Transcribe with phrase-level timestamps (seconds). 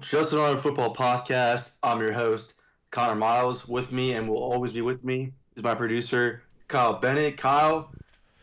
[0.00, 1.72] Just Another Football Podcast.
[1.82, 2.54] I'm your host,
[2.90, 3.68] Conor Myles.
[3.68, 7.36] With me, and will always be with me, is my producer, Kyle Bennett.
[7.36, 7.92] Kyle,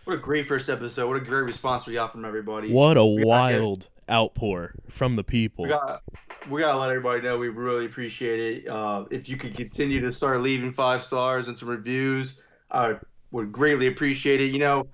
[0.06, 1.10] what a great first episode.
[1.10, 2.72] What a great response we got from everybody.
[2.72, 5.66] What a wild outpour from the people.
[5.66, 6.04] We got
[6.50, 8.70] we gotta let everybody know we really appreciate it.
[8.70, 12.96] Uh, if you could continue to start leaving five stars and some reviews, I
[13.32, 14.54] would greatly appreciate it.
[14.54, 14.88] You know,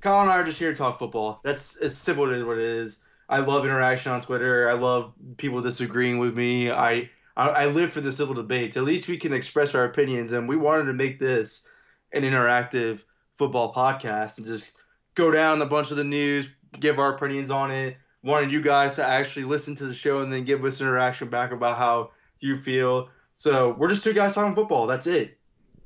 [0.00, 1.40] Kyle and I are just here to talk football.
[1.44, 2.98] That's as simple as what it is.
[3.30, 4.68] I love interaction on Twitter.
[4.68, 6.70] I love people disagreeing with me.
[6.70, 8.76] I I, I live for the civil debates.
[8.76, 11.66] At least we can express our opinions, and we wanted to make this
[12.12, 13.04] an interactive
[13.38, 14.74] football podcast and just
[15.14, 17.96] go down a bunch of the news, give our opinions on it.
[18.22, 21.52] Wanted you guys to actually listen to the show and then give us interaction back
[21.52, 23.08] about how you feel.
[23.32, 24.86] So we're just two guys talking football.
[24.86, 25.38] That's it.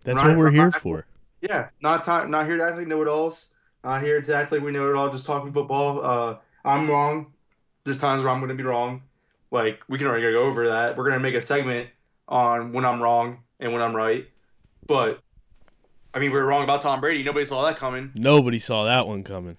[0.02, 0.74] That's Right, what we're here right.
[0.82, 1.06] for.
[1.42, 3.48] Yeah, not ta- not here to act like know it alls.
[3.84, 5.10] Not here to act like we know it all.
[5.10, 6.04] Just talking football.
[6.04, 7.33] Uh, I'm wrong.
[7.84, 9.02] There's times where I'm going to be wrong.
[9.50, 10.96] Like we can already go over that.
[10.96, 11.88] We're going to make a segment
[12.28, 14.26] on when I'm wrong and when I'm right.
[14.86, 15.20] But
[16.12, 17.22] I mean, we were wrong about Tom Brady.
[17.22, 18.10] Nobody saw that coming.
[18.14, 19.56] Nobody saw that one coming.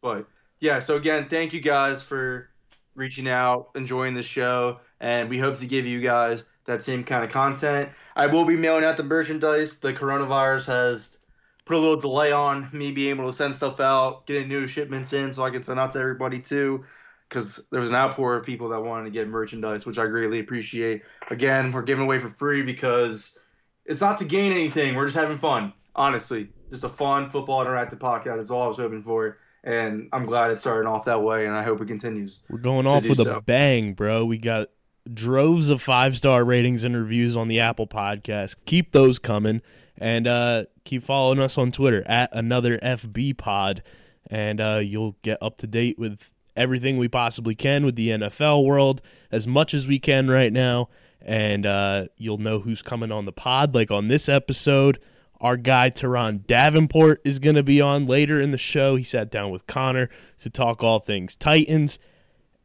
[0.00, 0.26] But
[0.60, 2.50] yeah, so again, thank you guys for
[2.94, 7.24] reaching out, enjoying the show, and we hope to give you guys that same kind
[7.24, 7.90] of content.
[8.16, 9.76] I will be mailing out the merchandise.
[9.76, 11.18] The coronavirus has
[11.64, 15.12] put a little delay on me being able to send stuff out, getting new shipments
[15.12, 16.84] in so I can send out to everybody too.
[17.30, 20.40] Because there was an outpour of people that wanted to get merchandise, which I greatly
[20.40, 21.02] appreciate.
[21.30, 23.38] Again, we're giving away for free because
[23.86, 24.94] it's not to gain anything.
[24.94, 26.50] We're just having fun, honestly.
[26.70, 30.50] Just a fun football interactive podcast is all I was hoping for and I'm glad
[30.50, 32.40] it's starting off that way, and I hope it continues.
[32.48, 34.24] We're going off with a bang, bro.
[34.24, 34.68] We got
[35.12, 38.56] droves of five star ratings and reviews on the Apple podcast.
[38.64, 39.62] Keep those coming.
[39.98, 43.82] And uh, keep following us on Twitter at another FB pod.
[44.30, 48.64] And uh, you'll get up to date with everything we possibly can with the NFL
[48.64, 49.00] world
[49.30, 50.88] as much as we can right now.
[51.22, 53.74] And uh, you'll know who's coming on the pod.
[53.74, 54.98] Like on this episode,
[55.40, 58.96] our guy Turron Davenport is going to be on later in the show.
[58.96, 60.08] He sat down with Conor
[60.40, 61.98] to talk all things Titans.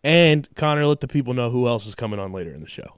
[0.03, 2.95] And Conor, let the people know who else is coming on later in the show.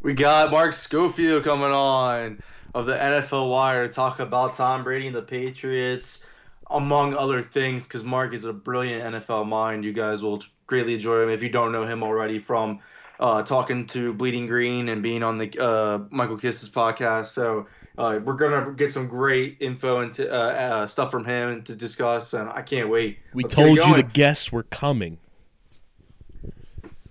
[0.00, 2.40] We got Mark Schofield coming on
[2.74, 6.24] of the NFL Wire to talk about Tom Brady and the Patriots,
[6.70, 9.84] among other things, because Mark is a brilliant NFL mind.
[9.84, 12.80] You guys will greatly enjoy him if you don't know him already from
[13.20, 17.26] uh, talking to Bleeding Green and being on the uh, Michael Kiss's podcast.
[17.26, 17.66] So
[17.98, 22.34] uh, we're gonna get some great info and uh, uh, stuff from him to discuss,
[22.34, 23.18] and I can't wait.
[23.32, 25.18] We Let's told you the guests were coming.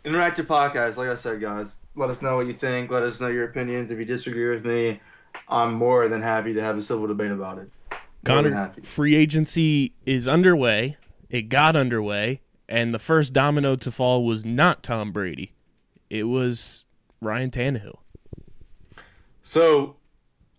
[0.05, 3.27] interactive podcast like i said guys let us know what you think let us know
[3.27, 4.99] your opinions if you disagree with me
[5.49, 7.69] i'm more than happy to have a civil debate about it
[8.25, 10.97] Conor, free agency is underway.
[11.29, 15.53] It got underway, and the first domino to fall was not Tom Brady.
[16.09, 16.85] It was
[17.21, 17.97] Ryan Tannehill.
[19.41, 19.95] so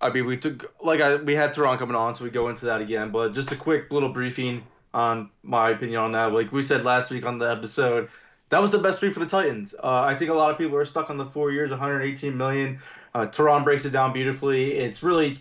[0.01, 2.67] i mean we took like i we had Turron coming on so we go into
[2.67, 4.63] that again but just a quick little briefing
[4.95, 8.09] on my opinion on that like we said last week on the episode
[8.51, 10.77] that was the best week for the titans uh, i think a lot of people
[10.77, 12.79] are stuck on the four years 118 million
[13.15, 15.39] uh, Turron breaks it down beautifully it's really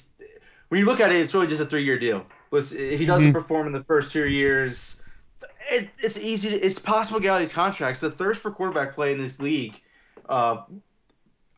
[0.70, 2.26] when you look at it, it's really just a three-year deal.
[2.52, 3.34] Listen, if he doesn't Mhm.
[3.34, 5.02] perform in the first two years,
[5.70, 6.50] it, it's easy.
[6.50, 8.00] To, it's possible to get out of these contracts.
[8.00, 9.80] The thirst for quarterback play in this league.
[10.30, 10.64] Uh,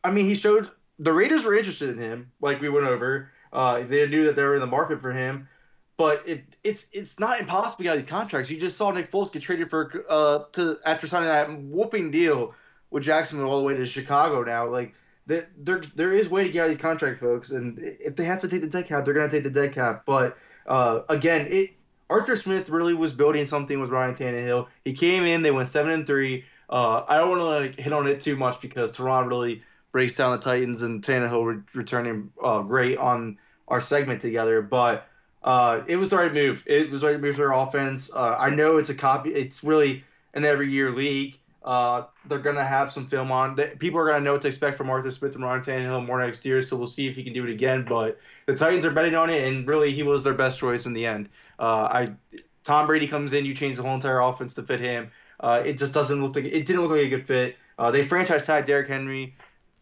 [0.04, 3.30] I mean, he showed the Raiders were interested in him, like we went over.
[3.52, 5.48] Uh, they knew that they were in the market for him,
[5.96, 8.50] but it, it's it's not impossible to get out of these contracts.
[8.50, 12.54] You just saw Nick Foles get traded for uh to after signing that whooping deal
[12.90, 14.66] with Jacksonville all the way to Chicago now.
[14.68, 14.94] Like
[15.28, 18.40] there there is way to get out of these contract folks, and if they have
[18.40, 20.04] to take the dead cap, they're gonna take the dead cap.
[20.06, 21.70] But uh, again, it
[22.10, 24.66] Arthur Smith really was building something with Ryan Tannehill.
[24.84, 26.44] He came in, they went seven and three.
[26.70, 30.16] Uh, I don't want to like hit on it too much because Turron really breaks
[30.16, 33.38] down the Titans and Tannehill re- returning uh, great on
[33.68, 35.06] our segment together, but.
[35.40, 36.64] Uh, it was the right move.
[36.66, 38.10] It was the right move for their offense.
[38.12, 39.30] Uh, I know it's a copy.
[39.30, 40.02] It's really
[40.34, 41.38] an every year league.
[41.68, 43.54] Uh, they're gonna have some film on.
[43.54, 46.18] The, people are gonna know what to expect from Arthur Smith and Ryan Tannehill more
[46.18, 46.62] next year.
[46.62, 47.84] So we'll see if he can do it again.
[47.86, 50.94] But the Titans are betting on it, and really, he was their best choice in
[50.94, 51.28] the end.
[51.58, 55.10] Uh, I Tom Brady comes in, you change the whole entire offense to fit him.
[55.40, 57.56] Uh, it just doesn't look like it didn't look like a good fit.
[57.78, 59.36] Uh, they franchise tag Derrick Henry,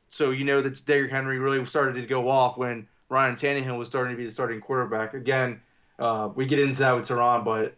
[0.08, 3.86] so you know that Derrick Henry really started to go off when Ryan Tannehill was
[3.86, 5.14] starting to be the starting quarterback.
[5.14, 5.60] Again,
[6.00, 7.76] uh, we get into that with Turron, but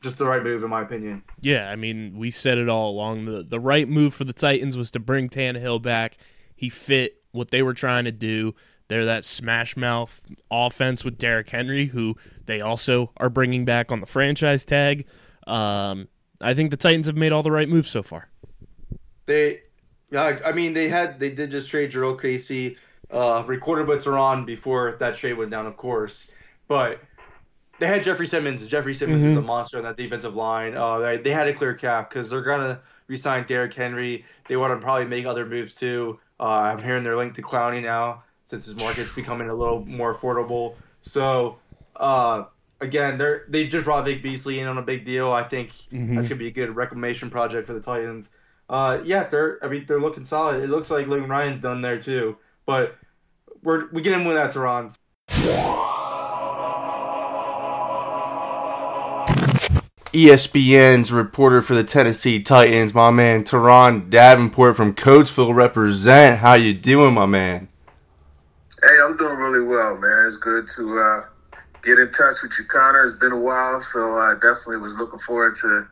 [0.00, 1.22] just the right move in my opinion.
[1.40, 3.24] Yeah, I mean, we said it all along.
[3.24, 6.16] The the right move for the Titans was to bring Tannehill back.
[6.54, 8.54] He fit what they were trying to do.
[8.88, 12.16] They're that smash mouth offense with Derrick Henry, who
[12.46, 15.06] they also are bringing back on the franchise tag.
[15.46, 16.08] Um,
[16.40, 18.30] I think the Titans have made all the right moves so far.
[19.26, 19.62] They
[20.10, 22.76] Yeah, I mean they had they did just trade Jurrell Casey.
[23.10, 26.32] Uh, recorded bits are on before that trade went down, of course,
[26.66, 27.00] but
[27.78, 28.66] they had Jeffery Simmons.
[28.66, 29.30] Jeffery Simmons mm-hmm.
[29.30, 30.76] is a monster on that defensive line.
[30.76, 34.24] Uh, they, they had a clear cap because they're gonna resign Derrick Henry.
[34.48, 36.18] They want to probably make other moves too.
[36.40, 40.14] Uh, I'm hearing they're linked to Clowney now since his market's becoming a little more
[40.14, 40.74] affordable.
[41.02, 41.58] So
[41.96, 42.44] uh,
[42.80, 45.32] again, they're they just brought Vic Beasley in on a big deal.
[45.32, 46.14] I think mm-hmm.
[46.14, 48.30] that's gonna be a good reclamation project for the Titans.
[48.68, 50.62] Uh, yeah, they're I mean they're looking solid.
[50.62, 52.36] It looks like Logan Ryan's done there too,
[52.66, 52.96] but
[53.62, 54.96] we're we get him with that Turron.
[60.12, 66.38] ESPN's reporter for the Tennessee Titans, my man Turron Davenport from Coatesville represent.
[66.40, 67.68] How you doing, my man?
[68.82, 70.24] Hey, I'm doing really well, man.
[70.26, 73.04] It's good to uh, get in touch with you, Conor.
[73.04, 75.82] It's been a while, so I definitely was looking forward to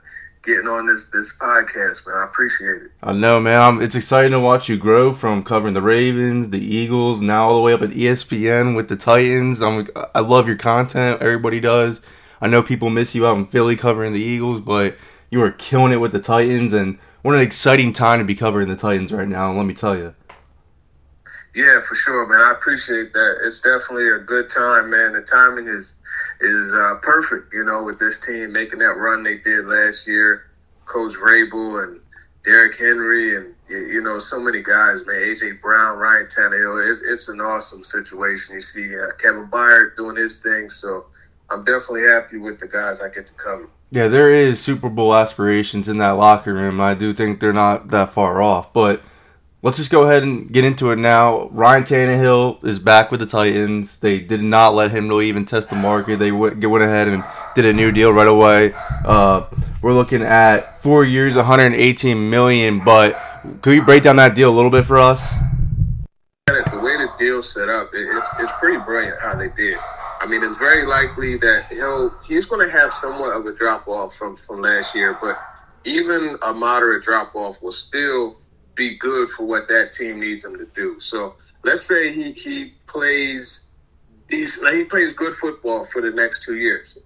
[0.45, 2.17] getting on this this podcast, man.
[2.17, 2.91] I appreciate it.
[3.03, 3.61] I know, man.
[3.61, 7.57] I'm, it's exciting to watch you grow from covering the Ravens, the Eagles, now all
[7.57, 9.61] the way up at ESPN with the Titans.
[9.61, 11.21] I'm, I love your content.
[11.21, 12.01] Everybody does.
[12.41, 14.97] I know people miss you out in Philly covering the Eagles, but
[15.31, 18.69] you are killing it with the Titans, and what an exciting time to be covering
[18.69, 19.53] the Titans right now.
[19.53, 20.15] Let me tell you.
[21.55, 22.41] Yeah, for sure, man.
[22.41, 23.41] I appreciate that.
[23.45, 25.15] It's definitely a good time, man.
[25.15, 26.03] The timing is
[26.41, 30.51] is uh, perfect, you know, with this team making that run they did last year.
[30.85, 32.01] Coach Vrabel and
[32.45, 35.17] Derrick Henry and you know so many guys, man.
[35.17, 36.91] AJ Brown, Ryan Tannehill.
[36.91, 38.57] It's, it's an awesome situation.
[38.57, 41.07] You see uh, Kevin Byard doing his thing, so
[41.51, 43.69] I'm definitely happy with the guys I get to cover.
[43.91, 46.81] Yeah, there is Super Bowl aspirations in that locker room.
[46.81, 49.01] I do think they're not that far off, but
[49.63, 51.49] let's just go ahead and get into it now.
[51.49, 53.99] Ryan Tannehill is back with the Titans.
[53.99, 56.19] They did not let him really even test the market.
[56.19, 58.75] They went, went ahead and did a new deal right away.
[59.05, 59.47] Uh,
[59.83, 62.83] we're looking at four years, 118 million.
[62.85, 63.21] But
[63.63, 65.33] could you break down that deal a little bit for us?
[66.47, 69.79] The way the deal set up, it's it's pretty brilliant how they did.
[70.27, 73.87] I mean, it's very likely that he'll he's going to have somewhat of a drop
[73.87, 75.39] off from from last year, but
[75.85, 78.37] even a moderate drop off will still
[78.75, 80.99] be good for what that team needs him to do.
[80.99, 83.71] So let's say he he plays
[84.29, 84.45] he
[84.91, 86.99] plays good football for the next two years.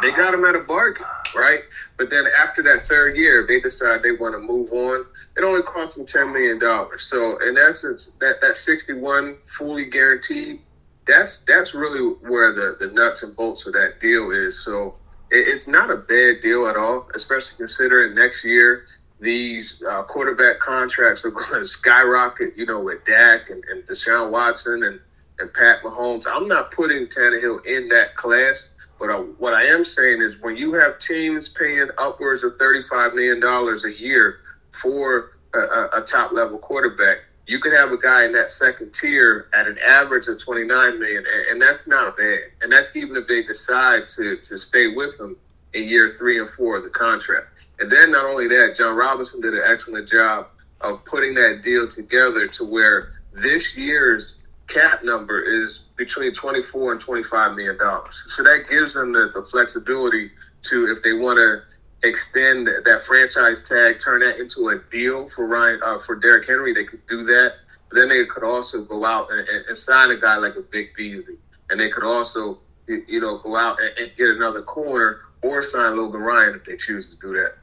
[0.00, 1.04] They got him at a bargain,
[1.36, 1.60] right?
[1.98, 5.04] But then after that third year, they decide they want to move on.
[5.36, 7.02] It only costs them ten million dollars.
[7.02, 10.62] So in essence, that that sixty one fully guaranteed
[11.06, 14.62] that's that's really where the, the nuts and bolts of that deal is.
[14.64, 14.94] So
[15.30, 18.86] it, it's not a bad deal at all, especially considering next year
[19.20, 22.56] these uh, quarterback contracts are going to skyrocket.
[22.56, 25.00] You know, with Dak and, and Deshaun Watson and
[25.38, 26.26] and Pat Mahomes.
[26.28, 28.70] I'm not putting Tannehill in that class.
[28.98, 33.14] But I, what I am saying is when you have teams paying upwards of $35
[33.14, 34.38] million a year
[34.70, 39.48] for a, a top level quarterback, you could have a guy in that second tier
[39.54, 42.38] at an average of 29 million and, and that's not bad.
[42.62, 45.36] And that's even if they decide to to stay with him
[45.74, 47.48] in year three and four of the contract.
[47.80, 50.46] And then not only that Jon Robinson did an excellent job
[50.80, 57.00] of putting that deal together to where this year's cap number is between 24 and
[57.00, 58.22] 25 million dollars.
[58.26, 60.30] So that gives them the, the flexibility
[60.64, 61.71] to if they want to
[62.04, 66.72] extend that franchise tag, turn that into a deal for Ryan uh, for Derrick Henry,
[66.72, 67.54] they could do that.
[67.88, 70.96] But then they could also go out and, and, sign a guy like a Vic
[70.96, 71.36] Beasley,
[71.70, 75.96] and they could also you know go out and, and get another corner or sign
[75.96, 77.54] Logan Ryan if they choose to do that.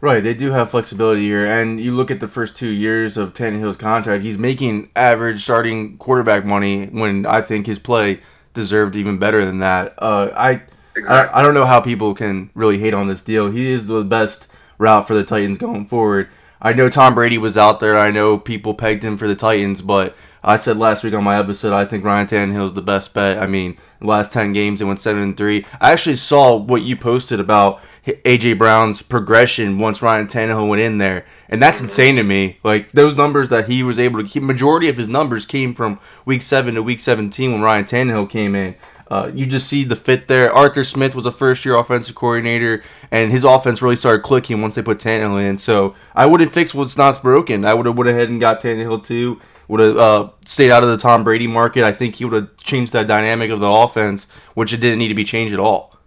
[0.00, 3.32] Right, they do have flexibility here, and you look at the first two years of
[3.32, 8.20] Tannehill's contract; he's making average starting quarterback money when I think his play
[8.54, 9.94] deserved even better than that.
[9.98, 10.62] Uh, I
[10.98, 11.34] Exactly.
[11.34, 13.50] I, I don't know how people can really hate on this deal.
[13.50, 14.46] He is the best
[14.78, 16.28] route for the Titans going forward.
[16.60, 17.96] I know Tom Brady was out there.
[17.96, 21.38] I know people pegged him for the Titans, but I said last week on my
[21.38, 23.38] episode I think Ryan Tannehill is the best bet.
[23.38, 25.64] I mean, the last ten games they went seven and three.
[25.80, 30.98] I actually saw what you posted about AJ Brown's progression once Ryan Tannehill went in
[30.98, 32.58] there, and that's insane to me.
[32.62, 34.42] Like those numbers that he was able to keep.
[34.42, 38.54] Majority of his numbers came from week seven to week seventeen when Ryan Tannehill came
[38.54, 38.76] in.
[39.10, 40.52] Uh, you just see the fit there.
[40.52, 44.74] Arthur Smith was a first year offensive coordinator, and his offense really started clicking once
[44.74, 45.58] they put Tannehill in.
[45.58, 47.64] So I wouldn't fix what's not broken.
[47.64, 49.40] I would have went ahead and got Tannehill too.
[49.68, 51.84] Would have uh, stayed out of the Tom Brady market.
[51.84, 55.08] I think he would have changed that dynamic of the offense, which it didn't need
[55.08, 55.98] to be changed at all.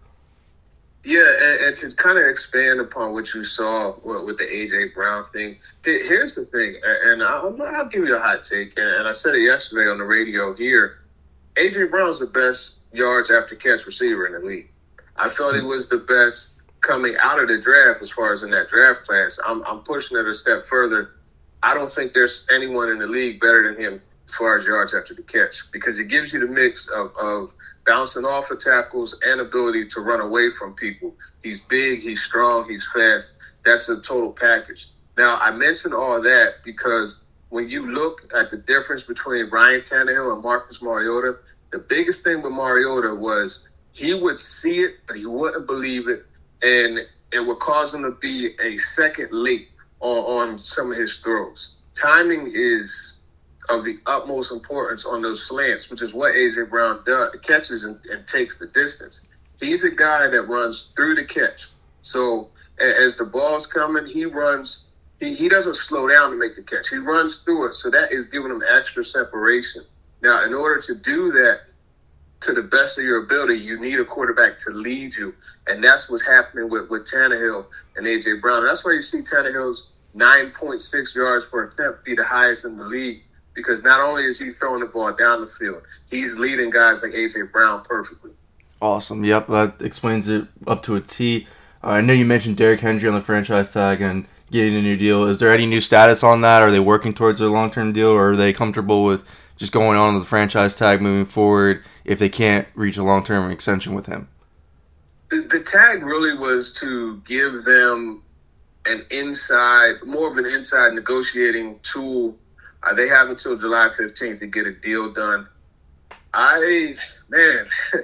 [1.04, 5.24] Yeah, and, and to kind of expand upon what you saw with, the AJ Brown
[5.34, 9.34] thing, here's the thing, and I'll, I'll give you a hot take, and I said
[9.34, 11.00] it yesterday on the radio here.
[11.56, 14.70] AJ Brown's the best yards after catch receiver in the league.
[15.18, 18.52] I thought he was the best coming out of the draft as far as in
[18.52, 19.40] that draft class.
[19.46, 21.12] I'm, I'm pushing it a step further.
[21.64, 24.94] I don't think there's anyone in the league better than him as far as yards
[24.94, 27.54] after the catch because it gives you the mix of, of
[27.86, 31.16] bouncing off of tackles and ability to run away from people.
[31.44, 33.38] He's big, he's strong, he's fast.
[33.64, 34.88] That's a total package.
[35.18, 40.34] Now, I mentioned all that because when you look at the difference between Ryan Tannehill
[40.34, 41.38] and Marcus Mariota,
[41.72, 46.26] the biggest thing with Mariota was he would see it, but he wouldn't believe it,
[46.62, 47.00] and
[47.34, 51.76] it would cause him to be a second late on, on some of his throws.
[51.94, 53.20] Timing is
[53.70, 58.00] of the utmost importance on those slants, which is what AJ Brown does, catches and,
[58.12, 59.22] and takes the distance.
[59.60, 61.70] He's a guy that runs through the catch.
[62.02, 62.50] So
[62.80, 64.88] as the ball's coming, he runs.
[65.20, 66.90] He, he doesn't slow down to make the catch.
[66.90, 67.74] He runs through it.
[67.74, 69.84] So that is giving him extra separation.
[70.22, 71.62] Now, in order to do that
[72.42, 75.34] to the best of your ability, you need a quarterback to lead you.
[75.68, 78.40] And that's what's happening with, with Tannehill and A.J.
[78.40, 78.60] Brown.
[78.60, 82.86] And that's why you see Tannehill's 9.6 yards per attempt be the highest in the
[82.86, 83.24] league
[83.54, 87.12] because not only is he throwing the ball down the field, he's leading guys like
[87.12, 88.32] AJ Brown perfectly.
[88.82, 89.24] Awesome.
[89.24, 91.48] Yep, that explains it up to a T.
[91.84, 94.98] Uh, I know you mentioned Derrick Henry on the franchise tag and getting a new
[94.98, 95.26] deal.
[95.26, 96.62] Is there any new status on that?
[96.62, 99.24] Are they working towards a long term deal, or are they comfortable with
[99.62, 103.52] just going on the franchise tag moving forward if they can't reach a long term
[103.52, 104.28] extension with him?
[105.30, 108.24] The, the tag really was to give them
[108.88, 112.36] an inside, more of an inside negotiating tool
[112.82, 115.48] uh, they have until July 15th to get a deal done.
[116.34, 116.96] I
[117.30, 117.66] man,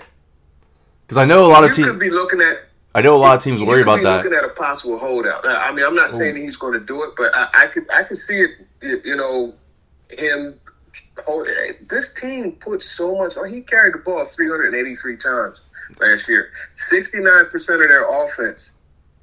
[1.07, 2.65] because I know a lot of teams could be looking at.
[2.93, 4.23] I know a lot of teams worry about that.
[4.23, 5.43] Looking at a possible holdout.
[5.43, 8.03] I mean, I'm not saying he's going to do it, but I, I could I
[8.03, 8.51] could see it.
[9.03, 9.55] You know,
[10.11, 10.59] him.
[11.27, 11.45] Oh,
[11.89, 13.33] this team put so much.
[13.38, 15.62] Oh, he carried the ball 383 times
[16.00, 16.51] last year.
[16.74, 18.79] 69 percent of their offense,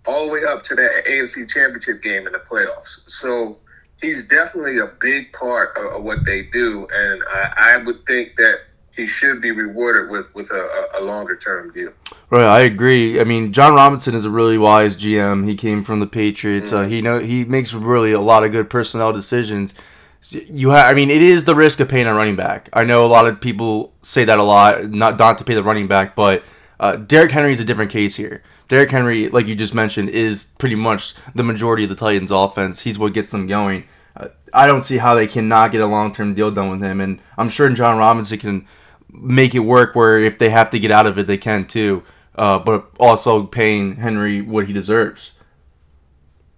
[0.07, 3.09] all the way up to that AFC Championship game in the playoffs.
[3.09, 3.59] So
[4.01, 8.37] he's definitely a big part of, of what they do, and I, I, would think
[8.37, 8.61] that
[8.95, 11.93] he should be rewarded with with a, a longer term deal.
[12.31, 13.21] Right, I agree.
[13.21, 15.47] I mean, Jon Robinson is a really wise GM.
[15.47, 16.73] He came from the Patriots.
[16.73, 16.87] Uh, mm-hmm.
[16.87, 19.75] Uh, he know he makes really a lot of good personnel decisions.
[20.31, 22.71] You have, I mean, it is the risk of paying a running back.
[22.73, 25.63] I know a lot of people say that a lot, not not to pay the
[25.63, 26.43] running back, but
[26.81, 28.43] uh, Derrick Henry is a different case here.
[28.69, 32.81] Derrick Henry, like you just mentioned, is pretty much the majority of the Titans' offense.
[32.81, 33.85] He's what gets them going.
[34.17, 37.01] Uh, I don't see how they cannot get a long term deal done with him,
[37.03, 38.67] and I'm sure Jon Robinson can
[39.11, 39.95] make it work.
[39.95, 42.03] Where if they have to get out of it, they can too.
[42.35, 45.33] Uh, but also paying Henry what he deserves.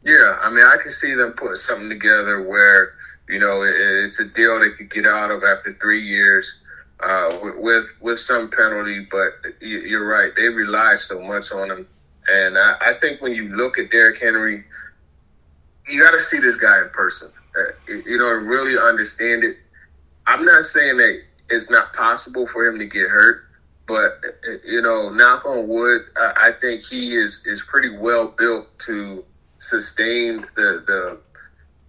[0.02, 2.94] Yeah, I mean, I can see them putting something together where
[3.28, 6.60] you know it's a deal they could get out of after three years
[7.00, 9.06] uh, with with some penalty.
[9.10, 11.86] But you're right; they rely so much on him
[12.28, 14.64] and I, I think when you look at Derrick Henry,
[15.88, 17.30] you got to see this guy in person.
[17.56, 19.56] Uh, you know, really understand it.
[20.26, 23.44] I'm not saying that it's not possible for him to get hurt,
[23.86, 28.76] but uh, you know, knock on wood, I think he is is pretty well built
[28.80, 29.24] to
[29.58, 31.20] sustain the the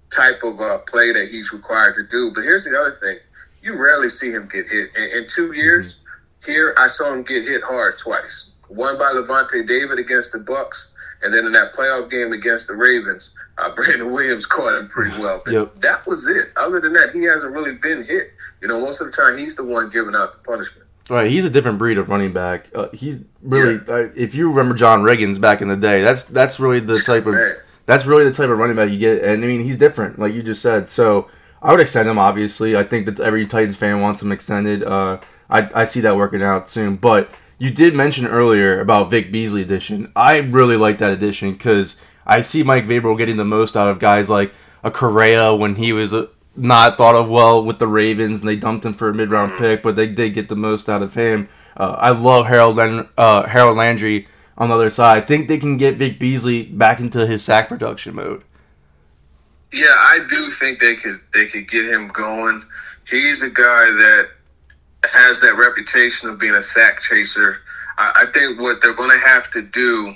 [0.10, 2.32] type of uh, play that he's required to do.
[2.34, 3.18] But here's the other thing:
[3.62, 4.90] you rarely see him get hit.
[4.96, 6.52] In, in two years, mm-hmm.
[6.52, 10.96] here I saw him get hit hard twice One by Lavonte David against the Bucks,
[11.22, 15.18] and then in that playoff game against the Ravens, uh, Brandon Williams caught him pretty
[15.20, 15.42] well.
[15.44, 15.76] But yep.
[15.78, 16.48] that was it.
[16.58, 18.34] Other than that, he hasn't really been hit.
[18.62, 20.88] You know, most of the time he's the one giving out the punishment.
[21.10, 22.70] Right, he's a different breed of running back.
[22.76, 23.94] Uh, he's really, yeah.
[23.94, 27.26] uh, if you remember John Riggins back in the day, that's that's really the type
[27.26, 27.34] of.
[27.88, 29.24] That's really the type of running back you get.
[29.24, 30.89] And I mean, he's different, like you just said.
[30.89, 31.27] So
[31.62, 32.20] I would extend him.
[32.20, 34.84] Obviously, I think that every Titans fan wants him extended.
[34.84, 39.32] Uh, I I see that working out soon, but you did mention earlier about Vic
[39.32, 40.12] Beasley edition.
[40.15, 44.00] I really like that edition because I see Mike Vrabel getting the most out of
[44.00, 44.53] guys like
[44.84, 48.56] a Correa when he was uh, not thought of well with the Ravens and they
[48.58, 51.13] dumped him for a mid round pick, but they did get the most out of
[51.13, 51.48] him.
[51.75, 52.77] Uh, I love Harold
[53.17, 54.27] uh, Harold Landry
[54.58, 55.18] on the other side.
[55.18, 58.44] I think they can get Vic Beasley back into his sack production mode.
[59.74, 62.64] Yeah, I do think they could they could get him going.
[63.10, 64.30] He's a guy that
[65.04, 67.60] has that reputation of being a sack chaser.
[67.98, 70.16] I, I think what they're going to have to do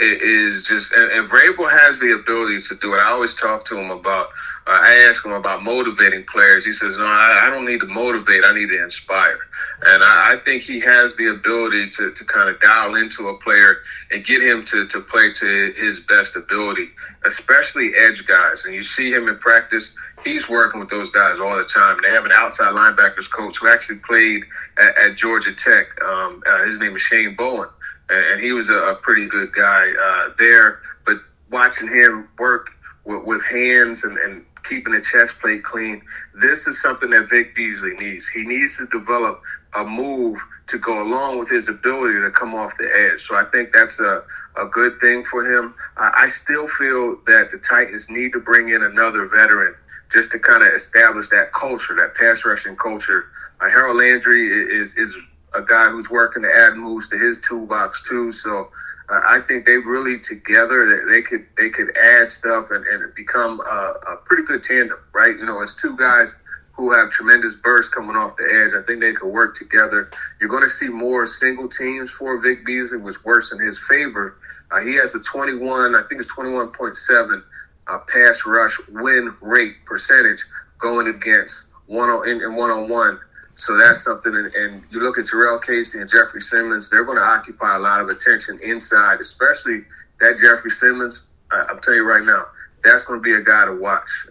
[0.00, 2.98] is, just, and, and Vrabel has the ability to do it.
[2.98, 4.28] I always talk to him about,
[4.66, 6.64] uh, I ask him about motivating players.
[6.64, 9.38] He says, no, I, I, don't need to motivate, I need to inspire.
[9.82, 13.38] And I, I think he has the ability to, to kind of dial into a
[13.38, 13.78] player
[14.10, 16.90] and get him to, to play to his best ability,
[17.24, 18.64] especially edge guys.
[18.64, 19.92] And you see him in practice
[20.24, 21.98] he's working with those guys all the time.
[22.02, 24.44] They have an outside linebackers coach who actually played
[24.78, 25.86] at, at Georgia Tech.
[26.02, 27.68] Um, uh, his name is Shane Bowen,
[28.08, 30.80] and, and he was a, a, pretty good guy uh, there.
[31.06, 31.18] But
[31.50, 32.70] watching him work
[33.04, 36.02] with, with hands and, and, keeping the chest plate clean.
[36.34, 38.28] This is something that Vic Beasley needs.
[38.28, 39.40] He needs to develop
[39.74, 43.20] a move to go along with his ability to come off the edge.
[43.20, 44.22] So I think that's a,
[44.56, 45.74] a good thing for him.
[45.96, 49.74] I, I still feel that the Titans need to bring in another veteran
[50.12, 53.30] just to kind of establish that culture, that pass rushing culture.
[53.60, 55.16] Uh, Harold Landry is, is
[55.54, 58.30] a guy who's working to add moves to his toolbox too.
[58.30, 58.70] So
[59.08, 63.60] uh, I think they really together they could they could add stuff and, and become
[63.60, 65.36] a, a pretty good tandem, right?
[65.36, 66.42] You know, as two guys
[66.80, 68.72] who have tremendous bursts coming off the edge.
[68.72, 70.10] I think they could work together.
[70.40, 74.38] You're going to see more single teams for Vic Beasley, which works in his favor.
[74.70, 77.42] Uh, he has a 21, I think it's 21.7
[77.86, 80.44] uh, pass rush win rate percentage
[80.78, 83.20] going against one on in, in one on one.
[83.54, 84.34] So that's something.
[84.34, 87.80] And, and, you look at Jurrell Casey and Jeffery Simmons; they're going to occupy a
[87.80, 89.84] lot of attention inside, especially
[90.20, 91.30] that Jeffery Simmons.
[91.50, 92.42] I, I'm telling you right now,
[92.82, 94.28] that's going to be a guy to watch,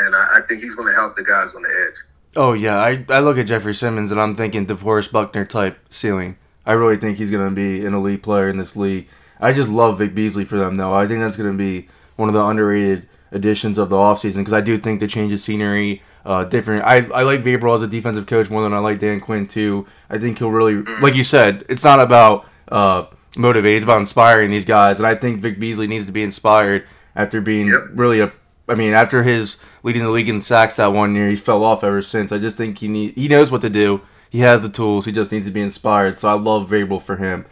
[0.00, 1.96] and I, I think he's going to help the guys on the edge.
[2.34, 6.36] Oh yeah, I, I look at Jeffery Simmons and I'm thinking DeForest Buckner type ceiling.
[6.64, 9.08] I really think he's going to be an elite player in this league.
[9.40, 10.94] I just love Vic Beasley for them though.
[10.94, 14.52] I think that's going to be one of the underrated additions of the offseason because
[14.52, 16.84] I do think the change of scenery, uh, different.
[16.84, 19.86] I, I like Vrabel as a defensive coach more than I like Dan Quinn too.
[20.08, 24.50] I think he'll really, like you said, it's not about uh, motivate, it's about inspiring
[24.50, 27.80] these guys, and I think Vic Beasley needs to be inspired after being yep.
[27.94, 28.32] really a.
[28.68, 31.82] I mean, after his leading the league in sacks that one year, he fell off
[31.82, 32.32] ever since.
[32.32, 34.02] I just think he need he knows what to do.
[34.30, 35.04] He has the tools.
[35.04, 36.18] He just needs to be inspired.
[36.18, 37.44] So I love Vrabel for him.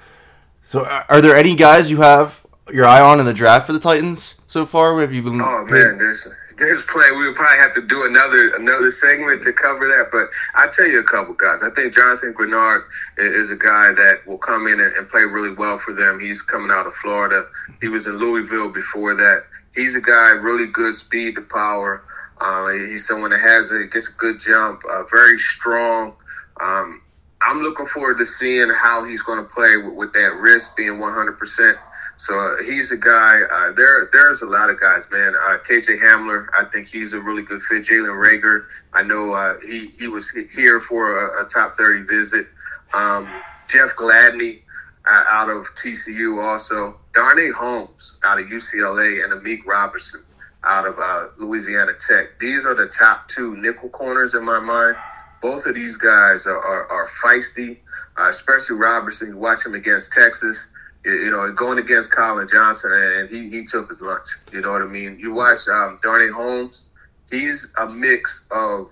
[0.67, 3.81] So, are there any guys you have your eye on in the draft for the
[3.81, 5.00] Titans so far?
[5.00, 5.40] Have you been?
[5.43, 7.17] Oh man, there's there's plenty.
[7.17, 10.08] We would probably have to do another another segment to cover that.
[10.13, 11.63] But I'll tell you a couple guys.
[11.63, 12.84] I think Jonathan Greenard
[13.19, 16.21] is a guy that will come in and, and play really well for them.
[16.21, 17.47] He's coming out of Florida.
[17.80, 19.45] He was in Louisville before that.
[19.75, 22.04] He's a guy really good speed to power.
[22.41, 26.17] Uh, he's someone that has a gets a good jump, uh, very strong.
[26.61, 27.02] Um,
[27.43, 30.99] I'm looking forward to seeing how he's going to play with, with that wrist being
[30.99, 31.76] 100 percent
[32.21, 33.41] so uh, he's a guy.
[33.50, 35.33] Uh, there, there's a lot of guys, man.
[35.35, 37.83] Uh, KJ Hamler, I think he's a really good fit.
[37.83, 42.47] Jalen Reagor, I know uh, he he was here for a, a top thirty visit.
[42.93, 43.26] Um,
[43.69, 44.61] Jeff Gladney
[45.06, 50.23] out of TCU, also Darnay Holmes out of UCLA, and Amik Robertson
[50.64, 52.38] out of uh, Louisiana Tech.
[52.38, 54.96] These are the top two nickel corners in my mind.
[55.42, 57.78] Both of these guys are, are, are feisty,
[58.18, 59.28] especially Robertson.
[59.28, 63.88] You watch him against Texas you know, going against Collin Johnson, and he, he took
[63.88, 64.28] his lunch.
[64.52, 65.18] You know what I mean?
[65.18, 66.90] You watch um, Darnay Holmes;
[67.30, 68.90] he's a mix of,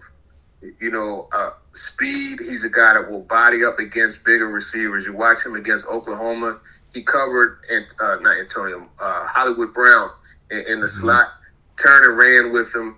[0.80, 2.38] you know, uh, speed.
[2.40, 5.06] He's a guy that will body up against bigger receivers.
[5.06, 6.60] You watch him against Oklahoma;
[6.94, 10.10] he covered and uh, not Antonio uh, Hollywood Brown
[10.50, 10.86] in, in the mm-hmm.
[10.86, 11.32] slot,
[11.80, 12.96] turned and ran with him,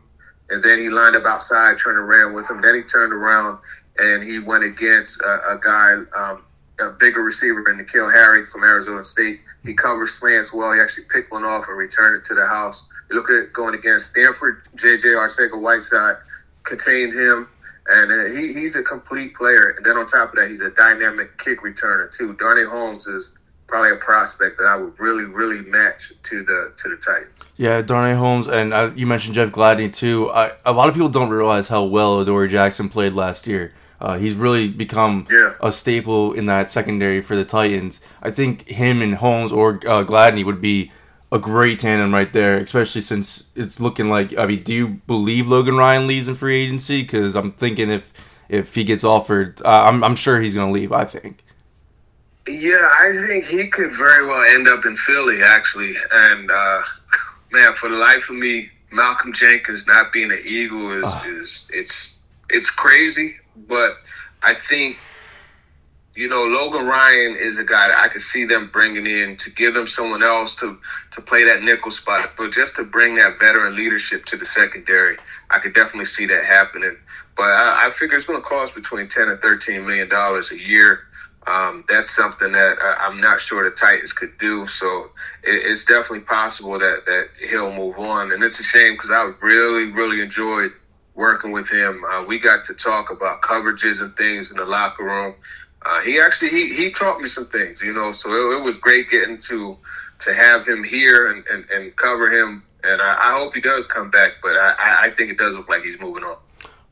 [0.51, 2.61] and then he lined up outside, turned and ran with him.
[2.61, 3.59] Then he turned around
[3.99, 5.97] and he went against a, a guy.
[6.17, 6.45] Um,
[6.81, 9.41] a bigger receiver than N'Keal Harry from Arizona State.
[9.65, 10.73] He covers slants well.
[10.73, 12.89] He actually picked one off and returned it to the house.
[13.11, 16.17] You look at going against Stanford, JJ Arcega-Whiteside
[16.63, 17.49] contained him,
[17.89, 19.75] and uh, he, he's a complete player.
[19.77, 22.35] And then on top of that, he's a dynamic kick returner too.
[22.35, 23.39] Darnay Holmes is
[23.71, 27.45] probably a prospect that I would really, really match to the to the Titans.
[27.57, 30.29] Yeah, Darnay Holmes, and uh, you mentioned Jeff Gladney too.
[30.31, 33.73] I, a lot of people don't realize how well Adoree Jackson played last year.
[34.01, 35.55] Uh, he's really become yeah.
[35.61, 38.01] a staple in that secondary for the Titans.
[38.23, 40.91] I think him and Holmes or uh, Gladney would be
[41.31, 44.37] a great tandem right there, especially since it's looking like.
[44.37, 47.03] I mean, do you believe Logan Ryan leaves in free agency?
[47.03, 48.13] Because I'm thinking if
[48.49, 50.93] if he gets offered, uh, I'm I'm sure he's going to leave.
[50.93, 51.45] I think.
[52.49, 55.95] Yeah, I think he could very well end up in Philly, actually.
[56.13, 56.83] And uh,
[57.53, 61.23] man, for the life of me, Malcolm Jenkins not being an Eagle is, uh.
[61.27, 63.37] is it's it's crazy.
[63.69, 63.95] But
[64.43, 64.97] I think,
[66.15, 69.51] you know, Logan Ryan is a guy that I could see them bringing in to
[69.51, 70.79] give them someone else to
[71.13, 75.17] to play that nickel spot, but just to bring that veteran leadership to the secondary,
[75.51, 76.97] I could definitely see that happening.
[77.37, 80.59] But I, I figure it's going to cost between ten and thirteen million dollars a
[80.59, 81.07] year.
[81.47, 84.67] Um, that's something that I, am not sure the Titans could do.
[84.67, 85.11] So
[85.43, 89.33] it, it's definitely possible that that he'll move on, and it's a shame because I
[89.41, 90.73] really, really enjoyed
[91.15, 92.05] working with him.
[92.05, 95.35] Uh, we got to talk about coverages and things in the locker room.
[95.83, 98.13] Uh, he actually he, he taught me some things, you know.
[98.13, 99.79] So it, it was great getting to
[100.21, 102.63] to have him here and, and, and cover him.
[102.85, 105.69] And I, I, hope he does come back, but I, I think it does look
[105.69, 106.37] like he's moving on.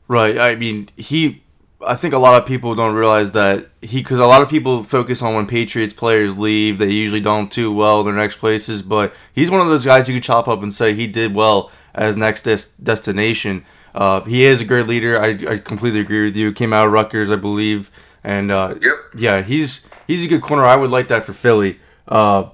[0.07, 0.37] Right.
[0.37, 1.43] I mean, he
[1.85, 4.83] I think a lot of people don't realize that he because a lot of people
[4.83, 8.81] focus on when Patriots players leave, they usually don't do well in their next places.
[8.81, 11.71] But he's one of those guys you could chop up and say he did well
[11.95, 13.65] as next des- destination.
[13.95, 15.19] Uh, he is a great leader.
[15.19, 16.51] I, I completely agree with you.
[16.51, 17.89] Came out of Rutgers, I believe,
[18.23, 18.93] and uh, Yep.
[19.17, 20.65] yeah, he's he's a good corner.
[20.65, 21.79] I would like that for Philly.
[22.07, 22.49] Uh,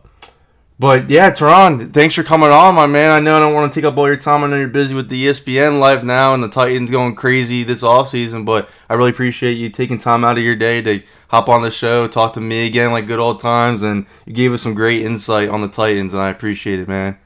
[0.78, 3.12] but yeah, Turron, thanks for coming on, my man.
[3.12, 4.44] I know I don't want to take up all your time.
[4.44, 7.82] I know you're busy with the ESPN life now and the Titans going crazy this
[7.82, 11.62] offseason, but I really appreciate you taking time out of your day to hop on
[11.62, 14.74] the show, talk to me again like good old times, and you gave us some
[14.74, 17.18] great insight on the Titans, and I appreciate it, man.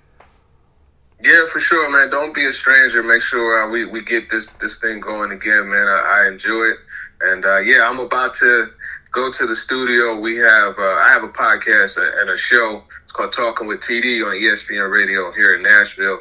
[1.22, 2.10] Yeah, for sure, man.
[2.10, 3.04] Don't be a stranger.
[3.04, 5.88] Make sure uh, we, we get this this thing going again, man.
[5.88, 6.78] I, I enjoy it,
[7.22, 8.68] and uh, yeah, I'm about to
[9.12, 10.18] go to the studio.
[10.18, 12.84] We have uh, I have a podcast and a show.
[13.10, 16.20] It's called Talking with TD on ESPN Radio here in Nashville,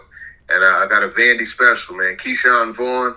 [0.48, 2.16] and uh, I got a Vandy special, man.
[2.16, 3.14] Ke'Shawn Vaughn,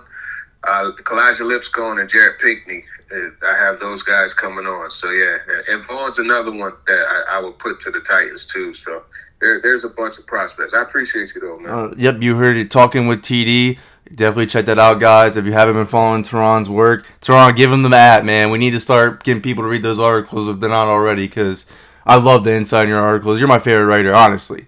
[0.62, 2.84] uh, Kalijah Lipscomb, and Jared Pinkney.
[3.10, 4.90] Uh, I have those guys coming on.
[4.90, 5.38] So yeah,
[5.70, 8.74] and- Vaughn's another one that I, I would put to the Titans too.
[8.74, 9.06] So
[9.40, 10.74] there, there's a bunch of prospects.
[10.74, 11.72] I appreciate you though, man.
[11.72, 12.70] Uh, yep, you heard it.
[12.70, 13.78] Talking with TD.
[14.14, 15.38] Definitely check that out, guys.
[15.38, 18.50] If you haven't been following Turron's work, Turron, give him the mat, man.
[18.50, 21.64] We need to start getting people to read those articles if they're not already, because
[22.06, 23.38] I love the inside in your articles.
[23.38, 24.66] You're my favorite writer, honestly.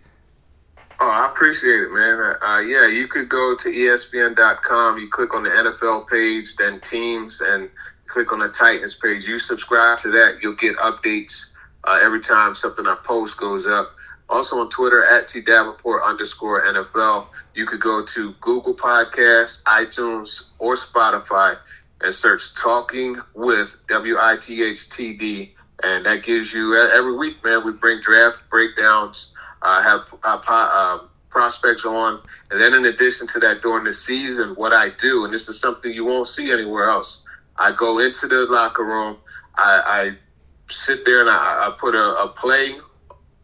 [1.01, 2.37] Oh, I appreciate it, man.
[2.41, 4.99] Uh, yeah, you could go to ESPN.com.
[4.99, 7.69] You click on the NFL page, then teams, and
[8.07, 9.27] click on the Titans page.
[9.27, 11.47] You subscribe to that, you'll get updates
[11.85, 13.95] uh, every time something I post goes up.
[14.29, 17.27] Also on Twitter at T underscore NFL.
[17.55, 21.59] You could go to Google Podcasts, iTunes, or Spotify
[22.01, 25.55] and search Talking with W I T H T D.
[25.83, 27.65] And that gives you every week, man.
[27.65, 32.21] We bring draft breakdowns, uh, have uh, uh, prospects on.
[32.51, 35.61] And then, in addition to that, during the season, what I do, and this is
[35.61, 39.19] something you won't see anywhere else, I go into the locker room,
[39.57, 42.79] I, I sit there and I, I put a, a play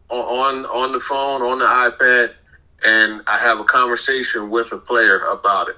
[0.09, 2.33] on on the phone, on the iPad,
[2.85, 5.75] and I have a conversation with a player about it.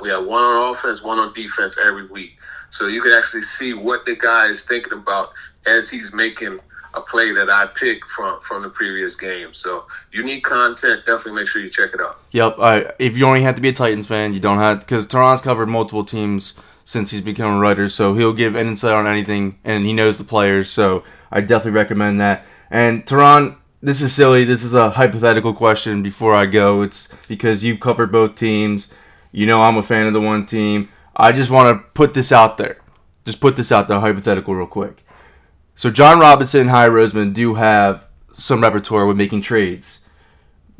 [0.00, 2.38] We have one on offense, one on defense every week.
[2.70, 5.32] So you can actually see what the guy is thinking about
[5.66, 6.58] as he's making
[6.94, 9.54] a play that I pick from from the previous game.
[9.54, 12.20] So unique content, definitely make sure you check it out.
[12.32, 12.96] Yep.
[12.98, 15.68] If you only have to be a Titans fan, you don't have because Turron's covered
[15.68, 19.86] multiple teams since he's become a writer, so he'll give an insight on anything, and
[19.86, 20.68] he knows the players.
[20.68, 22.44] So I definitely recommend that.
[22.70, 24.44] And Turron, this is silly.
[24.44, 26.02] This is a hypothetical question.
[26.02, 28.92] Before I go, it's because you've covered both teams.
[29.30, 30.90] You know I'm a fan of the one team.
[31.16, 32.78] I just want to put this out there.
[33.24, 35.04] Just put this out there, hypothetical, real quick.
[35.74, 40.02] So Jon Robinson and Howie Roseman do have some repertoire with making trades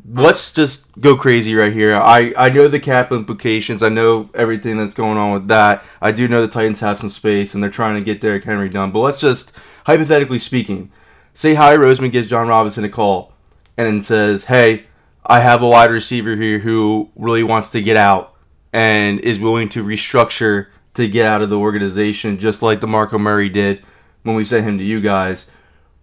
[0.05, 1.95] let's just go crazy right here.
[1.95, 3.81] I, I know the cap implications.
[3.81, 5.83] I know everything that's going on with that.
[6.01, 8.69] I do know the Titans have some space and they're trying to get Derrick Henry
[8.69, 8.91] done.
[8.91, 9.53] But let's just,
[9.85, 10.91] hypothetically speaking,
[11.33, 13.33] say Howie Roseman gives Jon Robinson a call
[13.77, 14.85] and says, hey,
[15.25, 18.35] I have a wide receiver here who really wants to get out
[18.73, 23.49] and is willing to restructure to get out of the organization, just like DeMarco Murray
[23.49, 23.83] did
[24.23, 25.49] when we sent him to you guys.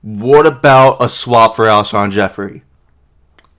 [0.03, 2.63] What about a swap for Alshon Jeffery?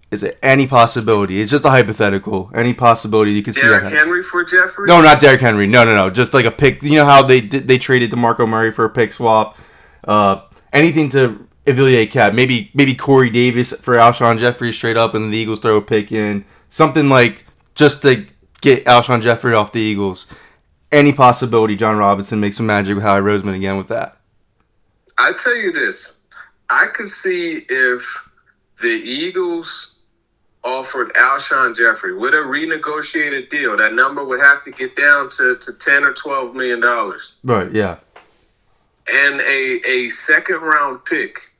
[0.09, 1.39] Is it any possibility?
[1.39, 2.51] It's just a hypothetical.
[2.53, 3.93] Any possibility you could see Derrick that?
[3.93, 4.87] Henry for Jeffery?
[4.87, 5.67] No, not Derrick Henry.
[5.67, 6.09] No, no, no.
[6.09, 6.83] Just like a pick.
[6.83, 9.57] You know how they did, they traded DeMarco Murray for a pick swap.
[10.03, 10.41] Uh,
[10.73, 12.33] anything to affiliate cap.
[12.33, 16.11] Maybe maybe Corey Davis for Alshon Jeffery straight up, and the Eagles throw a pick
[16.11, 16.43] in.
[16.69, 17.45] Something like
[17.75, 18.25] just to
[18.61, 20.27] get Alshon Jeffery off the Eagles.
[20.91, 24.17] Any possibility Jon Robinson makes some magic with Howie Roseman again with that?
[25.17, 26.21] I tell you this,
[26.69, 28.27] I could see if
[28.81, 29.99] the Eagles
[30.63, 35.57] offered Alshon Jeffery with a renegotiated deal, that number would have to get down to,
[35.57, 37.71] to ten or twelve million dollars, Right.
[37.71, 37.97] Yeah.
[39.11, 41.53] and a a second round pick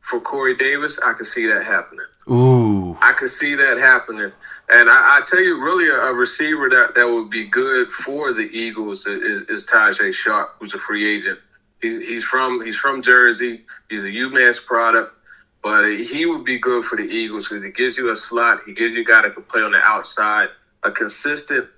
[0.00, 0.98] for Corey Davis.
[1.04, 2.06] I could see that happening.
[2.30, 2.96] Ooh.
[3.02, 4.32] I could see that happening.
[4.70, 8.32] And I, I tell you, really, a, a receiver that, that would be good for
[8.34, 11.38] the Eagles is, is Tajae Sharpe, who's a free agent.
[11.80, 13.64] He's, he's from he's from Jersey.
[13.88, 15.14] He's a UMass product,
[15.62, 18.60] but he would be good for the Eagles because he gives you a slot.
[18.66, 20.48] He gives you a guy that can play on the outside,
[20.82, 21.68] a consistent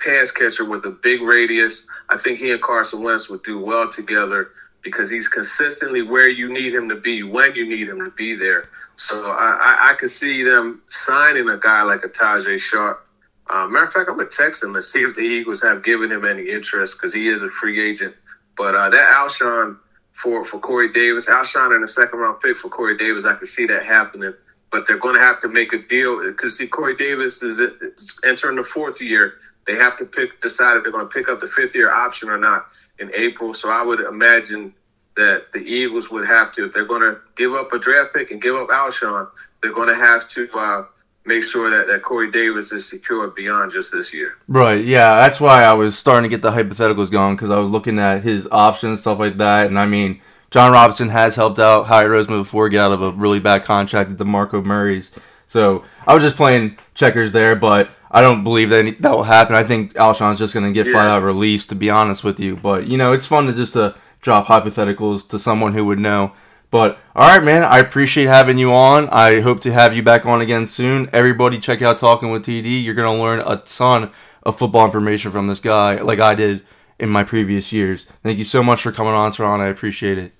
[0.00, 1.86] pass catcher with a big radius.
[2.08, 4.50] I think he and Carson Wentz would do well together
[4.82, 8.34] because he's consistently where you need him to be when you need him to be
[8.34, 8.70] there.
[8.96, 13.06] So I, I, I could see them signing a guy like a Tajae Sharpe.
[13.48, 16.10] Uh, matter of fact, I'm gonna text him and see if the Eagles have given
[16.10, 18.14] him any interest because he is a free agent.
[18.60, 19.78] But uh, that Alshon
[20.12, 23.48] for for Corey Davis, Alshon in a second round pick for Corey Davis, I could
[23.48, 24.34] see that happening.
[24.70, 28.20] But they're going to have to make a deal because see, Corey Davis is is
[28.22, 29.38] entering the fourth year.
[29.66, 32.28] they have to pick decide if they're going to pick up the fifth year option
[32.28, 32.66] or not
[32.98, 33.54] in April.
[33.54, 34.74] So I would imagine
[35.16, 38.30] that the Eagles would have to, if they're going to give up a draft pick
[38.30, 39.26] and give up Alshon,
[39.62, 40.84] they're going to have to uh,
[41.30, 44.36] make sure that, that Corey Davis is secure beyond just this year.
[44.48, 44.84] Right.
[44.84, 45.20] Yeah.
[45.20, 48.22] That's why I was starting to get the hypotheticals going because I was looking at
[48.22, 49.68] his options, stuff like that.
[49.68, 53.12] And I mean, Jon Robinson has helped out Howie Roseman before get out of a
[53.12, 55.12] really bad contract at DeMarco Murray's.
[55.46, 59.54] So I was just playing checkers there, but I don't believe that that will happen.
[59.54, 60.92] I think Alshon's just going to get yeah.
[60.92, 62.56] flat out released, to be honest with you.
[62.56, 66.32] But you know, it's fun to just to drop hypotheticals to someone who would know.
[66.70, 69.08] But all right, man, I appreciate having you on.
[69.08, 71.10] I hope to have you back on again soon.
[71.12, 72.84] Everybody, check out Talking with TD.
[72.84, 74.12] You're gonna learn a ton
[74.44, 76.64] of football information from this guy, like I did
[76.98, 78.06] in my previous years.
[78.22, 79.58] Thank you so much for coming on, Turron.
[79.58, 80.32] I appreciate it.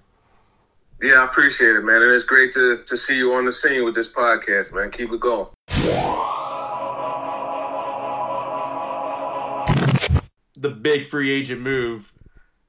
[1.03, 2.03] Yeah, I appreciate it, man.
[2.03, 4.91] And it's great to, to see you on the scene with this podcast, man.
[4.91, 5.49] Keep it going.
[10.57, 12.13] The big free agent move,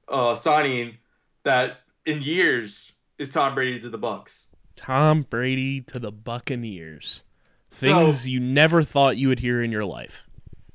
[0.08, 0.96] uh, signing
[1.44, 4.46] that in years is Tom Brady to the Bucks.
[4.76, 7.22] Tom Brady to the Buccaneers.
[7.70, 10.24] Things so, you never thought you would hear in your life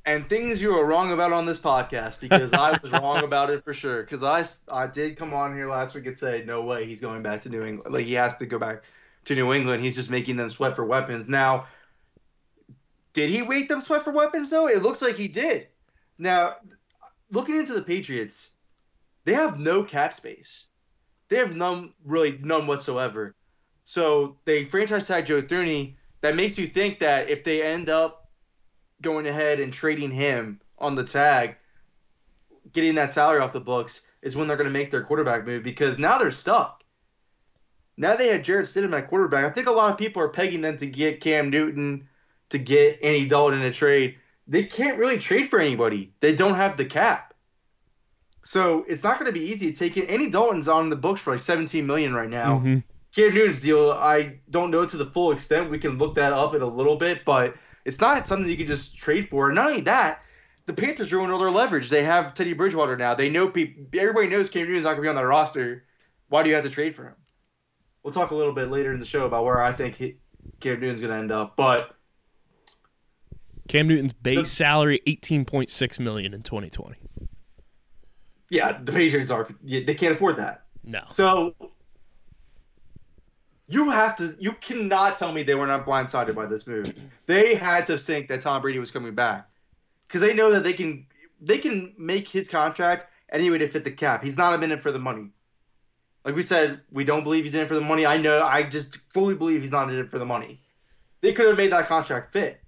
[0.07, 3.65] and things you were wrong about on this podcast because I was wrong about it
[3.65, 4.03] for sure.
[4.03, 7.21] Because I, I did come on here last week and say, no way he's going
[7.21, 7.93] back to New England.
[7.93, 8.83] Like, he has to go back
[9.25, 9.83] to New England.
[9.83, 11.27] He's just making them sweat for weapons.
[11.27, 11.67] Now,
[13.11, 14.69] did he make them sweat for weapons, though?
[14.69, 15.67] It looks like he did.
[16.17, 16.55] Now,
[17.29, 18.49] looking into the Patriots,
[19.25, 20.66] they have no cap space.
[21.29, 23.35] They have none, really none whatsoever.
[23.83, 25.95] So they franchise tag Joe Thuney.
[26.21, 28.29] That makes you think that if they end up
[29.01, 31.55] going ahead and trading him on the tag,
[32.73, 35.63] getting that salary off the books, is when they're going to make their quarterback move
[35.63, 36.83] because now they're stuck.
[37.97, 39.45] Now they have Jarrett Stidham at quarterback.
[39.45, 42.07] I think a lot of people are pegging them to get Cam Newton,
[42.49, 44.17] to get Andy Dalton in a trade.
[44.47, 46.13] They can't really trade for anybody.
[46.19, 47.26] They don't have the cap.
[48.47, 50.09] So it's not going to be easy to take it.
[50.09, 52.59] Andy Dalton's on the books for like 17 million right now.
[52.59, 52.77] Mm-hmm.
[53.15, 55.69] Cam Newton's deal, I don't know to the full extent.
[55.69, 57.55] We can look that up in a little bit, but–
[57.87, 59.49] it's not something you can just trade for.
[59.53, 60.21] not only that,
[60.65, 61.89] the Panthers ruined all their leverage.
[61.89, 63.15] They have Teddy Bridgewater now.
[63.15, 63.85] They know people.
[63.97, 65.85] Everybody knows Cam Newton's not going to be on their roster.
[66.27, 67.15] Why do you have to trade for him?
[68.03, 70.17] We'll talk a little bit later in the show about where I think he,
[70.59, 71.55] Cam Newton's going to end up.
[71.55, 71.95] But
[73.69, 76.97] Cam Newton's base the, salary eighteen point six million in twenty twenty.
[78.49, 79.47] Yeah, the Patriots are.
[79.63, 80.63] They can't afford that.
[80.83, 81.01] No.
[81.07, 81.53] So
[83.67, 84.35] you have to.
[84.39, 86.93] You cannot tell me they were not blindsided by this move.
[87.25, 89.49] They had to think that Tom Brady was coming back
[90.07, 91.05] because they know that they can.
[91.41, 94.23] They can make his contract anyway to fit the cap.
[94.23, 95.31] He's not in it for the money.
[96.23, 98.05] Like we said, we don't believe he's in it for the money.
[98.05, 98.43] I know.
[98.43, 100.61] I just fully believe he's not in it for the money.
[101.21, 102.61] They could have made that contract fit.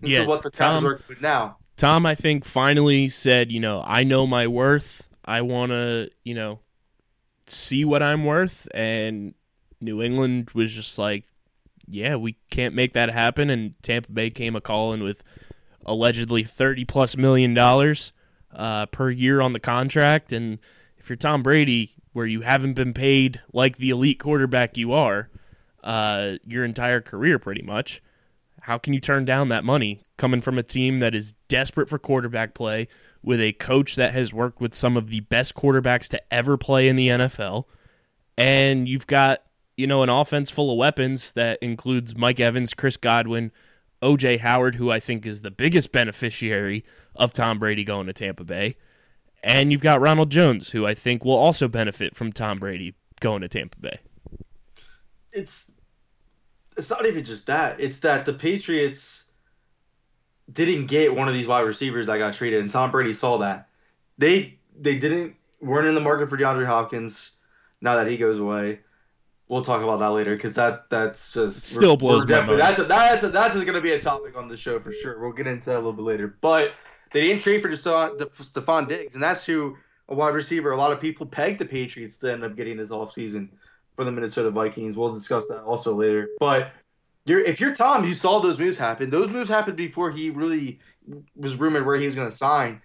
[0.00, 0.26] Yeah.
[0.26, 1.58] What the Tom, now.
[1.76, 5.08] Tom, I think finally said, you know, I know my worth.
[5.24, 6.60] I want to, you know,
[7.46, 9.34] see what I'm worth, and
[9.80, 11.24] New England was just like,
[11.86, 13.50] yeah, we can't make that happen.
[13.50, 15.22] And Tampa Bay came a calling with
[15.84, 18.12] allegedly thirty plus million dollars
[18.54, 20.32] uh, per year on the contract.
[20.32, 20.58] And
[20.96, 25.28] if you're Tom Brady, where you haven't been paid like the elite quarterback you are
[25.82, 28.02] uh, your entire career, pretty much,
[28.64, 31.98] how can you turn down that money coming from a team that is desperate for
[31.98, 32.88] quarterback play
[33.22, 36.88] with a coach that has worked with some of the best quarterbacks to ever play
[36.88, 37.64] in the NFL?
[38.36, 39.44] And you've got
[39.76, 43.50] you know, an offense full of weapons that includes Mike Evans, Chris Godwin,
[44.02, 46.84] OJ Howard, who I think is the biggest beneficiary
[47.16, 48.76] of Tom Brady going to Tampa Bay.
[49.42, 53.42] And you've got Ronald Jones, who I think will also benefit from Tom Brady going
[53.42, 53.98] to Tampa Bay.
[55.32, 55.72] It's
[56.76, 57.80] it's not even just that.
[57.80, 59.24] It's that the Patriots
[60.52, 63.68] didn't get one of these wide receivers that got traded, and Tom Brady saw that.
[64.18, 67.32] They they didn't weren't in the market for DeAndre Hopkins
[67.80, 68.80] now that he goes away
[69.48, 72.60] we'll talk about that later because that that's just still blows my mind.
[72.60, 75.20] That's a, that's a, that's going to be a topic on the show for sure.
[75.20, 76.36] We'll get into that a little bit later.
[76.40, 76.72] But
[77.12, 79.76] they didn't trade for Stefon Diggs, and that's who
[80.08, 80.72] a wide receiver.
[80.72, 83.48] A lot of people pegged the Patriots to end up getting this offseason
[83.96, 84.96] for the Minnesota Vikings.
[84.96, 86.28] We'll discuss that also later.
[86.38, 86.72] But
[87.26, 89.10] you're, if you're Tom, you saw those moves happen.
[89.10, 90.78] Those moves happened before he really
[91.36, 92.80] was rumored where he was going to sign.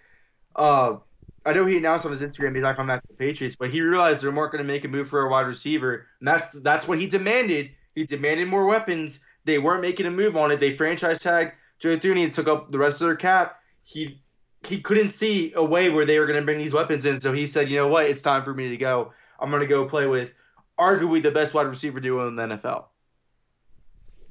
[0.56, 0.96] Uh,
[1.44, 3.70] I know he announced on his Instagram he's not coming back to the Patriots, but
[3.70, 6.58] he realized they weren't going to make a move for a wide receiver, and that's
[6.60, 7.70] that's what he demanded.
[7.94, 9.20] He demanded more weapons.
[9.44, 10.60] They weren't making a move on it.
[10.60, 13.60] They franchise tagged Joe Thuney and took up the rest of their cap.
[13.82, 14.20] He
[14.66, 17.32] he couldn't see a way where they were going to bring these weapons in, so
[17.32, 18.06] he said, "You know what?
[18.06, 19.12] It's time for me to go.
[19.38, 20.34] I'm going to go play with
[20.80, 22.84] arguably the best wide receiver duo in the NFL."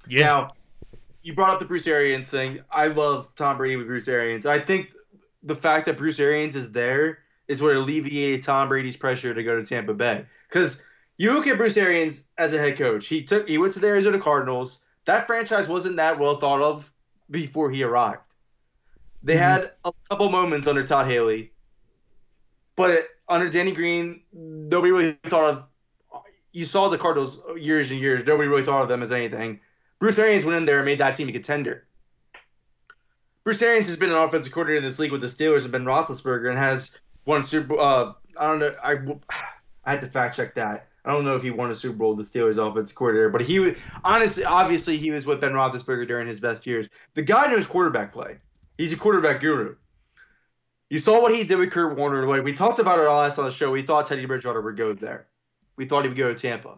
[0.07, 0.21] Yeah.
[0.21, 0.49] Now,
[1.21, 2.61] you brought up the Bruce Arians thing.
[2.71, 4.45] I love Tom Brady with Bruce Arians.
[4.45, 4.93] I think
[5.43, 9.61] the fact that Bruce Arians is there is what alleviated Tom Brady's pressure to go
[9.61, 10.25] to Tampa Bay.
[10.47, 10.83] Because
[11.17, 13.07] you look at Bruce Arians as a head coach.
[13.07, 14.83] He took he went to the Arizona Cardinals.
[15.05, 16.91] That franchise wasn't that well thought of
[17.29, 18.21] before he arrived.
[19.21, 19.43] They mm-hmm.
[19.43, 21.51] had a couple moments under Todd Haley,
[22.75, 25.63] but under Denny Green, nobody really thought of.
[26.51, 28.25] You saw the Cardinals years and years.
[28.25, 29.59] Nobody really thought of them as anything.
[29.99, 31.85] Bruce Arians went in there and made that team a contender.
[33.43, 35.83] Bruce Arians has been an offensive coordinator in this league with the Steelers and Ben
[35.83, 37.79] Roethlisberger and has won Super.
[37.79, 38.75] Uh, I don't know.
[38.83, 38.93] I
[39.85, 40.87] I had to fact check that.
[41.05, 43.41] I don't know if he won a Super Bowl with the Steelers offensive coordinator, but
[43.41, 46.89] he honestly, obviously, he was with Ben Roethlisberger during his best years.
[47.13, 48.37] The guy knows quarterback play.
[48.77, 49.75] He's a quarterback guru.
[50.89, 52.27] You saw what he did with Kurt Warner.
[52.27, 53.71] Like we talked about it all last on the show.
[53.71, 55.27] We thought Teddy Bridgewater would go there.
[55.79, 56.75] We thought he would go to Tampa.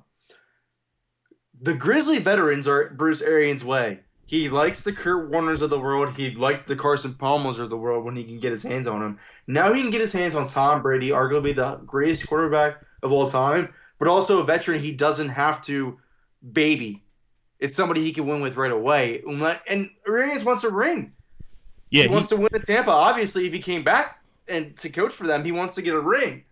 [1.60, 4.02] The Grizzly veterans are Bruce Arians' way.
[4.28, 6.16] He likes the Kurt Warners of the world.
[6.16, 9.00] He liked the Carson Palmers of the world when he can get his hands on
[9.00, 9.18] them.
[9.48, 13.28] Now he can get his hands on Tom Brady, arguably the greatest quarterback of all
[13.28, 15.98] time, but also a veteran he doesn't have to
[16.52, 17.04] baby.
[17.58, 19.24] It's somebody he can win with right away.
[19.68, 21.12] And Arians wants a ring.
[21.90, 22.92] Yeah, he, he wants to win at Tampa.
[22.92, 26.00] Obviously, if he came back and to coach for them, he wants to get a
[26.00, 26.44] ring.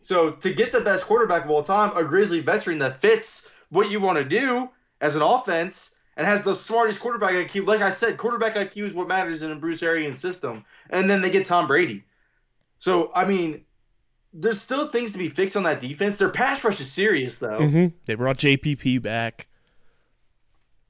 [0.00, 3.90] So to get the best quarterback of all time, a Grizzly veteran that fits what
[3.90, 7.66] you want to do as an offense and has the smartest quarterback IQ.
[7.66, 10.64] Like I said, quarterback IQ is what matters in a Bruce Arians system.
[10.90, 12.04] And then they get Tom Brady.
[12.78, 13.64] So I mean,
[14.32, 16.18] there's still things to be fixed on that defense.
[16.18, 17.58] Their pass rush is serious though.
[17.58, 17.96] Mm-hmm.
[18.04, 19.48] They brought JPP back.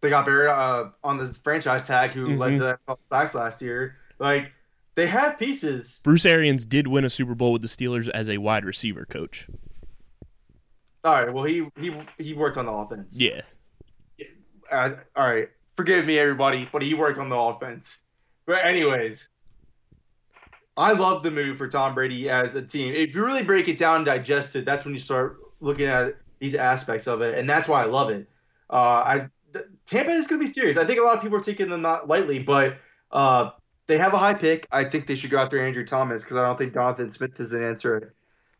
[0.00, 2.38] They got Barrett uh, on the franchise tag, who mm-hmm.
[2.38, 2.78] led the
[3.10, 3.96] sacks last year.
[4.18, 4.52] Like
[4.96, 6.00] they have pieces.
[6.02, 9.46] Bruce Arians did win a Super Bowl with the Steelers as a wide receiver coach.
[11.04, 11.32] All right.
[11.32, 13.14] Well, he he he worked on the offense.
[13.16, 13.42] Yeah.
[14.72, 15.48] Uh, all right.
[15.76, 18.02] Forgive me, everybody, but he worked on the offense.
[18.46, 19.28] But anyways,
[20.76, 22.94] I love the move for Tom Brady as a team.
[22.94, 26.16] If you really break it down and digest it, that's when you start looking at
[26.38, 28.26] these aspects of it, and that's why I love it.
[28.70, 29.28] Uh, I
[29.84, 30.76] Tampa is going to be serious.
[30.76, 32.78] I think a lot of people are taking them not lightly, but
[33.12, 33.50] uh,
[33.86, 34.66] they have a high pick.
[34.70, 37.52] I think they should go after Andrew Thomas because I don't think Donovan Smith is
[37.52, 38.02] an answer at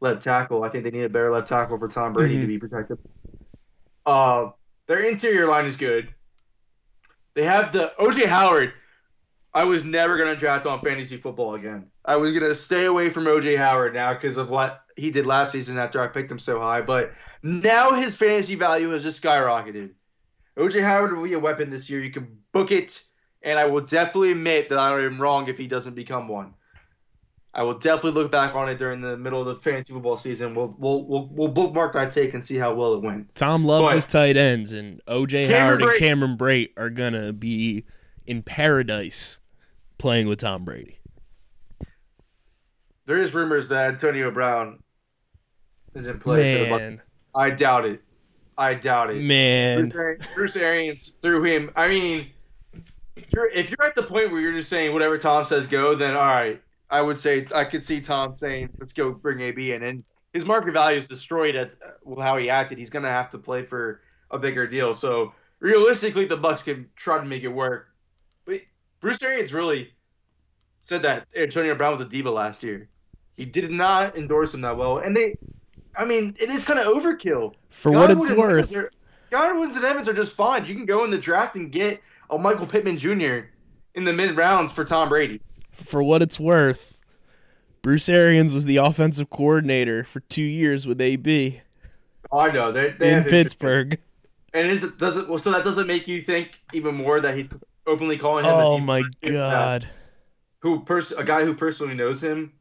[0.00, 0.64] left tackle.
[0.64, 2.42] I think they need a better left tackle for Tom Brady mm-hmm.
[2.42, 2.98] to be protected.
[4.04, 4.50] Uh,
[4.86, 6.12] their interior line is good.
[7.34, 8.72] They have the OJ Howard.
[9.52, 11.86] I was never going to draft on fantasy football again.
[12.04, 15.26] I was going to stay away from OJ Howard now because of what he did
[15.26, 16.82] last season after I picked him so high.
[16.82, 17.12] But
[17.42, 19.90] now his fantasy value has just skyrocketed.
[20.56, 22.02] OJ Howard will be a weapon this year.
[22.02, 23.02] You can book it,
[23.46, 26.52] and I will definitely admit that I am wrong if he doesn't become one.
[27.54, 30.54] I will definitely look back on it during the middle of the fantasy football season.
[30.54, 33.34] We'll we'll we'll, we'll bookmark that take and see how well it went.
[33.34, 37.86] Tom loves but, his tight ends, and OJ Howard and Cameron Brate are gonna be
[38.26, 39.38] in paradise
[39.96, 40.98] playing with Tom Brady.
[43.06, 44.82] There is rumors that Antonio Brown
[45.94, 46.68] is in play.
[46.68, 47.00] Man.
[47.34, 48.02] I doubt it.
[48.58, 49.22] I doubt it.
[49.22, 51.70] Man, Bruce, Arians, Bruce Arians threw him.
[51.76, 52.30] I mean,
[53.30, 56.14] you're, if you're at the point where you're just saying whatever Tom says go, then
[56.14, 56.60] all right.
[56.88, 60.44] I would say I could see Tom saying, "Let's go bring AB in," and his
[60.44, 61.72] market value is destroyed at
[62.04, 62.78] well, how he acted.
[62.78, 64.94] He's gonna have to play for a bigger deal.
[64.94, 67.88] So realistically, the Bucs can try to make it work.
[68.44, 68.60] But
[69.00, 69.92] Bruce Arians really
[70.80, 72.88] said that Antonio Brown was a diva last year.
[73.36, 75.34] He did not endorse him that well, and they
[75.96, 77.54] I mean, it is kind of overkill.
[77.70, 78.90] For Godwin what it's worth.
[79.30, 80.66] Godwin's and Evans are just fine.
[80.66, 82.00] You can go in the draft and get
[82.30, 83.48] a Michael Pittman Jr.
[83.94, 85.40] in the mid rounds for Tom Brady.
[85.72, 86.98] For what it's worth,
[87.82, 91.60] Bruce Arians was the offensive coordinator for two years with AB.
[92.32, 93.98] Oh, I know they, they in Pittsburgh.
[94.52, 97.48] And it doesn't well, so that doesn't make you think even more that he's
[97.86, 98.52] openly calling him.
[98.52, 99.86] Oh my god!
[100.60, 102.52] Who pers- a guy who personally knows him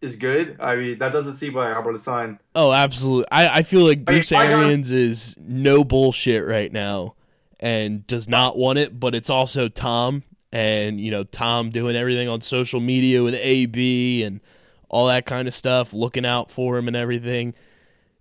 [0.00, 0.56] is good.
[0.60, 2.38] I mean, that doesn't seem like to sign.
[2.54, 3.26] Oh, absolutely.
[3.32, 7.16] I, I feel like Bruce I mean, Arians is no bullshit right now
[7.60, 12.28] and does not want it, but it's also Tom and, you know, Tom doing everything
[12.28, 14.40] on social media with AB and
[14.88, 17.54] all that kind of stuff, looking out for him and everything.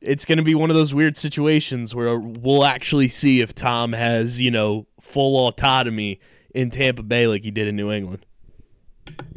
[0.01, 3.93] It's going to be one of those weird situations where we'll actually see if Tom
[3.93, 6.19] has, you know, full autonomy
[6.53, 8.25] in Tampa Bay like he did in New England.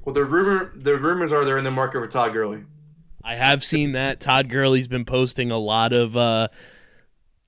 [0.04, 2.64] Well, the rumor the rumors are they're in the market for Todd Gurley.
[3.22, 6.48] I have seen that Todd Gurley's been posting a lot of, uh,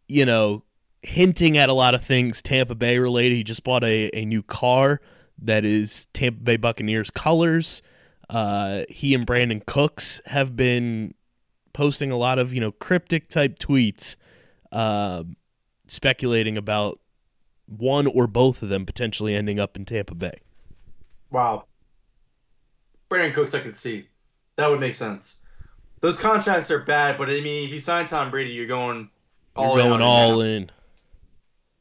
[0.09, 0.65] you know,
[1.03, 3.37] hinting at a lot of things Tampa Bay related.
[3.37, 5.01] He just bought a, a new car
[5.43, 7.83] that is Tampa Bay Buccaneers colors.
[8.29, 11.15] Uh, he and Brandin Cooks have been
[11.73, 14.17] posting a lot of you know cryptic type tweets,
[14.73, 15.25] uh,
[15.87, 16.99] speculating about
[17.67, 20.41] one or both of them potentially ending up in Tampa Bay.
[21.31, 21.65] Wow.
[23.11, 24.09] Brandin Cooks, I could see.
[24.57, 25.37] That would make sense.
[26.01, 29.11] Those contracts are bad, but I mean, if you sign Tom Brady, you're going
[29.57, 30.71] all you're going in all in.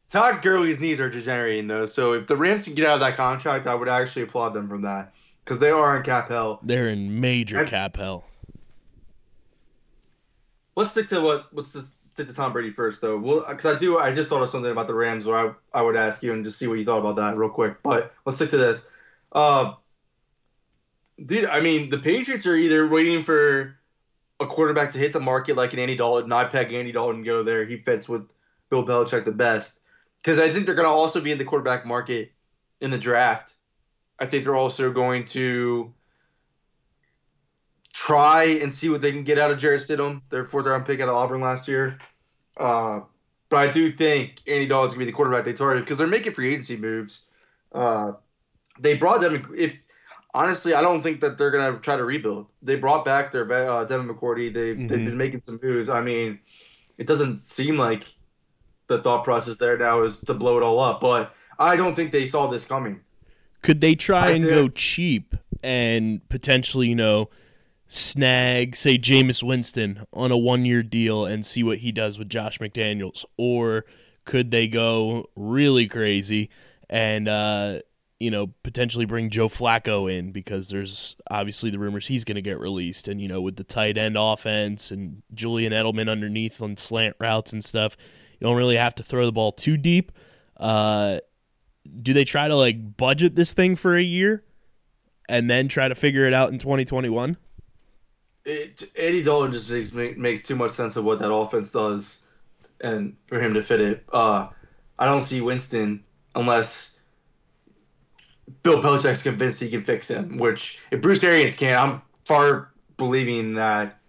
[0.09, 3.17] Todd Gurley's knees are degenerating though, so if the Rams can get out of that
[3.17, 6.59] contract, I would actually applaud them from that because they are in cap hell.
[6.63, 8.23] They're in major cap hell.
[10.75, 11.47] Let's stick to what.
[11.51, 13.17] Let's just stick to Tom Brady first, though.
[13.17, 15.81] Well, because I do, I just thought of something about the Rams where I, I
[15.81, 17.81] would ask you and just see what you thought about that real quick.
[17.83, 18.89] But let's stick to this.
[19.31, 19.73] Uh,
[21.23, 23.75] dude, I mean, the Patriots are either waiting for
[24.39, 26.31] a quarterback to hit the market like an Andy Dalton.
[26.31, 27.65] I peg Andy Dalton go there.
[27.65, 28.29] He fits with
[28.69, 29.79] Bill Belichick the best
[30.27, 32.33] because I think they're going to also be in the quarterback market
[32.81, 33.53] in the draft.
[34.19, 35.93] I think they're also going to
[37.93, 40.99] try and see what they can get out of Jarrett Stidham, their fourth round pick
[40.99, 41.97] out of Auburn last year.
[42.57, 42.99] Uh,
[43.47, 46.07] but I do think Andy Dalton's going to be the quarterback they target because they're
[46.07, 47.23] making free agency moves.
[47.71, 48.11] Uh,
[48.81, 49.53] they brought them.
[49.57, 49.79] If
[50.33, 52.47] honestly, I don't think that they're going to try to rebuild.
[52.61, 54.53] They brought back their uh, Devin McCourty.
[54.53, 54.87] They mm-hmm.
[54.87, 55.87] they've been making some moves.
[55.87, 56.39] I mean,
[56.97, 58.03] it doesn't seem like
[58.87, 61.01] the thought process there now is to blow it all up.
[61.01, 63.01] But I don't think they saw this coming.
[63.61, 67.29] Could they try I and go cheap and potentially, you know,
[67.87, 72.29] snag, say, Jameis Winston on a one year deal and see what he does with
[72.29, 73.25] Josh McDaniels?
[73.37, 73.85] Or
[74.25, 76.49] could they go really crazy
[76.89, 77.79] and, uh,
[78.19, 82.41] you know, potentially bring Joe Flacco in because there's obviously the rumors he's going to
[82.41, 83.07] get released.
[83.07, 87.53] And, you know, with the tight end offense and Julian Edelman underneath on slant routes
[87.53, 87.95] and stuff,
[88.39, 90.11] you don't really have to throw the ball too deep.
[90.57, 91.19] Uh,
[92.01, 94.43] do they try to like budget this thing for a year
[95.29, 97.37] and then try to figure it out in 2021?
[98.45, 102.19] It, Andy Dalton just makes makes too much sense of what that offense does,
[102.79, 104.47] and for him to fit it, uh,
[104.97, 106.97] I don't see Winston unless
[108.63, 110.37] Bill Belichick's convinced he can fix him.
[110.37, 113.99] Which if Bruce Arians can't, I'm far believing that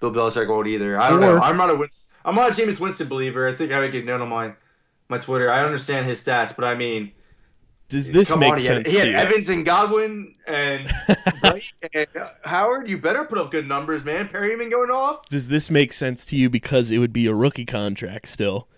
[0.00, 0.98] Bill Belichick won't either.
[0.98, 1.42] I don't or, know.
[1.42, 3.48] I'm not a Winston, I'm not a Jameis Winston believer.
[3.48, 4.52] I think I would get known on my
[5.08, 5.48] my Twitter.
[5.48, 7.12] I understand his stats, but I mean,
[7.88, 8.90] does this make on, sense?
[8.90, 10.92] He had, he had Evans and Godwin and,
[11.94, 12.06] and
[12.44, 12.90] Howard.
[12.90, 14.28] You better put up good numbers, man.
[14.28, 15.28] Perriman going off.
[15.28, 18.68] Does this make sense to you because it would be a rookie contract still?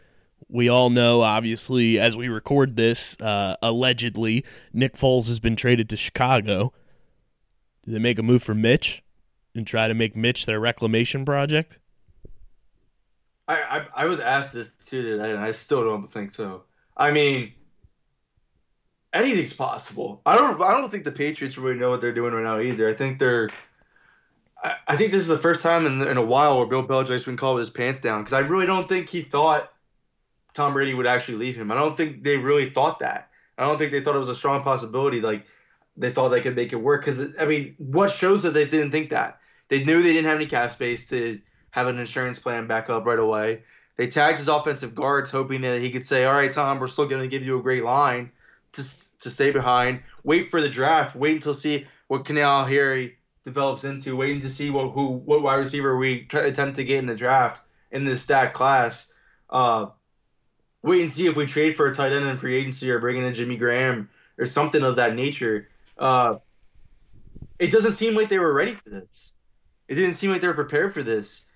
[0.50, 5.88] We all know, obviously, as we record this, uh, allegedly, Nick Foles has been traded
[5.90, 6.72] to Chicago.
[7.84, 9.02] Do they make a move for Mitch
[9.54, 11.78] and try to make Mitch their reclamation project?
[13.48, 16.64] I, I, I was asked this too today, and I still don't think so.
[16.96, 17.54] I mean,
[19.12, 20.20] anything's possible.
[20.26, 22.88] I don't I don't think the Patriots really know what they're doing right now either.
[22.88, 23.50] I think they're
[24.62, 27.24] I, I think this is the first time in, in a while where Bill Belichick's
[27.24, 29.72] been called with his pants down because I really don't think he thought
[30.54, 31.70] Tom Brady would actually leave him.
[31.70, 33.30] I don't think they really thought that.
[33.56, 35.20] I don't think they thought it was a strong possibility.
[35.20, 35.44] Like
[35.96, 38.90] they thought they could make it work because I mean, what shows that they didn't
[38.90, 39.40] think that?
[39.68, 41.40] They knew they didn't have any cap space to
[41.70, 43.62] have an insurance plan back up right away.
[43.96, 47.06] They tagged his offensive guards, hoping that he could say, "All right, Tom, we're still
[47.06, 48.30] going to give you a great line
[48.72, 48.82] to
[49.20, 50.02] to stay behind.
[50.24, 51.16] Wait for the draft.
[51.16, 54.16] Wait until see what N'Keal Harry develops into.
[54.16, 57.14] Waiting to see what who what wide receiver we try, attempt to get in the
[57.14, 59.06] draft in this stat class.
[59.50, 59.86] Uh,
[60.82, 63.16] wait and see if we trade for a tight end in free agency or bring
[63.16, 64.08] in Jimmy Graham
[64.38, 65.68] or something of that nature.
[65.96, 66.36] Uh,
[67.58, 69.32] it doesn't seem like they were ready for this.
[69.88, 71.47] It didn't seem like they were prepared for this.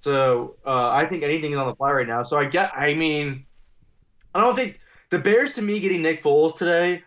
[0.00, 2.22] So uh, I think anything is on the fly right now.
[2.22, 2.72] So I get.
[2.76, 3.44] I mean,
[4.34, 4.78] I don't think
[5.10, 7.02] the Bears to me getting Nick Foles today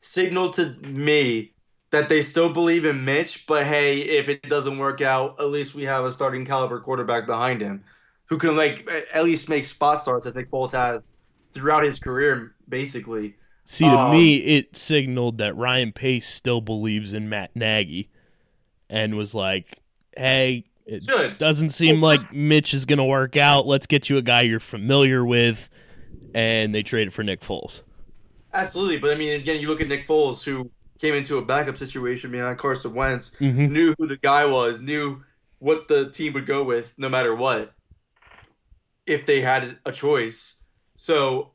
[0.00, 1.52] signaled to me
[1.90, 5.74] that they still believe in Mitch, but hey, if it doesn't work out, at least
[5.74, 7.84] we have a starting caliber quarterback behind him
[8.26, 11.12] who can like at least make spot starts as Nick Foles has
[11.52, 13.36] throughout his career, basically.
[13.64, 18.10] See, to um, me, it signaled that Ryan Pace still believes in Matt Nagy,
[18.88, 19.78] and was like,
[20.16, 21.38] "Hey, it should.
[21.38, 23.66] doesn't seem well, like Mitch is going to work out.
[23.66, 25.68] Let's get you a guy you're familiar with."
[26.34, 27.82] And they traded for Nick Foles.
[28.52, 31.76] Absolutely, but I mean, again, you look at Nick Foles, who came into a backup
[31.76, 33.72] situation behind Carson Wentz, mm-hmm.
[33.72, 35.22] knew who the guy was, knew
[35.58, 37.72] what the team would go with, no matter what,
[39.06, 40.54] if they had a choice.
[40.96, 41.50] So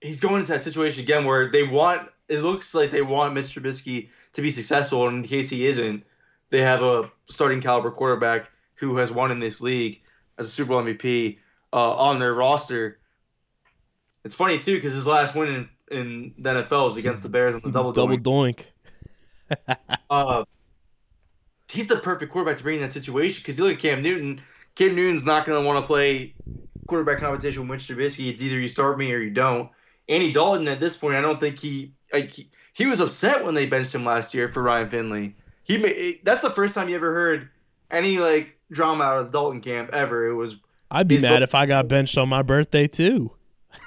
[0.00, 2.08] he's going into that situation again where they want.
[2.28, 6.04] It looks like they want Mitch Trubisky to be successful, and in case he isn't,
[6.52, 10.02] they have a starting caliber quarterback who has won in this league
[10.38, 11.38] as a Super Bowl MVP
[11.72, 12.98] uh, on their roster.
[14.22, 15.48] It's funny too because his last win
[15.90, 18.66] in, in the NFL was against the Bears on the double double doink.
[20.10, 20.44] uh,
[21.70, 24.40] he's the perfect quarterback to bring in that situation because you look at Cam Newton.
[24.74, 26.34] Cam Newton's not going to want to play
[26.86, 28.28] quarterback competition with Mitch Trubisky.
[28.28, 29.70] It's either you start me or you don't.
[30.08, 33.54] Andy Dalton at this point, I don't think he like he, he was upset when
[33.54, 35.36] they benched him last year for Ryan Finley.
[35.78, 37.48] He that's the first time you ever heard
[37.90, 40.26] any like drama out of Dalton camp ever.
[40.28, 40.56] It was
[40.90, 43.32] I'd be mad if I got benched on my birthday too.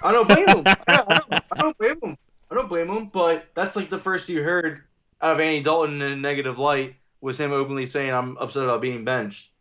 [0.03, 0.63] I don't blame him.
[0.65, 2.17] I, don't, I, don't, I don't blame him.
[2.49, 3.05] I don't blame him.
[3.07, 4.81] But that's like the first you heard
[5.21, 8.81] out of Andy Dalton in a negative light was him openly saying, "I'm upset about
[8.81, 9.51] being benched."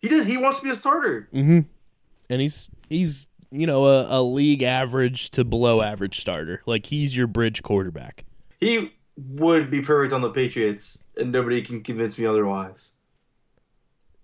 [0.00, 0.26] He does.
[0.26, 1.28] He wants to be a starter.
[1.32, 1.60] Mm-hmm.
[2.30, 6.62] And he's he's you know a, a league average to below average starter.
[6.66, 8.24] Like he's your bridge quarterback.
[8.60, 12.92] He would be perfect on the Patriots, and nobody can convince me otherwise.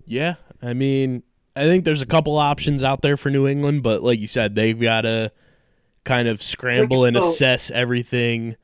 [0.04, 1.22] Yeah, I mean,
[1.54, 4.54] I think there's a couple options out there for New England, but like you said,
[4.54, 5.32] they've got to
[6.04, 8.56] kind of scramble and so- assess everything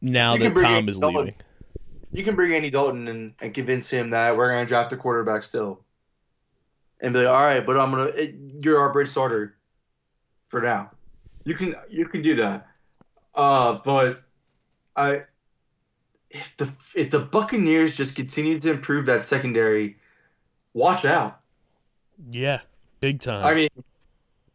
[0.00, 1.20] now that Tom in is Dalton.
[1.20, 1.34] leaving.
[2.10, 4.96] You can bring Andy Dalton and, and convince him that we're going to draft a
[4.96, 5.80] quarterback still,
[7.00, 9.56] and be like, "All right, but I'm gonna it, you're our bridge starter
[10.46, 10.90] for now."
[11.44, 12.66] You can you can do that,
[13.34, 14.22] uh, but
[14.96, 15.24] I
[16.30, 19.96] if the if the Buccaneers just continue to improve that secondary,
[20.74, 21.40] watch out.
[22.30, 22.60] Yeah,
[23.00, 23.44] big time.
[23.44, 23.68] I mean,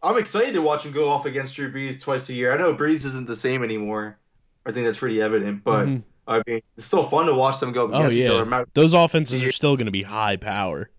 [0.01, 2.53] I'm excited to watch him go off against Drew Brees twice a year.
[2.53, 4.17] I know Brees isn't the same anymore.
[4.65, 6.03] I think that's pretty evident, but Mhm.
[6.27, 8.63] I mean, it's still fun to watch them go oh yeah.
[8.73, 10.89] Those offenses are still going to be high power.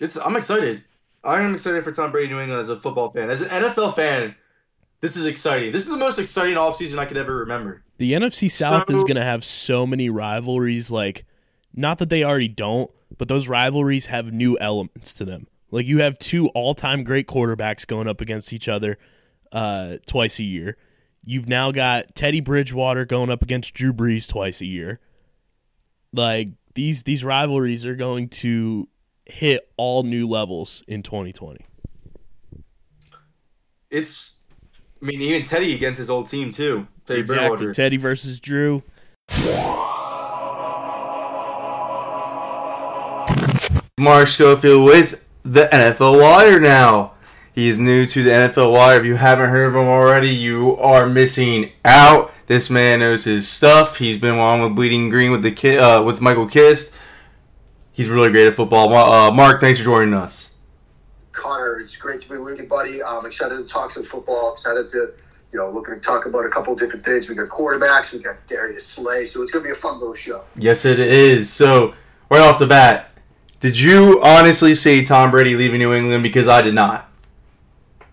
[0.00, 0.84] It's I'm excited.
[1.24, 3.30] I am excited for Tom Brady New England as a football fan.
[3.30, 4.34] As an NFL fan,
[5.00, 5.72] this is exciting.
[5.72, 7.82] This is the most exciting off season I could ever remember.
[7.98, 10.90] The NFC South is going to have so many rivalries.
[10.90, 11.24] Like,
[11.74, 15.46] not that they already don't, but those rivalries have new elements to them.
[15.70, 18.98] Like, you have two all-time great quarterbacks going up against each other
[19.52, 20.76] uh, twice a year.
[21.24, 25.00] You've now got Teddy Bridgewater going up against Drew Brees twice a year.
[26.12, 28.88] Like these these rivalries are going to
[29.26, 31.64] hit all new levels in 2020.
[33.90, 34.35] It's
[35.02, 36.86] I mean, even Teddy against his old team too.
[37.06, 37.48] Teddy exactly.
[37.48, 37.72] Bridgewater.
[37.74, 38.82] Teddy versus Drew.
[43.98, 47.12] Mark Schofield with the NFL Wire now.
[47.54, 48.98] He is new to the NFL Wire.
[48.98, 52.32] If you haven't heard of him already, you are missing out.
[52.46, 53.96] This man knows his stuff.
[53.96, 56.94] He's been on with Bleeding Green with the ki- uh, with Michael Kist.
[57.92, 58.92] He's really great at football.
[58.92, 60.45] Uh, Mark, thanks for joining us.
[61.36, 63.02] Conor, it's great to be with you, buddy.
[63.02, 64.52] I'm excited to talk some football.
[64.52, 65.12] Excited to,
[65.52, 67.28] you know, looking to talk about a couple of different things.
[67.28, 70.44] We got quarterbacks, we got Darius Slay, so it's gonna be a fun little show.
[70.56, 71.52] Yes, it is.
[71.52, 71.94] So,
[72.30, 73.10] right off the bat,
[73.60, 76.22] did you honestly see Tom Brady leaving New England?
[76.22, 77.10] Because I did not.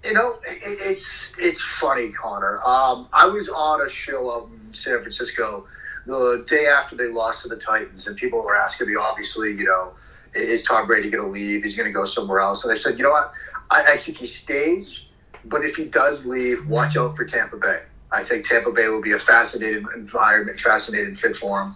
[0.03, 2.61] You know, it, it's it's funny, Conor.
[2.65, 5.65] Um, I was on a show out in San Francisco
[6.05, 9.63] the day after they lost to the Titans, and people were asking me, obviously, you
[9.63, 9.93] know,
[10.35, 11.63] is Tom Brady going to leave?
[11.63, 12.63] He's going to go somewhere else?
[12.63, 13.33] And I said, you know what?
[13.71, 14.99] I, I think he stays,
[15.45, 17.81] but if he does leave, watch out for Tampa Bay.
[18.11, 21.73] I think Tampa Bay will be a fascinating environment, fascinating fit for him.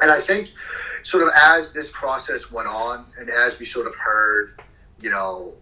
[0.00, 0.50] And I think,
[1.02, 4.60] sort of as this process went on, and as we sort of heard,
[5.00, 5.52] you know,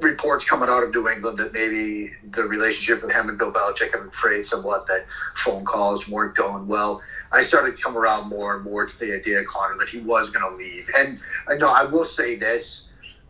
[0.00, 3.92] reports coming out of New England that maybe the relationship with him and Bill Belichick
[3.92, 5.06] have frayed somewhat, that
[5.36, 7.02] phone calls weren't going well.
[7.32, 10.30] I started to come around more and more to the idea, Conor, that he was
[10.30, 10.88] going to leave.
[10.96, 11.18] And
[11.48, 12.84] I know I will say this,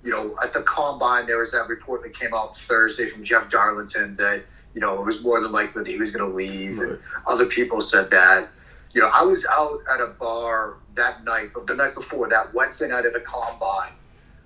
[0.04, 3.50] you know, at the combine, there was that report that came out Thursday from Jeff
[3.50, 4.44] Darlington that,
[4.74, 6.78] you know, it was more than likely that he was going to leave.
[6.78, 8.50] And other people said that.
[8.94, 12.88] You know, I was out at a bar that night, the night before, that Wednesday
[12.88, 13.92] night at the combine,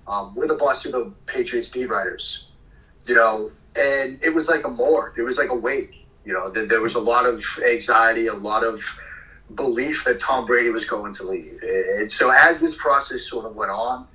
[0.09, 2.49] um, with a bunch of the Patriots beat writers,
[3.07, 5.19] you know, and it was like a morgue.
[5.19, 6.07] It was like a wake.
[6.25, 8.83] You know, there was a lot of anxiety, a lot of
[9.55, 11.63] belief that Tom Brady was going to leave.
[11.63, 14.07] And so as this process sort of went on,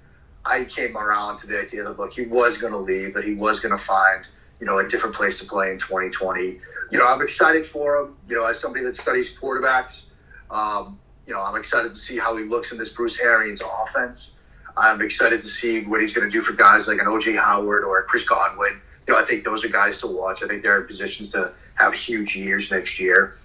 [0.46, 3.34] I came around to the idea that look, he was going to leave, that he
[3.34, 4.26] was going to find
[4.60, 6.60] you know a different place to play in 2020.
[6.90, 8.16] You know, I'm excited for him.
[8.28, 10.06] You know, as somebody that studies quarterbacks,
[10.50, 14.32] um, you know, I'm excited to see how he looks in this Bruce Arians offense.
[14.78, 17.84] I'm excited to see what he's going to do for guys like an OJ Howard
[17.84, 18.80] or Chris Godwin.
[19.08, 20.44] You know, I think those are guys to watch.
[20.44, 23.38] I think they're in positions to have huge years next year.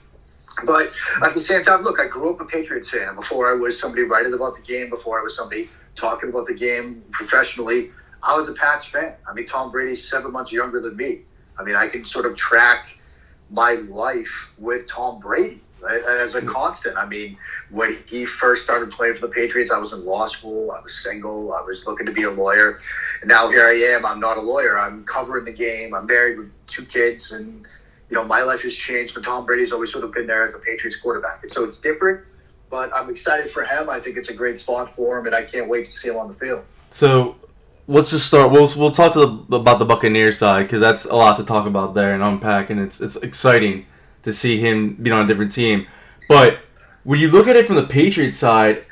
[0.65, 0.93] But
[1.25, 4.03] at the same time, look, I grew up a Patriots fan before I was somebody
[4.03, 7.91] writing about the game, before I was somebody talking about the game professionally.
[8.23, 9.15] I was a Pats fan.
[9.29, 11.23] I mean, Tom Brady's seven months younger than me.
[11.59, 12.87] I mean, I can sort of track
[13.51, 16.97] my life with Tom Brady right, as a constant.
[16.97, 17.37] I mean,
[17.71, 20.71] when he first started playing for the Patriots, I was in law school.
[20.71, 21.53] I was single.
[21.53, 22.79] I was looking to be a lawyer.
[23.21, 24.07] And now here I am.
[24.07, 24.79] I'm not a lawyer.
[24.79, 25.95] I'm covering the game.
[25.95, 27.33] I'm married with two kids.
[27.33, 27.67] And,
[28.13, 29.15] you know, my life has changed.
[29.15, 31.43] But Tom Brady's always sort of been there as a Patriots quarterback.
[31.43, 32.23] And so it's different.
[32.69, 33.89] But I'm excited for him.
[33.89, 35.25] I think it's a great spot for him.
[35.25, 36.65] And I can't wait to see him on the field.
[36.91, 37.37] So,
[37.89, 38.51] let's just start.
[38.51, 41.67] We'll we'll talk to the, about the Buccaneers side because that's a lot to talk
[41.67, 43.87] about there and unpack, and it's it's exciting
[44.25, 45.87] to see him being on a different team.
[46.29, 46.61] But
[47.05, 48.85] when you look at it from the Patriots side,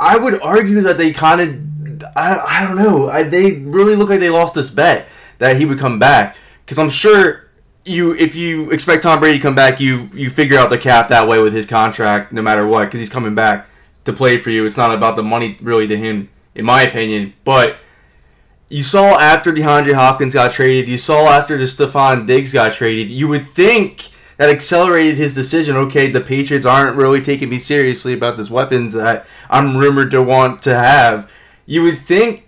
[0.00, 4.10] I would argue that they kind of, I, I don't know, I, they really look
[4.10, 7.49] like they lost this bet that he would come back because I'm sure
[7.84, 11.08] you if you expect Tom Brady to come back, you you figure out the cap
[11.08, 13.66] that way with his contract, no matter what, because he's coming back
[14.04, 14.66] to play for you.
[14.66, 17.34] It's not about the money really to him, in my opinion.
[17.44, 17.76] But
[18.68, 23.10] you saw after DeAndre Hopkins got traded, you saw after the Stefon Diggs got traded,
[23.10, 25.76] you would think that accelerated his decision.
[25.76, 30.22] Okay, the Patriots aren't really taking me seriously about this weapons that I'm rumored to
[30.22, 31.30] want to have.
[31.66, 32.46] You would think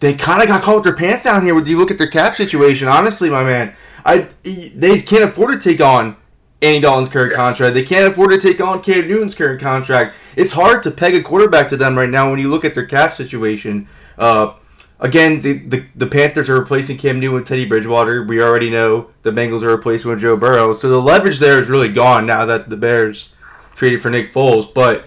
[0.00, 1.54] they kind of got caught with their pants down here.
[1.54, 3.74] When you look at their cap situation, honestly, my man,
[4.04, 6.16] I they can't afford to take on
[6.60, 7.74] Andy Dalton's current contract.
[7.74, 10.14] They can't afford to take on Cam Newton's current contract.
[10.36, 12.86] It's hard to peg a quarterback to them right now when you look at their
[12.86, 13.86] cap situation.
[14.16, 14.54] Uh,
[15.00, 18.24] again, the, the, the Panthers are replacing Cam Newton with Teddy Bridgewater.
[18.24, 20.72] We already know the Bengals are replacing with Joe Burrow.
[20.72, 23.34] So the leverage there is really gone now that the Bears
[23.74, 24.72] traded for Nick Foles.
[24.72, 25.04] But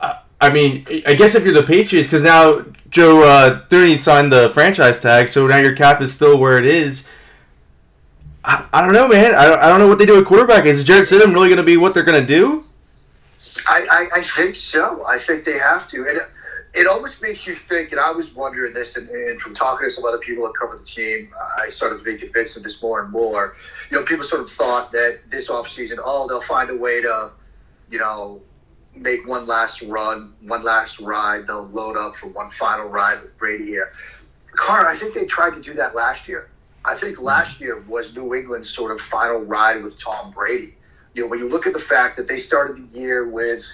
[0.00, 4.32] uh, I mean, I guess if you're the Patriots, because now Joe uh, Thuney signed
[4.32, 7.08] the franchise tag, so now your cap is still where it is.
[8.44, 9.34] I, I don't know, man.
[9.34, 10.64] I I don't know what they do at quarterback.
[10.64, 12.64] Is Jarrett Stidham really going to be what they're going to do?
[13.66, 15.04] I, I, I, think so.
[15.06, 16.08] I think they have to.
[16.08, 16.30] And it,
[16.72, 19.90] it almost makes you think, and I was wondering this, and, and from talking to
[19.92, 23.00] some other people that cover the team, I started to be convinced of this more
[23.00, 23.56] and more.
[23.90, 27.30] You know, people sort of thought that this offseason, oh, they'll find a way to,
[27.90, 28.40] you know,
[28.94, 31.46] make one last run, one last ride.
[31.46, 33.88] They'll load up for one final ride with Brady here.
[34.52, 36.49] Carr, I think they tried to do that last year.
[36.84, 40.74] I think last year was New England's sort of final ride with Tom Brady.
[41.14, 43.64] You know, when you look at the fact that they started the year with,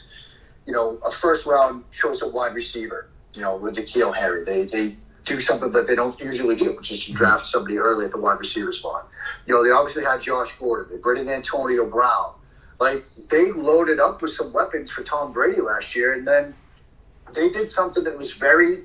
[0.67, 4.65] you know, a first round choice of wide receiver, you know, with N'Keal Harry, they,
[4.65, 7.19] they do something that they don't usually do, which is to mm-hmm.
[7.19, 9.09] draft somebody early at the wide receiver spot.
[9.47, 12.33] You know, they obviously had Josh Gordon, they brought in Antonio Brown.
[12.81, 16.55] Like, they loaded up with some weapons for Tom Brady last year, and then
[17.35, 18.79] they did something that was very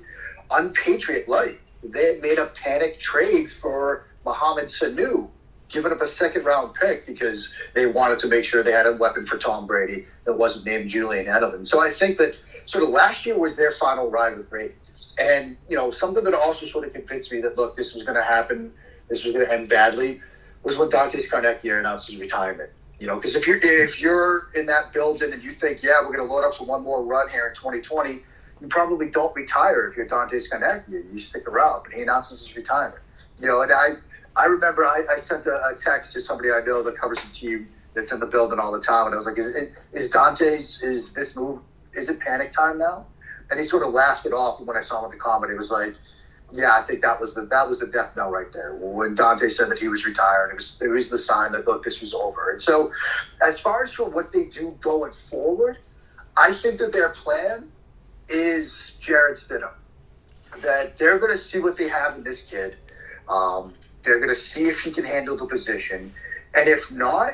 [0.49, 1.61] unpatriot like.
[1.83, 5.29] They made a panic trade for Mohamed Sanu,
[5.69, 8.93] giving up a second round pick because they wanted to make sure they had a
[8.93, 11.67] weapon for Tom Brady that wasn't named Julian Edelman.
[11.67, 14.73] So I think that sort of last year was their final ride with Brady.
[15.19, 18.17] And, you know, something that also sort of convinced me that, look, this was going
[18.17, 18.73] to happen,
[19.09, 20.21] this was going to end badly,
[20.63, 22.69] was when Dante Scarnecchia announced his retirement.
[22.99, 26.15] You know, because if you're if you're in that building and you think, yeah, we're
[26.15, 28.19] going to load up for one more run here in 2020,
[28.61, 31.11] you probably don't retire if you're Dante Scarnecchia.
[31.11, 31.81] You stick around.
[31.83, 33.01] But he announces his retirement.
[33.41, 33.95] You know, and I
[34.35, 37.33] I remember I, I sent a, a, text to somebody I know that covers the
[37.33, 39.47] team that's in the building all the time, and I was like, "Is,
[39.91, 41.61] is Dante's is this move?
[41.93, 43.05] Is it panic time now?"
[43.49, 45.53] And he sort of laughed it off when I saw him at the comedy.
[45.53, 45.95] He was like,
[46.53, 49.49] "Yeah, I think that was the that was the death knell right there." When Dante
[49.49, 52.13] said that he was retiring, it was it was the sign that look this was
[52.13, 52.51] over.
[52.51, 52.91] And so,
[53.41, 55.77] as far as for what they do going forward,
[56.37, 57.69] I think that their plan
[58.29, 59.73] is Jarrett Stidham.
[60.61, 62.77] That they're going to see what they have in this kid.
[63.27, 63.73] Um,
[64.03, 66.13] they're going to see if he can handle the position.
[66.55, 67.33] And if not,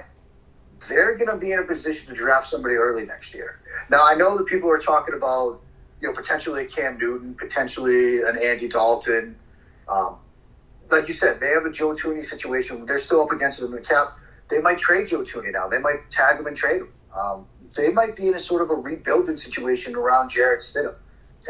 [0.88, 3.60] they're going to be in a position to draft somebody early next year.
[3.90, 5.62] Now, I know that people are talking about,
[6.02, 9.36] you know, potentially a Cam Newton, potentially an Andy Dalton.
[9.88, 10.18] Um,
[10.92, 12.86] like you said, they have a Joe Thuney situation.
[12.86, 14.18] They're still up against them in the cap.
[14.50, 15.68] They might trade Joe Thuney now.
[15.68, 16.90] They might tag him and trade him.
[17.16, 17.46] Um,
[17.76, 20.96] they might be in a sort of a rebuilding situation around Jarrett Stidham.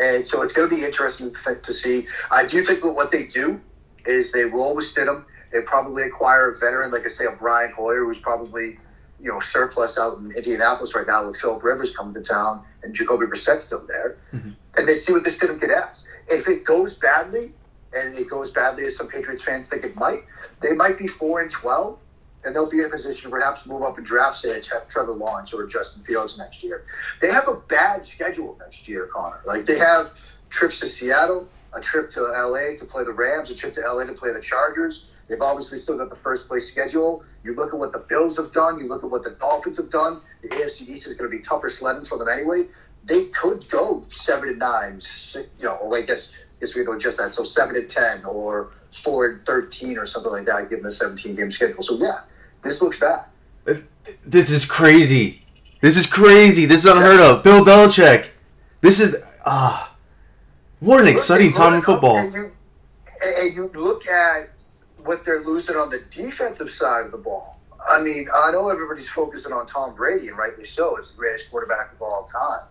[0.01, 2.07] And so it's going to be interesting to see.
[2.31, 3.61] I do think that what they do
[4.05, 5.25] is they roll with Stidham.
[5.51, 8.77] They probably acquire a veteran, like I say, a Brian Hoyer, who's probably
[9.19, 12.93] you know surplus out in Indianapolis right now with Philip Rivers coming to town and
[12.93, 14.51] Jacoby Brissett still there, mm-hmm.
[14.77, 16.07] and they see what the Stidham could ask.
[16.27, 17.53] If it goes badly,
[17.93, 20.21] and it goes badly as some Patriots fans think it might,
[20.61, 22.03] they might be four and twelve,
[22.43, 25.53] and they'll be in a position to perhaps move up and draft, say, Trevor Lawrence
[25.53, 26.85] or Justin Fields next year.
[27.21, 29.41] They have a bad schedule next year, Conor.
[29.45, 30.13] Like they have
[30.49, 34.05] trips to Seattle, a trip to LA to play the Rams, a trip to LA
[34.05, 35.05] to play the Chargers.
[35.27, 37.23] They've obviously still got the first place schedule.
[37.43, 38.79] You look at what the Bills have done.
[38.79, 40.21] You look at what the Dolphins have done.
[40.41, 42.65] The AFC East is going to be tougher sledding for them anyway.
[43.03, 46.97] They could go seven and nine, six, you know, or I guess, guess we know
[46.97, 47.33] just that.
[47.33, 51.35] So seven and ten, or four and thirteen, or something like that, given the seventeen
[51.35, 51.83] game schedule.
[51.83, 52.21] So yeah,
[52.63, 53.25] this looks bad.
[54.25, 55.41] This is crazy.
[55.81, 56.65] This is crazy.
[56.65, 57.43] This is unheard of.
[57.43, 58.29] Bill Belichick.
[58.81, 59.86] This is ah.
[60.79, 62.17] What an exciting time in football.
[62.17, 62.51] And you,
[63.23, 64.51] and you look at
[65.03, 67.59] what they're losing on the defensive side of the ball.
[67.89, 70.97] I mean, I know everybody's focusing on Tom Brady, and rightly so.
[70.97, 72.65] It's the greatest quarterback of all time.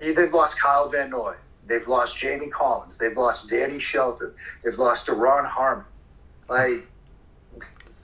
[0.00, 1.36] They've lost Kyle Van Noy.
[1.66, 2.98] They've lost Jamie Collins.
[2.98, 4.34] They've lost Danny Shelton.
[4.64, 5.84] They've lost Duron Harmon.
[6.48, 6.88] Like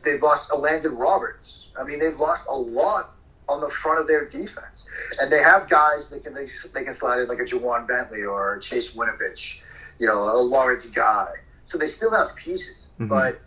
[0.02, 1.68] they've lost Elandon Roberts.
[1.78, 3.11] I mean, they've lost a lot
[3.48, 4.86] on the front of their defense,
[5.20, 8.22] and they have guys that can they, they can slide in like a Ja'Whaun Bentley
[8.22, 9.60] or Chase Winovich,
[9.98, 11.28] you know, a Lawrence Guy.
[11.64, 13.08] So they still have pieces, mm-hmm.
[13.08, 13.40] but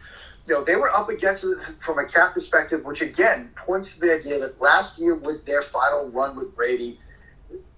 [0.47, 4.01] you know, they were up against it from a cap perspective, which again points to
[4.01, 6.99] the idea that last year was their final run with Brady.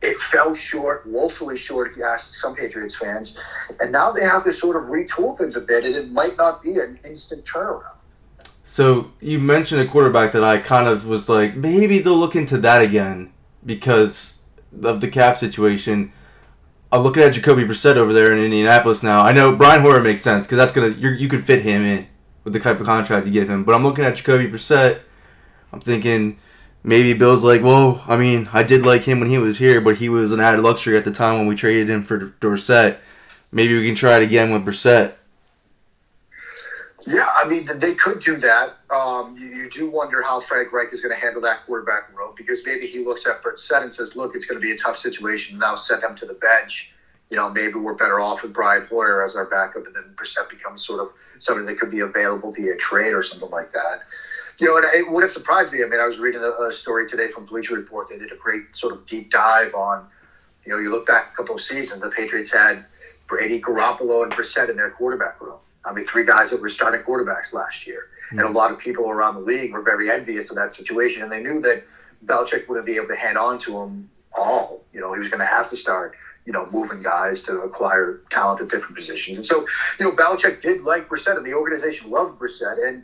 [0.02, 3.38] It fell short, woefully short, if you ask some Patriots fans.
[3.80, 6.62] And now they have to sort of retool things a bit, and it might not
[6.62, 7.97] be an instant turnaround.
[8.70, 12.58] So you mentioned a quarterback that I kind of was like, maybe they'll look into
[12.58, 13.32] that again
[13.66, 14.44] because
[14.84, 16.12] of the cap situation.
[16.92, 19.22] I'm looking at Jacoby Brissett over there in Indianapolis now.
[19.22, 22.08] I know Brian Hoyer makes sense because that's gonna you could fit him in
[22.44, 23.64] with the type of contract you give him.
[23.64, 25.00] But I'm looking at Jacoby Brissett.
[25.72, 26.38] I'm thinking
[26.84, 29.96] maybe Bill's like, well, I mean, I did like him when he was here, but
[29.98, 33.00] he was an added luxury at the time when we traded him for Dorsett.
[33.50, 35.14] Maybe we can try it again with Brissett.
[37.08, 38.80] Yeah, I mean, they could do that.
[38.90, 42.34] Um, you, you, do wonder how Frank Reich is going to handle that quarterback role
[42.38, 44.98] because maybe he looks at Brissett and says, look, it's going to be a tough
[44.98, 45.58] situation.
[45.58, 46.92] Now send him to the bench.
[47.30, 50.50] You know, maybe we're better off with Brian Hoyer as our backup, and then Brissett
[50.50, 54.04] becomes sort of– something that could be available via trade or something like that.
[54.60, 55.84] You know, and it would have surprised me.
[55.84, 58.10] I mean, I was reading a, a story today from Bleacher Report.
[58.10, 60.08] They did a great sort of deep dive on,
[60.66, 62.84] you know, you look back a couple of seasons, the Patriots had
[63.28, 65.60] Brady, Garoppolo, and Brissett in their quarterback room.
[65.86, 68.10] I mean, three guys that were starting quarterbacks last year.
[68.28, 68.40] Mm-hmm.
[68.40, 71.24] And a lot of people around the league were very envious of that situation.
[71.24, 71.84] And they knew that
[72.26, 74.84] Belichick wouldn't be able to hand on to them all.
[74.94, 76.16] You know, he was going to have to start
[76.48, 79.36] you know, moving guys to acquire talent at different positions.
[79.36, 79.68] And so,
[80.00, 82.78] you know, Belichick did like Brissett, and the organization loved Brissett.
[82.88, 83.04] And,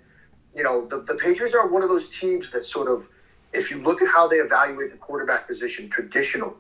[0.56, 3.10] you know, the, the Patriots are one of those teams that sort of,
[3.52, 6.54] if you look at how they evaluate the quarterback position traditionally,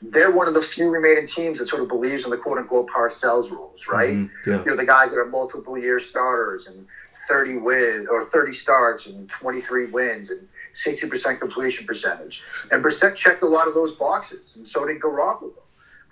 [0.00, 2.88] they're one of the few remaining teams that sort of believes in the quote unquote
[2.88, 4.10] Parcells rules, right?
[4.10, 4.58] Mm-hmm, yeah.
[4.60, 6.86] You know, the guys that are multiple year starters and
[7.28, 12.42] 30 wins or 30 starts and 23 wins and 60% completion percentage.
[12.70, 15.52] And Brissett checked a lot of those boxes, and so did Garoppolo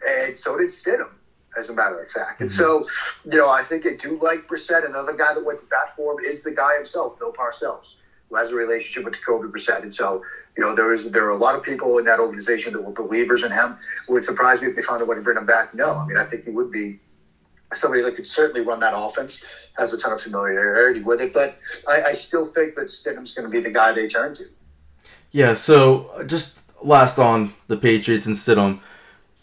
[0.06, 1.12] and so did Stidham,
[1.58, 2.40] as a matter of fact.
[2.40, 2.82] And mm-hmm.
[2.82, 2.88] so,
[3.24, 4.86] you know, I think I do like Brissett.
[4.86, 7.94] Another guy that went to bat for him is the guy himself, Bill Parcells,
[8.28, 9.82] who has a relationship with Jacoby Brissett.
[9.82, 10.22] And so,
[10.56, 12.92] you know, there is there are a lot of people in that organization that were
[12.92, 13.76] believers in him.
[14.08, 15.74] It would surprise me if they found a way to bring him back.
[15.74, 16.98] No, I mean, I think he would be
[17.74, 19.44] somebody that could certainly run that offense.
[19.76, 23.46] Has a ton of familiarity with it, but I, I still think that Stidham's going
[23.46, 24.44] to be the guy they turn to.
[25.32, 25.54] Yeah.
[25.54, 28.80] So just last on the Patriots and Stidham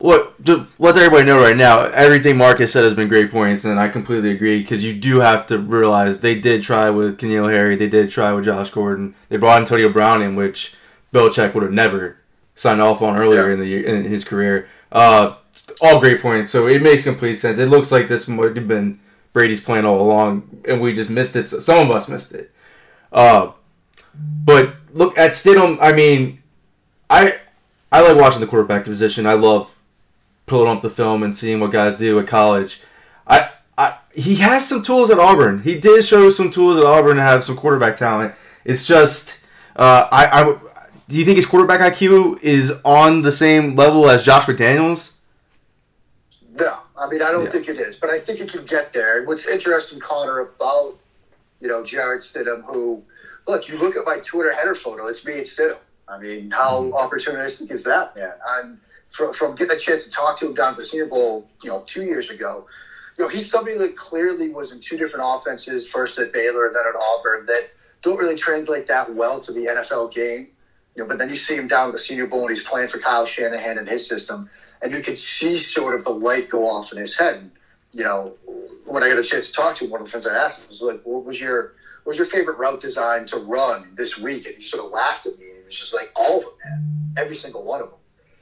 [0.03, 3.79] what to let everybody know right now, everything Marcus said has been great points, and
[3.79, 7.77] I completely agree because you do have to realize they did try with N'Keal Harry,
[7.77, 10.75] they did try with Josh Gordon, they brought Antonio Brown in, which
[11.13, 12.17] Belichick would have never
[12.55, 13.53] signed off on earlier yeah.
[13.53, 14.67] in the in his career.
[14.91, 15.35] Uh,
[15.81, 17.57] all great points, so it makes complete sense.
[17.59, 18.99] It looks like this would have been
[19.31, 21.45] Brady's plan all along, and we just missed it.
[21.47, 22.51] Some of us missed it.
[23.11, 23.51] Uh,
[24.13, 25.77] but look at Stidham.
[25.79, 26.41] I mean,
[27.09, 27.39] I
[27.91, 29.25] I like watching the quarterback position.
[29.25, 29.79] I love
[30.45, 32.81] pulling up the film and seeing what guys do at college.
[33.27, 35.61] I, I he has some tools at Auburn.
[35.61, 38.33] He did show some tools at Auburn and have some quarterback talent.
[38.65, 39.43] It's just
[39.75, 40.57] uh, I, I
[41.13, 45.13] do you think his quarterback IQ is on the same level as Josh McDaniels?
[46.57, 47.51] No, I mean I don't yeah.
[47.51, 49.19] think it is, but I think it can get there.
[49.19, 50.95] And what's interesting, Conor, about
[51.61, 53.03] you know Jarrett Stidham, who
[53.47, 55.77] look, you look at my Twitter header photo, it's me and Stidham.
[56.07, 56.95] I mean, how mm-hmm.
[56.95, 58.33] opportunistic is that, man?
[58.47, 61.47] I'm from, from getting a chance to talk to him down at the Senior Bowl,
[61.63, 62.65] you know, two years ago.
[63.17, 66.83] You know, he's somebody that clearly was in two different offenses, first at Baylor, then
[66.87, 67.69] at Auburn, that
[68.01, 70.47] don't really translate that well to the NFL game.
[70.95, 72.87] You know, but then you see him down at the Senior Bowl and he's playing
[72.87, 74.49] for Kyle Shanahan and his system,
[74.81, 77.35] and you can see sort of the light go off in his head.
[77.35, 77.51] And,
[77.91, 78.33] you know,
[78.85, 80.63] when I got a chance to talk to him, one of the friends I asked
[80.63, 81.73] him was like, "What was your
[82.03, 85.25] what was your favorite route design to run this week?" And he sort of laughed
[85.25, 85.45] at me.
[85.45, 87.99] And he was just like, "All of them, man, every single one of them."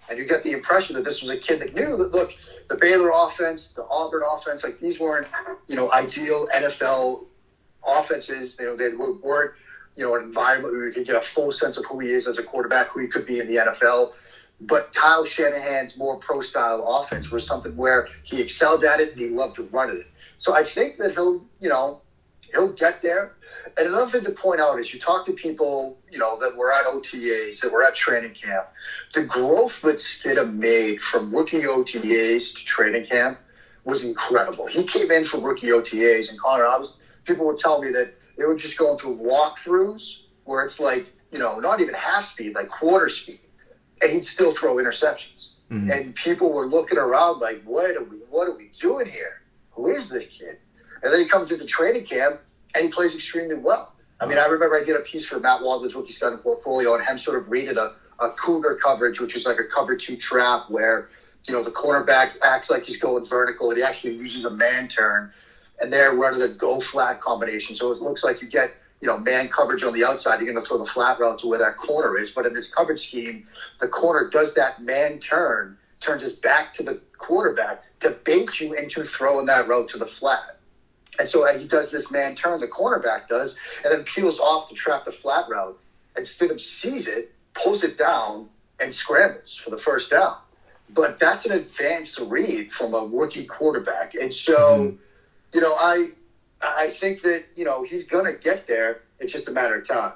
[0.10, 2.32] And you get the impression that this was a kid that knew that, look,
[2.70, 5.28] the Baylor offense, the Auburn offense, like these weren't,
[5.68, 7.26] you know, ideal NFL
[7.86, 8.58] offenses.
[8.60, 9.54] You know, they weren't,
[9.96, 12.28] you know, an environment where you could get a full sense of who he is
[12.28, 14.14] as a quarterback, who he could be in the NFL.
[14.62, 19.20] But Kyle Shanahan's more pro style offense was something where he excelled at it and
[19.20, 20.06] he loved to run it.
[20.38, 22.02] So I think that he'll, you know,
[22.52, 23.34] he'll get there.
[23.78, 26.72] And another thing to point out is you talk to people, you know, that were
[26.72, 28.68] at OTAs, that were at training camp.
[29.14, 33.39] The growth that Stidham made from rookie OTAs to training camp
[33.84, 34.68] was incredible.
[34.68, 38.14] He came in for rookie OTAs, and Conor, I was people were telling me that
[38.42, 42.56] they were just going through walkthroughs where it's like, you know, not even half speed,
[42.56, 43.36] like quarter speed,
[44.02, 45.50] and he'd still throw interceptions.
[45.72, 45.92] Mm-hmm.
[45.92, 49.44] And people were looking around like, what are we what are we doing here?
[49.74, 50.58] Who is this kid?
[51.04, 52.42] And then he comes into training camp
[52.74, 53.94] and he plays extremely well.
[54.20, 57.06] I mean, I remember I did a piece for Matt Waldman's rookie scouting portfolio, and
[57.06, 60.70] him sort of rated a, a cougar coverage, which is like a cover two trap
[60.70, 61.10] where,
[61.48, 64.88] you know, the cornerback acts like he's going vertical and he actually uses a man
[64.88, 65.32] turn,
[65.82, 67.76] and they're running a go flat combination.
[67.76, 68.72] So it looks like you get,
[69.02, 71.48] you know, man coverage on the outside, you're going to throw the flat route to
[71.48, 72.32] where that corner is.
[72.32, 73.48] But in this coverage scheme,
[73.80, 78.74] the corner does that man turn, turns his back to the quarterback to bait you
[78.74, 80.60] into throwing that route to the flat.
[81.20, 84.70] And so uh, he does this man turn, the cornerback does, and then peels off
[84.70, 85.80] to trap the flat route.
[86.16, 90.38] And Stidham sees it, pulls it down, and scrambles for the first down.
[90.90, 94.16] But that's an advanced read from a rookie quarterback.
[94.16, 94.96] And so, mm-hmm.
[95.54, 96.12] You know, I
[96.62, 99.02] I think that, you know, he's to get there.
[99.20, 100.14] It's just a matter of time.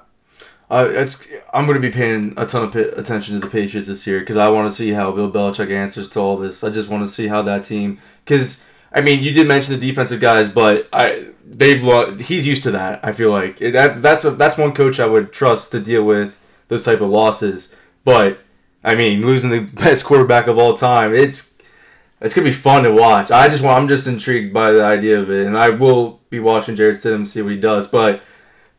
[0.68, 4.06] Uh, it's, I'm going to be paying a ton of attention to the Patriots this
[4.06, 6.64] year because I want to see how Bill Belichick answers to all this.
[6.64, 9.86] I just want to see how that team because I mean you did mention the
[9.86, 12.98] defensive guys, but I they've he's used to that.
[13.04, 16.40] I feel like that that's a, that's one coach I would trust to deal with
[16.66, 17.76] those type of losses.
[18.04, 18.40] But
[18.82, 21.55] I mean losing the best quarterback of all time, it's
[22.20, 23.30] it's gonna be fun to watch.
[23.30, 26.40] I just want I'm just intrigued by the idea of it, and I will be
[26.40, 28.20] watching Jarrett Stidham see what he does, but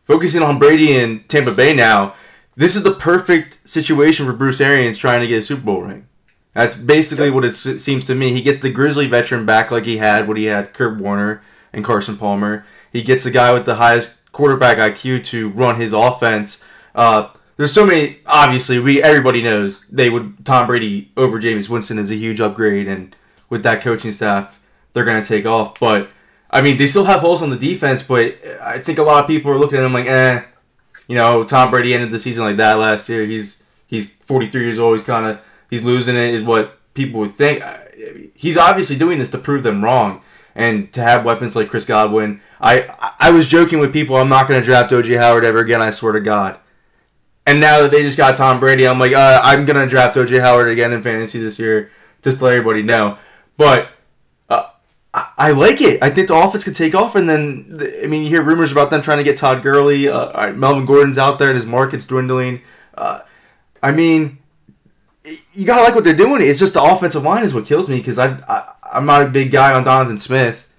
[0.05, 2.15] focusing on Brady and Tampa Bay now,
[2.55, 6.07] this is the perfect situation for Bruce Arians trying to get a Super Bowl ring.
[6.53, 8.33] That's basically what it seems to me.
[8.33, 11.85] He gets the Grizzly veteran back like he had what he had Kurt Warner and
[11.85, 12.65] Carson Palmer.
[12.91, 16.65] He gets the guy with the highest quarterback IQ to run his offense.
[16.95, 18.21] Uh, there's so many.
[18.25, 22.87] Obviously, we everybody knows they would Tom Brady over Jameis Winston is a huge upgrade,
[22.87, 23.15] and
[23.49, 24.59] with that coaching staff,
[24.93, 25.79] they're going to take off.
[25.79, 26.09] But
[26.49, 29.27] I mean, they still have holes on the defense, but I think a lot of
[29.27, 30.43] people are looking at them like, eh,
[31.07, 33.25] you know, Tom Brady ended the season like that last year.
[33.25, 34.97] He's he's 43 years old.
[34.97, 35.39] He's kind of
[35.69, 37.63] he's losing it, is what people would think.
[38.35, 40.21] He's obviously doing this to prove them wrong,
[40.55, 42.41] and to have weapons like Chris Godwin.
[42.59, 44.15] I I was joking with people.
[44.15, 45.81] I'm not going to draft OJ Howard ever again.
[45.81, 46.59] I swear to God.
[47.45, 50.41] And now that they just got Tom Brady, I'm like, uh, I'm to draft OJ
[50.41, 51.91] Howard again in fantasy this year,
[52.21, 53.17] just to let everybody know.
[53.57, 53.91] But
[55.37, 56.01] I, like it.
[56.01, 58.89] I think the offense could take off, and then I mean, you hear rumors about
[58.89, 60.07] them trying to get Todd Gurley.
[60.07, 62.61] Uh, Melvin Gordon's out there, and his market's dwindling.
[62.95, 63.21] Uh,
[63.81, 64.39] I mean,
[65.53, 66.41] you gotta like what they're doing.
[66.41, 69.29] It's just the offensive line is what kills me because I, I I'm not a
[69.29, 70.71] big guy on Donovan Smith.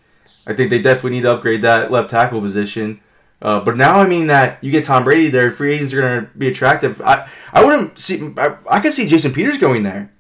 [0.47, 3.01] I think they definitely need to upgrade that left tackle position.
[3.41, 6.21] Uh, but now, I mean that you get Tom Brady there, free agents are going
[6.27, 7.01] to be attractive.
[7.03, 8.35] I I wouldn't see.
[8.37, 10.11] I, I could see Jason Peters going there.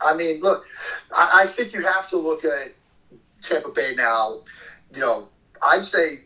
[0.00, 0.64] I mean, look,
[1.14, 2.72] I, I think you have to look at
[3.42, 4.40] Tampa Bay now.
[4.92, 5.28] You know,
[5.62, 6.20] I'd say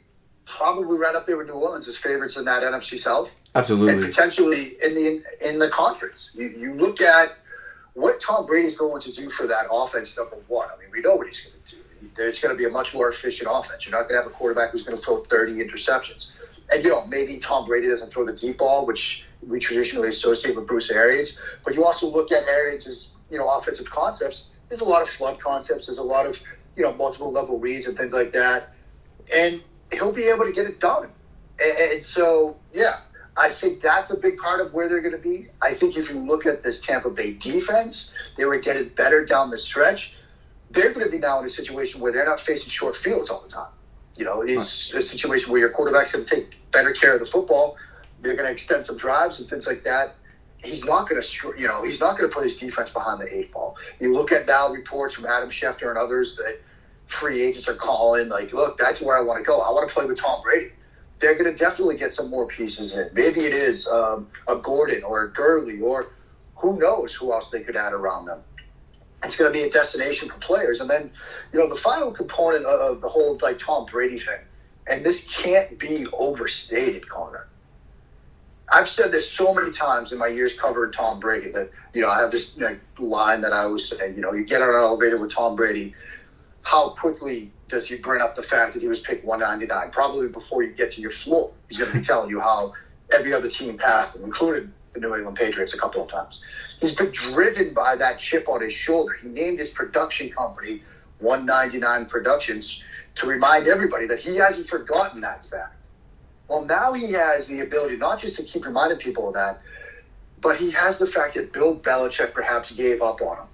[0.45, 3.41] probably right up there with New Orleans as favorites in that NFC South.
[3.55, 6.31] Absolutely, and potentially in the in the conference.
[6.35, 7.37] You, you look at
[7.95, 10.17] what Tom Brady's going to do for that offense.
[10.17, 11.83] Number one, I mean, we know what he's going to do.
[12.17, 13.87] There's going to be a much more efficient offense.
[13.87, 16.31] You're not going to have a quarterback who's going to throw 30 interceptions.
[16.71, 20.57] And you know, maybe Tom Brady doesn't throw the deep ball, which we traditionally associate
[20.57, 21.39] with Bruce Arians.
[21.65, 25.39] But you also look at Arians' you know offensive concepts there's a lot of flood
[25.39, 25.87] concepts.
[25.87, 26.41] There's a lot of
[26.77, 28.71] you know multiple level reads and things like that,
[29.35, 29.63] and
[29.93, 31.09] he'll be able to get it done.
[31.61, 32.99] And, and so yeah,
[33.37, 35.47] I think that's a big part of where they're going to be.
[35.63, 39.51] I think if you look at this Tampa Bay defense, they were getting better down
[39.51, 40.17] the stretch.
[40.71, 43.43] They're going to be now in a situation where they're not facing short fields all
[43.43, 43.71] the time.
[44.17, 47.27] You know, it's a situation where your quarterback's going to take better care of the
[47.27, 47.77] football.
[48.21, 50.17] They're going to extend some drives and things like that
[50.65, 53.33] he's not going to, you know, he's not going to put his defense behind the
[53.33, 53.77] eight ball.
[54.01, 56.61] You look at now reports from Adam Schefter and others that
[57.07, 59.61] free agents are calling, like, look, that's where I want to go.
[59.61, 60.73] I want to play with Tom Brady.
[61.19, 63.11] They're going to definitely get some more pieces in.
[63.13, 66.13] Maybe it is um, a Gordon or a Gurley or
[66.57, 68.41] who knows who else they could add around them.
[69.23, 70.81] It's going to be a destination for players.
[70.81, 71.11] And then,
[71.53, 74.41] you know, the final component of the whole like Tom Brady thing,
[74.87, 77.49] and this can't be overstated, Conor
[78.71, 82.09] I've said this so many times in my years covering Tom Brady that you know
[82.09, 84.15] I have this you know, line that I always say.
[84.15, 85.95] You know, you get on an elevator with Tom Brady,
[86.63, 89.91] how quickly does he bring up the fact that he was picked 199?
[89.91, 92.73] Probably before you get to your floor, he's going to be telling you how
[93.13, 96.43] every other team passed him, including the New England Patriots a couple of times.
[96.81, 99.17] He's been driven by that chip on his shoulder.
[99.21, 100.83] He named his production company
[101.19, 102.83] 199 Productions
[103.17, 105.74] to remind everybody that he hasn't forgotten that fact.
[106.55, 109.61] Well, now he has the ability not just to keep reminding people of that,
[110.41, 113.47] but he has the fact that Bill Belichick perhaps gave up on him.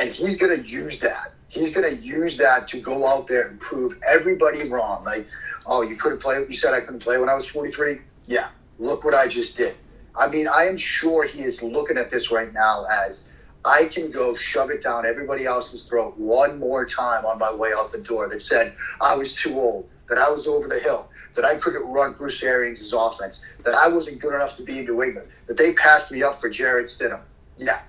[0.00, 1.32] And he's going to use that.
[1.46, 5.04] He's going to use that to go out there and prove everybody wrong.
[5.04, 5.28] Like,
[5.64, 6.44] oh, you couldn't play.
[6.48, 8.00] You said I couldn't play when I was 43.
[8.26, 8.48] Yeah,
[8.80, 9.76] look what I just did.
[10.16, 13.30] I mean, I am sure he is looking at this right now as
[13.64, 17.70] I can go shove it down everybody else's throat one more time on my way
[17.76, 21.10] out the door that said I was too old, that I was over the hill,
[21.34, 24.84] that I couldn't run Bruce Arians' offense, that I wasn't good enough to be in
[24.84, 27.20] New England, that they passed me up for Jarrett Stidham.
[27.58, 27.80] Yeah,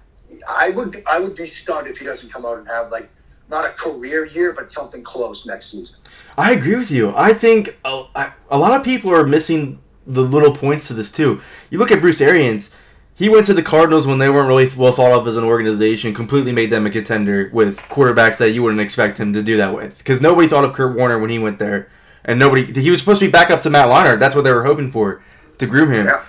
[0.48, 3.10] I would I would be stunned if he doesn't come out and have like
[3.50, 5.98] not a career year, but something close next season.
[6.38, 7.14] I agree with you.
[7.16, 11.42] I think a, a lot of people are missing the little points to this too.
[11.70, 12.76] You look at Bruce Arians.
[13.14, 16.14] He went to the Cardinals when they weren't really well thought of as an organization,
[16.14, 19.76] completely made them a contender with quarterbacks that you wouldn't expect him to do that
[19.76, 20.00] with.
[20.00, 21.88] Because nobody thought of Kurt Warner when he went there.
[22.24, 24.20] And nobody, he was supposed to be back up to Matt Leinart.
[24.20, 25.24] That's what they were hoping for,
[25.58, 26.06] to groom him.
[26.06, 26.24] Yeah.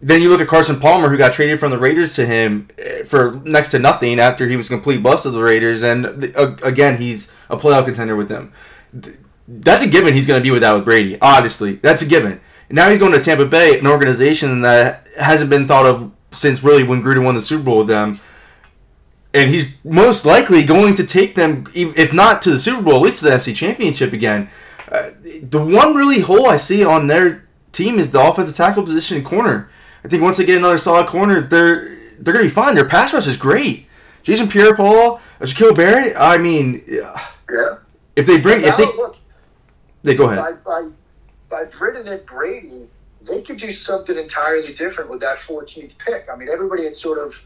[0.00, 3.02] Then you look at Carson Palmer, who got traded from the Raiders to him eh,
[3.02, 5.82] for next to nothing after he was a complete bust of the Raiders.
[5.82, 8.52] And uh, again, he's a playoff contender with them.
[9.48, 11.20] That's a given he's going to be with that with Brady.
[11.20, 12.40] Honestly, that's a given.
[12.70, 16.84] Now he's going to Tampa Bay, an organization that hasn't been thought of since really
[16.84, 18.20] when Gruden won the Super Bowl with them.
[19.34, 23.02] And he's most likely going to take them, if not to the Super Bowl, at
[23.02, 24.48] least to the NFC Championship again.
[24.90, 25.10] Uh,
[25.42, 29.24] the one really hole I see on their team is the offensive tackle position in
[29.24, 29.70] corner.
[30.04, 32.74] I think once they get another solid corner, they're they're going to be fine.
[32.74, 33.86] Their pass rush is great.
[34.22, 36.16] Jason Pierre-Paul, Shaquille Barrett.
[36.18, 37.16] I mean, Yeah.
[38.16, 39.16] if they bring, if they, look,
[40.02, 40.62] they go ahead.
[40.64, 40.88] by, by,
[41.48, 42.88] by Britton and Brady,
[43.22, 46.26] they could do something entirely different with that 14th pick.
[46.30, 47.40] I mean, everybody had sort of,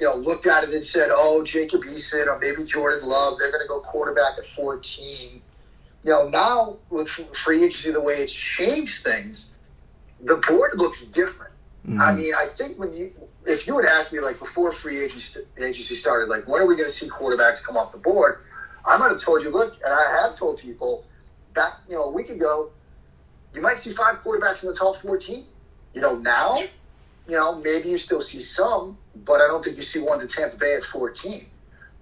[0.00, 3.52] you know, looked at it and said, oh, Jacob Eason or maybe Jordan Love, they're
[3.52, 5.40] going to go quarterback at 14.
[6.08, 9.50] You know, now with free agency, the way it's changed things,
[10.22, 11.52] the board looks different.
[11.84, 12.16] I mm-hmm.
[12.16, 13.12] mean, I think when you,
[13.44, 16.76] if you had asked me like before free agency, agency started, like when are we
[16.76, 18.38] going to see quarterbacks come off the board?
[18.86, 21.04] I might have told you, look, and I have told people
[21.52, 22.70] back, you know, a week ago,
[23.52, 25.44] you might see five quarterbacks in the top 14.
[25.92, 28.96] You know, now, you know, maybe you still see some,
[29.26, 31.44] but I don't think you see one to Tampa Bay at 14.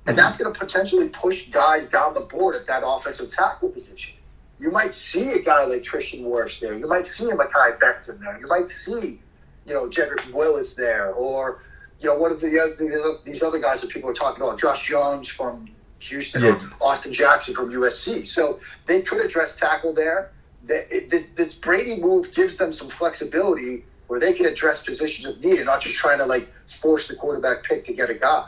[0.06, 4.14] And that's going to potentially push guys down the board at that offensive tackle position.
[4.60, 6.74] You might see a guy like Tristan Wirfs there.
[6.74, 8.38] You might see a Mekhi Becton there.
[8.40, 9.20] You might see,
[9.66, 11.62] you know, Jedrick Willis there, or
[12.00, 14.86] you know, one of the other these other guys that people are talking about, Josh
[14.88, 15.66] Jones from
[15.98, 16.50] Houston, Yeah.
[16.80, 18.26] or Austin Jackson from USC.
[18.26, 20.30] So they could address tackle there.
[20.64, 25.66] This, this Brady move gives them some flexibility where they can address positions if needed,
[25.66, 28.46] not just trying to like force the quarterback pick to get a guy.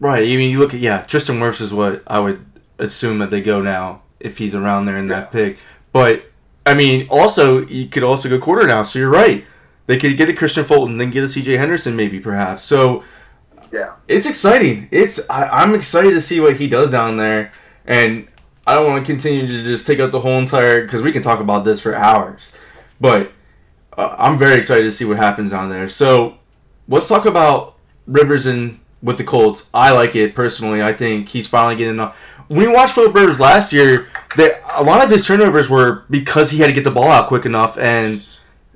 [0.00, 0.22] Right.
[0.24, 2.44] I mean, you look at yeah, Tristan Wirfs is what I would
[2.78, 5.58] assume that they go now if he's around there in that pick.
[5.92, 6.24] But
[6.66, 8.82] I mean, also you could also go quarter now.
[8.82, 9.44] So you're right.
[9.86, 11.56] They could get a Kristian Fulton, then get a C.J.
[11.56, 12.62] Henderson, maybe perhaps.
[12.62, 13.02] So
[13.72, 13.94] Yeah.
[14.08, 14.88] it's exciting.
[14.90, 17.50] It's I, I'm excited to see what he does down there,
[17.84, 18.28] and
[18.66, 21.22] I don't want to continue to just take out the whole entire because we can
[21.22, 22.52] talk about this for hours,
[23.00, 23.32] but
[23.98, 25.88] uh, I'm very excited to see what happens down there.
[25.88, 26.38] So
[26.88, 27.76] let's talk about
[28.06, 29.68] Rivers and with the Colts.
[29.72, 30.82] I like it personally.
[30.82, 31.98] I think he's finally getting.
[32.00, 32.12] On.
[32.48, 36.50] When we watched Philip Rivers last year, that a lot of his turnovers were because
[36.50, 38.22] he had to get the ball out quick enough, and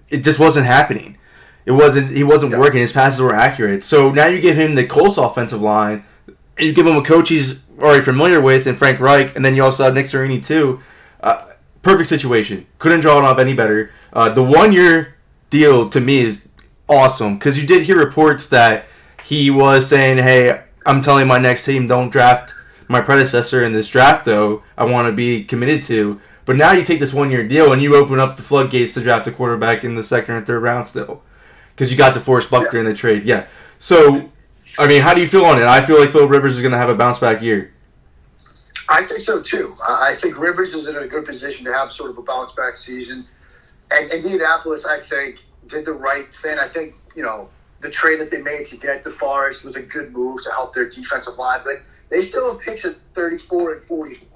[0.09, 1.19] it just wasn't happening.
[1.67, 2.11] It wasn't.
[2.11, 2.59] He wasn't Yeah.
[2.59, 2.81] working.
[2.81, 3.85] His passes were accurate.
[3.85, 7.29] So now you give him the Colts offensive line, and you give him a coach
[7.31, 10.81] he's already familiar with, and Frank Reich, and then you also have Nick Sirianni too.
[11.23, 11.43] Uh,
[11.83, 12.67] perfect situation.
[12.79, 13.91] Couldn't draw it up any better.
[14.13, 15.17] Uh, the one year
[15.51, 16.49] deal to me is
[16.89, 18.85] awesome because you did hear reports that
[19.25, 22.55] he was saying, "Hey, I'm telling my next team don't draft
[22.89, 24.63] my predecessor in this draft, though.
[24.77, 27.83] I want to be committed to." But now you take this one year deal and
[27.83, 30.87] you open up the floodgates to draft a quarterback in the second and third round
[30.87, 31.23] still
[31.75, 33.25] because you got DeForest Buckner in the trade.
[33.25, 33.47] Yeah.
[33.79, 34.31] So,
[34.79, 35.65] I mean, how do you feel on it?
[35.65, 37.71] I feel like Phil Rivers is going to have a bounce back year.
[38.89, 39.75] I think so too.
[39.89, 42.77] I think Rivers is in a good position to have sort of a bounce back
[42.77, 43.27] season.
[43.91, 46.59] And Indianapolis, I think, did the right thing.
[46.59, 47.49] I think, you know,
[47.85, 50.89] the trade that they made to get DeForest was a good move to help their
[50.89, 51.61] defensive line.
[51.65, 54.29] But they still have picks at 34 and 44.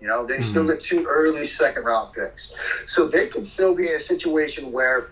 [0.00, 0.72] You know, they still mm-hmm.
[0.72, 2.54] get two early second round picks.
[2.86, 5.10] So they can still be in a situation where,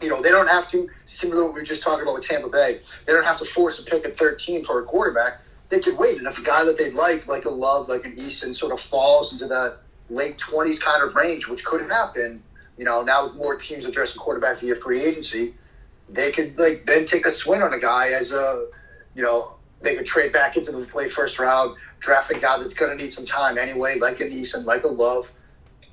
[0.00, 2.26] you know, they don't have to, similar to what we were just talking about with
[2.26, 5.40] Tampa Bay, they don't have to force a pick at 13 for a quarterback
[5.70, 6.18] they could wait.
[6.18, 8.80] And if a guy that they like, like a Love, like an Eason, sort of
[8.80, 9.78] falls into that
[10.10, 12.42] late twenties kind of range, which could happen,
[12.76, 15.54] you know, now with more teams addressing quarterback via free agency,
[16.12, 18.66] they could like then take a swing on a guy as a,
[19.14, 22.74] you know, they could trade back into the play first round, draft a guy that's
[22.74, 25.32] going to need some time anyway, like an Eason, like a Love,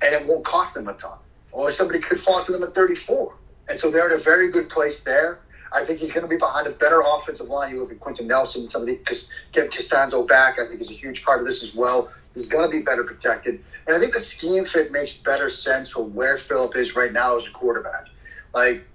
[0.02, 1.18] and it won't cost them a ton.
[1.52, 3.34] Or somebody could fall to them at 34.
[3.68, 5.40] And so they're in a very good place there.
[5.72, 7.72] I think he's going to be behind a better offensive line.
[7.72, 10.58] You look at Quenton Nelson, somebody because get Castonzo back.
[10.58, 12.10] I think is a huge part of this as well.
[12.34, 15.90] He's going to be better protected, and I think the scheme fit makes better sense
[15.90, 18.06] for where Philip is right now as a quarterback.
[18.54, 18.87] Like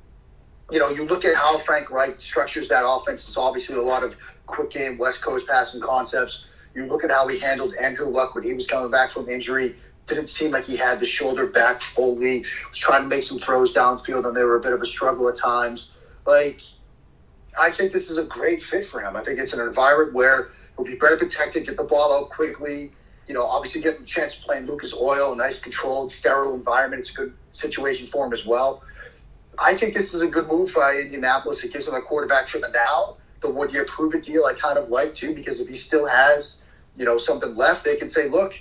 [0.71, 3.27] you know, you look at how Frank Reich structures that offense.
[3.27, 6.45] It's obviously a lot of quick game West Coast passing concepts.
[6.73, 9.75] You look at how he handled Andrew Luck when he was coming back from injury.
[10.07, 12.45] Didn't seem like he had the shoulder back fully.
[12.67, 15.29] Was trying to make some throws downfield, and they were a bit of a struggle
[15.29, 15.93] at times.
[16.25, 16.61] Like,
[17.59, 19.15] I think this is a great fit for him.
[19.15, 22.91] I think it's an environment where he'll be better protected, get the ball out quickly.
[23.27, 26.55] You know, obviously getting the chance to play in Lucas Oil, a nice controlled, sterile
[26.55, 27.01] environment.
[27.01, 28.83] It's a good situation for him as well.
[29.59, 31.63] I think this is a good move for Indianapolis.
[31.63, 33.17] It gives them a quarterback for the now.
[33.41, 36.63] The one year prove deal I kind of like too, because if he still has,
[36.95, 38.53] you know, something left, they can say, look,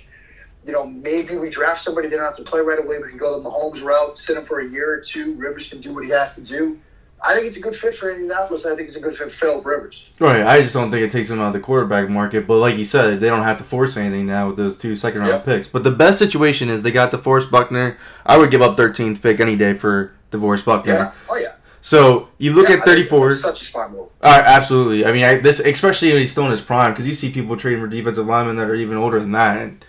[0.65, 2.99] you know, maybe we draft somebody they don't have to play right away.
[2.99, 5.35] We can go the Mahomes route, sit him for a year or two.
[5.35, 6.77] Rivers can do what he has to do.
[7.25, 8.65] I think it's a good fit for Indianapolis.
[8.65, 10.05] I think it's a good fit for Philip Rivers.
[10.19, 10.45] Right.
[10.45, 12.45] I just don't think it takes them out of the quarterback market.
[12.45, 15.21] But like you said, they don't have to force anything now with those two second
[15.21, 15.45] round yep.
[15.45, 15.69] picks.
[15.69, 17.97] But the best situation is they got DeForest Buckner.
[18.25, 20.93] I would give up 13th pick any day for DeForest Buckner.
[20.93, 21.11] Yeah.
[21.29, 21.53] Oh yeah.
[21.79, 23.35] So you look yeah, at 34.
[23.35, 24.11] Such a smart move.
[24.21, 25.05] Absolutely.
[25.05, 27.55] I mean, I, this especially when he's still in his prime because you see people
[27.55, 29.57] trading for defensive linemen that are even older than that.
[29.57, 29.85] And,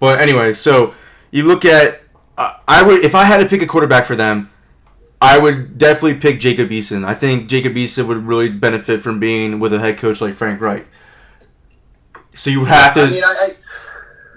[0.00, 0.94] but anyway, so
[1.30, 2.00] you look at
[2.38, 4.50] uh, I would if I had to pick a quarterback for them,
[5.20, 7.04] I would definitely pick Jacob Eason.
[7.04, 10.60] I think Jacob Eason would really benefit from being with a head coach like Frank
[10.60, 10.86] Reich.
[12.34, 13.02] So you would have to.
[13.02, 13.50] I mean, I, I,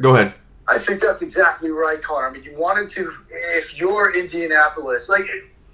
[0.01, 0.33] go ahead.
[0.67, 2.29] I think that's exactly right, Conor.
[2.29, 5.25] I mean, you wanted to, if you're Indianapolis, like,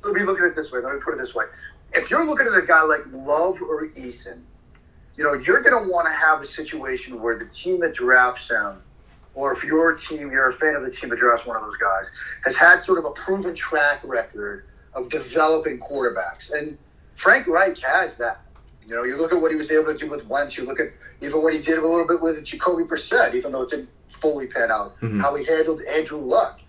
[0.04, 0.80] let me look at it this way.
[0.82, 1.46] Let me put it this way.
[1.94, 4.42] If you're looking at a guy like Love or Eason,
[5.16, 8.50] you know, you're going to want to have a situation where the team that drafts
[8.50, 8.82] them,
[9.36, 11.78] or if your team, you're a fan of the team that drafts one of those
[11.78, 16.52] guys, has had sort of a proven track record of developing quarterbacks.
[16.52, 16.78] And
[17.16, 18.42] Frank Reich has that.
[18.84, 20.58] You know, you look at what he was able to do with Wentz.
[20.58, 20.88] You look at
[21.22, 24.48] even what he did a little bit with Jacoby Brissett, even though it didn't fully
[24.48, 25.00] pan out.
[25.02, 25.20] Mm-hmm.
[25.20, 26.62] How he handled Andrew Luck.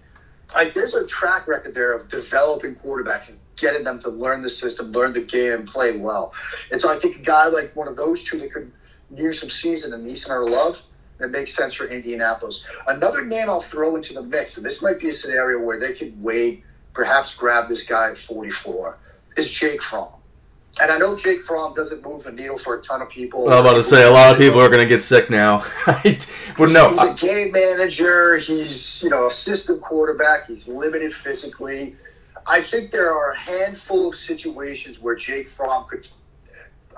[0.54, 4.50] Like, there's a track record there of developing quarterbacks and getting them to learn the
[4.50, 6.32] system, learn the game, and play well.
[6.72, 8.72] And so I think a guy like one of those two that could
[9.14, 10.82] use some season and Eason or Love,
[11.20, 12.64] it makes sense for Indianapolis.
[12.86, 15.92] Another name I'll throw into the mix, and this might be a scenario where they
[15.92, 18.98] could wait perhaps grab this guy at 44
[19.36, 20.08] is Jake Fromm.
[20.80, 23.48] And I know Jake Fromm doesn't move the needle for a ton of people.
[23.48, 25.64] I'm about to say a lot of people are going to get sick now.
[25.86, 28.36] well, no, he's a game manager.
[28.38, 30.46] He's you know a system quarterback.
[30.46, 31.96] He's limited physically.
[32.46, 36.08] I think there are a handful of situations where Jake Fromm could,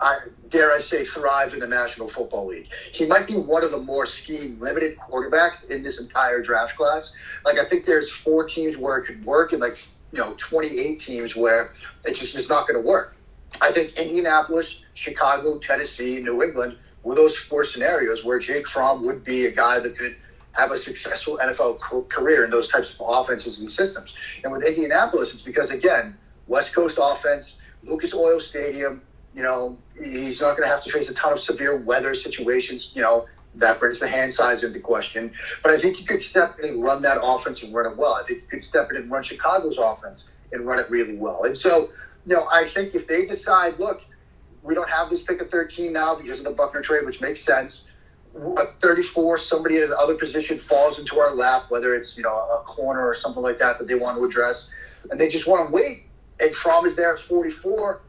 [0.01, 2.69] I, dare I say, thrive in the National Football League.
[2.93, 7.15] He might be one of the more scheme limited quarterbacks in this entire draft class.
[7.45, 9.77] Like I think there's four teams where it could work, and like
[10.13, 11.73] you know 28 teams where
[12.05, 13.17] it just is not going to work.
[13.61, 19.25] I think Indianapolis, Chicago, Tennessee, New England were those four scenarios where Jake Fromm would
[19.25, 20.17] be a guy that could
[20.53, 24.15] have a successful NFL career in those types of offenses and systems.
[24.43, 29.03] And with Indianapolis, it's because again, West Coast offense, Lucas Oil Stadium.
[29.35, 32.93] You know, he's not going to have to face a ton of severe weather situations.
[32.95, 33.27] You know,
[33.57, 35.33] that brings the hand size into question.
[35.63, 38.15] But I think you could step in and run that offense and run it well.
[38.15, 41.45] I think you could step in and run Chicago's offense and run it really well.
[41.45, 41.91] And so,
[42.27, 44.03] you know, I think if they decide, look,
[44.63, 47.41] we don't have this pick of 13 now because of the Buckner trade, which makes
[47.41, 47.87] sense.
[48.59, 52.63] At 34, somebody at another position falls into our lap, whether it's, you know, a
[52.65, 54.71] corner or something like that that they want to address,
[55.11, 56.05] and they just want to wait.
[56.39, 58.03] And Fromm is there at 44.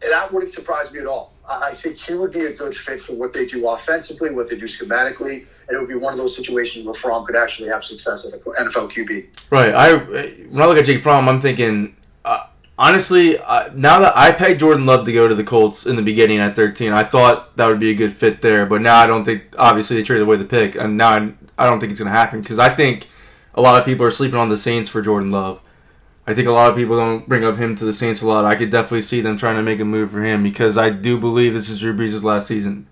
[0.00, 1.32] That wouldn't surprise me at all.
[1.48, 4.56] I think he would be a good fit for what they do offensively, what they
[4.56, 7.82] do schematically, and it would be one of those situations where Fromm could actually have
[7.82, 9.26] success as an NFL QB.
[9.50, 9.74] Right.
[9.74, 12.46] I when I look at Jake Fromm, I'm thinking uh,
[12.78, 13.38] honestly.
[13.38, 16.38] Uh, now that I pegged Jordan Love to go to the Colts in the beginning
[16.38, 18.64] at 13, I thought that would be a good fit there.
[18.66, 19.54] But now I don't think.
[19.58, 22.16] Obviously, they traded away the pick, and now I, I don't think it's going to
[22.16, 23.08] happen because I think
[23.54, 25.60] a lot of people are sleeping on the Saints for Jordan Love.
[26.28, 28.44] I think a lot of people don't bring up him to the Saints a lot.
[28.44, 31.18] I could definitely see them trying to make a move for him because I do
[31.18, 32.86] believe this is Drew Brees' last season.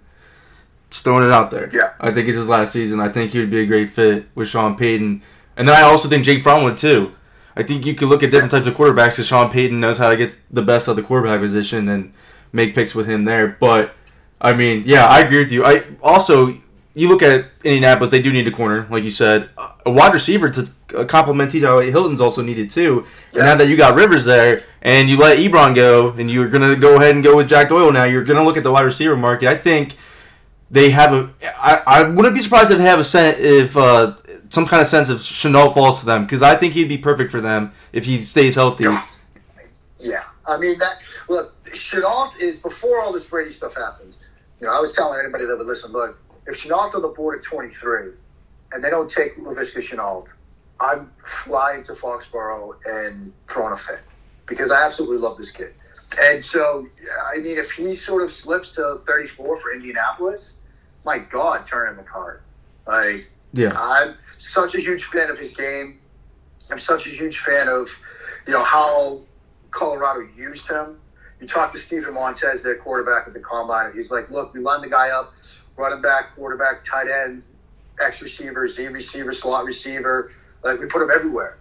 [0.88, 1.68] Just throwing it out there.
[1.70, 1.92] Yeah.
[2.00, 2.98] I think it's his last season.
[2.98, 5.20] I think he would be a great fit with Sean Payton.
[5.54, 7.12] And then I also think Jake Fromm would too.
[7.54, 10.08] I think you could look at different types of quarterbacks because Sean Payton knows how
[10.08, 12.14] to get the best of the quarterback position and
[12.54, 13.48] make picks with him there.
[13.48, 13.94] But
[14.40, 15.62] I mean, yeah, I agree with you.
[15.62, 16.54] I also
[16.96, 19.50] you look at Indianapolis; they do need a corner, like you said,
[19.84, 21.90] a wide receiver to complement T.Y.
[21.90, 23.04] Hilton's also needed too.
[23.32, 23.40] Yeah.
[23.40, 26.74] And now that you got Rivers there, and you let Ebron go, and you're gonna
[26.74, 29.14] go ahead and go with Jack Doyle now, you're gonna look at the wide receiver
[29.14, 29.46] market.
[29.46, 29.94] I think
[30.70, 31.34] they have a.
[31.58, 34.16] I, I wouldn't be surprised if they have a sen- if uh,
[34.48, 37.30] some kind of sense of Shenault falls to them because I think he'd be perfect
[37.30, 38.84] for them if he stays healthy.
[39.98, 41.02] Yeah, I mean that.
[41.28, 44.16] Look, Shenault is before all this Brady stuff happened.
[44.62, 47.38] You know, I was telling anybody that would listen, look if Shenault's on the board
[47.38, 48.12] at 23
[48.72, 50.28] and they don't take Laviska Shenault,
[50.80, 54.00] I'm flying to Foxborough and throwing a fit.
[54.46, 55.72] because I absolutely love this kid.
[56.20, 56.86] And so,
[57.34, 60.54] I mean, if he sort of slips to 34 for Indianapolis,
[61.04, 62.42] my God, turn him a card.
[62.86, 63.20] Like,
[63.52, 63.72] Yeah.
[63.74, 65.98] I'm such a huge fan of his game.
[66.70, 67.88] I'm such a huge fan of,
[68.46, 69.22] you know, how
[69.72, 70.98] Colorado used him.
[71.40, 74.60] You talk to Steven Montez, their quarterback at the combine, and he's like, look, we
[74.60, 75.34] line the guy up,
[75.76, 77.44] running back, quarterback, tight end,
[78.00, 80.32] X receiver, Z receiver, slot receiver.
[80.62, 81.58] Like, we put him everywhere.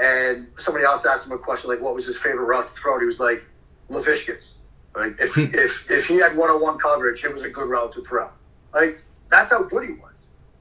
[0.00, 2.94] And somebody else asked him a question, like, what was his favorite route to throw?
[2.94, 3.44] And he was like,
[3.90, 4.52] Laviska's.
[4.94, 7.92] Like, if, if, if he had one on one coverage, it was a good route
[7.94, 8.28] to throw.
[8.72, 8.98] Like,
[9.30, 10.14] that's how good he was.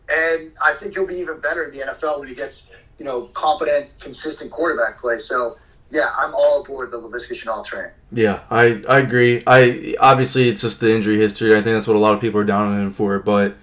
[0.09, 3.23] And I think he'll be even better in the NFL when he gets, you know,
[3.33, 5.17] competent, consistent quarterback play.
[5.19, 5.57] So,
[5.89, 7.89] yeah, I'm all aboard the Laviska Shenault train.
[8.11, 9.43] Yeah, I, I agree.
[9.47, 11.51] I obviously it's just the injury history.
[11.51, 13.19] I think that's what a lot of people are down on him for.
[13.19, 13.55] But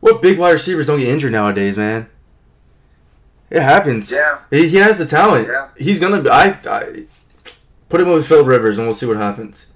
[0.00, 2.08] what big wide receivers don't get injured nowadays, man?
[3.50, 4.10] It happens.
[4.10, 4.38] Yeah.
[4.50, 5.48] he, he has the talent.
[5.48, 5.68] Yeah.
[5.76, 6.22] He's gonna.
[6.22, 7.06] Be, I, I
[7.90, 9.72] put him with Phil Rivers, and we'll see what happens.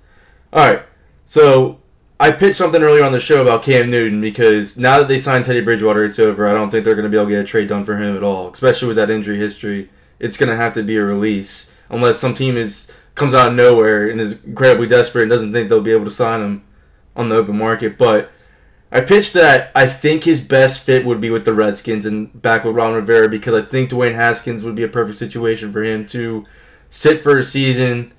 [0.52, 0.82] All right.
[1.26, 1.80] So
[2.18, 5.44] I pitched something earlier on the show about Cam Newton because now that they signed
[5.44, 6.48] Teddy Bridgewater, it's over.
[6.48, 8.16] I don't think they're going to be able to get a trade done for him
[8.16, 9.90] at all, especially with that injury history.
[10.18, 13.54] It's going to have to be a release unless some team is comes out of
[13.54, 16.64] nowhere and is incredibly desperate and doesn't think they'll be able to sign him
[17.16, 17.96] on the open market.
[17.96, 18.30] But
[18.92, 22.64] I pitched that I think his best fit would be with the Redskins and back
[22.64, 26.06] with Ron Rivera because I think Dwayne Haskins would be a perfect situation for him
[26.08, 26.44] to
[26.90, 28.12] sit for a season,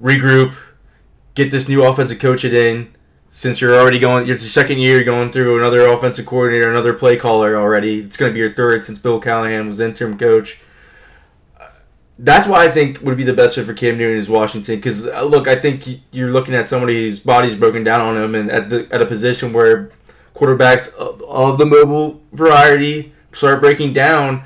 [0.00, 0.54] regroup,
[1.34, 2.94] get this new offensive coach in.
[3.30, 7.16] Since you're already going, it's your second year going through another offensive coordinator, another play
[7.16, 8.00] caller already.
[8.00, 10.58] It's going to be your third since Bill Callahan was interim coach.
[12.18, 14.76] That's why I think would be the best fit for Cam Newton is Washington.
[14.76, 18.50] Because look, I think you're looking at somebody whose body's broken down on him, and
[18.50, 19.92] at the at a position where
[20.34, 24.44] quarterbacks of, of the mobile variety start breaking down.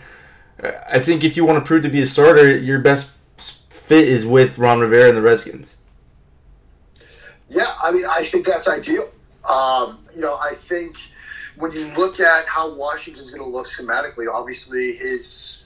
[0.89, 4.25] I think if you want to prove to be a starter, your best fit is
[4.25, 5.77] with Ron Rivera and the Redskins.
[7.49, 9.11] Yeah, I mean, I think that's ideal.
[9.49, 10.97] Um, you know, I think
[11.57, 15.62] when you look at how Washington's going to look schematically, obviously his,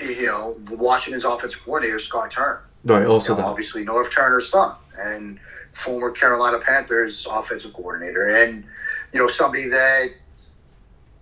[0.00, 2.62] you know, Washington's offensive coordinator Scott Turner.
[2.84, 3.06] Right.
[3.06, 3.50] Also, You know, that.
[3.50, 5.38] obviously Norv Turner's son and
[5.72, 8.64] former Carolina Panthers offensive coordinator, and
[9.12, 10.10] you know somebody that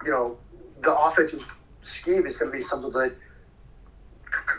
[0.04, 0.38] you know
[0.80, 3.14] the offensive scheme is going to be something that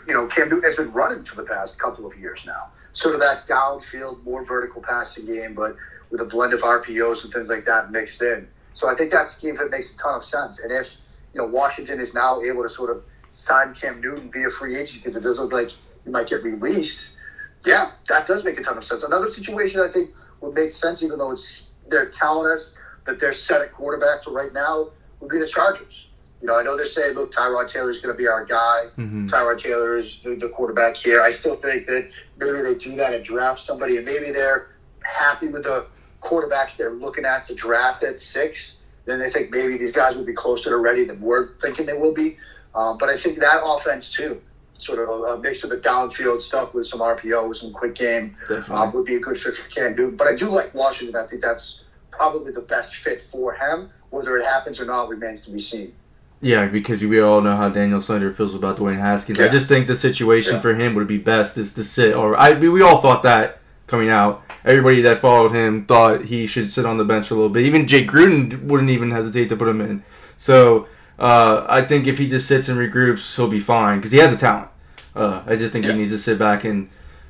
[0.06, 2.68] you know Cam Newton has been running for the past couple of years now.
[2.92, 5.76] Sort of that downfield, more vertical passing game, but
[6.10, 8.48] with a blend of RPOs and things like that mixed in.
[8.72, 10.58] So I think that scheme that makes a ton of sense.
[10.60, 10.96] And if
[11.32, 14.98] you know Washington is now able to sort of sign Cam Newton via free agency
[14.98, 15.70] because it doesn't look like
[16.04, 17.16] he might get released.
[17.64, 19.02] Yeah, that does make a ton of sense.
[19.02, 22.74] Another situation I think would make sense, even though it's they're telling us
[23.06, 24.90] that they're set at quarterback for right now,
[25.20, 26.06] would be the Chargers.
[26.40, 28.84] You know, I know they're saying, look, Tyrod Taylor's going to be our guy.
[28.96, 29.28] Mhm.
[29.28, 31.20] Tyrod Taylor is the the quarterback here.
[31.20, 34.68] I still think that maybe they do that and draft somebody, and maybe they're
[35.02, 35.86] happy with the
[36.22, 38.76] quarterbacks they're looking at to draft at six.
[39.04, 41.94] Then they think maybe these guys will be closer to ready than we're thinking they
[41.94, 42.38] will be.
[42.74, 44.40] Um, but I think that offense too,
[44.78, 47.94] sort of a, a mix of the downfield stuff with some RPO, with some quick
[47.94, 48.36] game,
[48.68, 50.16] um, would be a good fit for Cam Newton.
[50.16, 51.16] But I do like Washington.
[51.16, 53.90] I think that's probably the best fit for him.
[54.10, 55.92] Whether it happens or not remains to be seen.
[56.40, 59.38] Yeah, because we all know how Daniel Snyder feels about Dwayne Haskins.
[59.38, 60.60] I just think the situation Yeah.
[60.60, 62.14] for him would be best is to sit.
[62.16, 64.42] Or I, we all thought that coming out.
[64.64, 67.66] Everybody that followed him thought he should sit on the bench for a little bit.
[67.66, 70.02] Even Jay Gruden wouldn't even hesitate to put him in.
[70.38, 70.88] So
[71.20, 74.30] uh, I think if he just sits and regroups, he'll be fine because he has
[74.30, 74.68] the talent.
[75.14, 75.92] Uh, I just think Yeah.
[75.92, 76.88] he needs to sit back and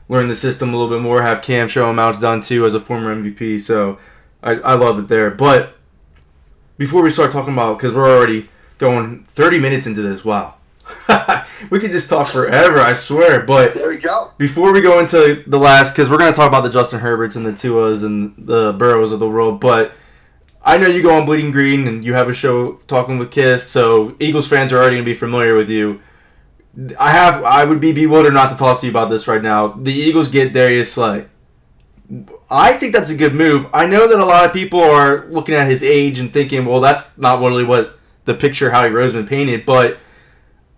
[0.09, 1.23] learn the system a little bit more.
[1.23, 3.61] Have Cam show him how it's done too as a former MVP.
[3.61, 3.99] So
[4.43, 5.31] I, I love it there.
[5.31, 5.75] But
[6.79, 8.49] before we start talking about, because we're already
[8.79, 10.55] going 30 minutes into this, wow.
[11.71, 13.41] we could just talk forever, I swear.
[13.41, 14.31] But There we go.
[14.39, 17.37] before we go into the last, because we're going to talk about the Justin Herberts
[17.37, 19.93] and the Tuas and the Burrows of the world, but
[20.63, 23.67] I know you go on Bleeding Green and you have a show talking with Kiss,
[23.67, 26.01] so Eagles fans are already going to be familiar with you.
[26.99, 29.69] I have, I would be bewildered not to talk to you about this right now.
[29.69, 31.27] The Eagles get Darius Slay.
[32.51, 33.69] I think that's a good move.
[33.73, 36.81] I know that a lot of people are looking at his age and thinking, well,
[36.81, 39.99] that's not really what the picture Howie Roseman painted, but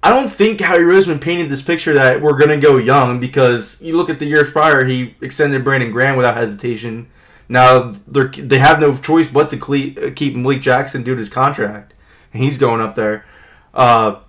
[0.03, 3.81] I don't think Howie Roseman painted this picture that we're going to go young because
[3.83, 7.11] you look at the years prior, he extended Brandon Graham without hesitation.
[7.53, 11.29] Now they they have no choice but to cle- keep Malik Jackson due to his
[11.29, 11.93] contract,
[12.33, 13.27] he's going up there.
[13.75, 14.21] Uh,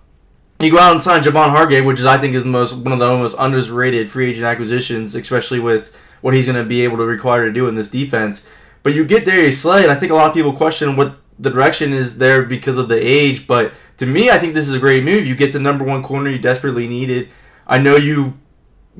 [0.60, 2.92] you go out and sign Javon Hargrave, which is I think is the most one
[2.92, 6.98] of the most underrated free agent acquisitions, especially with what he's going to be able
[6.98, 8.46] to require to do in this defense.
[8.82, 11.48] But you get Darius Slay, and I think a lot of people question what the
[11.48, 13.46] direction is there because of the age.
[13.46, 15.26] But to me, I think this is a great move.
[15.26, 17.30] You get the number one corner you desperately needed.
[17.66, 18.34] I know you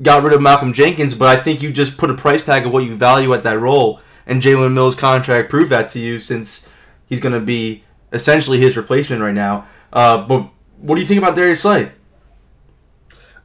[0.01, 2.73] got rid of Malcolm Jenkins, but I think you just put a price tag of
[2.73, 6.69] what you value at that role, and Jalen Mills' contract proved that to you since
[7.07, 9.67] he's going to be essentially his replacement right now.
[9.93, 11.91] Uh, but what do you think about Darius Slay?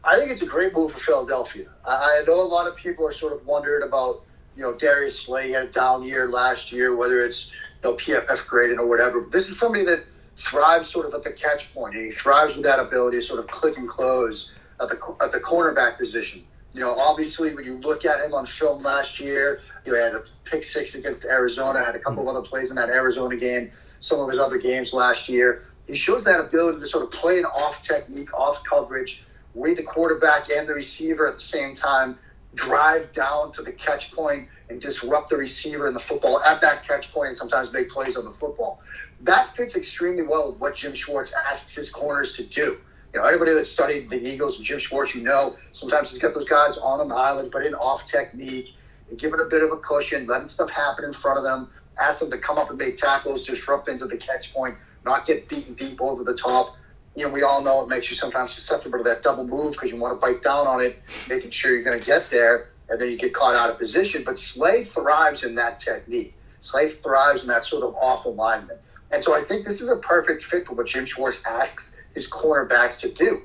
[0.03, 1.69] I think it's a great move for Philadelphia.
[1.87, 4.25] I, I know a lot of people are sort of wondering about,
[4.57, 7.51] you know, Darius Slay had a down year last year, whether it's
[7.83, 9.27] you know PFF graded or whatever.
[9.31, 10.05] This is somebody that
[10.37, 13.41] thrives sort of at the catch point, and he thrives with that ability to sort
[13.41, 16.45] of click and close at the at the cornerback position.
[16.73, 20.05] You know, obviously, when you look at him on film last year, you know, he
[20.05, 23.37] had a pick six against Arizona, had a couple of other plays in that Arizona
[23.37, 25.65] game, some of his other games last year.
[25.87, 29.25] He shows that ability to sort of play an off technique, off coverage,
[29.57, 32.17] read the quarterback and the receiver at the same time,
[32.55, 36.87] drive down to the catch point and disrupt the receiver and the football at that
[36.87, 38.81] catch point and sometimes make plays on the football.
[39.23, 42.79] That fits extremely well with what Jim Schwartz asks his corners to do.
[43.13, 46.33] You know, anybody that studied the Eagles and Jim Schwartz, you know, sometimes he's got
[46.33, 48.75] those guys on an island, but in off technique,
[49.17, 51.69] give it a bit of a cushion, letting stuff happen in front of them,
[51.99, 55.27] ask them to come up and make tackles, disrupt things at the catch point, not
[55.27, 56.77] get beaten deep over the top.
[57.17, 59.91] You know, we all know it makes you sometimes susceptible to that double move because
[59.91, 63.01] you want to bite down on it, making sure you're going to get there, and
[63.01, 64.23] then you get caught out of position.
[64.25, 66.35] But Slay thrives in that technique.
[66.61, 68.79] Slay thrives in that sort of off alignment.
[69.13, 72.31] And so I think this is a perfect fit for what Jim Schwartz asks his
[72.31, 73.43] cornerbacks to do.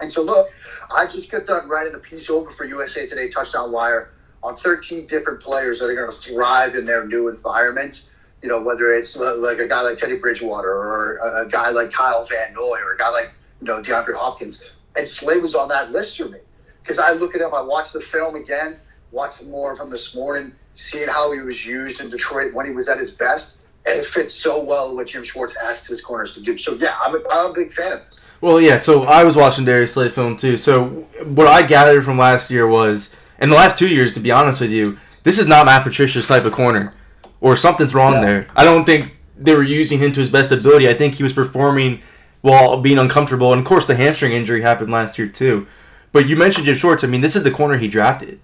[0.00, 0.50] And so, look,
[0.90, 4.12] I just got done writing the piece over for USA Today Touchdown Wire
[4.42, 8.06] on 13 different players that are going to thrive in their new environment.
[8.42, 12.24] You know, whether it's like a guy like Teddy Bridgewater or a guy like Kyle
[12.24, 14.64] Van Noy or a guy like, you know, DeAndre Hopkins.
[14.96, 16.38] And Slay was on that list for me.
[16.82, 18.80] Because I look at him, I watch the film again,
[19.12, 22.72] watched more of him this morning, seeing how he was used in Detroit when he
[22.72, 23.58] was at his best
[23.90, 26.56] and it fits so well what Jim Schwartz asks his corners to do.
[26.56, 28.20] So yeah, I'm a, I'm a big fan of this.
[28.40, 28.78] Well, yeah.
[28.78, 30.56] So I was watching Darius Slay film too.
[30.56, 30.88] So
[31.24, 34.60] what I gathered from last year was, in the last two years, to be honest
[34.60, 36.94] with you, this is not Matt Patricia's type of corner,
[37.40, 38.20] or something's wrong yeah.
[38.20, 38.46] there.
[38.56, 40.88] I don't think they were using him to his best ability.
[40.88, 42.00] I think he was performing
[42.40, 45.66] while being uncomfortable, and of course the hamstring injury happened last year too.
[46.12, 47.04] But you mentioned Jim Schwartz.
[47.04, 48.40] I mean, this is the corner he drafted.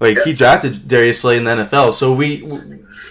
[0.00, 0.24] Like yeah.
[0.24, 2.42] he drafted Darius Slay in the NFL, so we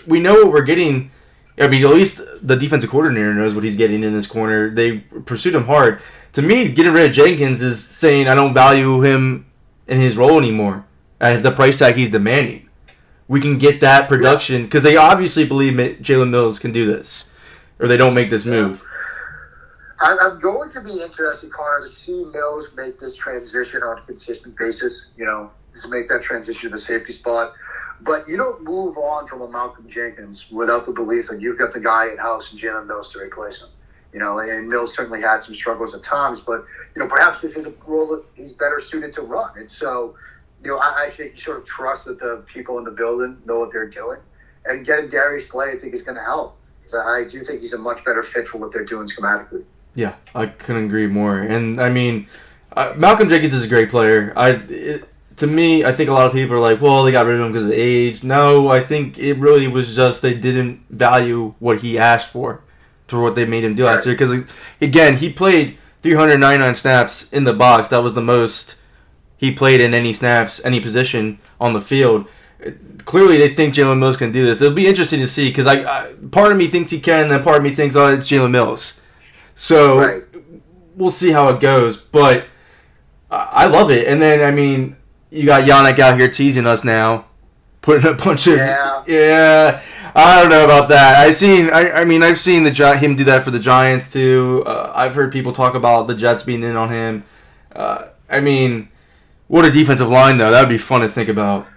[0.05, 1.11] we know what we're getting
[1.57, 4.69] I mean, at least the defensive coordinator knows what he's getting in this corner.
[4.69, 6.01] They pursued him hard.
[6.33, 9.45] To me, getting rid of Jenkins is saying I don't value him
[9.87, 10.85] in his role anymore
[11.21, 12.69] at the price tag he's demanding.
[13.27, 17.31] We can get that production because they obviously believe Jalen Mills can do this,
[17.79, 18.83] or they don't make this move.
[19.99, 24.57] I'm going to be interested, Conor, to see Mills make this transition on a consistent
[24.57, 25.13] basis.
[25.17, 25.51] You know,
[25.81, 27.53] to make that transition to the safety spot.
[28.05, 31.73] But you don't move on from a Malcolm Jenkins without the belief that you've got
[31.73, 33.69] the guy in house and Jalen Mills to replace him.
[34.13, 36.63] You know, and Mills certainly had some struggles at times, but
[36.95, 39.57] you know, perhaps this is a role that he's better suited to run.
[39.57, 40.15] And so,
[40.63, 43.41] you know, I, I think you sort of trust that the people in the building
[43.45, 44.19] know what they're doing.
[44.65, 46.57] And getting Darius Slay, I think, is going to help.
[46.93, 49.65] I do think he's a much better fit for what they're doing schematically.
[49.95, 51.39] Yeah, I couldn't agree more.
[51.39, 52.27] And I mean,
[52.73, 54.33] uh, Malcolm Jenkins is a great player.
[54.35, 57.25] I it, to me, I think a lot of people are like, well, they got
[57.25, 58.23] rid of him because of age.
[58.23, 62.61] No, I think it really was just they didn't value what he asked for
[63.07, 64.15] through what they made him do last year.
[64.15, 64.43] Because,
[64.79, 67.89] again, he played 399 snaps in the box.
[67.89, 68.77] That was the most
[69.37, 72.27] he played in any snaps, any position on the field.
[73.03, 74.61] Clearly, they think Jalen Mills can do this.
[74.61, 77.31] It'll be interesting to see because I, I, part of me thinks he can, and
[77.31, 79.01] then part of me thinks, oh, it's Jalen Mills.
[79.53, 80.23] So right.
[80.95, 81.97] we'll see how it goes.
[81.97, 82.45] But
[83.29, 84.07] I love it.
[84.07, 84.95] And then, I mean,
[85.29, 87.25] you got Yannick out here teasing us now,
[87.81, 89.03] putting a bunch of yeah.
[89.07, 89.81] yeah
[90.17, 91.17] I don't know about that.
[91.17, 91.69] I seen.
[91.69, 94.63] I, I mean, I've seen the him do that for the Giants too.
[94.65, 97.25] Uh, I've heard people talk about the Jets being in on him.
[97.75, 98.87] Uh, I mean,
[99.47, 100.51] what a defensive line though.
[100.51, 101.67] That would be fun to think about.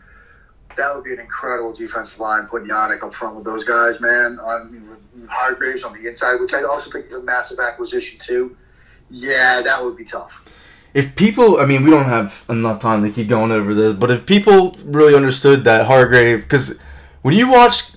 [0.77, 4.39] That would be an incredible defensive line putting Yannick up front with those guys, man.
[4.39, 4.89] I mean,
[5.29, 8.57] Hargreaves on the inside, which I also think is a massive acquisition too.
[9.11, 10.45] Yeah, that would be tough
[10.95, 14.11] if people, I mean, we don't have enough time to keep going over this, but
[14.11, 16.81] if people really understood that Hargrave, because
[17.23, 17.93] when you watch,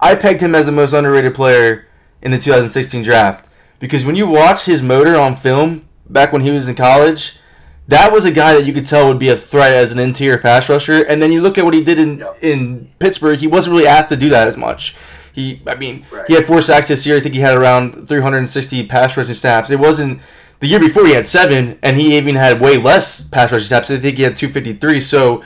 [0.00, 1.86] I pegged him as the most underrated player
[2.20, 6.50] in the 2016 draft because when you watch his motor on film back when he
[6.50, 7.38] was in college,
[7.88, 10.38] that was a guy that you could tell would be a threat as an interior
[10.38, 11.02] pass rusher.
[11.02, 14.08] And then you look at what he did in in Pittsburgh; he wasn't really asked
[14.08, 14.96] to do that as much.
[15.32, 16.24] He, I mean, right.
[16.28, 17.16] he had four sacks this year.
[17.16, 19.68] I think he had around 360 pass rushing snaps.
[19.68, 20.20] It wasn't
[20.64, 23.90] the year before he had seven, and he even had way less pass rush snaps.
[23.90, 24.98] I think he had 253.
[25.02, 25.44] So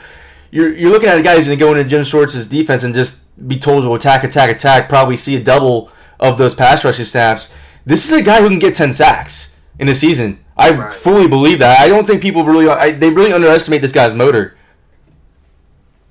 [0.49, 2.95] you're, you're looking at a guy who's going to go into Jim Schwartz's defense and
[2.95, 5.91] just be told to attack, attack, attack, probably see a double
[6.21, 7.53] of those pass rushing snaps.
[7.85, 10.39] This is a guy who can get 10 sacks in a season.
[10.55, 10.89] I Right.
[10.89, 11.81] fully believe that.
[11.81, 14.55] I don't think people really I, they really underestimate this guy's motor.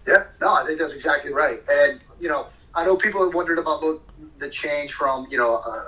[0.07, 1.63] Yeah, no, I think that's exactly right.
[1.71, 4.01] And you know, I know people have wondered about the,
[4.39, 5.85] the change from you know a,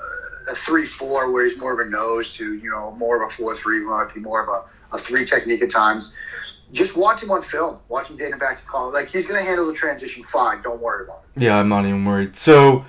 [0.50, 3.34] a three four where he's more of a nose to you know more of a
[3.34, 6.14] four three might be more of a, a three technique at times.
[6.72, 7.78] Just watch him on film.
[7.88, 8.94] Watch him dating back to college.
[8.94, 10.62] Like he's to handle the transition fine.
[10.62, 11.42] Don't worry about it.
[11.42, 12.36] Yeah, I'm not even worried.
[12.36, 12.84] So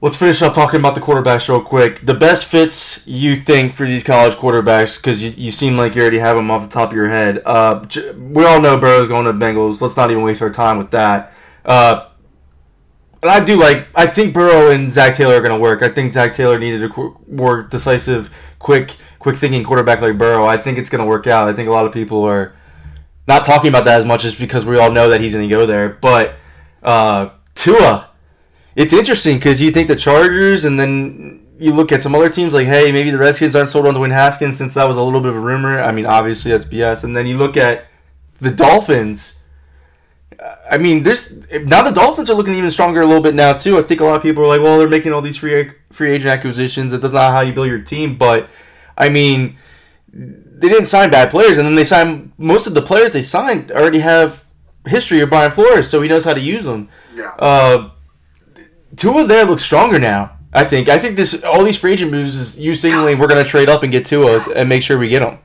[0.00, 2.06] let's finish up talking about the quarterbacks real quick.
[2.06, 6.02] The best fits you think for these college quarterbacks, because you, you seem like you
[6.02, 7.42] already have them off the top of your head.
[7.44, 7.84] Uh,
[8.16, 9.80] we all know Burrow's going to Bengals.
[9.80, 11.32] Let's not even waste our time with that.
[11.64, 12.08] Uh,
[13.22, 13.86] and I do like.
[13.94, 15.82] I think Burrow and Zac Taylor are going to work.
[15.82, 20.46] I think Zac Taylor needed a qu- more decisive, quick, quick thinking quarterback like Burrow.
[20.46, 21.48] I think it's going to work out.
[21.48, 22.54] I think a lot of people are
[23.28, 25.54] not talking about that as much as because we all know that he's going to
[25.54, 25.90] go there.
[25.90, 26.34] But
[26.82, 28.10] uh, Tua,
[28.74, 32.54] it's interesting because you think the Chargers, and then you look at some other teams
[32.54, 35.20] like, hey, maybe the Redskins aren't sold on Dwayne Haskins since that was a little
[35.20, 35.80] bit of a rumor.
[35.80, 37.04] I mean, obviously that's BS.
[37.04, 37.84] And then you look at
[38.38, 39.39] the Dolphins.
[40.70, 43.78] I mean, there's now the Dolphins are looking even stronger a little bit now too.
[43.78, 46.12] I think a lot of people are like, well, they're making all these free free
[46.12, 46.92] agent acquisitions.
[46.92, 48.16] That's not how you build your team.
[48.16, 48.48] But
[48.96, 49.56] I mean,
[50.12, 53.70] they didn't sign bad players, and then they signed most of the players they signed
[53.70, 54.44] already have
[54.86, 56.88] history of Brian Flores, so he knows how to use them.
[57.14, 57.32] Yeah.
[57.38, 57.90] Uh,
[58.96, 60.36] Tua there looks stronger now.
[60.52, 60.88] I think.
[60.88, 63.68] I think this all these free agent moves is you signaling we're going to trade
[63.68, 65.38] up and get Tua and make sure we get him.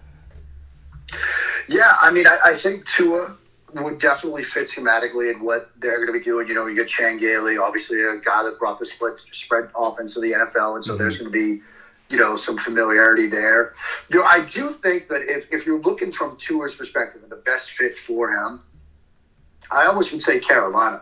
[1.68, 3.36] Yeah, I mean, I, I think Tua
[3.84, 6.48] would definitely fit schematically in what they're going to be doing.
[6.48, 10.14] You know, you get Chan Gailey, obviously a guy that brought the split spread offense
[10.14, 11.04] to the NFL, and so mm-hmm.
[11.04, 11.62] there's going to be,
[12.10, 13.74] you know, some familiarity there.
[14.10, 17.38] You know, I do think that if, if you're looking from Tua's perspective and the
[17.38, 18.62] best fit for him,
[19.72, 21.02] I almost would say Carolina.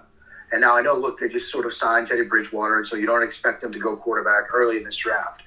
[0.52, 3.06] And now I know, look, they just sort of signed Teddy Bridgewater, and so you
[3.06, 5.42] don't expect them to go quarterback early in this draft.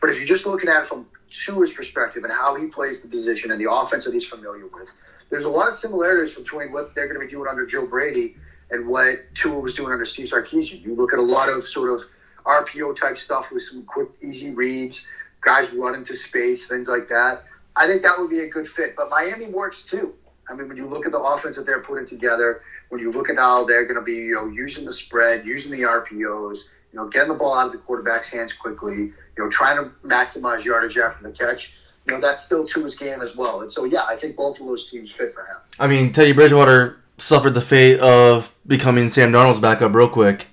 [0.00, 3.08] But if you're just looking at it from Tua's perspective and how he plays the
[3.08, 4.96] position and the offense that he's familiar with,
[5.32, 8.36] there's a lot of similarities between what they're going to be doing under Joe Brady
[8.70, 10.84] and what Tua was doing under Steve Sarkisian.
[10.84, 12.06] You look at a lot of sort of
[12.44, 15.06] RPO type stuff with some quick, easy reads,
[15.40, 17.44] guys running to space, things like that.
[17.74, 18.94] I think that would be a good fit.
[18.94, 20.12] But Miami works too.
[20.50, 22.60] I mean, when you look at the offense that they're putting together,
[22.90, 25.72] when you look at how they're going to be, you know, using the spread, using
[25.72, 29.48] the RPOs, you know, getting the ball out of the quarterback's hands quickly, you know,
[29.48, 31.72] trying to maximize yardage after the catch,
[32.06, 33.60] you know, that's still to his game as well.
[33.60, 35.56] And so, yeah, I think both of those teams fit for him.
[35.78, 40.48] I mean, Teddy Bridgewater suffered the fate of becoming Sam Darnold's backup real quick.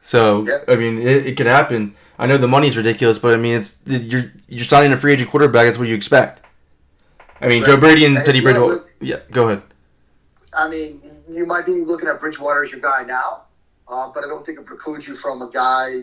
[0.00, 0.58] So Yeah.
[0.66, 1.94] I mean, it, it could happen.
[2.18, 5.30] I know the money's ridiculous, but I mean, it's you're you're signing a free agent
[5.30, 5.66] quarterback.
[5.66, 6.42] That's what you expect.
[7.40, 8.90] I mean, Joe Brady and And, Teddy know, Bridgewater.
[9.00, 9.62] Yeah, go ahead.
[10.52, 11.00] I mean,
[11.30, 13.44] you might be looking at Bridgewater as your guy now,
[13.88, 16.00] uh, but I don't think it precludes you from a guy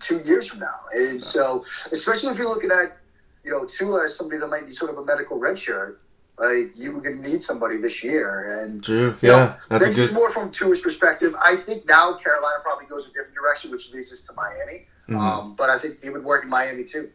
[0.00, 0.80] two years from now.
[0.94, 2.96] And so, especially if you're looking at,
[3.44, 6.00] you know, Tua as somebody that might be sort of a medical red shirt,
[6.38, 8.60] like you're going to need somebody this year.
[8.60, 9.16] And True.
[9.20, 11.34] you know, Yeah, that's a this is more from Tua's perspective.
[11.40, 14.86] I think now Carolina probably goes a different direction, which leads us to Miami.
[15.08, 15.18] Mm-hmm.
[15.18, 17.10] Um, but I think he would work in Miami too.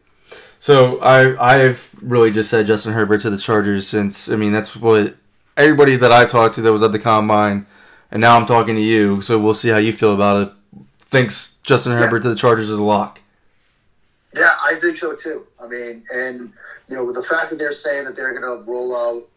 [0.58, 4.74] So I I've really just said Justin Herbert to the Chargers since I mean that's
[4.74, 5.16] what
[5.56, 7.66] everybody that I talked to that was at the combine,
[8.10, 9.20] and now I'm talking to you.
[9.20, 10.52] So we'll see how you feel about it.
[11.00, 13.20] Thinks Justin Herbert to the Chargers is a lock.
[14.34, 15.46] Yeah, I think so too.
[15.62, 16.52] I mean, and
[16.88, 19.28] you know, with the fact that they're saying that they're going to roll out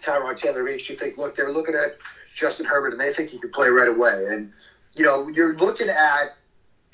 [0.00, 1.98] Tyrod Taylor makes you think, look, they're looking at
[2.34, 4.26] Justin Herbert and they think he could play right away.
[4.30, 4.52] And
[4.94, 6.36] you know, you're looking at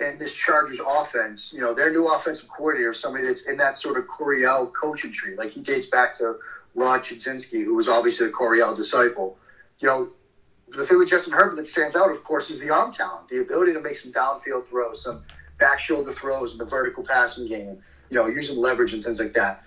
[0.01, 3.97] in this Chargers offense, you know, their new offensive coordinator, somebody that's in that sort
[3.97, 5.37] of Coryell coaching tree.
[5.37, 6.37] Like he dates back to
[6.75, 9.39] Rob Chudzinski, who was obviously a Coryell disciple.
[9.79, 10.09] You know,
[10.77, 13.41] the thing with Justin Herbert that stands out, of course, is the arm talent, the
[13.41, 15.23] ability to make some downfield throws, some
[15.59, 17.79] back shoulder throws and the vertical passing game,
[18.11, 19.63] you know, using leverage and things like that.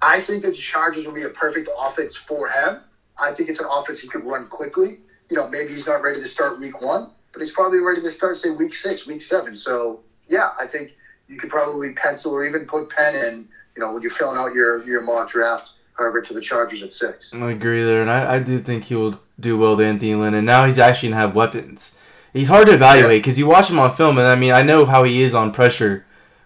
[0.00, 2.80] I think that the Chargers will be a perfect offense for him.
[3.16, 5.00] I think it's an offense he could run quickly.
[5.28, 8.10] You know, maybe he's not ready to start week one, but he's probably ready to
[8.10, 9.56] start, say, week six, week seven.
[9.56, 10.92] So, yeah, I think
[11.26, 14.54] you could probably pencil or even put pen in, you know, when you're filling out
[14.54, 17.34] your, your mock draft, Herbert to the Chargers at six.
[17.34, 20.34] I agree there, and I, I do think he will do well to Anthony Lynn.
[20.34, 21.98] And now he's actually gonna have weapons.
[22.32, 24.84] He's hard to evaluate because you watch him on film, and I mean I know
[24.84, 26.02] how he is on pressure.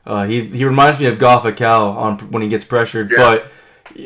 [0.06, 3.16] Uh, he he reminds me of Goff Cal on when he gets pressured, Yeah.
[3.18, 3.46] but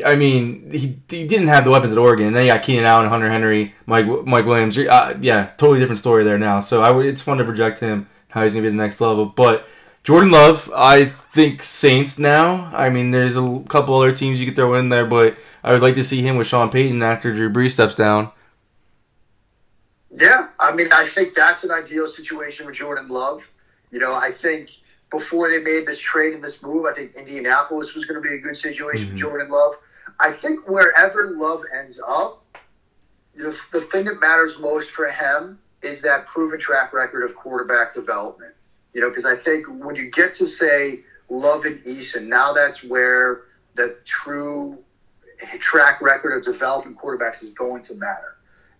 [0.04, 2.26] I mean he, he didn't have the weapons at Oregon.
[2.28, 4.76] And then you got Keenan Allen, Hunter Henry, Mike Mike Williams.
[4.78, 6.60] Uh, yeah, totally different story there now.
[6.60, 9.26] So I would, it's fun to project him how he's gonna be the next level,
[9.26, 9.66] but.
[10.04, 12.70] Jordan Love, I think Saints now.
[12.72, 15.82] I mean, there's a couple other teams you could throw in there, but I would
[15.82, 18.30] like to see him with Sean Payton after Drew Brees steps down.
[20.18, 23.46] Yeah, I mean, I think that's an ideal situation with Jordan Love.
[23.90, 24.70] You know, I think
[25.10, 26.84] before they made this trade and this move.
[26.86, 29.10] I think Indianapolis was going to be a good situation Mhm.
[29.12, 29.74] for Jordan Love.
[30.18, 32.44] I think wherever Love ends up,
[33.34, 37.94] the, the thing that matters most for him is that proven track record of quarterback
[37.94, 38.54] development.
[38.94, 42.82] You know, because I think when you get to say Love and Eason, now that's
[42.82, 43.42] where
[43.74, 44.78] the true
[45.58, 48.35] track record of developing quarterbacks is going to matter.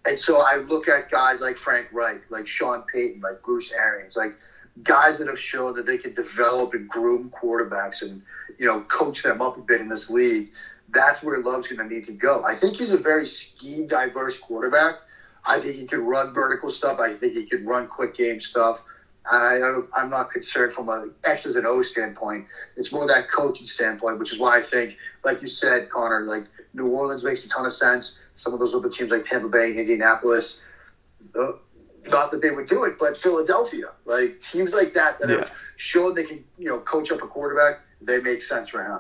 [0.07, 4.17] And so I look at guys like Frank Reich, like Sean Payton, like Bruce Arians,
[4.17, 4.31] like
[4.83, 8.23] guys that have shown that they can develop and groom quarterbacks and
[8.59, 10.49] you know coach them up a bit in this league.
[10.89, 12.45] That's where Love's going to need to go.
[12.45, 14.97] I think he's a very scheme diverse quarterback.
[15.45, 16.99] I think he can run vertical stuff.
[17.01, 18.83] I think he can run quick game stuff.
[19.29, 22.45] I I'm not concerned from a X's and O standpoint.
[22.77, 26.45] It's more that coaching standpoint, which is why I think, like you said, Conor, like
[26.75, 28.17] New Orleans makes a ton of sense.
[28.37, 30.63] Some of those other teams like Tampa Bay, Indianapolis,
[31.35, 31.53] uh,
[32.07, 35.37] not that they would do it, but Philadelphia, like teams like that that Yeah.
[35.37, 38.99] have shown they can, you know, coach up a quarterback, they make sense for him.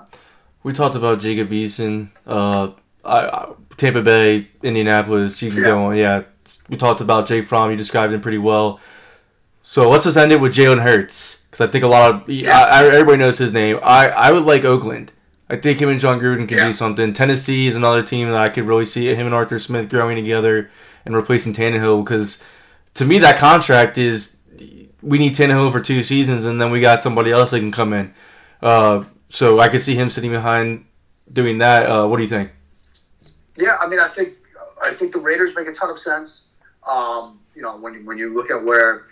[0.63, 2.71] We talked about Jacob Eason, uh,
[3.05, 5.41] I, I, Tampa Bay, Indianapolis.
[5.43, 5.85] You can go Yeah.
[5.85, 5.97] on.
[5.97, 6.23] Yeah,
[6.71, 7.71] we talked about Jay Fromm.
[7.71, 8.81] You described him pretty well.
[9.63, 12.59] So let's just end it with Jalen Hurts because I think a lot of Yeah.
[12.59, 13.79] I, I, everybody knows his name.
[13.83, 15.13] I, I would like Oakland.
[15.49, 16.67] I think him and John Gruden can Yeah.
[16.67, 17.13] do something.
[17.13, 20.71] Tennessee is another team that I could really see him and Arthur Smith growing together
[21.05, 22.43] and replacing Tannehill because
[22.95, 24.39] to me that contract is
[25.03, 27.93] we need Tannehill for two seasons and then we got somebody else that can come
[27.93, 28.13] in.
[28.61, 30.85] Uh, so I could see him sitting behind
[31.33, 31.87] doing that.
[31.87, 32.51] Uh, what do you think?
[33.57, 34.35] Yeah, I mean, I think
[34.83, 36.43] I think the Raiders make a ton of sense.
[36.89, 39.05] Um, you know, when you, when you look at where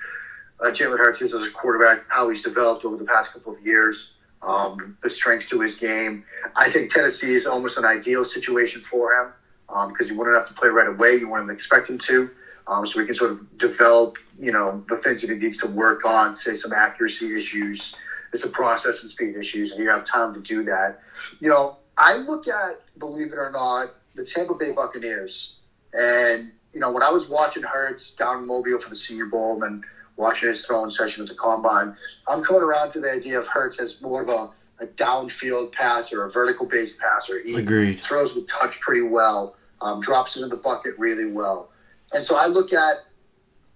[0.60, 3.60] uh, Jalen Hurts is as a quarterback, how he's developed over the past couple of
[3.64, 4.13] years,
[4.44, 6.24] um, the strengths to his game.
[6.56, 10.54] I think Tennessee is almost an ideal situation for him because he wouldn't have to
[10.54, 11.16] play right away.
[11.16, 12.30] You wouldn't expect him to.
[12.66, 15.66] Um, so he can sort of develop, you know, the things that he needs to
[15.66, 17.94] work on, say some accuracy issues,
[18.34, 21.00] some process and speed issues, and you have time to do that.
[21.40, 25.56] You know, I look at, believe it or not, the Tampa Bay Buccaneers,
[25.92, 29.62] and you know, when I was watching Hurts down in Mobile for the Senior Bowl
[29.62, 29.84] and
[30.16, 31.96] watching his throwing session at the combine,
[32.28, 36.24] I'm coming around to the idea of Hurts as more of a, a downfield passer,
[36.24, 37.42] a vertical based passer.
[37.42, 37.98] He Agreed.
[38.00, 41.70] throws with touch pretty well, um, drops it in the bucket really well.
[42.12, 43.04] And so I look at,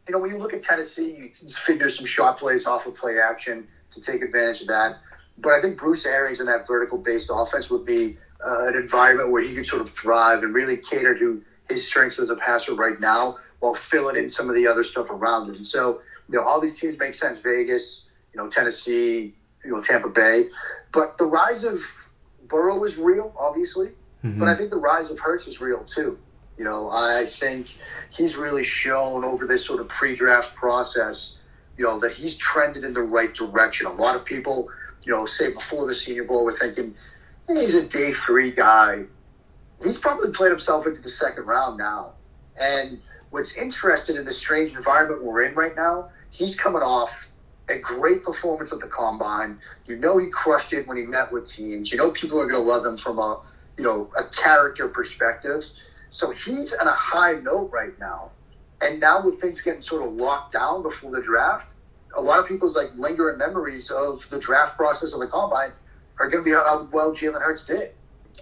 [0.06, 2.94] you know, when you look at Tennessee, you can figure some shot plays off of
[2.94, 4.98] play action to take advantage of that.
[5.42, 9.30] But I think Bruce Arians in that vertical based offense would be uh, an environment
[9.30, 12.74] where he could sort of thrive and really cater to his strengths as a passer
[12.74, 15.56] right now while filling in some of the other stuff around it.
[15.56, 19.34] And so, you know, all these teams make sense Vegas, you know, Tennessee,
[19.64, 20.44] you know, Tampa Bay.
[20.92, 21.82] But the rise of
[22.46, 23.92] Burrow is real, obviously.
[24.24, 24.38] Mhm.
[24.38, 26.18] But I think the rise of Hurts is real too.
[26.56, 27.68] You know, I think
[28.10, 31.38] he's really shown over this sort of pre-draft process,
[31.76, 33.86] you know, that he's trended in the right direction.
[33.86, 34.68] A lot of people,
[35.04, 36.96] you know, say before the Senior Bowl were thinking
[37.46, 39.04] "Hey, he's a day three guy.
[39.82, 42.14] He's probably played himself into the second round now.
[42.60, 43.00] And
[43.30, 47.30] what's interesting in the strange environment we're in right now, he's coming off
[47.68, 49.58] a great performance at the combine.
[49.86, 51.92] You know he crushed it when he met with teams.
[51.92, 53.40] You know people are going to love him from a
[53.76, 55.64] you know a character perspective.
[56.10, 58.30] So he's on a high note right now.
[58.80, 61.74] And now with things getting sort of locked down before the draft,
[62.16, 65.72] a lot of people's like lingering memories of the draft process of the combine
[66.18, 67.92] are going to be how well Jalen Hurts did.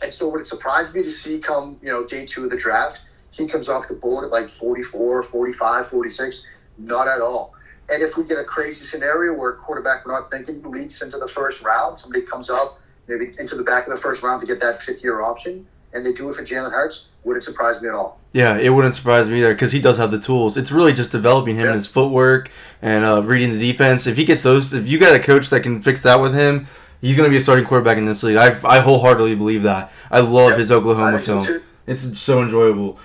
[0.02, 2.56] And so would it surprise me to see come, you know, day two of the
[2.56, 3.00] draft,
[3.30, 6.46] he comes off the board at like 44, 45, 46?
[6.78, 7.54] Not at all.
[7.88, 11.18] And if we get a crazy scenario where a quarterback we're not thinking leaks into
[11.18, 14.46] the first round, somebody comes up maybe into the back of the first round to
[14.46, 17.88] get that fifth year option, and they do it for Jalen Hurts, wouldn't surprise me
[17.88, 18.20] at all.
[18.32, 20.56] Yeah, it wouldn't surprise me either because he does have the tools.
[20.56, 21.70] It's really just developing him Yeah.
[21.70, 22.50] and his footwork
[22.82, 24.06] and uh, reading the defense.
[24.08, 26.66] If he gets those, if you got a coach that can fix that with him,
[27.00, 28.36] he's going to be a starting quarterback in this league.
[28.36, 29.92] I, I wholeheartedly believe that.
[30.10, 30.58] I love Yep.
[30.58, 31.44] his Oklahoma film.
[31.44, 31.62] too.
[31.86, 32.98] It's so enjoyable.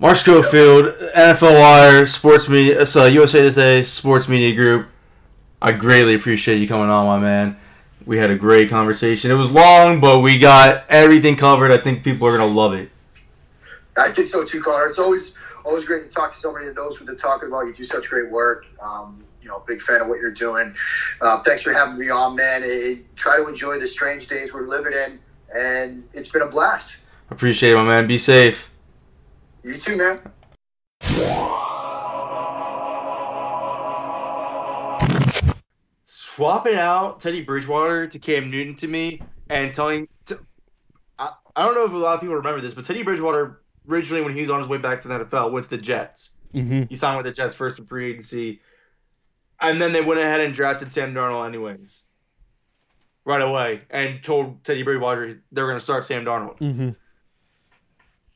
[0.00, 4.88] Mark Schofield, NFL Wire, Sports Media, so USA Today, Sports Media Group.
[5.62, 7.56] I greatly appreciate you coming on, my man.
[8.04, 9.30] We had a great conversation.
[9.30, 11.70] It was long, but we got everything covered.
[11.70, 12.92] I think people are gonna love it.
[13.96, 14.88] I think so too, Conor.
[14.88, 15.32] It's always
[15.64, 17.66] always great to talk to somebody that knows what they're talking about.
[17.66, 18.66] You do such great work.
[18.82, 20.72] Um, you know, big fan of what you're doing.
[21.20, 22.64] Uh, thanks for having me on, man.
[22.64, 25.20] Eh, try to enjoy the strange days we're living in,
[25.56, 26.94] and it's been a blast.
[27.30, 28.06] Appreciate it, my man.
[28.08, 28.73] Be safe.
[29.64, 30.20] You too, man.
[36.34, 40.08] swapping out Teddy Bridgewater to Cam Newton to me and telling.
[40.26, 40.38] To,
[41.18, 44.22] I, I don't know if a lot of people remember this, but Teddy Bridgewater originally,
[44.22, 46.30] when he was on his way back to the NFL, went to the Jets.
[46.52, 46.84] Mm-hmm.
[46.88, 48.60] He signed with the Jets first in free agency,
[49.60, 52.02] and then they went ahead and drafted Sam Darnold anyways.
[53.24, 56.58] right away and told Teddy Bridgewater they were going to start Sam Darnold.
[56.58, 56.90] Mm-hmm.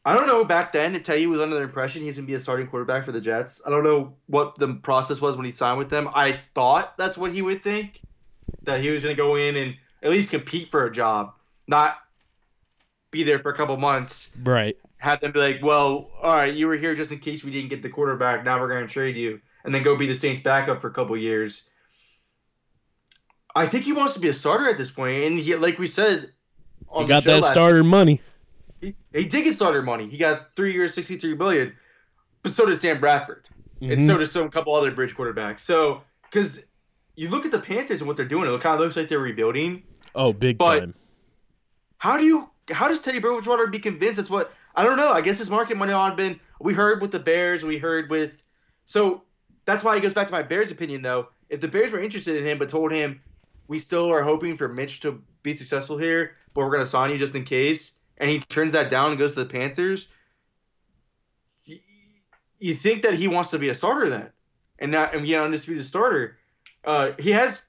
[0.09, 2.35] I don't know back then if Teddy was under the impression he's going to be
[2.35, 3.60] a starting quarterback for the Jets.
[3.66, 6.09] I don't know what the process was when he signed with them.
[6.14, 8.01] I thought that's what he would think,
[8.62, 11.35] that he was going to go in and at least compete for a job,
[11.66, 11.98] not
[13.10, 14.30] be there for a couple months.
[14.43, 14.78] Right.
[14.97, 17.68] Have them be like, well, all right, you were here just in case we didn't
[17.68, 18.47] get the quarterback.
[18.47, 20.93] Now we're going to trade you, and then go be the Saints' backup for a
[20.94, 21.64] couple years.
[23.55, 25.86] I think he wants to be a starter at this point, and he, like we
[25.86, 26.30] said,
[26.97, 28.22] he got that starter money.
[29.19, 30.09] He, did get starter money.
[30.09, 31.74] He got three years, sixty-three billion.
[32.43, 33.49] But so did Sam Bradford,
[33.81, 33.93] mm-hmm.
[33.93, 35.61] and so did some couple other bridge quarterbacks.
[35.61, 36.65] So because
[37.16, 39.19] you look at the Panthers and what they're doing, it kind of looks like they're
[39.19, 39.82] rebuilding.
[40.15, 40.95] Oh, big but time.
[41.99, 42.49] How do you?
[42.70, 44.16] How does Teddy Bridgewater be convinced?
[44.16, 45.11] That's what I don't know.
[45.11, 46.39] I guess his market money on been.
[46.61, 47.65] We heard with the Bears.
[47.65, 48.43] We heard with.
[48.85, 49.23] So
[49.65, 51.28] that's why he goes back to my Bears opinion though.
[51.51, 53.20] If the Bears were interested in him but told him,
[53.69, 57.11] we still are hoping for Mitch to be successful here, but we're going to sign
[57.11, 60.09] you just in case, and he turns that down and goes to the Panthers,
[62.59, 64.31] you think that he wants to be a starter then,
[64.78, 66.36] and not and be an undisputed starter.
[66.85, 67.62] Uh, he has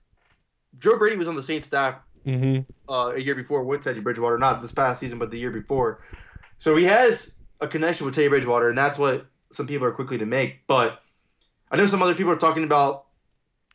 [0.77, 1.95] Joe Brady was on the Saints staff
[2.26, 2.61] mm-hmm.
[2.91, 6.01] uh, a year before with Teddy Bridgewater, not this past season, but the year before.
[6.59, 10.17] So he has a connection with Teddy Bridgewater, and that's what some people are quickly
[10.17, 10.67] to make.
[10.67, 11.01] But
[11.71, 13.05] I know some other people are talking about,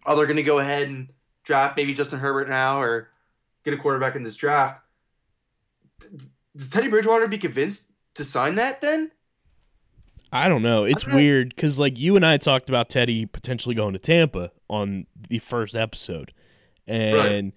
[0.07, 1.09] oh, they're going to go ahead and
[1.45, 3.11] draft maybe Justin Herbert now or
[3.65, 4.81] get a quarterback in this draft.
[6.57, 9.11] Does Teddy Bridgewater be convinced to sign that then?
[10.33, 10.85] I don't know.
[10.85, 14.51] It's don't weird because like you and I talked about Teddy potentially going to Tampa
[14.69, 16.33] on the first episode,
[16.87, 17.53] and right.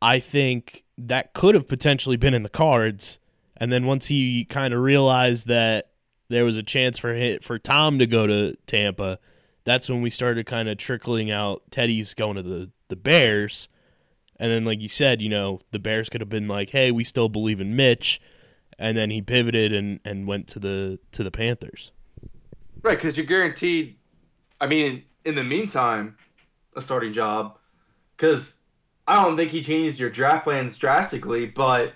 [0.00, 3.18] I think that could have potentially been in the cards.
[3.56, 5.90] And then once he kind of realized that
[6.28, 9.18] there was a chance for hit for Tom to go to Tampa,
[9.64, 13.68] that's when we started kind of trickling out Teddy's going to the the Bears.
[14.40, 17.04] And then, like you said, you know, the Bears could have been like, "Hey, we
[17.04, 18.22] still believe in Mitch,"
[18.78, 21.92] and then he pivoted and, and went to the to the Panthers.
[22.82, 23.96] Right, because you're guaranteed.
[24.58, 26.16] I mean, in the meantime,
[26.74, 27.58] a starting job.
[28.16, 28.54] Because
[29.06, 31.92] I don't think he changes your draft plans drastically, but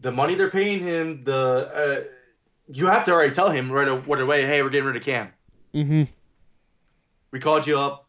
[0.00, 2.10] the money they're paying him, the uh,
[2.66, 5.32] you have to already tell him right away, hey, we're getting rid of Cam.
[5.72, 6.04] Mm-hmm.
[7.30, 8.08] We called you up.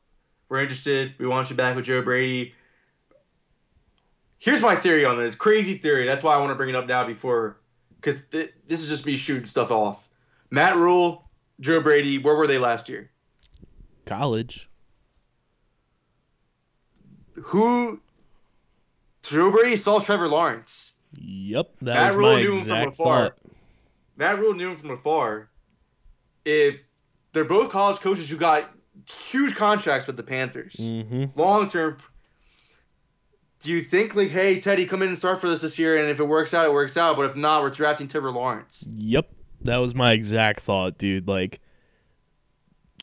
[0.49, 1.13] We're interested.
[1.19, 2.53] We want you back with Joe Brady
[4.45, 6.05] here's my theory on this crazy theory.
[6.05, 7.57] That's why I want to bring it up now before,
[7.95, 10.07] because th- this is just me shooting stuff off.
[10.51, 11.27] Matt Rhule,
[11.59, 13.09] Joe Brady, where were they last year?
[14.05, 14.69] College.
[17.33, 17.99] Who?
[19.23, 20.93] Joe Brady saw Trevor Lawrence.
[21.19, 23.17] Yep, that Matt my knew him from afar.
[23.23, 23.37] Thought.
[24.15, 25.49] Matt Rhule knew him from afar.
[26.45, 26.75] If
[27.33, 28.69] they're both college coaches who got
[29.11, 31.39] huge contracts with the Panthers, mm-hmm.
[31.39, 31.97] long term
[33.65, 36.07] do you think like, hey, Teddy, come in and start for us this year, and
[36.07, 37.17] if it works out, it works out.
[37.17, 38.85] But if not, we're drafting Trevor Lawrence.
[38.87, 39.27] Yep,
[39.61, 41.27] that was my exact thought, dude.
[41.27, 41.61] Like,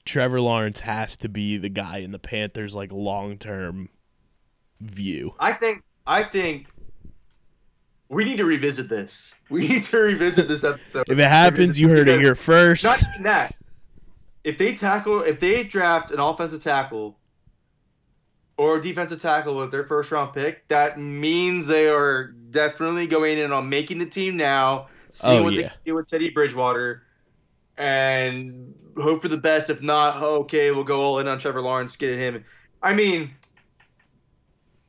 [0.05, 3.89] Trevor Lawrence has to be the guy in the Panthers' like long term
[4.80, 5.34] view.
[5.40, 5.82] I think.
[6.06, 6.68] I think.
[8.09, 9.34] We need to revisit this.
[9.51, 11.05] We need to revisit this episode.
[11.09, 12.84] if it happens, you heard it here first.
[12.84, 13.55] Not even that.
[14.44, 17.18] If they tackle, if they draft an offensive tackle
[18.57, 23.53] or defensive tackle with their first round pick, that means they are definitely going in
[23.53, 25.62] on making the team now, seeing oh, what yeah.
[25.62, 27.03] they can do with Teddy Bridgewater,
[27.77, 29.70] and hope for the best.
[29.70, 32.45] If not, okay, we'll go all in on Trevor Lawrence, get him.
[32.83, 33.31] I mean,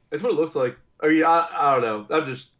[0.09, 0.77] that's what it looks like.
[1.01, 2.15] I mean, I, I don't know.
[2.15, 2.51] I'm just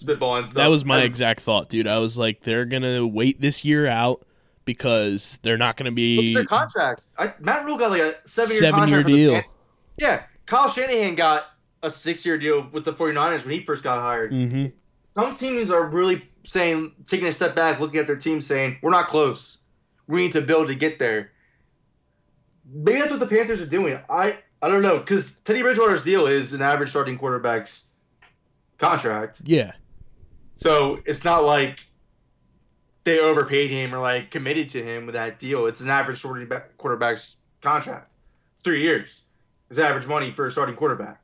[0.00, 0.54] spitballing stuff.
[0.54, 1.86] That was my exact thought, dude.
[1.86, 4.24] I was like, they're gonna wait this year out
[4.64, 7.14] because they're not gonna be their contracts.
[7.18, 9.42] I, Matt Rhule got like a seven year seven year deal.
[9.96, 11.46] Yeah, Kyle Shanahan got
[11.82, 14.32] a six year deal with the 49ers when he first got hired.
[14.32, 14.66] Mm-hmm.
[15.12, 18.90] Some teams are really saying, taking a step back, looking at their team, saying, we're
[18.90, 19.56] not close.
[20.08, 21.32] We need to build to get there.
[22.70, 23.98] Maybe that's what the Panthers are doing.
[24.10, 27.84] I, I don't know, because Teddy Bridgewater's deal is an average starting quarterback's
[28.76, 29.40] contract.
[29.44, 29.72] Yeah.
[30.56, 31.86] So it's not like
[33.04, 35.64] they overpaid him or like committed to him with that deal.
[35.64, 36.46] It's an average starting
[36.76, 38.12] quarterback's contract.
[38.62, 39.21] Three years
[39.72, 41.20] is average money for a starting quarterback.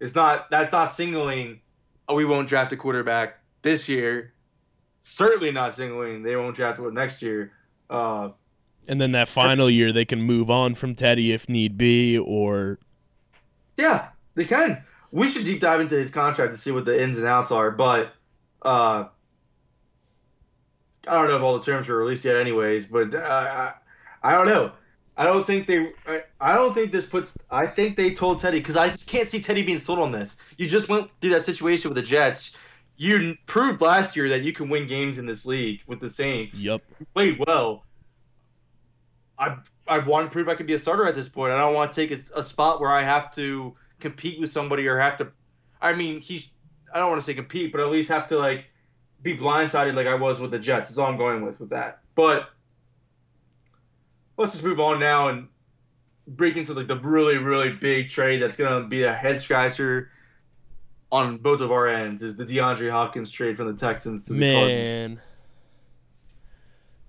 [0.00, 1.60] It's not that's not singling
[2.08, 4.34] oh, we won't draft a quarterback this year.
[5.00, 7.52] Certainly not singling they won't draft one next year.
[7.88, 8.30] Uh,
[8.88, 12.80] and then that final year, they can move on from Teddy if need be, or
[13.76, 14.82] yeah, they can.
[15.12, 17.70] We should deep dive into his contract to see what the ins and outs are,
[17.70, 18.12] but
[18.62, 19.04] uh,
[21.06, 22.86] I don't know if all the terms were released yet, anyways.
[22.86, 23.72] But uh, I,
[24.22, 24.72] I don't know.
[25.16, 25.92] I don't think they.
[26.06, 27.36] I, I don't think this puts.
[27.50, 30.36] I think they told Teddy because I just can't see Teddy being sold on this.
[30.56, 32.52] You just went through that situation with the Jets.
[32.96, 36.62] You proved last year that you can win games in this league with the Saints.
[36.62, 36.82] Yep.
[37.00, 37.84] You played well.
[39.38, 39.56] I
[39.86, 41.52] I want to prove I could be a starter at this point.
[41.52, 44.86] I don't want to take a, a spot where I have to compete with somebody
[44.86, 45.30] or have to.
[45.80, 46.48] I mean, he's.
[46.94, 48.66] I don't want to say compete, but at least have to like
[49.22, 50.90] be blindsided like I was with the Jets.
[50.90, 52.00] Is all I'm going with with that.
[52.14, 52.48] But
[54.42, 55.48] let's just move on now and
[56.26, 60.10] break into like the really really big trade that's gonna be a head scratcher
[61.10, 64.38] on both of our ends is the DeAndre Hopkins trade from the Texans to the
[64.52, 65.18] Cardinals.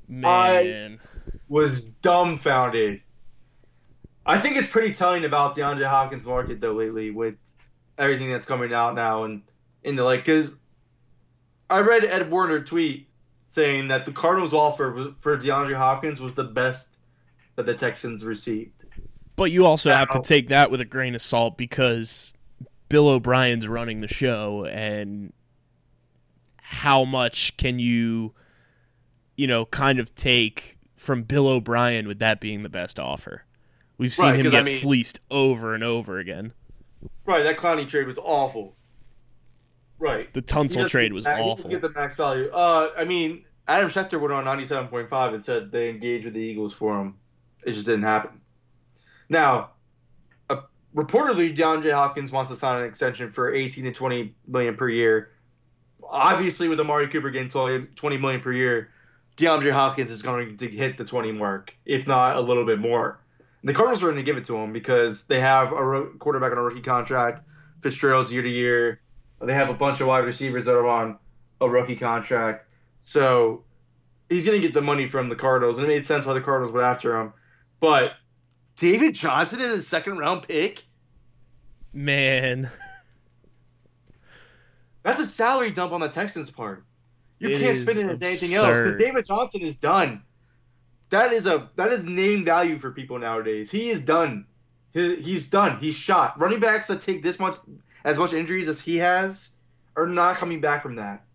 [0.09, 0.25] Man.
[0.25, 0.97] I-
[1.47, 3.01] Was dumbfounded.
[4.25, 7.35] I think it's pretty telling about DeAndre Hopkins' market though lately with
[7.97, 9.41] everything that's coming out now and
[9.83, 10.53] in the like because
[11.69, 13.07] I read Ed Warner tweet
[13.47, 16.92] saying that the Cardinals' offer for DeAndre Hopkins was the best
[17.55, 18.85] that the Texans received.
[19.35, 22.33] But you also have to take that with a grain of salt because
[22.89, 25.33] Bill O'Brien's running the show and
[26.61, 28.33] how much can you
[29.35, 33.43] you know kind of take from Bill O'Brien with that being the best offer.
[33.97, 36.53] We've seen Right, him 'cause I get mean- fleeced over and over again.
[37.25, 38.75] Right, that Clowney trade was awful.
[39.99, 40.33] Right.
[40.33, 41.55] The He Tunsil trade was the awful.
[41.69, 42.49] doesn't get the max value.
[42.51, 46.73] Uh, I mean, Adam Schefter went on 97.5 and said they engaged with the Eagles
[46.73, 47.15] for him.
[47.65, 48.41] It just didn't happen.
[49.29, 49.71] Now,
[50.49, 50.61] uh,
[50.95, 55.31] reportedly, DeAndre Hopkins wants to sign an extension for 18 to 20 million per year.
[56.03, 58.89] Obviously, with Amari Cooper getting 20, 20 million per year,
[59.37, 63.19] DeAndre Hopkins is going to hit the 20 mark, if not a little bit more.
[63.63, 66.51] The Cardinals are going to give it to him because they have a ro- quarterback
[66.51, 67.47] on a rookie contract.
[67.81, 68.99] Fitzgerald's year to year.
[69.41, 71.17] They have a bunch of wide receivers that are on
[71.61, 72.67] a rookie contract.
[72.99, 73.63] So
[74.29, 75.77] he's going to get the money from the Cardinals.
[75.77, 77.33] And it made sense why the Cardinals went after him.
[77.83, 78.13] But
[78.77, 80.85] David Johnson is a second round pick?
[81.91, 82.69] Man,
[85.03, 86.85] That's a salary dump on the Texans' part.
[87.39, 88.95] You It can't spend it as anything else because.
[88.95, 90.23] David Johnson is done.
[91.09, 93.69] That is a that is name value for people nowadays.
[93.69, 94.45] He is done.
[94.93, 95.77] He, he's done.
[95.79, 96.39] He's shot.
[96.39, 97.57] Running backs that take this much
[98.05, 99.49] as much injuries as he has
[99.97, 101.25] are not coming back from that.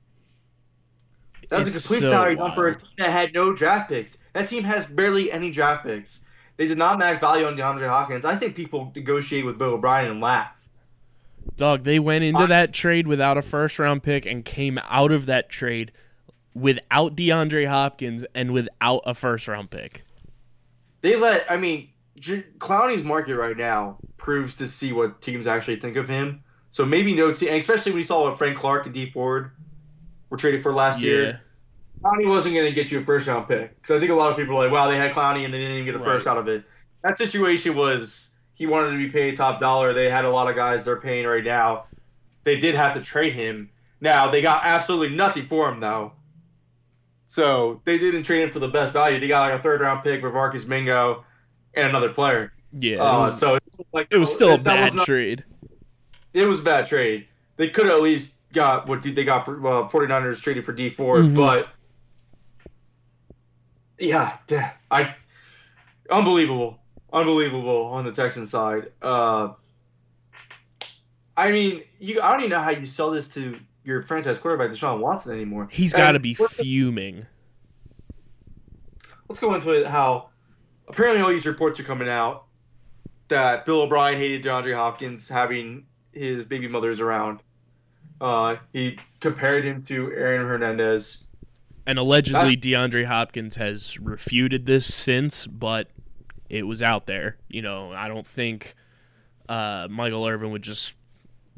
[1.51, 2.79] That was a complete so salary dump for a wild.
[2.79, 4.17] team that had no draft picks.
[4.33, 6.25] That team has barely any draft picks.
[6.59, 8.25] They did not max value on DeAndre Hopkins.
[8.25, 10.51] I think people negotiate with Bill O'Brien and laugh.
[11.57, 15.11] dog, they went into Honest- that trade without a first round pick and came out
[15.13, 15.93] of that trade
[16.55, 20.03] without DeAndre Hopkins and without a first round pick.
[21.01, 21.51] They let.
[21.51, 26.09] I mean, J- Clowney's market right now proves to see what teams actually think of
[26.09, 26.43] him.
[26.73, 29.53] So maybe no team, especially when you saw what Frank Clark and Dee Ford
[30.29, 31.07] were traded for last Yeah.
[31.11, 31.41] year.
[32.03, 34.31] Clowney wasn't going to get you a first round pick because I think a lot
[34.31, 36.27] of people are like, wow, they had Clowney and they didn't even get a first
[36.27, 36.65] out of it.
[37.03, 39.93] That situation was he wanted to be paid top dollar.
[39.93, 41.85] They had a lot of guys they're paying right now.
[42.45, 43.71] They did have to trade him.
[44.01, 46.13] Now they got absolutely nothing for him though.
[47.27, 49.21] So they didn't trade him for the best value.
[49.21, 51.25] They got like a third round pick for Marcus Mingo
[51.75, 52.53] and another player.
[52.73, 55.45] Yeah, it Uh, was, so it was like it was still a bad not- trade.
[56.35, 57.27] It was a bad trade.
[57.57, 60.91] They could have at least got what they got for uh, 49ers traded for Dee
[60.91, 61.35] Ford, Mhm.
[61.35, 61.69] but
[63.99, 64.37] yeah,
[64.91, 65.15] I
[66.11, 66.79] unbelievable,
[67.13, 68.93] unbelievable on the Texans side.
[69.03, 69.51] Uh,
[71.37, 74.77] I mean, you I don't even know how you sell this to your franchise quarterback,
[74.77, 75.69] Deshaun Watson, anymore.
[75.71, 77.27] He's got to be fuming.
[79.29, 80.31] let's go into it how
[80.89, 82.45] apparently all these reports are coming out
[83.29, 87.41] that Bill O'Brien hated DeAndre Hopkins having his baby mothers around.
[88.21, 91.25] Uh, he compared him to Aaron Hernandez.
[91.89, 95.89] And allegedly, That's- DeAndre Hopkins has refuted this since, but
[96.51, 97.39] it was out there.
[97.49, 98.75] You know, I don't think
[99.49, 100.93] uh, Michael Irvin would just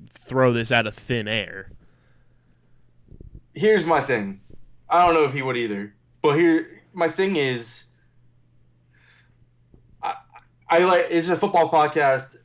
[0.09, 1.73] throw this out of thin air.
[3.55, 4.41] Here's my thing.
[4.89, 5.93] I don't know if he would either,
[6.23, 7.87] but here my thing is.
[10.01, 10.15] I,
[10.69, 12.37] I like it's a football podcast.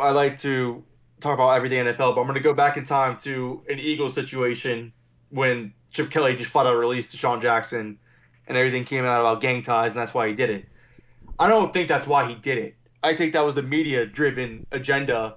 [0.00, 0.82] I like to
[1.20, 4.14] talk about everything NFL, but I'm going to go back in time to an Eagles
[4.14, 4.94] situation
[5.28, 7.98] when Chip Kelly just flat out released DeSean Jackson,
[8.46, 10.66] and everything came out about gang ties, and that's why he did it.
[11.38, 12.76] I don't think that's why he did it.
[13.02, 15.36] I think that was the media-driven agenda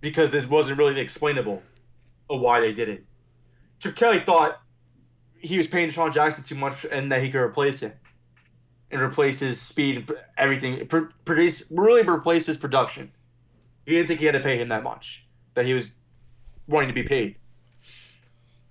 [0.00, 1.62] because this wasn't really explainable
[2.28, 3.04] of why they did it.
[3.78, 4.60] Chip Kelly thought
[5.38, 7.92] he was paying DeSean Jackson too much and that he could replace him
[8.90, 13.10] and replace his speed and everything, pr- produce really replace his production.
[13.86, 15.24] He didn't think he had to pay him that much
[15.54, 15.92] that he was
[16.66, 17.36] wanting to be paid.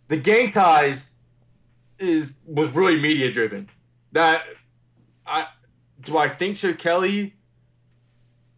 [0.09, 1.13] The gang ties
[1.99, 3.69] is was really media driven.
[4.11, 4.43] That
[5.25, 5.47] I
[6.01, 7.35] do I think Chip Kelly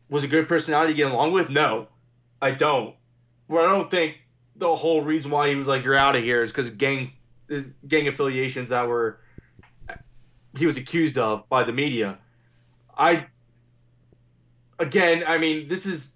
[0.10, 1.50] was a good personality to get along with?
[1.50, 1.88] No,
[2.42, 2.96] I don't.
[3.48, 4.18] Well, I don't think
[4.56, 7.12] the whole reason why he was like, "You're out of here is because gang
[7.52, 9.20] uh, gang affiliations that were
[10.58, 12.18] he was accused of by the media.
[12.98, 13.28] I
[14.80, 16.11] again, I mean, this is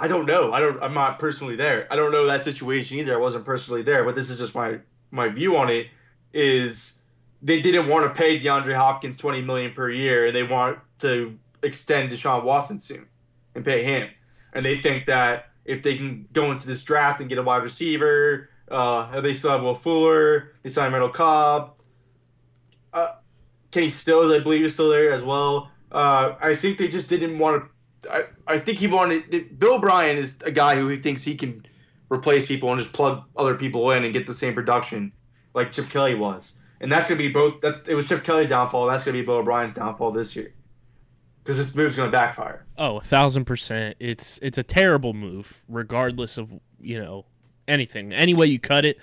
[0.00, 0.52] I don't know.
[0.52, 1.86] I don't I'm not personally there.
[1.90, 3.14] I don't know that situation either.
[3.14, 4.78] I wasn't personally there, but this is just my
[5.10, 5.88] my view on it
[6.32, 6.98] is
[7.42, 11.38] they didn't want to pay DeAndre Hopkins 20 million per year and they want to
[11.62, 13.06] extend Deshaun Watson soon
[13.54, 14.08] and pay him.
[14.54, 17.62] And they think that if they can go into this draft and get a wide
[17.62, 21.74] receiver, uh, they still have Will Fuller, they signed Randall Cobb.
[22.92, 23.14] Uh,
[23.70, 25.70] Kenny Stills, I believe, is still there as well.
[25.92, 27.70] Uh, I think they just didn't want to.
[28.08, 29.58] I, I think he wanted.
[29.58, 31.64] Bill O'Brien is a guy who he thinks he can
[32.10, 35.12] replace people and just plug other people in and get the same production
[35.54, 36.58] like Chip Kelly was.
[36.80, 37.60] And that's gonna be both.
[37.60, 38.86] That's it was Chip Kelly's downfall.
[38.86, 40.54] That's gonna be Bill O'Brien's downfall this year
[41.42, 42.64] because this move's gonna backfire.
[42.78, 43.96] Oh, a thousand percent.
[44.00, 47.26] It's it's a terrible move, regardless of you know
[47.68, 48.12] anything.
[48.12, 48.98] Any way you cut it,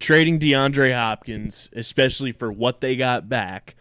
[0.00, 3.76] trading DeAndre Hopkins, especially for what they got back,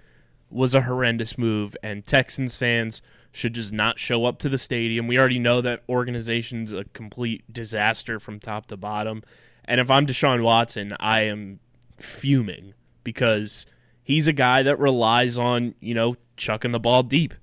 [0.49, 5.07] was a horrendous move, and Texans fans should just not show up to the stadium.
[5.07, 9.23] We already know that organization's a complete disaster from top to bottom.
[9.65, 11.59] And if I'm Deshaun Watson, I am
[11.97, 12.73] fuming
[13.03, 13.65] because
[14.03, 17.33] he's a guy that relies on, you know, chucking the ball deep.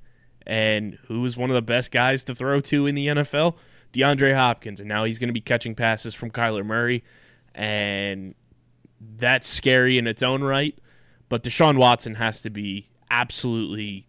[0.46, 3.56] And who is one of the best guys to throw to in the NFL?
[3.92, 4.80] DeAndre Hopkins.
[4.80, 7.04] And now he's going to be catching passes from Kyler Murray.
[7.54, 8.34] And
[9.00, 10.76] that's scary in its own right.
[11.28, 14.08] But Deshaun Watson has to be absolutely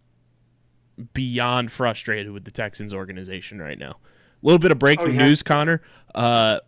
[1.13, 3.91] beyond frustrated with the Texans organization right now.
[3.91, 5.27] A little bit of breaking Oh, yeah.
[5.27, 5.81] news, Conor.
[6.13, 6.59] Uh,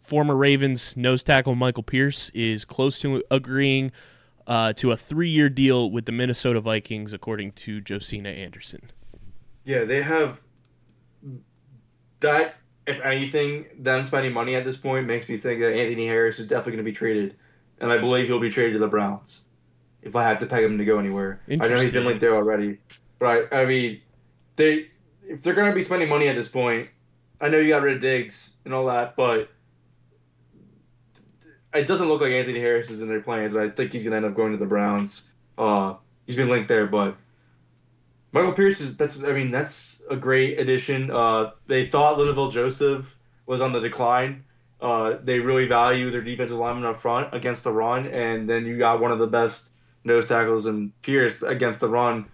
[0.00, 3.90] former Ravens nose tackle Michael Pierce is close to agreeing
[4.46, 8.90] uh, to a three-year deal with the Minnesota Vikings, according to Josina Anderson.
[9.64, 10.40] Yeah, they have
[12.20, 12.54] that.
[12.86, 16.48] If anything, them spending money at this point makes me think that Anthony Harris is
[16.48, 17.36] definitely going to be traded,
[17.80, 19.42] and I believe he'll be traded to the Browns.
[20.02, 22.34] If I had to peg him to go anywhere, I know he's been linked there
[22.34, 22.78] already,
[23.20, 24.00] but I, I mean,
[24.56, 24.88] they
[25.22, 26.88] if they're going to be spending money at this point,
[27.40, 29.48] I know you got rid of Diggs and all that, but
[31.72, 33.54] it doesn't look like Anthony Harris is in their plans.
[33.54, 35.30] I think he's going to end up going to the Browns.
[35.56, 35.94] Uh,
[36.26, 37.16] he's been linked there, but
[38.32, 41.10] Michael Pierce is that's I mean that's a great addition.
[41.10, 43.16] Uh, they thought Linval Joseph
[43.46, 44.44] was on the decline.
[44.80, 48.78] Uh, they really value their defensive lineman up front against the run, and then you
[48.78, 49.68] got one of the best
[50.04, 52.24] nose tackles in Pierce against the run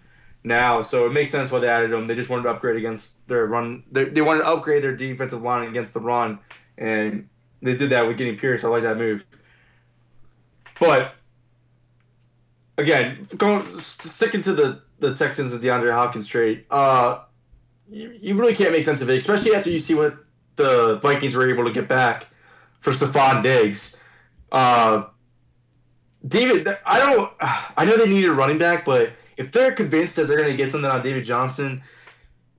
[0.47, 0.81] now.
[0.81, 2.07] So it makes sense why they added him.
[2.07, 3.83] They just wanted to upgrade against their run.
[3.91, 6.39] They, they wanted to upgrade their defensive line against the run,
[6.77, 7.29] and
[7.61, 8.63] they did that with getting Pierce.
[8.63, 9.25] I like that move.
[10.79, 11.13] But
[12.77, 17.23] again, going sticking to the the Texans and DeAndre Hopkins trade, uh,
[17.87, 20.17] you, you really can't make sense of it, especially after you see what
[20.55, 22.27] the Vikings were able to get back
[22.79, 23.95] for Stefon Diggs.
[24.51, 25.05] Uh,
[26.27, 27.31] David, I don't.
[27.39, 30.57] I know they needed a running back, but if they're convinced that they're going to
[30.57, 31.81] get something on David Johnson,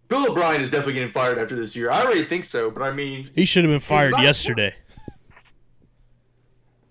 [0.08, 1.90] Bill O'Brien is definitely getting fired after this year.
[1.90, 4.74] I already think so, but I mean, He should have been fired yesterday.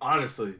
[0.01, 0.53] honestly,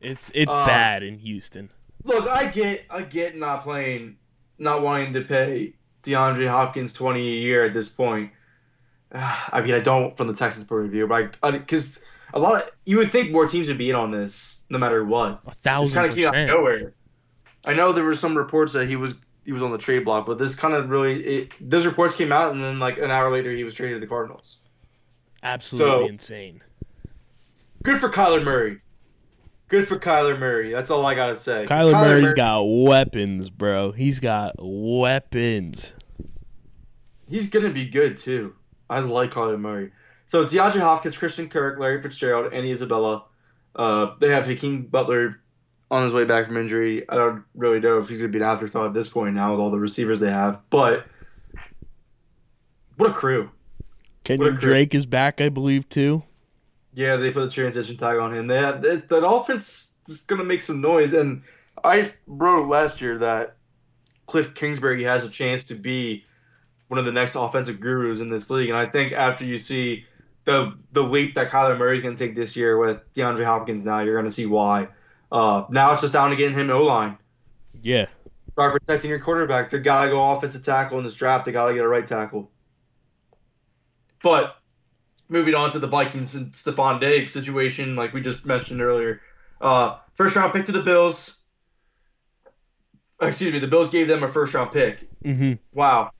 [0.00, 1.70] It's it's Uh, bad in Houston.
[2.04, 4.16] look, I get, I get not playing,
[4.58, 8.30] not wanting to pay DeAndre Hopkins twenty a year at this point.
[9.12, 11.98] I mean, I don't from the Texas point of view, but because
[12.34, 15.04] a lot of you would think more teams would be in on this, no matter
[15.04, 15.40] what.
[15.46, 16.92] A It's thousand kind of came out of nowhere.
[17.66, 19.14] I know there were some reports that he was
[19.44, 22.32] he was on the trade block, but this kind of really it, those reports came
[22.32, 24.58] out, and then like an hour later, he was traded to the Cardinals.
[25.42, 26.62] Absolutely So- insane.
[27.82, 28.80] Good for Kyler Murray.
[29.68, 30.72] Good for Kyler Murray.
[30.72, 31.66] That's all I gotta say.
[31.68, 33.92] Kyler, Kyler Murray's Murray- got weapons, bro.
[33.92, 35.94] He's got weapons.
[37.28, 38.54] He's gonna be good too.
[38.88, 39.90] I like Kyler Murray.
[40.26, 43.24] So DeAndre Hopkins, Christian Kirk, Larry Fitzgerald, Andy Isabella.
[43.76, 45.40] Uh, they have Hakeem Butler
[45.94, 47.08] on his way back from injury.
[47.08, 49.60] I don't really know if he's gonna be an afterthought at this point now with
[49.60, 50.60] all the receivers they have.
[50.68, 51.06] But
[52.96, 53.50] what a crew!
[54.24, 54.58] Kenyan.
[54.58, 56.22] Drake is back, I believe, too.
[56.94, 58.46] Yeah, they put a transition tag on him.
[58.46, 61.12] They had, that, that offense is going to make some noise.
[61.12, 61.42] And
[61.82, 63.56] I wrote last year that
[64.26, 66.24] Cliff Kingsbury has a chance to be
[66.88, 68.70] one of the next offensive gurus in this league.
[68.70, 70.06] And I think after you see
[70.44, 73.84] the the leap that Kyler Murray is going to take this year with DeAndre Hopkins,
[73.84, 74.88] now you're going to see why.
[75.34, 77.18] Uh, now it's just down to getting him O line.
[77.82, 78.06] Yeah.
[78.52, 79.68] Start protecting your quarterback.
[79.68, 81.44] They got to go offensive tackle in this draft.
[81.44, 82.52] They got to get a right tackle.
[84.22, 84.56] But
[85.28, 89.22] moving on to the Vikings and Stefon Diggs situation, like we just mentioned earlier,
[89.60, 91.36] uh, first round pick to the Bills.
[93.20, 95.08] Excuse me, the Bills gave them a first round pick.
[95.24, 95.54] Mm-hmm.
[95.72, 96.12] Wow.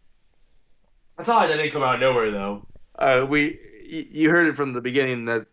[1.16, 2.66] That's not like that didn't come out of nowhere though.
[2.98, 5.46] Uh, we you heard it from the beginning that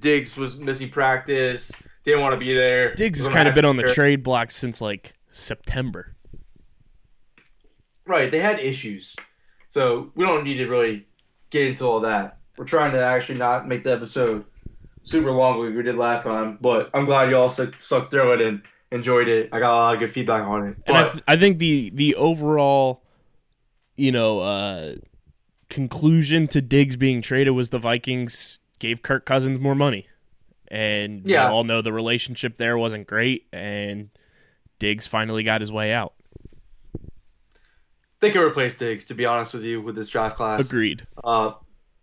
[0.00, 1.70] Diggs was missing practice,
[2.04, 2.94] didn't want to be there.
[2.94, 6.16] Diggs has kind of been on the trade block since like September.
[8.06, 9.14] Right, they had issues,
[9.68, 11.06] so we don't need to really
[11.50, 12.38] get into all that.
[12.56, 14.44] We're trying to actually not make the episode
[15.02, 18.32] super long like we did last time, but I'm glad you all stuck, stuck through
[18.32, 18.62] it and
[18.92, 19.48] enjoyed it.
[19.52, 20.76] I got a lot of good feedback on it.
[20.86, 23.04] But and I, th- I think the the overall,
[23.96, 24.94] you know, uh,
[25.68, 30.08] conclusion to Diggs being traded was the Vikings gave Kirk Cousins more money,
[30.70, 31.48] and yeah.
[31.48, 34.10] we all know the relationship there wasn't great, and
[34.78, 36.14] Diggs finally got his way out.
[38.20, 40.66] They could replace Diggs, to be honest with you, with this draft class.
[40.66, 41.06] Agreed.
[41.24, 41.52] Uh,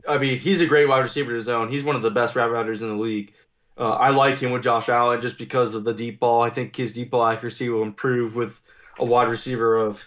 [0.07, 1.69] I mean, he's a great wide receiver to his own.
[1.69, 3.33] He's one of the best route runners in the league.
[3.77, 6.41] Uh, I like him with Josh Allen just because of the deep ball.
[6.41, 8.59] I think his deep ball accuracy will improve with
[8.97, 10.03] a wide receiver of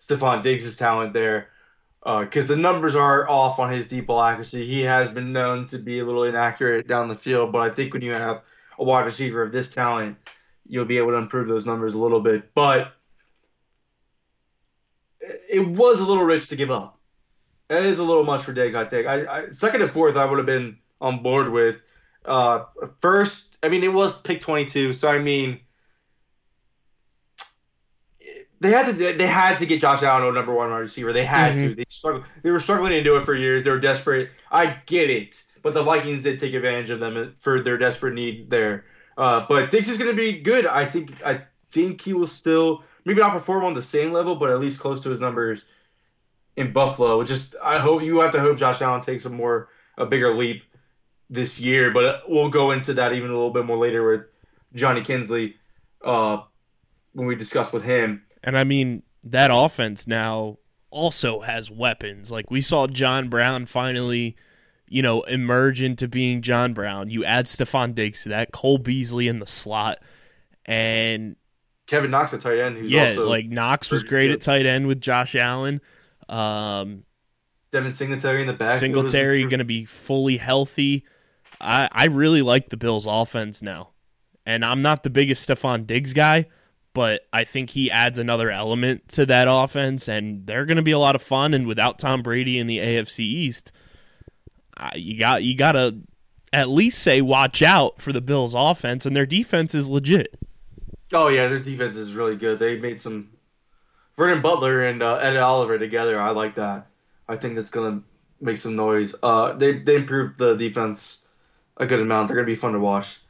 [0.00, 1.48] Stefon Diggs' talent there.
[2.04, 4.66] Because uh, the numbers are off on his deep ball accuracy.
[4.66, 7.94] He has been known to be a little inaccurate down the field, but I think
[7.94, 8.42] when you have
[8.78, 10.18] a wide receiver of this talent,
[10.66, 12.52] you'll be able to improve those numbers a little bit.
[12.54, 12.92] But
[15.50, 16.98] it was a little rich to give up.
[17.70, 19.06] It is a little much for Diggs, I think.
[19.06, 21.80] I, I second and fourth, I would have been on board with.
[22.24, 22.64] Uh,
[23.00, 25.60] first, I mean, it was pick 22, so I mean,
[28.60, 31.12] they had to they had to get Josh Allen a number one wide receiver.
[31.12, 31.68] They had mm-hmm.
[31.68, 31.74] to.
[31.74, 32.24] They struggled.
[32.42, 33.64] They were struggling to do it for years.
[33.64, 34.30] They were desperate.
[34.50, 38.50] I get it, but the Vikings did take advantage of them for their desperate need
[38.50, 38.84] there.
[39.16, 40.66] Uh, but Diggs is going to be good.
[40.66, 41.12] I think.
[41.24, 44.78] I think he will still maybe not perform on the same level, but at least
[44.80, 45.62] close to his numbers
[46.56, 47.22] in Buffalo.
[47.24, 49.68] Just I hope you have to hope Josh Allen takes a more
[49.98, 50.62] a bigger leap
[51.30, 54.26] this year, but we'll go into that even a little bit more later with
[54.74, 55.56] Johnny Kinsley
[56.04, 56.38] uh,
[57.12, 58.23] when we discuss with him.
[58.44, 60.58] And I mean that offense now
[60.90, 62.30] also has weapons.
[62.30, 64.36] Like we saw John Brown finally,
[64.86, 67.10] you know, emerge into being John Brown.
[67.10, 69.98] You add Stefon Diggs to that, Cole Beasley in the slot,
[70.66, 71.36] and
[71.86, 72.88] Kevin Knox at tight end.
[72.88, 75.80] yeah, like Knox was great at tight end with Josh Allen.
[76.28, 77.04] Um,
[77.72, 78.78] Devin Singletary in the back.
[78.78, 81.04] Singletary going to be fully healthy.
[81.60, 83.90] I I really like the Bills' offense now,
[84.46, 86.46] and I'm not the biggest Stefon Diggs guy,
[86.94, 90.92] but I think he adds another element to that offense, and they're going to be
[90.92, 91.52] a lot of fun.
[91.52, 93.72] And without Tom Brady in the AFC East,
[94.76, 95.96] uh, you got you got to
[96.52, 100.38] at least say watch out for the Bills' offense, and their defense is legit.
[101.12, 102.60] Oh yeah, their defense is really good.
[102.60, 103.30] They made some
[104.16, 106.18] Vernon Butler and uh, Ed Oliver together.
[106.20, 106.86] I like that.
[107.28, 108.02] I think that's gonna
[108.40, 109.16] make some noise.
[109.20, 111.24] Uh, they they improved the defense
[111.76, 112.28] a good amount.
[112.28, 113.20] They're gonna be fun to watch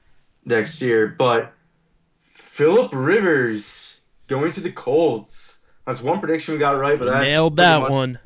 [0.44, 1.08] next year.
[1.08, 1.53] But
[2.55, 3.97] Philip Rivers
[4.28, 5.59] going to the Colts.
[5.86, 8.18] That's one prediction we got right, but that's nailed that much, one.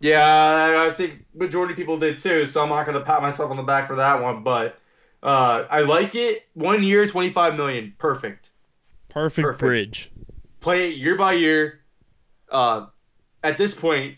[0.00, 2.44] Yeah, I think majority of people did too.
[2.46, 4.80] So I'm not gonna pat myself on the back for that one, but
[5.22, 6.44] uh, I like it.
[6.54, 8.50] One year, 25 million, perfect.
[9.08, 9.60] Perfect, perfect.
[9.60, 10.10] bridge.
[10.60, 11.82] Play it year by year
[12.50, 12.86] uh,
[13.44, 14.16] at this point,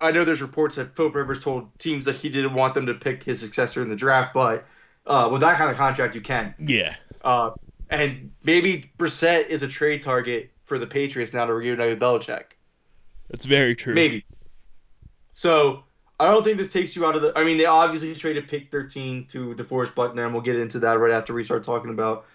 [0.00, 2.94] I know there's reports that Philip Rivers told teams that he didn't want them to
[2.94, 4.66] pick his successor in the draft, but
[5.06, 6.54] uh, with that kind of contract, you can.
[6.58, 6.96] Yeah.
[7.22, 7.52] Uh,
[7.94, 12.44] and maybe Brissett is a trade target for the Patriots now to reunite with Belichick.
[13.30, 13.94] That's very true.
[13.94, 14.24] Maybe.
[15.34, 15.84] So
[16.20, 17.32] I don't think this takes you out of the.
[17.36, 20.98] I mean, they obviously traded pick 13 to DeForest Buckner, and we'll get into that
[20.98, 22.26] right after we start talking about.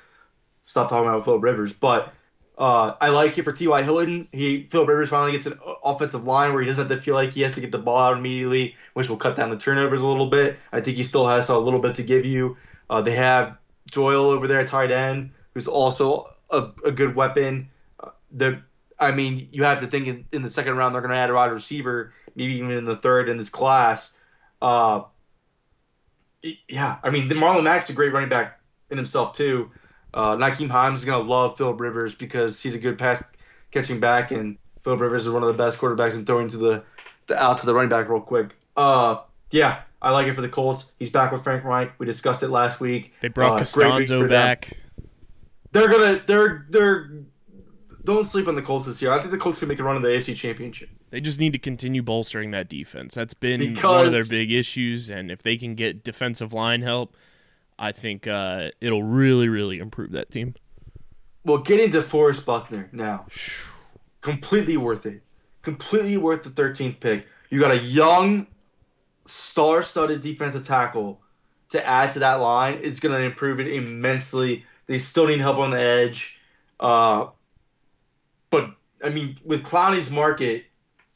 [0.63, 2.13] Stop talking about Philip Rivers, but
[2.57, 3.81] uh, I like it for T.Y.
[3.83, 4.27] Hilton.
[4.33, 7.31] He Philip Rivers finally gets an offensive line where he doesn't have to feel like
[7.31, 10.07] he has to get the ball out immediately, which will cut down the turnovers a
[10.07, 10.57] little bit.
[10.73, 12.57] I think he still has a little bit to give you.
[12.89, 13.57] Uh, they have
[13.91, 17.69] Doyle over there at tight end, who's also a, a good weapon.
[17.99, 18.61] Uh, the
[18.99, 21.29] I mean, you have to think in, in the second round they're going to add
[21.29, 24.11] a wide receiver, maybe even in the third in this class.
[24.61, 25.03] Uh,
[26.67, 28.59] yeah, I mean, Marlon Mack's a great running back
[28.89, 29.71] in himself too.
[30.13, 33.23] Uh, Nyheim Hines is going to love Philip Rivers because he's a good pass
[33.71, 36.83] catching back, and Philip Rivers is one of the best quarterbacks in throwing to the,
[37.27, 38.51] the out to the running back real quick.
[38.75, 39.17] Uh,
[39.51, 40.91] yeah, I like it for the Colts.
[40.99, 41.91] He's back with Frank Reich.
[41.99, 43.13] We discussed it last week.
[43.21, 44.77] They brought uh, Castonzo back.
[45.71, 47.11] They're gonna they're they're
[48.05, 49.11] don't sleep on the Colts this year.
[49.11, 50.89] I think the Colts can make a run in the AFC Championship.
[51.09, 53.13] They just need to continue bolstering that defense.
[53.13, 56.81] That's been because, one of their big issues, and if they can get defensive line
[56.81, 57.15] help,
[57.77, 60.55] I think uh, it'll really, really improve that team.
[61.45, 63.25] Well, getting to Forrest Buckner now,
[64.21, 65.21] completely worth it.
[65.61, 67.27] Completely worth the 13th pick.
[67.49, 68.47] You got a young,
[69.25, 71.21] star-studded defensive tackle
[71.69, 72.75] to add to that line.
[72.75, 74.65] Is going to improve it immensely.
[74.89, 76.39] They still need help on the edge,
[76.79, 77.27] uh,
[78.49, 78.71] but
[79.03, 80.65] I mean, with Clowney's market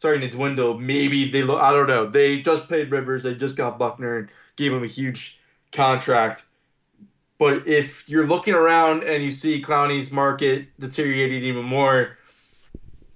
[0.04, 0.78] starting to dwindle.
[0.78, 1.62] Maybe they look.
[1.62, 2.06] I don't know.
[2.06, 3.24] They just paid Rivers.
[3.24, 5.40] They just got Buckner and gave him a huge
[5.72, 6.44] contract.
[7.40, 12.18] But if you're looking around and you see Clowney's market deteriorating even more,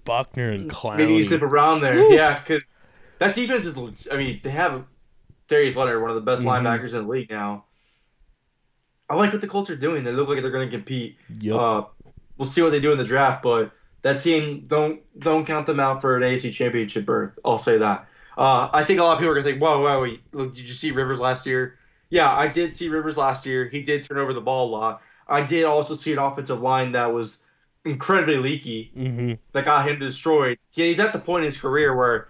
[0.06, 0.98] Buckner and Clowney.
[0.98, 1.96] maybe you slip around there.
[1.96, 2.16] Woo.
[2.16, 2.82] Yeah, because
[3.20, 3.78] that defense is.
[4.12, 4.86] I mean, they have
[5.50, 6.48] Darius Leonard, one of the best Mhm.
[6.48, 7.66] linebackers in the league now.
[9.10, 10.04] I like what the Colts are doing.
[10.04, 11.18] They look like they're going to compete.
[11.40, 11.56] Yep.
[11.56, 11.84] Uh,
[12.38, 13.72] we'll see what they do in the draft, but
[14.02, 17.38] that team don't don't count them out for an AFC Championship berth.
[17.46, 18.08] I'll say that.
[18.38, 20.68] Uh, I think a lot of people are gonna think, "Whoa, whoa, wait, did you
[20.70, 21.78] see Rivers last year?"
[22.10, 23.68] Yeah, I did see Rivers last year.
[23.68, 25.02] He did turn over the ball a lot.
[25.28, 27.40] I did also see an offensive line that was
[27.84, 30.58] incredibly leaky hmm that got him destroyed.
[30.72, 32.30] He- He's at the point in his career where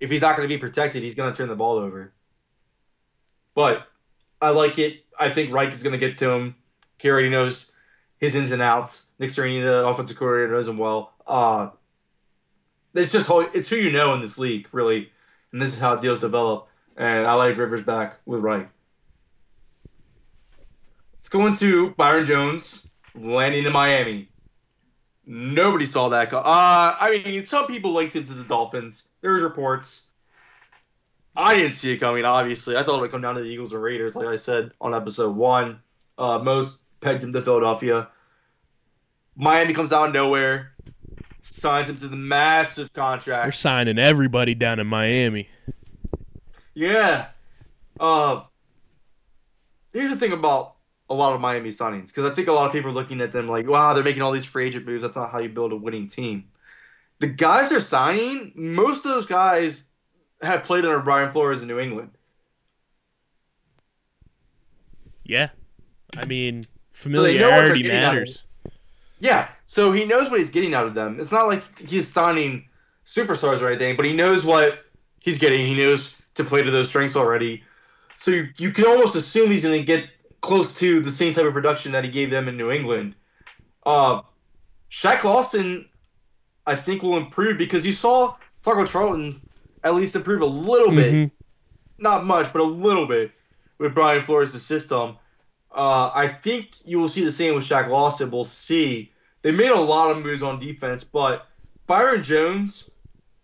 [0.00, 2.12] if he's not going to be protected, he's going to turn the ball over.
[3.54, 3.86] But
[4.40, 5.04] I like it.
[5.18, 6.54] I think Reich is going to get to him.
[6.98, 7.70] He already knows
[8.18, 9.04] his ins and outs.
[9.18, 11.12] Nick Sirianni, the offensive coordinator, knows him well.
[11.26, 11.70] Uh,
[12.94, 15.10] it's just it's who you know in this league, really,
[15.52, 16.68] and this is how deals develop.
[16.96, 18.68] And I like Rivers back with Reich.
[21.18, 24.28] Let's go into Byron Jones landing in Miami.
[25.26, 26.30] Nobody saw that.
[26.30, 29.08] Co- uh, I mean, some people linked him to the Dolphins.
[29.20, 30.07] There was reports.
[31.38, 32.24] I didn't see it coming.
[32.24, 34.72] Obviously, I thought it would come down to the Eagles or Raiders, like I said
[34.80, 35.78] on episode one.
[36.18, 38.08] Uh, most pegged him to Philadelphia.
[39.36, 40.72] Miami comes out of nowhere,
[41.40, 43.44] signs him to the massive contract.
[43.44, 45.48] They're signing everybody down in Miami.
[46.74, 47.28] Yeah.
[48.00, 48.42] Uh,
[49.92, 50.74] here's the thing about
[51.08, 53.30] a lot of Miami signings, because I think a lot of people are looking at
[53.30, 55.02] them like, wow, they're making all these free agent moves.
[55.02, 56.48] That's not how you build a winning team.
[57.20, 59.84] The guys they're signing, most of those guys
[60.42, 62.10] have played under Brian Flores in New England.
[65.24, 65.50] Yeah.
[66.16, 66.64] I mean,
[67.04, 68.44] they know what they're familiarity of matters.
[69.20, 71.18] Yeah, so he knows what he's getting out of them.
[71.18, 72.68] It's not like he's signing
[73.04, 74.84] superstars or anything, but he knows what
[75.20, 75.66] he's getting.
[75.66, 77.64] He knows to play to those strengths already.
[78.18, 80.08] So you, you can almost assume he's going to get
[80.40, 83.14] close to the same type of production that he gave them in New England.
[83.84, 84.22] Uh,
[84.90, 85.88] Shaq Lawson,
[86.66, 89.40] I think, will improve because you saw Taco Charlton
[89.88, 91.30] at least improve a little bit Mhm.
[91.98, 93.32] not much, but a little bit
[93.78, 95.16] with Brian Flores' system.
[95.74, 98.30] Uh, I think you will see the same with Shaq Lawson.
[98.30, 99.12] We'll see.
[99.42, 101.46] They made a lot of moves on defense, but
[101.86, 102.90] Byron Jones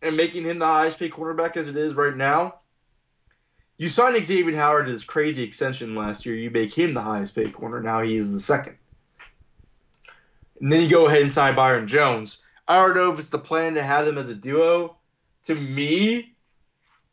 [0.03, 2.57] and making him the highest paid quarterback as it is right now,
[3.79, 6.35] you signed Xavier Howard to this crazy extension last year.
[6.35, 7.81] You make him the highest paid corner.
[7.81, 8.77] Now he is the second.
[10.61, 12.39] And then you go ahead and sign Byron Jones.
[12.69, 14.97] I don't know if it's the plan to have them as a duo.
[15.45, 16.34] To me,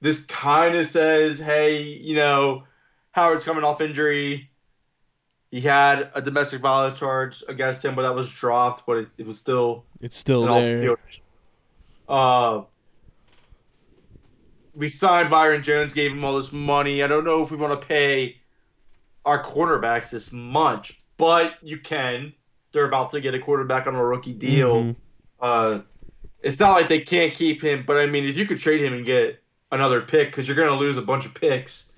[0.02, 2.64] this kind of says, hey, you know,
[3.12, 4.50] Howard's coming off injury.
[5.52, 8.86] He had a domestic violence charge against him, but that was dropped.
[8.86, 10.98] But it, it was still It's still there.
[12.08, 12.64] Uh,
[14.74, 17.04] we signed Byron Jones, gave him all this money.
[17.04, 18.38] I don't know if we want to pay
[19.26, 22.34] our quarterbacks this much, but you can.
[22.72, 24.76] They're about to get a quarterback on a rookie deal.
[24.76, 24.96] Mhm.
[25.42, 25.80] Uh,
[26.42, 28.94] it's not like they can't keep him, but I mean, if you could trade him
[28.94, 29.41] and get
[29.72, 31.92] another pick, because you're going to lose a bunch of picks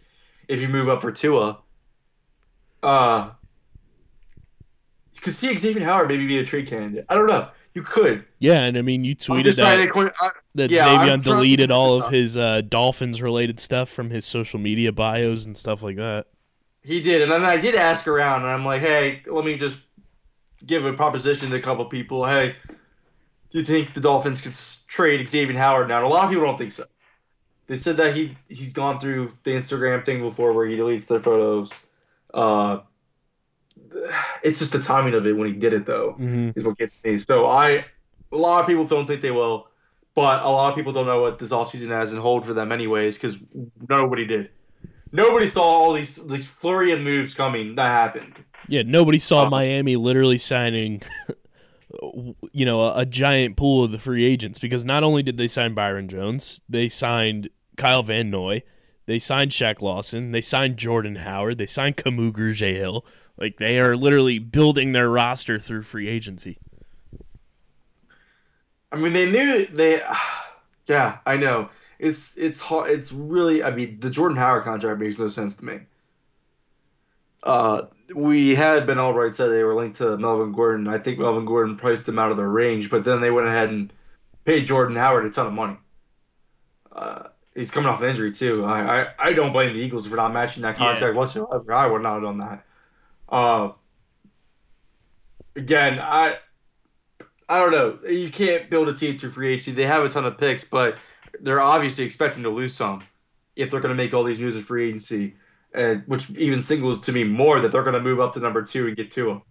[0.48, 1.60] if you move up for Tua.
[2.82, 3.32] Uh,
[5.14, 7.06] you could see Xavier Howard maybe be a trade candidate.
[7.10, 7.50] I don't know.
[7.74, 8.24] You could.
[8.38, 12.12] Yeah, and I mean, you tweeted that, to I- that yeah, Xavier deleted all of
[12.12, 16.28] his uh, Dolphins related stuff from his social media bios and stuff like that.
[16.84, 19.80] He did, and then I did ask around, and I'm like, hey, let me just
[20.66, 22.26] give a proposition to a couple people.
[22.26, 24.54] Hey, do you think the Dolphins could
[24.88, 25.98] trade Xavier Howard now?
[25.98, 26.84] And a lot of people don't think so.
[27.74, 31.20] They said that he he's gone through the Instagram thing before, where he deletes their
[31.20, 31.72] photos.
[32.32, 32.82] Uh,
[34.44, 37.04] it's just the timing of it when he did it, though, hmm is what gets
[37.04, 37.18] me.
[37.18, 37.84] So I,
[38.32, 39.70] a lot of people don't think they will,
[40.14, 42.72] but a lot of people don't know what this offseason has in hold for them,
[42.72, 43.40] anyways, because
[43.90, 44.52] nobody did.
[45.12, 48.36] Nobody saw all these like flurry of moves coming that happened.
[48.68, 51.02] Yeah, nobody saw Uh, Miami literally signing,
[52.52, 55.48] you know, a, a giant pool of the free agents because not only did they
[55.48, 58.64] sign Byron Jones, they signed Kyle Van Noy,
[59.06, 63.06] they signed Shaq Lawson, they signed Jordan Howard, they signed Camus J Hill.
[63.38, 66.60] Like they are literally building their roster through free agency.
[68.91, 70.02] I mean, they knew they.
[70.86, 71.70] Yeah, I know.
[71.98, 72.91] It's it's hard.
[72.91, 73.64] It's really.
[73.64, 75.80] I mean, the Jordan Howard contract makes no sense to me.
[77.41, 77.84] Uh,
[78.14, 80.90] we had Ben Allbright said they were linked to Melvin Gordon.
[80.90, 83.70] I think Melvin Gordon priced them out of their range, but then they went ahead
[83.70, 83.94] and
[84.44, 85.78] paid Jordan Howard a ton of money.
[86.91, 88.66] Uh, he's coming off an injury too.
[88.66, 91.74] I, I, I don't blame the Eagles for not matching that contract whatsoever.
[91.74, 92.66] I would not have done that.
[93.30, 93.72] Uh,
[95.56, 96.38] again, I
[97.48, 98.10] I don't know.
[98.10, 99.72] You can't build a team through free agency.
[99.72, 100.98] They have a ton of picks, but
[101.40, 103.04] they're obviously expecting to lose some
[103.56, 105.36] if they're going to make all these moves in free agency,
[105.74, 108.64] and which even signals to me more that they're going to move up to number
[108.64, 109.42] two and get to them.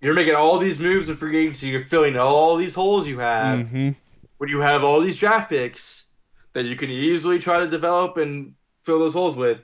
[0.00, 1.68] You're making all these moves in free agency.
[1.68, 3.60] You're filling all these holes you have.
[3.60, 3.90] Mm-hmm.
[4.36, 6.04] When you have all these draft picks
[6.52, 9.60] that you can easily try to develop and fill those holes with,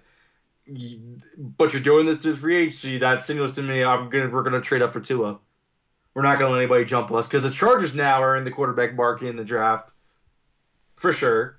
[1.57, 4.61] but you're doing this to free agency, that signals to me I'm gonna we're gonna
[4.61, 5.39] trade up for Tua.
[6.15, 8.95] We're not gonna let anybody jump us because the Chargers now are in the quarterback
[8.95, 9.93] market in the draft,
[10.97, 11.59] for sure.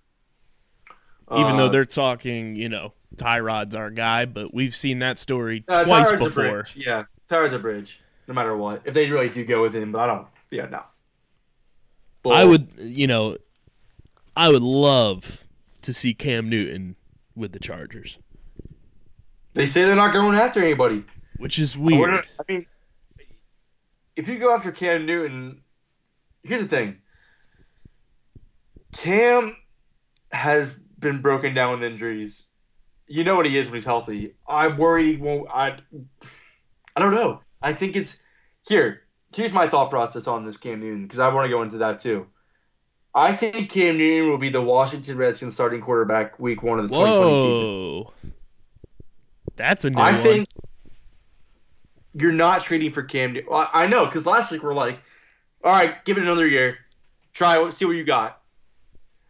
[1.31, 5.63] Even Uh, though they're talking, you know, Tyrod's our guy, but we've seen that story
[5.67, 6.43] uh, twice Tyrod's a before.
[6.63, 6.73] bridge.
[6.75, 8.81] yeah, Tyrod's a bridge, no matter what.
[8.85, 10.27] If they really do go with him, but I don't.
[10.51, 10.83] Yeah, no.
[12.21, 13.37] But- I would, you know,
[14.35, 15.45] I would love
[15.81, 16.95] to see Cam Newton
[17.35, 18.17] with the Chargers,
[19.53, 21.03] They say they're not going after anybody.
[21.37, 22.27] which is I wouldn't- weird.
[22.39, 22.65] I mean,
[24.15, 25.61] if you go after Cam Newton,
[26.43, 27.01] here's the thing.
[28.97, 29.55] Cam
[30.31, 32.45] has been broken down with injuries.
[33.07, 34.33] You know what he is when he's healthy.
[34.47, 35.47] I'm worried he won't.
[35.53, 35.77] I,
[36.95, 37.41] I don't know.
[37.61, 38.21] I think it's
[38.67, 39.01] here.
[39.35, 41.99] Here's my thought process on this Cam Newton because I want to go into that
[41.99, 42.27] too.
[43.15, 46.93] I think Cam Newton will be the Washington Redskins starting quarterback week one of the
[46.93, 48.03] 2020 season.
[48.03, 48.13] Whoa,
[49.55, 50.05] that's a new one.
[50.05, 50.23] I one.
[50.23, 50.49] think
[52.13, 53.31] you're not trading for Cam.
[53.31, 53.49] Newton.
[53.51, 54.99] I know because last week we're like,
[55.63, 56.77] all right, give it another year,
[57.33, 58.41] try see what you got.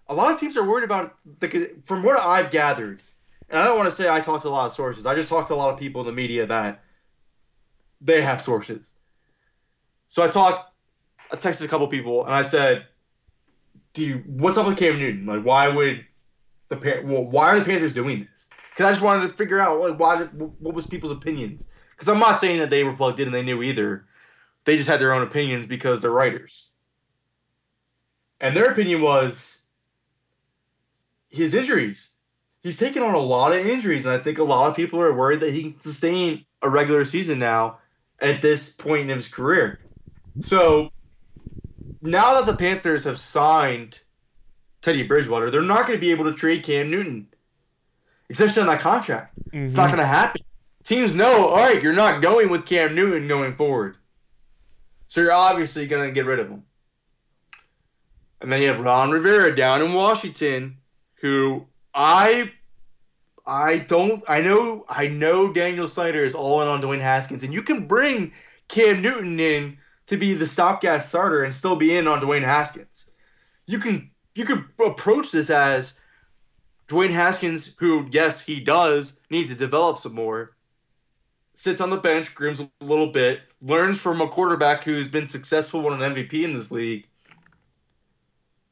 [0.08, 1.76] A lot of teams are worried about the.
[1.86, 3.04] From what I've gathered,
[3.50, 5.06] and I don't want to say I talked to a lot of sources.
[5.06, 6.84] I just talked to a lot of people in the media that
[8.02, 8.82] they have sources.
[10.08, 10.72] So I talked,
[11.32, 12.86] I texted a couple people, and I said,
[13.96, 15.26] "Do you, what's up with Cam Newton?
[15.26, 16.06] Like, why would
[16.70, 18.50] the Pan- well, why are the Panthers doing this?
[18.70, 21.68] Because I just wanted to figure out like why what was people's opinions.
[21.92, 24.06] Because I'm not saying that they were plugged in and they knew either.
[24.66, 26.68] They just had their own opinions because they're writers.
[28.42, 29.60] And their opinion was
[31.30, 32.10] his injuries.
[32.64, 35.14] He's taken on a lot of injuries, and I think a lot of people are
[35.14, 37.78] worried that he can sustain a regular season now
[38.20, 39.80] at this point in his career.
[40.42, 40.92] So
[42.02, 44.00] now that the Panthers have signed
[44.82, 47.28] Teddy Bridgewater, they're not going to be able to trade Cam Newton,
[48.30, 49.34] especially on that contract.
[49.52, 49.78] It's Mhm.
[49.78, 50.42] not going to happen.
[50.84, 53.98] Teams know, all right, you're not going with Cam Newton going forward.
[55.08, 56.64] So you're obviously going to get rid of him.
[58.42, 60.78] And then you have Ron Rivera down in Washington,
[61.16, 62.52] who I
[63.48, 67.54] I don't I know I know Daniel Snyder is all in on Dwayne Haskins, and
[67.54, 68.34] you can bring
[68.68, 69.78] Cam Newton in
[70.08, 73.10] to be the stopgap starter and still be in on Dwayne Haskins.
[73.66, 75.94] You can you could approach this as
[76.88, 80.56] Dwayne Haskins, who yes he does need to develop some more,
[81.56, 85.82] sits on the bench, grooms a little bit, learns from a quarterback who's been successful,
[85.82, 87.08] won an MVP in this league,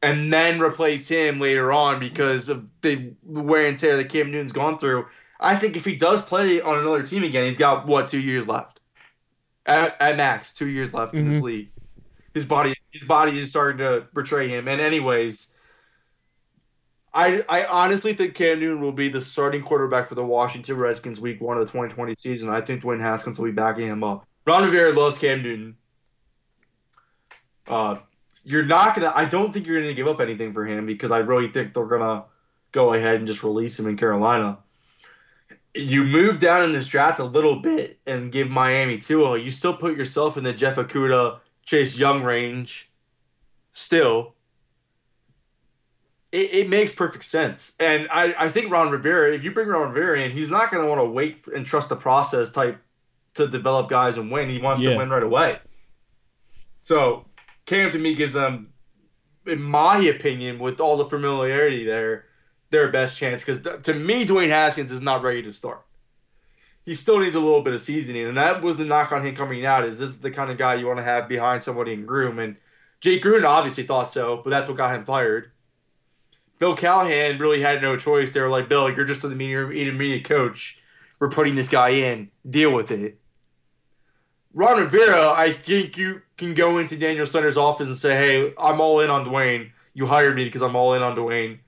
[0.03, 4.51] and then replace him later on because of the wear and tear that Cam Newton's
[4.51, 5.07] gone through.
[5.39, 8.47] I think if he does play on another team again, he's got what two years
[8.47, 8.72] left
[9.65, 11.43] at, at max, two years left in this Mhm.
[11.43, 11.69] league.
[12.33, 14.67] His body, his body is starting to betray him.
[14.67, 15.47] And anyways,
[17.13, 21.21] I I honestly think Cam Newton will be the starting quarterback for the Washington Redskins
[21.21, 22.49] week one of the 2020 season.
[22.49, 24.25] I think Dwayne Haskins will be backing him up.
[24.47, 25.77] Ron Rivera loves Cam Newton.
[27.67, 27.97] Uh,
[28.43, 29.13] you're not gonna.
[29.15, 31.85] I don't think you're gonna give up anything for him because I really think they're
[31.85, 32.25] gonna
[32.71, 34.57] go ahead and just release him in Carolina.
[35.75, 39.37] You move down in this draft a little bit and give Miami Tua.
[39.39, 42.91] You still put yourself in the Jeff Okudah, Chase Young range.
[43.71, 44.35] Still,
[46.31, 47.73] it, it makes perfect sense.
[47.79, 50.83] And I, I think Ron Rivera, if you bring Ron Rivera in, he's not going
[50.83, 52.79] to want to wait and trust the process type
[53.33, 54.49] to develop guys and win.
[54.49, 54.91] He wants Yeah.
[54.91, 55.57] to win right away.
[56.83, 57.25] So
[57.65, 58.73] Cam to me gives them,
[59.47, 62.25] in my opinion, with all the familiarity there,
[62.73, 63.43] their best chance.
[63.43, 65.85] Because to me, Dwayne Haskins is not ready to start.
[66.85, 69.37] He still needs a little bit of seasoning, and that was the knock on him
[69.37, 69.85] coming out.
[69.85, 72.39] Is this is the kind of guy you want to have behind somebody in Groom?
[72.39, 72.57] And
[72.99, 75.51] Jay Gruden obviously thought so, but that's what got him fired.
[76.59, 78.31] Bill Callahan really had no choice.
[78.31, 80.77] They were like, Bill, you're just an intermediate coach.
[81.19, 82.29] We're putting this guy in.
[82.49, 83.17] Deal with it.
[84.53, 88.81] Ron Rivera, I think you can go into Daniel Snyder's office and say, hey, I'm
[88.81, 89.71] all in on Dwayne.
[89.93, 91.59] You hired me because I'm all in on Dwayne.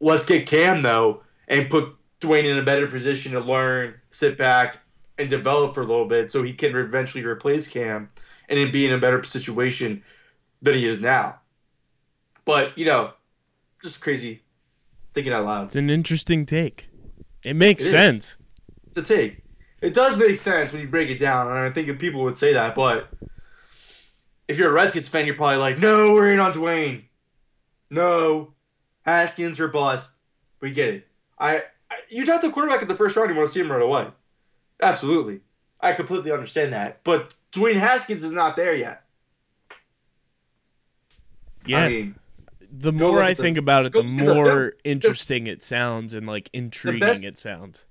[0.00, 4.78] Let's get Cam, though, and put Dwayne in a better position to learn, sit back,
[5.18, 8.10] and develop for a little bit so he can eventually replace Cam
[8.48, 10.02] and then be in a better situation
[10.62, 11.38] than he is now.
[12.44, 13.12] But, you know,
[13.82, 14.42] just crazy
[15.14, 15.64] thinking out loud.
[15.66, 16.88] It's an interesting take.
[17.42, 18.36] It makes It sense.
[18.86, 19.42] It's a take.
[19.80, 22.52] It does make sense when you break it down, and I think people would say
[22.54, 23.08] that, but
[24.48, 27.02] if you're a Redskins fan, you're probably like, no, we're in on Dwayne.
[27.90, 28.52] No,
[29.06, 30.12] Haskins or bust.
[30.60, 31.06] We get it.
[31.38, 31.58] I,
[31.90, 33.80] I you draft the quarterback in the first round, you want to see him right
[33.82, 34.08] away.
[34.82, 35.40] Absolutely,
[35.80, 37.02] I completely understand that.
[37.04, 39.02] But Dwayne Haskins is not there yet.
[41.66, 41.78] Yeah.
[41.84, 42.14] I mean,
[42.70, 44.70] the more I the- think about it, the the more film.
[44.84, 47.84] interesting it sounds and like intriguing best- it sounds.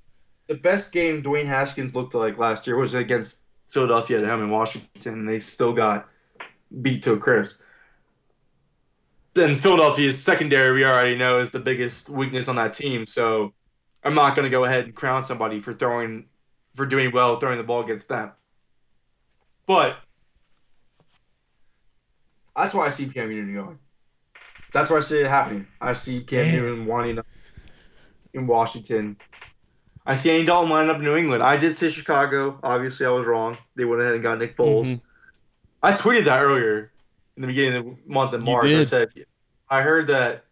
[0.47, 3.39] the best game Dwayne Haskins looked like last year was against
[3.69, 6.07] Philadelphia at home in Washington, and they still got
[6.81, 7.59] beat to a crisp.
[9.35, 13.05] Then Philadelphia's secondary, we already know, is the biggest weakness on that team.
[13.05, 13.53] So
[14.03, 16.25] I'm not going to go ahead and crown somebody for throwing,
[16.73, 18.31] for doing well throwing the ball against them.
[19.65, 19.97] But
[22.55, 23.79] that's why I see Cam Newton going.
[24.73, 25.67] That's why I see it happening.
[25.81, 26.55] I see Cam Damn.
[26.61, 27.25] Newton wanting to
[28.33, 29.17] in Washington.
[30.05, 31.41] I see Andy Dalton lining up in New England.
[31.41, 32.59] I did say Chicago.
[32.63, 33.57] Obviously, I was wrong.
[33.75, 34.85] They went ahead and got Nick Foles.
[34.85, 35.01] Mhm.
[35.81, 36.91] I tweeted that earlier
[37.35, 38.65] in the beginning of the month in March.
[38.65, 39.09] I said
[39.69, 40.45] I heard that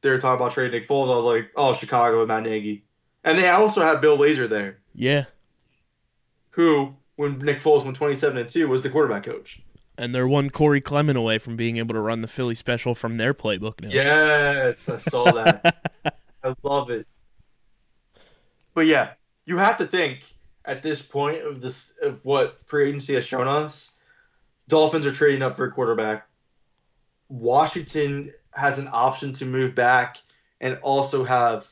[0.00, 1.10] they were talking about trading Nick Foles.
[1.12, 2.84] I was like, oh, Chicago and Matt Nagy.
[3.24, 5.24] And they also had Bill Lazor there, Yeah.
[6.50, 9.62] who, when Nick Foles went 27 and 2, was the quarterback coach.
[9.96, 13.16] And they're one Corey Clement away from being able to run the Philly special from
[13.16, 13.88] their playbook now.
[13.90, 15.76] Yes, I saw that.
[16.44, 17.06] I love it.
[18.74, 19.12] But yeah,
[19.46, 20.20] you have to think
[20.64, 23.92] at this point of this of what free agency has shown us,
[24.68, 26.26] Dolphins are trading up for a quarterback.
[27.28, 30.18] Washington has an option to move back
[30.60, 31.66] and also have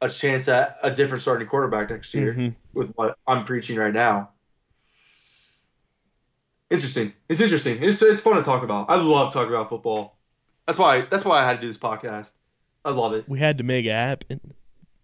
[0.00, 2.54] a chance at a different starting quarterback next year Mhm.
[2.74, 4.30] with what I'm preaching right now.
[6.70, 7.12] Interesting.
[7.28, 7.82] It's interesting.
[7.82, 8.88] It's it's fun to talk about.
[8.88, 10.16] I love talking about football.
[10.66, 12.32] That's why that's why I had to do this podcast.
[12.84, 13.28] I love it.
[13.28, 14.40] We had to make it happen.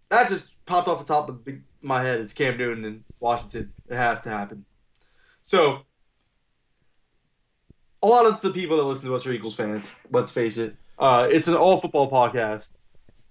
[0.08, 1.46] That just popped off the top of
[1.82, 2.20] my head.
[2.20, 3.72] It's Cam Newton in Washington.
[3.88, 4.64] It has to happen.
[5.42, 5.80] So,
[8.02, 9.92] a lot of the people that listen to us are Eagles fans.
[10.12, 10.76] Let's face it.
[10.98, 12.72] Uh, it's an all football podcast,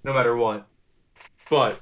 [0.04, 0.68] no matter what.
[1.50, 1.82] But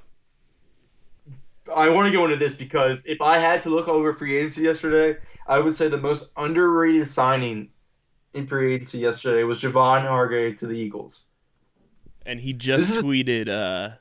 [1.75, 4.61] I want to go into this because if I had to look over free agency
[4.61, 7.69] yesterday, I would say the most underrated signing
[8.33, 11.25] in free agency yesterday was Javon Hargrave to the Eagles.
[12.25, 13.97] And he just This tweeted uh,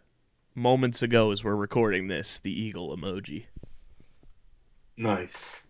[0.55, 3.45] moments ago as we're recording this the eagle emoji.
[4.97, 5.61] Nice.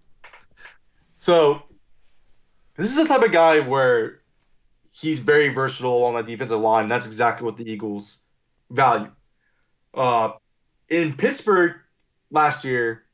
[1.19, 1.63] So,
[2.77, 4.21] this is the type of guy where
[4.91, 6.89] he's very versatile along that defensive line.
[6.89, 8.19] That's exactly what the Eagles
[8.71, 9.11] value.
[9.93, 10.33] Uh,
[10.89, 11.73] in Pittsburgh
[12.31, 13.05] last year,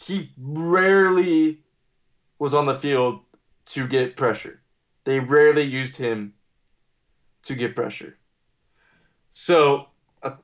[0.00, 1.60] he rarely
[2.38, 3.20] was on the field
[3.66, 4.60] to get pressure.
[5.04, 6.34] They rarely used him
[7.44, 8.16] to get pressure.
[9.30, 9.86] So,
[10.22, 10.36] uh,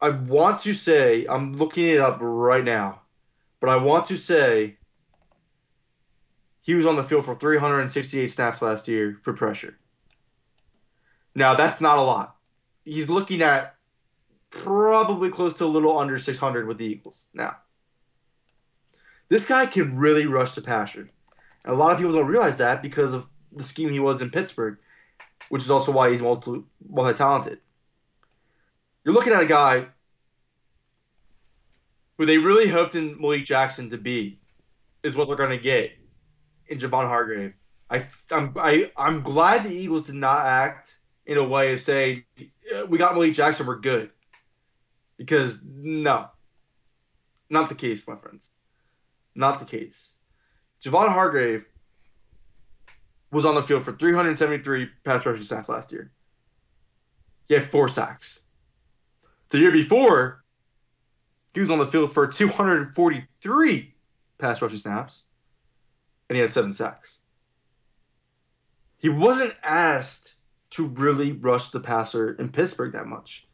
[0.00, 3.00] I want to say, I'm looking it up right now
[3.60, 4.76] but I want to say
[6.62, 9.78] he was on the field for 368 snaps last year for pressure.
[11.34, 12.36] Now, that's not a lot.
[12.84, 13.76] He's looking at
[14.50, 17.26] probably close to a little under 600 with the Eagles.
[17.32, 17.56] Now,
[19.28, 21.08] this guy can really rush the passer.
[21.64, 24.78] A lot of people don't realize that because of the scheme he was in Pittsburgh,
[25.50, 26.64] which is also why he's multi
[27.14, 27.60] talented.
[29.04, 29.86] You're looking at a guy
[32.18, 34.40] who they really hoped in Malik Jackson to be,
[35.02, 35.92] is what they're going to get
[36.70, 37.52] in Javon Hargrave.
[37.90, 42.24] I, I'm I, I'm glad the Eagles did not act in a way of saying
[42.88, 44.10] we got Malik Jackson, we're good,
[45.16, 46.28] because no,
[47.50, 48.50] not the case, my friends,
[49.34, 50.14] not the case.
[50.82, 51.64] Javon Hargrave
[53.32, 56.10] was on the field for 373 pass rushing snaps last year.
[57.48, 58.40] He had four sacks.
[59.50, 60.44] The year before,
[61.54, 63.94] he was on the field for 243
[64.38, 65.24] pass rushing snaps,
[66.30, 67.16] and he had seven sacks.
[68.98, 70.34] He wasn't asked
[70.70, 73.48] to really rush the passer in Pittsburgh that much,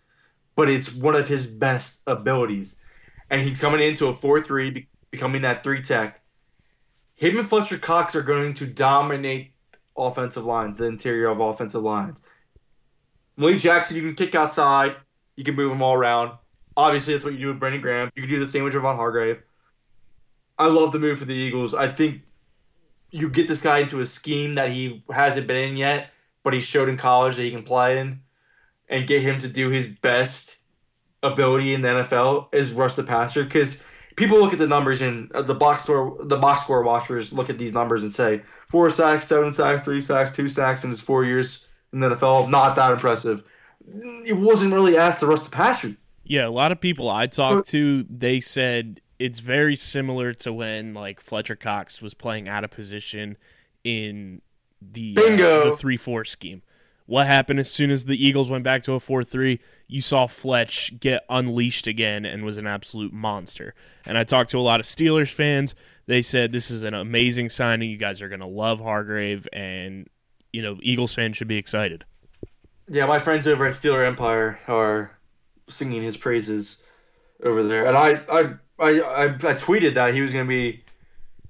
[0.54, 2.76] but it's one of his best abilities.
[3.30, 6.20] And he's coming into a 4 3, becoming that 3 tech.
[7.14, 9.52] Him and Fletcher Cox are going to dominate
[9.96, 12.20] offensive lines, the interior of offensive lines.
[13.38, 14.96] Malik Jackson, you can kick outside,
[15.34, 16.32] you can move him all around.
[16.76, 18.10] Obviously, that's what you do with Brandon Graham.
[18.14, 19.42] You can do the same with Javon Hargrave.
[20.58, 21.72] I love the move for the Eagles.
[21.72, 22.20] I think
[23.16, 26.10] you get this guy into a scheme that he hasn't been in yet,
[26.42, 28.20] but he showed in college that he can play in,
[28.88, 30.56] and get him to do his best
[31.22, 33.42] ability in the NFL is rush the passer.
[33.42, 33.82] Because
[34.16, 37.48] people look at the numbers and uh, the box score, the box score watchers look
[37.48, 41.00] at these numbers and say four sacks, seven sacks, three sacks, two sacks in his
[41.00, 42.50] four years in the NFL.
[42.50, 43.42] Not that impressive.
[43.88, 45.96] It wasn't really asked to rush the passer.
[46.24, 50.94] Yeah, a lot of people I talked to, they said it's very similar to when
[50.94, 53.36] like Fletcher Cox was playing out of position
[53.84, 54.42] in
[54.80, 55.62] the Bingo.
[55.62, 56.62] uh, the three four scheme.
[57.06, 59.60] What happened as soon as the Eagles went back to a four three?
[59.86, 63.74] You saw Fletch get unleashed again and was an absolute monster.
[64.04, 65.74] And I talked to a lot of Steelers fans.
[66.06, 67.90] They said this is an amazing signing.
[67.90, 70.08] You guys are gonna love Hargrave, and
[70.52, 72.04] you know Eagles fans should be excited.
[72.88, 75.16] Yeah, my friends over at Steeler Empire are
[75.68, 76.78] singing his praises
[77.42, 80.84] over there, and I I I, I, I tweeted that he was going to be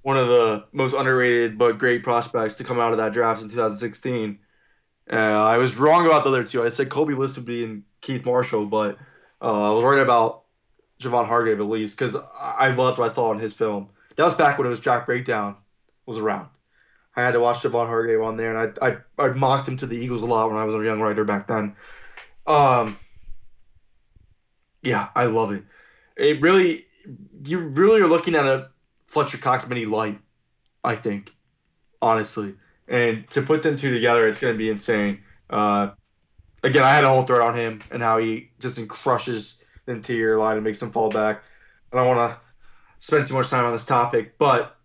[0.02, 3.48] one of the most underrated but great prospects to come out of that draft in
[3.48, 4.38] 2016.
[5.10, 6.62] Uh, I was wrong about the other two.
[6.62, 8.98] I said Kolby Listenbee and Keith Marshall, but
[9.40, 10.44] uh, I was right about
[11.00, 13.88] Javon Hargrave at least because I loved what I saw in his film.
[14.16, 15.56] That was back when it was Jack Breakdown
[16.06, 16.48] was around.
[17.14, 19.86] I had to watch Javon Hargrave on there, and I, I I mocked him to
[19.86, 21.74] the Eagles a lot when I was a young writer back then.
[22.46, 22.98] Um,
[24.82, 25.64] yeah, I love it.
[26.16, 26.85] It really,
[27.44, 28.70] you really are looking at a
[29.08, 30.18] Fletcher Cox mini light,
[30.82, 31.34] I think,
[32.02, 32.54] honestly.
[32.88, 35.22] And to put them two together, it's going to be insane.
[35.50, 35.90] Uh,
[36.62, 40.38] again, I had a whole thread on him and how he just crushes the interior
[40.38, 41.42] line and makes them fall back.
[41.92, 42.38] I don't want to
[42.98, 44.76] spend too much time on this topic, but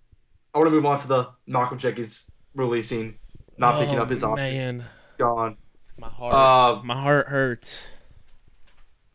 [0.54, 2.24] I want to move on to the Malcolm Jenkins
[2.56, 3.18] releasing,
[3.58, 4.46] not picking Oh, up his option.
[4.80, 4.86] Man,
[5.18, 5.58] Gone.
[5.98, 7.88] my heart, Uh, my heart hurts.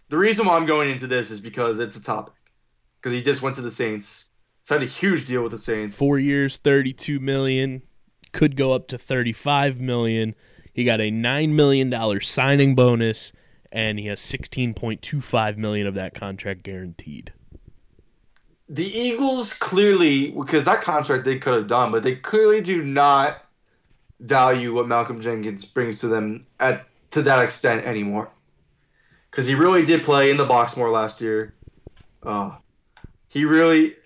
[0.08, 2.34] the reason why I'm going into this is because it's a topic.
[2.97, 4.28] Because he just went to the Saints,
[4.64, 5.97] signed a huge deal with the Saints.
[5.97, 7.82] Four years, thirty-two million,
[8.32, 10.35] could go up to thirty-five million.
[10.73, 13.32] He got a nine million dollar signing bonus,
[13.70, 17.32] and he has sixteen point two five million of that contract guaranteed.
[18.68, 23.40] The Eagles clearly, because that contract they could have done, but they clearly do not
[24.18, 28.31] value what Malcolm Jenkins brings to them at to that extent anymore.
[29.31, 31.55] Because he really did play in the box more last year.
[32.23, 32.51] Uh,
[33.28, 33.96] he really.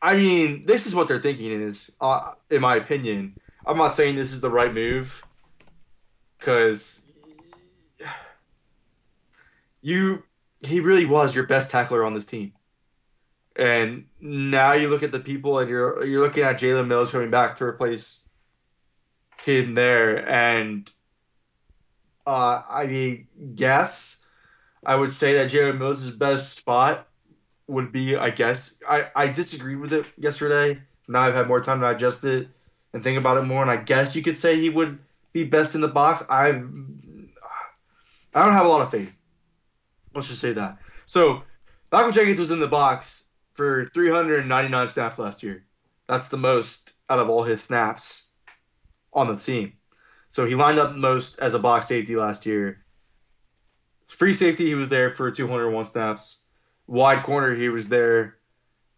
[0.00, 3.34] I mean, this is what they're thinking is, uh, in my opinion.
[3.66, 5.22] I'm not saying this is the right move,
[6.38, 7.02] because
[9.82, 10.22] you
[10.64, 12.52] he really was your best tackler on this team.
[13.56, 17.30] And now you look at the people and you're you're looking at Jalen Mills coming
[17.30, 18.20] back to replace
[19.42, 20.90] him there, and
[22.24, 23.26] uh, I mean,
[23.56, 24.16] yes,
[24.86, 27.07] I would say that Jalen Mills' is best spot
[27.68, 30.80] would be, I guess, I I disagreed with it yesterday.
[31.06, 32.48] Now I've had more time to digest it
[32.92, 34.98] and think about it more, and I guess you could say he would
[35.32, 36.22] be best in the box.
[36.28, 36.48] I
[38.34, 39.10] I don't have a lot of faith.
[40.14, 40.78] Let's just say that.
[41.06, 41.42] So
[41.92, 45.64] Malcolm Jenkins was in the box for 399 snaps last year.
[46.06, 48.26] That's the most out of all his snaps
[49.12, 49.74] on the team.
[50.28, 52.84] So he lined up most as a box safety last year.
[54.06, 56.38] Free safety, he was there for 201 snaps.
[56.88, 58.38] Wide corner, he was there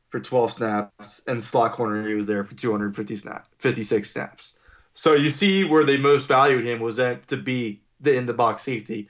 [0.09, 1.23] for 12 snaps.
[1.27, 4.55] And slot corner, he was there for 250 snap, 56 snaps.
[4.95, 8.35] So you see where they most valued him was that to be the in the
[8.35, 9.09] box safety.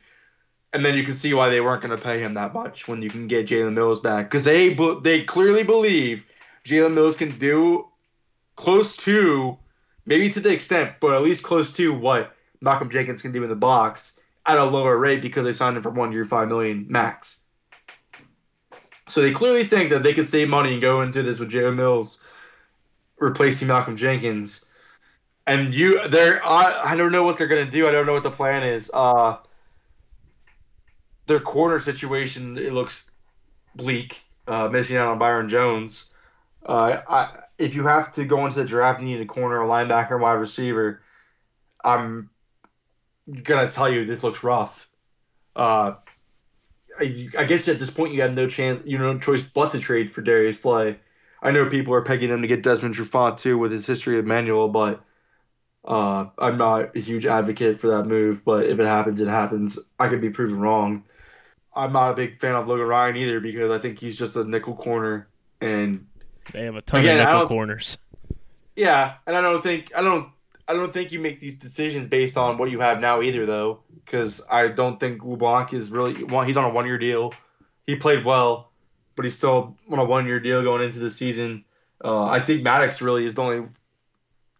[0.73, 3.02] And then you can see why they weren't going to pay him that much when
[3.02, 6.24] you can get Jalen Mills back because they they clearly believe
[6.65, 7.89] Jalen Mills can do
[8.57, 9.59] close to,
[10.07, 13.48] maybe to the extent, but at least close to what Malcolm Jenkins can do in
[13.48, 16.86] the box at a lower rate because they signed him for one year, five million
[16.89, 17.39] max.
[19.11, 21.77] So they clearly think that they could save money and go into this with Jalen
[21.77, 22.23] Mills
[23.19, 24.65] replacing Malcolm Jenkins.
[25.47, 27.89] And you, they're I, I don't know what they're gonna do.
[27.89, 28.91] I don't know what the plan is.
[28.93, 29.39] Uh,
[31.27, 33.11] their corner situation it looks
[33.74, 34.23] bleak.
[34.47, 36.07] Uh, missing out on Byron Jones.
[36.65, 39.66] Uh, I, if you have to go into the draft and need a corner, a
[39.66, 41.03] linebacker, wide receiver,
[41.85, 42.31] I'm
[43.43, 44.89] gonna tell you this looks rough.
[45.55, 45.95] Uh,
[47.01, 49.81] I, I guess at this point you have no chance, you know, choice but to
[49.81, 50.98] trade for Darius Slay.
[51.43, 54.27] I know people are pegging them to get Desmond Trufant too with his history of
[54.27, 55.02] Manuel, but
[55.85, 58.44] uh, I'm not a huge advocate for that move.
[58.44, 59.78] But if it happens, it happens.
[59.98, 61.05] I could be proven wrong.
[61.74, 64.44] I'm not a big fan of Logan Ryan either because I think he's just a
[64.44, 65.28] nickel corner,
[65.60, 66.06] and
[66.52, 67.98] They have a ton Again, of nickel corners.
[68.77, 70.28] yeah, and I don't think I don't
[70.70, 73.80] I don't think you make these decisions based on what you have now either though,
[74.05, 76.47] because I don't think LeBlanc is really one.
[76.47, 77.34] He's on a one year deal.
[77.88, 78.70] He played well,
[79.16, 81.64] but he's still on a one year deal going into the season.
[82.05, 83.68] Uh, I think Maddox really is the only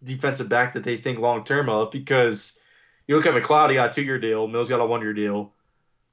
[0.03, 2.59] defensive back that they think long term of because
[3.07, 4.47] you look at McLeod, he got a two year deal.
[4.47, 5.53] Mills got a one year deal.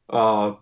[0.08, 0.54] Uh,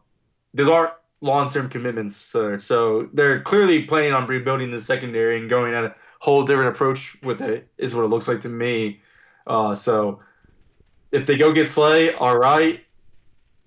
[0.59, 5.85] aren't long term commitments, so they're clearly planning on rebuilding the secondary and going at
[5.85, 7.69] a whole different approach with it.
[7.77, 9.03] Is what it looks like to me.
[9.47, 10.21] Uh, so
[11.13, 12.81] if they go get Slay, all right.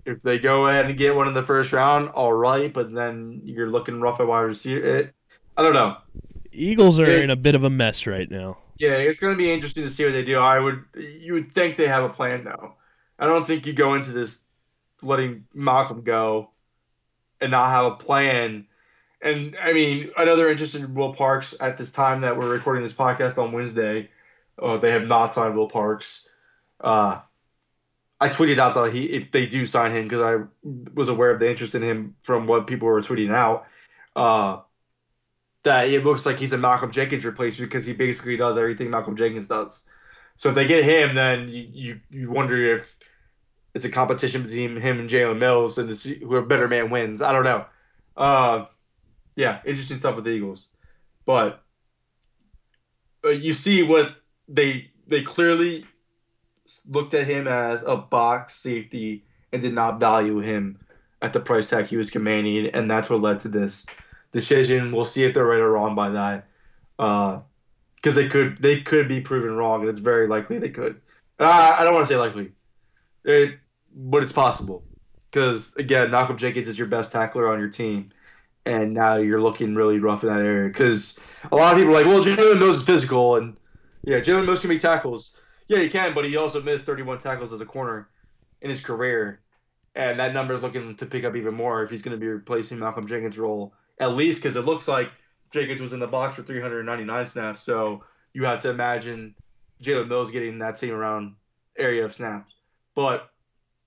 [0.04, 2.72] If they go ahead and get one in the first round, all right.
[2.72, 4.84] But then you're looking rough at wide receiver.
[4.84, 5.14] It,
[5.56, 5.96] I don't know.
[6.52, 8.58] Eagles are in a bit of a mess right now.
[8.78, 10.38] Yeah, it's going to be interesting to see what they do.
[10.38, 12.74] I would, you would think they have a plan though.
[13.18, 14.42] I don't think you go into this
[15.02, 16.50] letting Malcolm go
[17.40, 18.66] and not have a plan.
[19.20, 22.94] And I mean, another know in Will Parks at this time that we're recording this
[22.94, 24.08] podcast on Wednesday.
[24.60, 26.28] Oh, they have not signed Will Parks.
[26.80, 27.20] Uh,
[28.20, 31.40] I tweeted out that he if they do sign him because I was aware of
[31.40, 33.66] the interest in him from what people were tweeting out.
[34.14, 34.60] Uh,
[35.62, 39.16] that it looks like he's a Malcolm Jenkins replacement because he basically does everything Malcolm
[39.16, 39.84] Jenkins does.
[40.36, 42.98] So if they get him, then you you, you wonder if
[43.74, 47.22] it's a competition between him and Jalen Mills and who a better man wins.
[47.22, 47.64] I don't know.
[48.16, 48.66] Uh,
[49.36, 50.68] yeah, interesting stuff with the Eagles,
[51.24, 51.62] but
[53.24, 54.16] uh, you see what
[54.50, 55.86] they they clearly
[56.88, 60.78] looked at him as a box safety and did not value him
[61.22, 63.86] at the price tag he was commanding, and that's what led to this
[64.32, 64.92] decision.
[64.92, 66.46] We'll see if they're right or wrong by that,
[66.96, 67.42] because
[68.16, 71.00] uh, they could they could be proven wrong, and it's very likely they could.
[71.38, 72.52] Uh, I don't want to say likely,
[73.24, 73.58] it,
[73.94, 74.84] but it's possible.
[75.30, 78.10] Because again, Malcolm Jenkins is your best tackler on your team,
[78.66, 80.68] and now you're looking really rough in that area.
[80.68, 81.18] Because
[81.52, 83.56] a lot of people are like, well, Jalen Mills is physical, and
[84.02, 85.36] yeah, Jalen Mills can make tackles.
[85.68, 88.08] Yeah, he can, but he also missed 31 tackles as a corner
[88.60, 89.40] in his career,
[89.94, 92.26] and that number is looking to pick up even more if he's going to be
[92.26, 95.10] replacing Malcolm Jenkins' role at least because it looks like
[95.50, 97.62] Jenkins was in the box for 399 snaps.
[97.62, 98.02] So
[98.32, 99.34] you have to imagine
[99.82, 101.36] Jalen Mills getting that same around
[101.76, 102.54] area of snaps.
[102.94, 103.30] But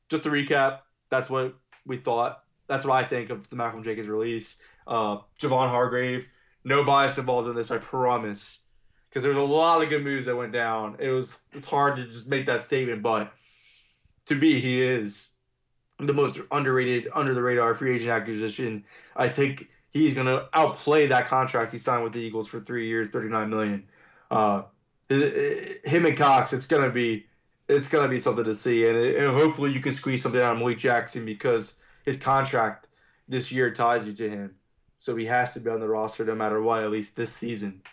[0.09, 0.79] just to recap,
[1.09, 2.43] that's what we thought.
[2.67, 4.55] That's what I think of the Malcolm Jenkins release.
[4.87, 6.29] Uh, Javon Hargrave,
[6.63, 8.59] no bias involved in this, I promise.
[9.13, 10.95] Because there was a lot of good moves that went down.
[10.97, 13.31] It was it's hard to just make that statement, but
[14.25, 15.29] to me, he is
[15.99, 18.83] the most underrated, under the radar free agent acquisition.
[19.15, 22.87] I think he's going to outplay that contract he signed with the Eagles for three
[22.87, 23.83] years, thirty nine million.
[24.31, 24.63] Uh,
[25.09, 27.27] him and Cox, it's going to be
[27.67, 30.41] it's going to be something to see, and, it, and, hopefully you can squeeze something
[30.41, 32.87] out of Malik Jackson because his contract
[33.27, 34.55] this year ties you to him,
[34.97, 37.83] so he has to be on the roster no matter what, at least this season.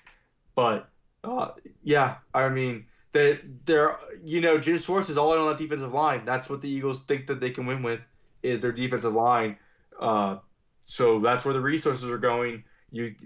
[0.54, 0.88] But
[1.24, 1.52] uh,
[1.82, 2.86] yeah, I mean.
[3.12, 6.24] That they're, you know, Jim Schwartz is all in on that defensive line.
[6.24, 7.98] That's what the Eagles think that they can win with
[8.44, 9.56] is their defensive line.
[9.98, 10.36] Uh,
[10.86, 12.62] so that's where the resources are going.
[12.92, 13.16] You,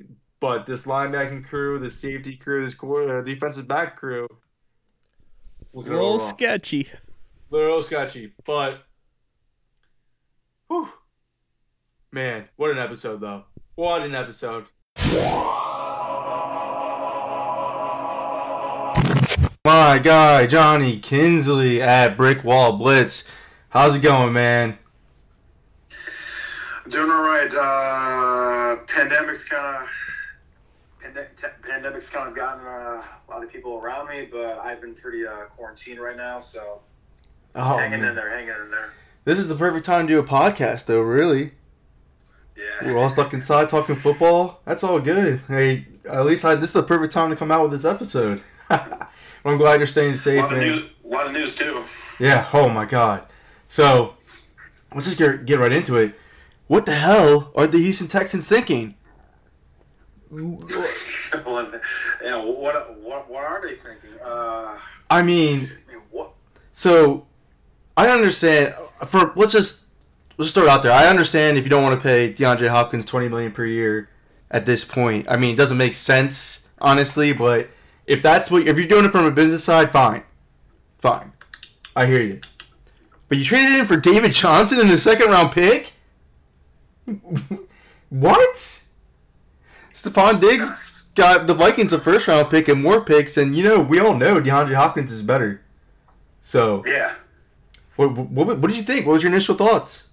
[0.41, 4.27] but this linebacking crew, the safety crew, this uh, defensive back crew,
[5.75, 6.89] a little sketchy.
[7.53, 8.85] A little sketchy, but,
[10.69, 10.89] whew,
[12.11, 13.45] man, what an episode though!
[13.75, 14.65] What an episode!
[19.95, 23.23] My guy Johnny Kinsley at Brick Wall Blitz.
[23.69, 24.77] How's it going, man?
[26.89, 27.49] Doing all right.
[27.49, 31.23] Uh, pandemic's kind of
[31.63, 35.25] pandemic's kind of gotten uh, a lot of people around me, but I've been pretty
[35.25, 36.81] uh, quarantined right now, so
[37.55, 38.09] oh, hanging man.
[38.09, 38.93] in there, hanging in there.
[39.25, 41.03] This is the perfect time to do a podcast, though.
[41.03, 41.53] Really.
[42.57, 42.65] Yeah.
[42.87, 44.61] We're all stuck inside talking football.
[44.65, 45.43] That's all good.
[45.47, 48.43] Hey, at least I, this is the perfect time to come out with this episode.
[49.45, 50.41] I'm glad you're staying safe.
[50.41, 51.85] A lot, of news, a lot of news too.
[52.19, 52.49] Yeah.
[52.53, 53.25] Oh my God.
[53.69, 54.15] So
[54.95, 56.15] let's just get get right into it
[56.67, 58.95] what the hell are the Houston Texans thinking?
[60.33, 60.47] yeah,
[62.37, 64.11] what, what, what are they thinking?
[64.25, 64.79] Uh,
[65.11, 65.69] I mean,
[66.73, 67.27] so
[67.97, 68.75] I understand.
[69.07, 69.85] For let's just
[70.39, 70.93] let's start out there.
[70.93, 74.09] I understand if you don't want to pay DeAndre Hopkins twenty million per year
[74.51, 75.27] at this point.
[75.29, 77.69] I mean, it doesn't make sense honestly, but
[78.07, 80.23] if that's what if you're doing it from a business side, fine,
[80.99, 81.33] fine.
[81.97, 82.41] I hear you.
[83.29, 85.93] But you traded in for David Johnson in the second round pick.
[88.11, 88.85] what?
[89.93, 93.81] Stefon Diggs got the Vikings a first round pick and more picks, and you know
[93.81, 95.63] we all know DeAndre Hopkins is better.
[96.43, 97.15] So yeah.
[97.97, 99.07] What, what, what did you think?
[99.07, 100.04] What was your initial thoughts?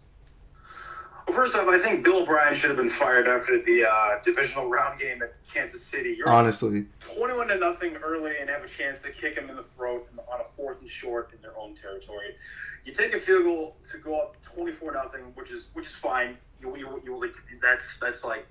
[1.32, 4.68] Well, first off, I think Bill O'Brien should have been fired after the uh, divisional
[4.68, 6.14] round game at Kansas City.
[6.18, 9.64] You're Honestly, twenty-one to nothing early and have a chance to kick him in the
[9.64, 12.36] throat on a fourth and short in their own territory.
[12.84, 16.38] You take a field goal to go up twenty-four nothing, which is which is fine
[16.60, 18.46] you, you, you like that's that's like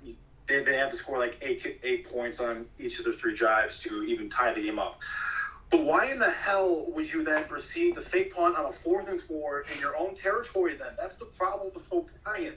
[0.47, 3.78] they, they have to score like eight eight points on each of their three drives
[3.81, 5.02] to even tie the game up.
[5.71, 9.09] But why in the hell would you then proceed the fake punt on a fourth
[9.09, 10.77] and four in your own territory?
[10.77, 12.55] Then that's the problem with O'Brien.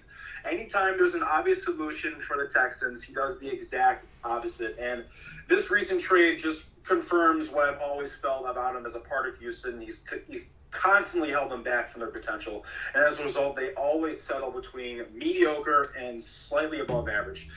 [0.49, 4.77] Anytime there's an obvious solution for the Texans, he does the exact opposite.
[4.80, 5.06] And
[5.48, 9.38] this recent trade just confirms what I've always felt about him as a part of
[9.38, 9.80] Houston.
[9.80, 12.65] He's he's constantly held them back from their potential.
[12.95, 17.48] And as a result, they always settle between mediocre and slightly above average.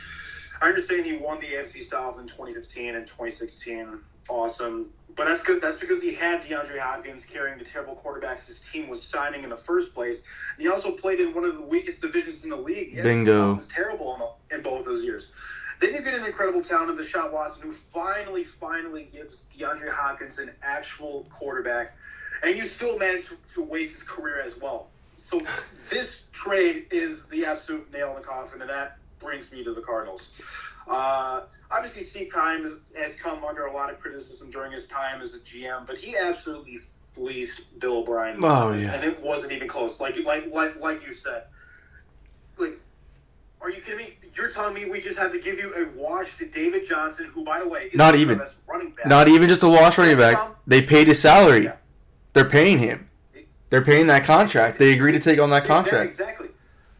[0.61, 3.99] I understand he won the AFC South in 2015 and 2016.
[4.29, 4.91] awesome.
[5.17, 5.63] But that's good.
[5.63, 9.51] That's because he had DeAndre Hopkins carrying the terrible quarterbacks his team was signing in
[9.51, 10.23] the first place.
[10.55, 12.93] And he also played in one of the weakest divisions in the league.
[12.93, 13.55] Yes, Bingo.
[13.55, 15.33] Was terrible in, in both those years.
[15.81, 20.39] Then you get an incredible talent in Deshaun Watson, who finally, finally gives DeAndre Hopkins
[20.39, 21.97] an actual quarterback,
[22.43, 24.89] and you still manage to, to waste his career as well.
[25.17, 25.43] So
[25.91, 29.81] this trade is the absolute nail in the coffin, and that brings me to the
[29.81, 30.41] Cardinals.
[30.89, 35.35] Uh, obviously, Steve Keim has come under a lot of criticism during his time as
[35.35, 36.81] a GM, but he absolutely
[37.13, 38.39] fleeced Bill O'Brien.
[38.43, 38.93] Oh, yeah.
[38.95, 40.01] and it wasn't even close.
[40.01, 41.45] Like like like like you said,
[42.59, 42.79] like.
[43.59, 44.15] Are you kidding me?
[44.35, 47.43] You're telling me we just have to give you a wash to David Johnson, who,
[47.43, 48.39] by the way, is Not the even.
[48.39, 49.07] best running back.
[49.07, 50.39] Not even just a wash running back.
[50.67, 51.65] They paid his salary.
[51.65, 51.77] Yeah.
[52.35, 53.09] They're paying him.
[53.71, 54.79] They're paying that contract.
[54.79, 56.05] They agreed to take on that contract.
[56.05, 56.49] Exactly.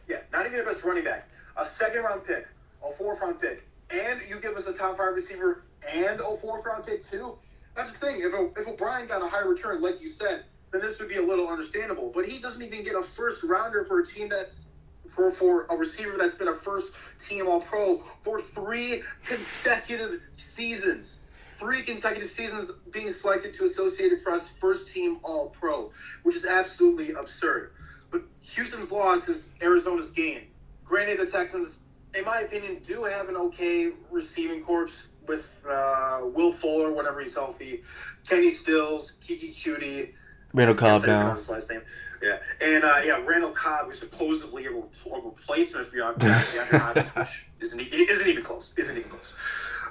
[0.09, 1.29] Yeah, not even the best running back.
[1.59, 2.47] A second round pick,
[2.83, 6.65] a fourth round pick, and you give us a top five receiver and a fourth
[6.65, 7.37] round pick too.
[7.75, 8.21] That's the thing.
[8.21, 11.17] If o- if O'Brien got a high return, like you said, then this would be
[11.17, 12.11] a little understandable.
[12.15, 14.67] But he doesn't even get a first rounder for a team that's
[15.11, 21.21] for for a receiver that's been a first team All Pro for three consecutive seasons.
[21.55, 25.91] Three consecutive seasons being selected to Associated Press first team All Pro,
[26.23, 27.73] which is absolutely absurd.
[28.11, 30.49] But Houston's loss is Arizona's gain.
[30.85, 31.79] Granted, the Texans,
[32.15, 37.35] in my opinion, do have an okay receiving corps with uh, Will Fuller whenever he's
[37.35, 37.83] healthy,
[38.29, 40.13] Kenny Stills, Keke Coutee,
[40.55, 41.35] Randall Cobb now.
[41.35, 41.83] his last name.
[42.23, 47.11] Yeah, and uh, yeah, Randall Cobb was supposedly a, re- a replacement for DeAndre Hopkins,
[47.15, 48.73] which isn't, isn't even close.
[48.79, 49.35] Isn't even close.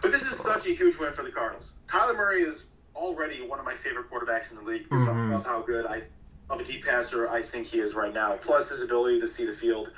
[0.02, 1.74] But this is such a huge win for the Cardinals.
[1.88, 2.66] Kyler Murray is
[2.96, 5.36] already one of my favorite quarterbacks in the league because Mhm.
[5.36, 6.04] of how good I,
[6.50, 8.34] of a deep passer I think he is right now.
[8.36, 9.90] Plus his ability to see the field,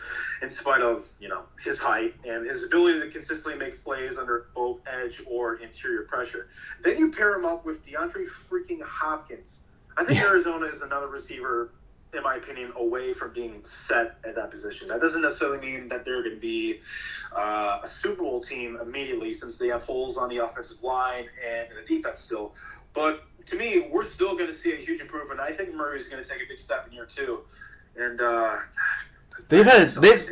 [0.41, 4.47] in spite of you know his height and his ability to consistently make plays under
[4.55, 6.47] both edge or interior pressure.
[6.83, 9.59] Then you pair him up with DeAndre freaking Hopkins.
[9.97, 10.27] I think Yeah.
[10.27, 11.71] Arizona is another receiver,
[12.13, 14.87] in my opinion, away from being set at that position.
[14.87, 16.79] That doesn't necessarily mean that they're going to be
[17.35, 21.67] uh, a Super Bowl team immediately, since they have holes on the offensive line and
[21.75, 22.53] the defense still.
[22.97, 25.39] But to me, we're still going to see a huge improvement.
[25.39, 27.41] I think Murray's going to take a big step in year two.
[27.95, 28.57] And uh,
[29.49, 30.27] They've had they've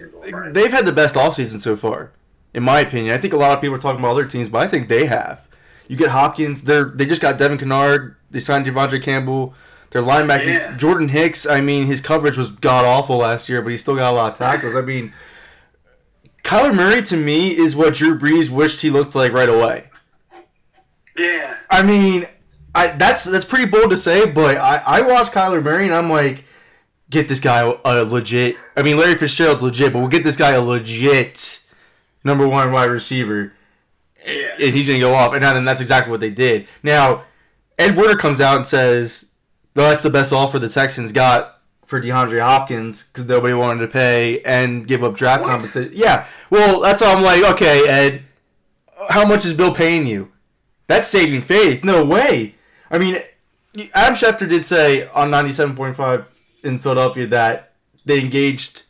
[0.51, 2.11] they've had the best offseason so far,
[2.55, 3.13] in my opinion.
[3.13, 5.05] I think a lot of people are talking about other teams, but I think they
[5.05, 5.47] have.
[5.87, 6.63] You get Hopkins.
[6.63, 8.15] They're they just got Devin Kennard.
[8.31, 9.53] They signed De'Vondre Campbell.
[9.91, 10.75] Their linebacker Yeah.
[10.75, 11.45] Jordan Hicks.
[11.45, 14.31] I mean, his coverage was god awful last year, but he still got a lot
[14.33, 14.75] of tackles.
[14.75, 15.13] I mean,
[16.43, 19.89] Kyler Murray to me is what Drew Brees wished he looked like right away.
[21.15, 22.25] yeah, I mean,
[22.75, 26.09] I that's that's pretty bold to say, but I I watch Kyler Murray and I'm
[26.09, 26.43] like,
[27.09, 28.57] get this guy a legit.
[28.75, 31.63] I mean, Larry Fitzgerald's legit, but we'll get this guy a legit
[32.23, 33.53] number one wide receiver,
[34.25, 34.55] yeah.
[34.59, 35.33] and he's gonna go off.
[35.33, 36.67] And then that's exactly what they did.
[36.83, 37.23] Now,
[37.79, 39.27] Ed Werder comes out and says,
[39.75, 41.53] "Well, that's the best offer the Texans got."
[41.85, 45.51] For DeAndre Hopkins, because nobody wanted to pay and give up draft What?
[45.51, 45.91] compensation.
[45.93, 47.43] Yeah, well, that's all I'm like.
[47.43, 48.23] Okay, Ed,
[49.09, 50.31] how much is Bill paying you?
[50.87, 51.83] That's saving faith.
[51.83, 52.55] No way.
[52.91, 53.17] I mean,
[53.93, 56.33] Adam Schefter did say on 97.5
[56.63, 57.73] in Philadelphia that
[58.05, 58.83] they engaged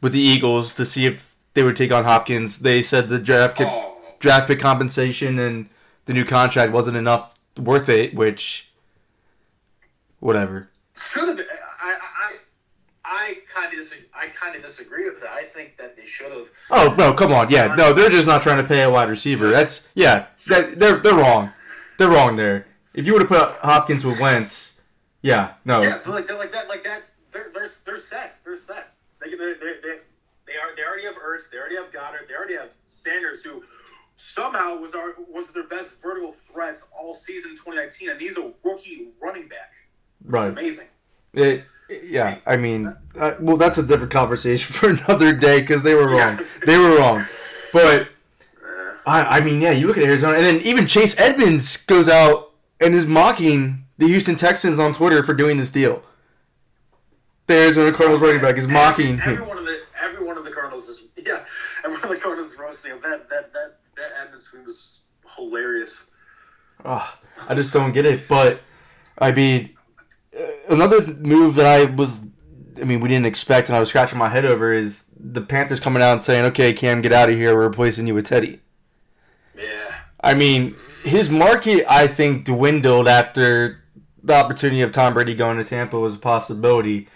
[0.00, 2.60] with the Eagles to see if they would take on Hopkins.
[2.60, 3.96] They said the draft pick, Oh.
[4.18, 5.68] draft pick compensation and
[6.06, 8.70] the new contract wasn't enough worth it, which
[10.20, 10.68] whatever.
[10.96, 11.46] Should have.
[11.82, 12.36] I I
[13.04, 14.06] I kind of disagree.
[14.14, 15.30] I kind of disagree with that.
[15.30, 16.46] I think that they should have.
[16.70, 17.50] Oh no, come on.
[17.50, 19.48] Yeah, no, they're just not trying to pay a wide receiver.
[19.48, 21.50] That's yeah, that, they're they're wrong.
[21.98, 22.66] They're wrong there.
[22.94, 24.80] If you were to put Hopkins with Wentz,
[25.22, 25.82] yeah, no.
[25.82, 26.68] Yeah, like like that.
[26.68, 28.38] Like that's they're they're they're set.
[28.44, 28.92] They're set.
[29.20, 29.98] They they they they
[30.46, 31.50] they are they already have Ertz.
[31.50, 32.28] They already have Goedert.
[32.28, 33.64] They already have Sanders, who
[34.16, 39.08] somehow was our was their best vertical threats all season 2019, and he's a rookie
[39.20, 39.72] running back.
[40.24, 40.50] right.
[40.50, 40.86] Amazing.
[41.32, 41.64] It,
[42.04, 46.08] yeah, I mean, uh, well, that's a different conversation for another day because they were
[46.08, 46.40] wrong.
[46.64, 47.24] They were wrong,
[47.72, 48.08] but
[49.06, 52.53] I, I mean, yeah, you look at Arizona, and then even Chase Edmonds goes out
[52.80, 56.02] and is mocking the Houston Texans on Twitter for doing this deal.
[57.46, 59.42] The Arizona Cardinals running back is mocking Every, him.
[59.42, 61.44] every one of the every one of the Cardinals is yeah.
[61.84, 63.00] Every one of the Cardinals is roasting him.
[63.02, 65.02] That that that that atmosphere was
[65.36, 66.06] hilarious.
[66.84, 68.26] Ah, I just don't get it.
[68.28, 68.60] But
[69.18, 69.76] I mean,
[70.38, 72.26] uh, another move that I was,
[72.80, 75.80] I mean, we didn't expect, and I was scratching my head over is the Panthers
[75.80, 77.54] coming out and saying, "Okay, Cam, get out of here.
[77.54, 78.60] We're replacing you with Teddy."
[80.24, 83.84] I mean, his market, I think, dwindled after
[84.22, 87.08] the opportunity of Tom Brady going to Tampa was a possibility.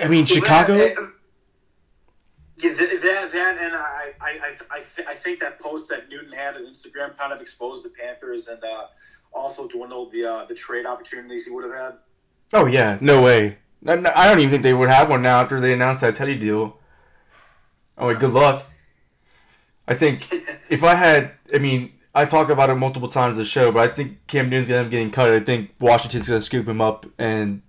[0.00, 0.76] I mean, Chicago.
[0.76, 6.62] Yeah, that that and I I, I, I, think that post that Newton had on
[6.62, 8.86] Instagram kind of exposed the Panthers and uh,
[9.32, 11.94] also dwindled the uh, the trade opportunities he would have had.
[12.52, 13.58] Oh yeah, no way.
[13.86, 16.36] I I don't even think they would have one now after they announced that Teddy
[16.36, 16.78] deal.
[17.98, 18.66] Oh, wait, good luck.
[19.86, 20.32] I think
[20.70, 23.90] if I had, I mean, I talk about it multiple times in the show, but
[23.90, 25.30] I think Cam Newton's gonna end up getting cut.
[25.30, 27.62] I think Washington's gonna scoop him up and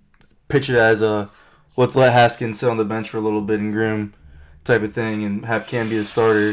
[0.48, 1.28] pitch it as a
[1.76, 4.14] let's let Haskins sit on the bench for a little bit and groom
[4.64, 6.52] type of thing, and have Cam be the starter.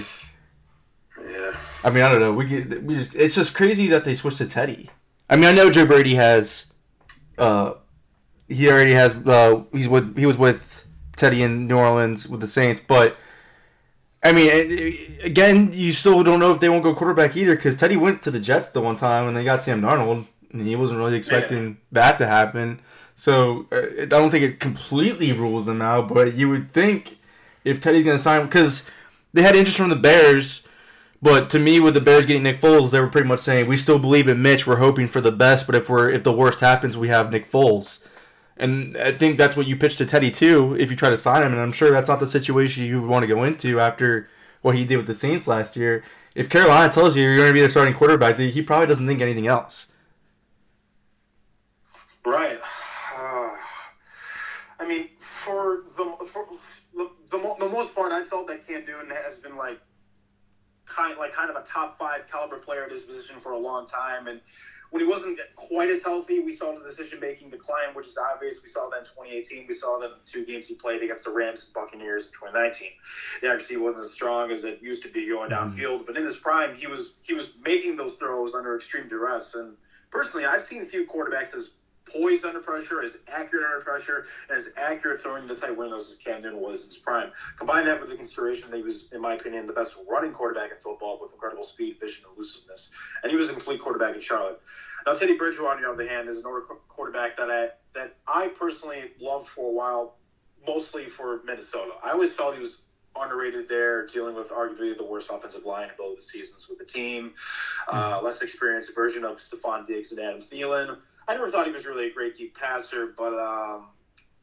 [1.22, 1.56] Yeah.
[1.83, 2.33] I mean, I don't know.
[2.33, 4.90] We get, we just it's just crazy that they switched to Teddy.
[5.30, 6.74] I mean, I know Joe Brady has,
[7.38, 7.74] uh,
[8.48, 9.16] he already has.
[9.17, 10.85] Uh, he's with he was with
[11.16, 13.17] Teddy in New Orleans with the Saints, but
[14.24, 17.98] I mean, again, you still don't know if they won't go quarterback either because Teddy
[17.98, 21.00] went to the Jets the one time and they got Sam Darnold, and he wasn't
[21.00, 22.80] really expecting that to happen.
[23.16, 27.18] So uh, I don't think it completely rules them out, but you would think
[27.64, 28.90] if Teddy's going to sign because
[29.34, 30.64] they had interest from the Bears.
[31.22, 33.77] But to me, with the Bears getting Nick Foles, they were pretty much saying we
[33.77, 34.68] still believe in Mitch.
[34.68, 37.50] We're hoping for the best, but if we're if the worst happens, we have Nick
[37.50, 38.08] Foles.
[38.57, 41.43] And I think that's what you pitch to Teddy too, if you try to sign
[41.43, 41.53] him.
[41.53, 44.30] And I'm sure that's not the situation you would want to go into after
[44.61, 46.03] what he did with the Saints last year.
[46.35, 49.22] If Carolina tells you you're going to be the starting quarterback, he probably doesn't think
[49.22, 49.91] anything else.
[52.25, 52.59] Right.
[53.17, 53.51] Uh,
[54.80, 56.48] I mean, for the for
[56.95, 59.80] the, the, the most part, I felt that Cam Newton has been like
[60.85, 63.88] kind like kind of a top five caliber player at his position for a long
[63.88, 64.40] time, and
[64.93, 68.61] when he wasn't quite as healthy, we saw the decision making decline, which is obvious.
[68.61, 69.65] We saw that in 2018.
[69.67, 72.33] We saw that in the two games he played against the Rams and Buccaneers in
[72.33, 72.89] 2019.
[73.41, 75.67] The accuracy wasn't as strong as it used to be going mm-hmm.
[75.67, 79.55] downfield, but in his prime, he was he was making those throws under extreme duress.
[79.55, 79.77] And
[80.11, 81.72] personally, I've seen a few quarterbacks as
[82.14, 86.17] poised under pressure, as accurate under pressure, and as accurate throwing the tight windows as
[86.17, 87.32] Cam Newton was in his prime.
[87.58, 90.72] Combine that with the consideration that he was, in my opinion, the best running quarterback
[90.72, 92.92] in football with incredible speed, vision, and elusiveness.
[93.24, 94.59] And he was a complete quarterback in Charlotte.
[95.06, 98.48] Now, Teddy Bridgewater, on the other hand, is another qu- quarterback that I that I
[98.48, 100.16] personally loved for a while,
[100.66, 101.92] mostly for Minnesota.
[102.01, 102.83] I always felt he was
[103.16, 106.85] underrated there, dealing with arguably the worst offensive line in both the seasons with the
[106.85, 107.33] team.
[107.88, 110.98] Uh, less experienced version of Stefon Diggs and Adam Thielen.
[111.27, 113.90] I never thought he was really a great deep passer, but um,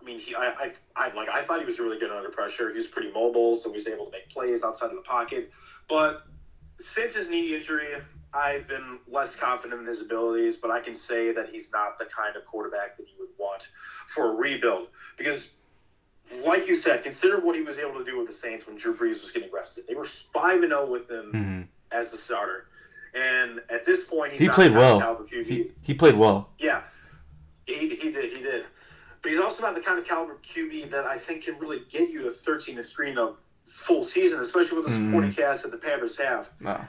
[0.01, 2.71] I mean, he, I, I, I, like, I thought he was really good under pressure.
[2.71, 5.51] He was pretty mobile, so he was able to make plays outside of the pocket.
[5.89, 6.23] But
[6.79, 7.95] since his knee injury,
[8.33, 10.57] I've been less confident in his abilities.
[10.57, 13.69] But I can say that he's not the kind of quarterback that you would want
[14.07, 15.49] for a rebuild because.
[16.45, 18.95] Like you said, consider what he was able to do with the Saints when Drew
[18.95, 19.85] Brees was getting rested.
[19.89, 21.63] They were five and zero with him Mm-hmm.
[21.91, 22.67] as the starter,
[23.15, 25.01] and at this point, he's He not played the kind of well.
[25.01, 25.47] caliber QB.
[25.47, 26.51] He, he played well.
[26.59, 26.83] Yeah,
[27.67, 28.33] he, he did.
[28.33, 28.65] He did.
[29.23, 32.09] But he's also not the kind of caliber QB that I think can really get
[32.11, 33.33] you to 13 to 3 in a
[33.67, 35.07] full season, especially with the Mhm.
[35.09, 36.51] supporting cast that the Panthers have.
[36.61, 36.81] No.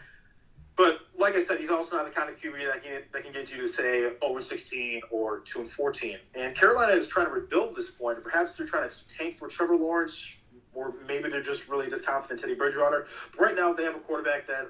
[0.77, 3.33] But like I said, he's also not the kind of QB that can, that can
[3.33, 6.17] get you to say 0 and 16 or 2 and 14.
[6.33, 9.47] And Carolina is trying to rebuild this point, and perhaps they're trying to tank for
[9.49, 10.37] Trevor Lawrence,
[10.73, 13.07] or maybe they're just really just confident in Teddy Bridgewater.
[13.31, 14.69] But right now, they have a quarterback that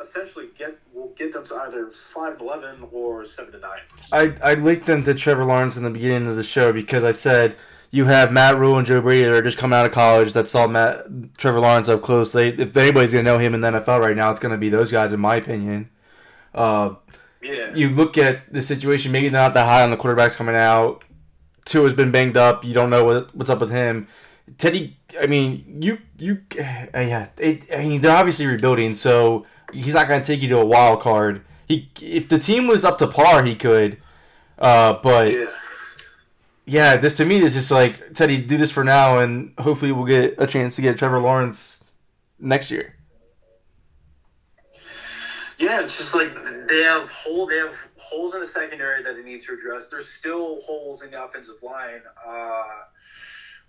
[0.00, 3.70] essentially get will get them to either 5 and 11 or 7 to 9.
[4.12, 7.12] I, I linked them to Trevor Lawrence in the beginning of the show because I
[7.12, 7.56] said
[7.90, 10.48] you have Matt Rhule and Joe Brady that are just coming out of college that
[10.48, 12.32] saw Matt Trevor Lawrence up close.
[12.32, 14.58] They, if anybody's going to know him in the NFL right now, it's going to
[14.58, 15.90] be those guys, in my opinion.
[16.52, 16.94] Uh,
[17.40, 17.72] Yeah.
[17.74, 21.04] you look at the situation, maybe not that high on the quarterbacks coming out.
[21.64, 22.64] Tua has been banged up.
[22.64, 24.08] You don't know what, what's up with him.
[24.58, 26.62] Teddy, I mean, you you uh,
[26.94, 30.58] yeah, it, I mean they're obviously rebuilding, so he's not going to take you to
[30.58, 31.42] a wild card.
[31.68, 33.98] He if the team was up to par, he could.
[34.58, 35.50] Uh, but yeah.
[36.64, 40.06] yeah, this to me is just like Teddy, do this for now, and hopefully we'll
[40.06, 41.82] get a chance to get Trevor Lawrence
[42.38, 42.96] next year.
[45.58, 46.34] Yeah, it's just like
[46.68, 49.88] they have hole they have holes in the secondary that they need to address.
[49.88, 52.02] There's still holes in the offensive line.
[52.26, 52.64] Uh,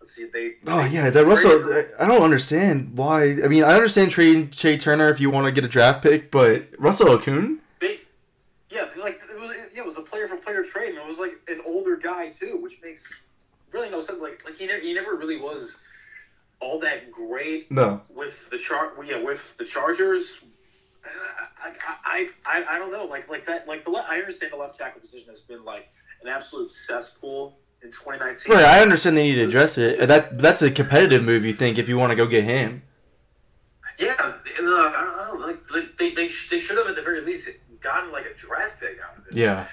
[0.08, 0.54] see, they.
[0.68, 1.62] Oh they yeah, that Russell.
[1.62, 3.24] traded- I don't understand why.
[3.44, 6.32] I mean, I understand trading Trai Turner if you want to get a draft pick,
[6.32, 7.60] but Russell Okung.
[7.82, 8.00] They,
[8.70, 9.52] yeah, like it was.
[9.74, 12.30] Yeah, it was a player for player trade, and it was like an older guy
[12.30, 13.24] too, which makes
[13.72, 14.22] really no sense.
[14.22, 15.82] Like, like he never, he never really was
[16.62, 18.02] all that great No.
[18.10, 18.94] with the char.
[19.06, 20.44] Yeah, with the Chargers.
[21.64, 21.72] I,
[22.06, 23.06] I, I, I don't know.
[23.06, 23.68] Like, like that.
[23.68, 23.92] Like the.
[23.92, 25.90] I understand the left tackle position has been like
[26.24, 28.54] an absolute cesspool in 2019.
[28.54, 30.08] Right, I understand they need to address it.
[30.08, 31.46] That that's a competitive move.
[31.46, 32.82] You think if you want to go get him.
[33.98, 35.48] Yeah, and, uh, I, don't, I don't know.
[35.48, 37.50] Like, like they, they, sh- they should have at the very least
[37.80, 39.36] gotten like a draft pick out of it.
[39.36, 39.68] Yeah.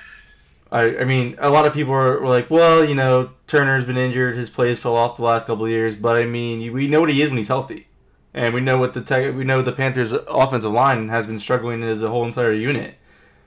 [0.71, 3.99] I, I mean, a lot of people were, were like, well, you know, Turner's been
[3.99, 7.01] injured, his plays fell off the last couple of years, but I mean, we know
[7.01, 7.89] what he is when he's healthy.
[8.33, 11.83] and we know what the tech, we know the Panthers' offensive line has been struggling
[11.83, 12.95] as a whole entire unit.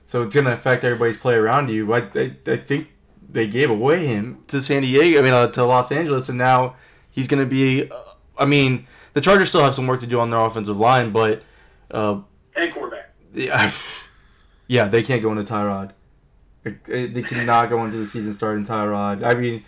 [0.04, 1.92] So it's going to affect everybody's play around you.
[1.92, 2.88] I, I, I think
[3.28, 5.18] they gave away him to San Diego.
[5.18, 6.76] I mean, uh, to Los Angeles, and now
[7.10, 7.90] he's going to be.
[7.90, 7.96] Uh,
[8.38, 11.42] I mean, the Chargers still have some work to do on their offensive line, but
[11.90, 12.20] uh,
[12.54, 13.14] and quarterback.
[13.32, 13.70] Yeah,
[14.66, 15.92] yeah, they can't go into Tyrod.
[16.64, 19.22] They cannot go into the season starting Tyrod.
[19.22, 19.62] I mean,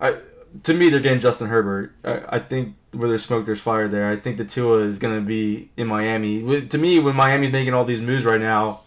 [0.00, 0.16] I
[0.62, 1.92] to me they're getting Justin Herbert.
[2.04, 3.88] I, I think where there's smoke, there's fire.
[3.88, 6.66] There, I think the Tua is going to be in Miami.
[6.66, 8.80] To me, when Miami's making all these moves right now,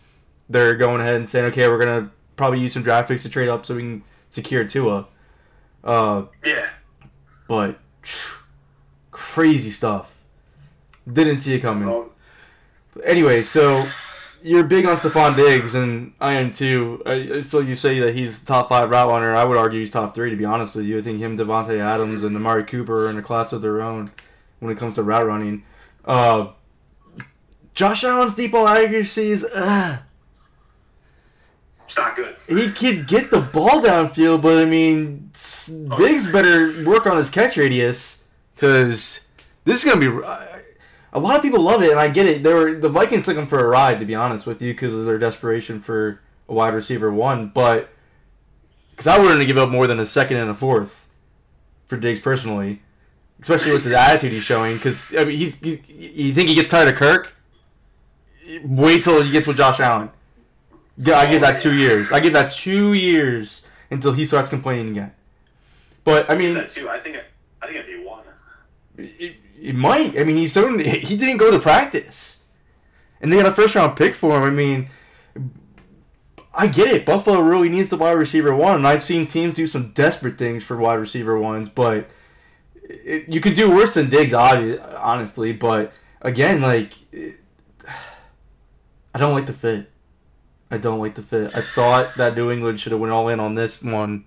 [0.49, 3.29] they're going ahead and saying, okay, we're going to probably use some draft picks to
[3.29, 5.07] trade up so we can secure Tua.
[5.83, 6.69] Uh, yeah.
[7.47, 7.79] But
[9.11, 10.17] crazy stuff.
[11.11, 11.83] Didn't see it coming.
[11.83, 12.11] So,
[13.03, 13.85] anyway, so
[14.41, 17.01] you're big on Stefon Diggs, and I am too.
[17.43, 19.33] So you say that he's top five route runner.
[19.33, 20.29] I would argue he's top three.
[20.29, 23.17] To be honest with you, I think him, Davante Adams, and Amari Cooper are in
[23.17, 24.11] a class of their own
[24.59, 25.63] when it comes to route running.
[26.05, 26.49] Uh,
[27.73, 29.43] Josh Allen's deep ball accuracy is.
[29.43, 29.99] Uh,
[31.91, 32.37] it's not good.
[32.47, 35.29] He could get the ball downfield, but I mean,
[35.91, 35.97] oh.
[35.97, 38.23] Diggs better work on his catch radius
[38.55, 39.19] because
[39.65, 40.25] this is gonna be.
[40.25, 40.45] Uh,
[41.11, 42.43] a lot of people love it, and I get it.
[42.43, 44.93] They were the Vikings took him for a ride, to be honest with you, because
[44.93, 47.49] of their desperation for a wide receiver one.
[47.49, 47.89] But
[48.91, 51.09] because I wouldn't give up more than a second and a fourth
[51.87, 52.81] for Diggs personally,
[53.41, 54.77] especially with the attitude he's showing.
[54.77, 57.35] Because I mean, he's, he's you think he gets tired of Kirk?
[58.63, 60.09] Wait till he gets with Josh Allen.
[61.03, 62.11] Yeah, I give that two years.
[62.11, 65.11] I give that two years until he starts complaining again.
[66.03, 66.89] But I mean, I two.
[66.89, 67.17] I think
[67.61, 68.23] I think it'd be one.
[68.97, 70.17] It, it might.
[70.19, 72.43] I mean, he's so he didn't go to practice,
[73.19, 74.43] and they got a first round pick for him.
[74.43, 74.89] I mean,
[76.53, 77.05] I get it.
[77.05, 80.63] Buffalo really needs the wide receiver one, and I've seen teams do some desperate things
[80.63, 82.09] for wide receiver ones, but
[82.83, 85.51] it, you could do worse than Diggs, honestly.
[85.51, 87.39] But again, like, it,
[89.15, 89.89] I don't like the fit.
[90.71, 91.51] I don't like the fit.
[91.53, 94.23] I thought that New England should have went all in on this one,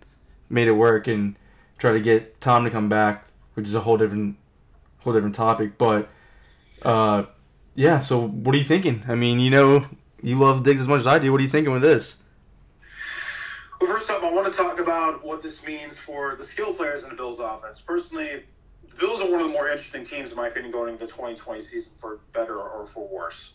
[0.50, 1.36] made it work, and
[1.78, 3.24] try to get Tom to come back,
[3.54, 4.36] which is a whole different,
[4.98, 5.78] whole different topic.
[5.78, 6.10] But,
[6.82, 7.24] uh,
[7.74, 8.00] yeah.
[8.00, 9.04] So what are you thinking?
[9.08, 9.86] I mean, you know,
[10.22, 11.32] you love Diggs as much as I do.
[11.32, 12.16] What are you thinking with this?
[13.80, 17.04] Well, first off, I want to talk about what this means for the skill players
[17.04, 17.80] in the Bills' offense.
[17.80, 18.42] Personally,
[18.90, 21.10] the Bills are one of the more interesting teams, in my opinion, going into the
[21.10, 23.54] 2020 season for better or for worse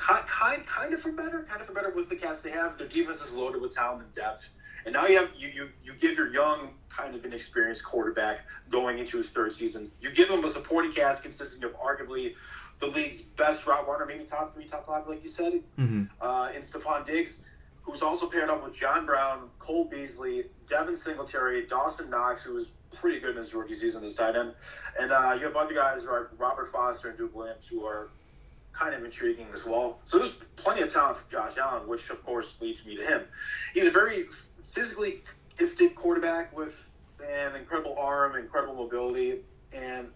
[0.00, 2.78] kind, kind, kind of for better, kind of for better with the cast they have.
[2.78, 4.48] Their defense is loaded with talent and depth,
[4.86, 8.98] and now you have you you, you give your young, kind of inexperienced quarterback going
[8.98, 9.90] into his third season.
[10.00, 12.34] You give him a supporting cast consisting of arguably
[12.78, 16.04] the league's best route runner, maybe top three, top five, like you said, mm-hmm.
[16.18, 17.44] uh, in Stefon Diggs,
[17.82, 22.72] who's also paired up with John Brown, Cole Beasley, Devin Singletary, Dawson Knox, who was
[22.94, 24.54] pretty good in his rookie season as tight end,
[24.98, 28.08] and uh, you have other guys like Robert Foster and Duke Williams, who are
[28.72, 30.00] kind of intriguing as well.
[30.04, 33.24] So there's plenty of talent for Josh Allen, which of course leads me to him.
[33.74, 34.24] He's a very
[34.62, 35.22] physically
[35.58, 36.90] gifted quarterback with
[37.22, 39.40] an incredible arm, incredible mobility,
[39.74, 40.08] and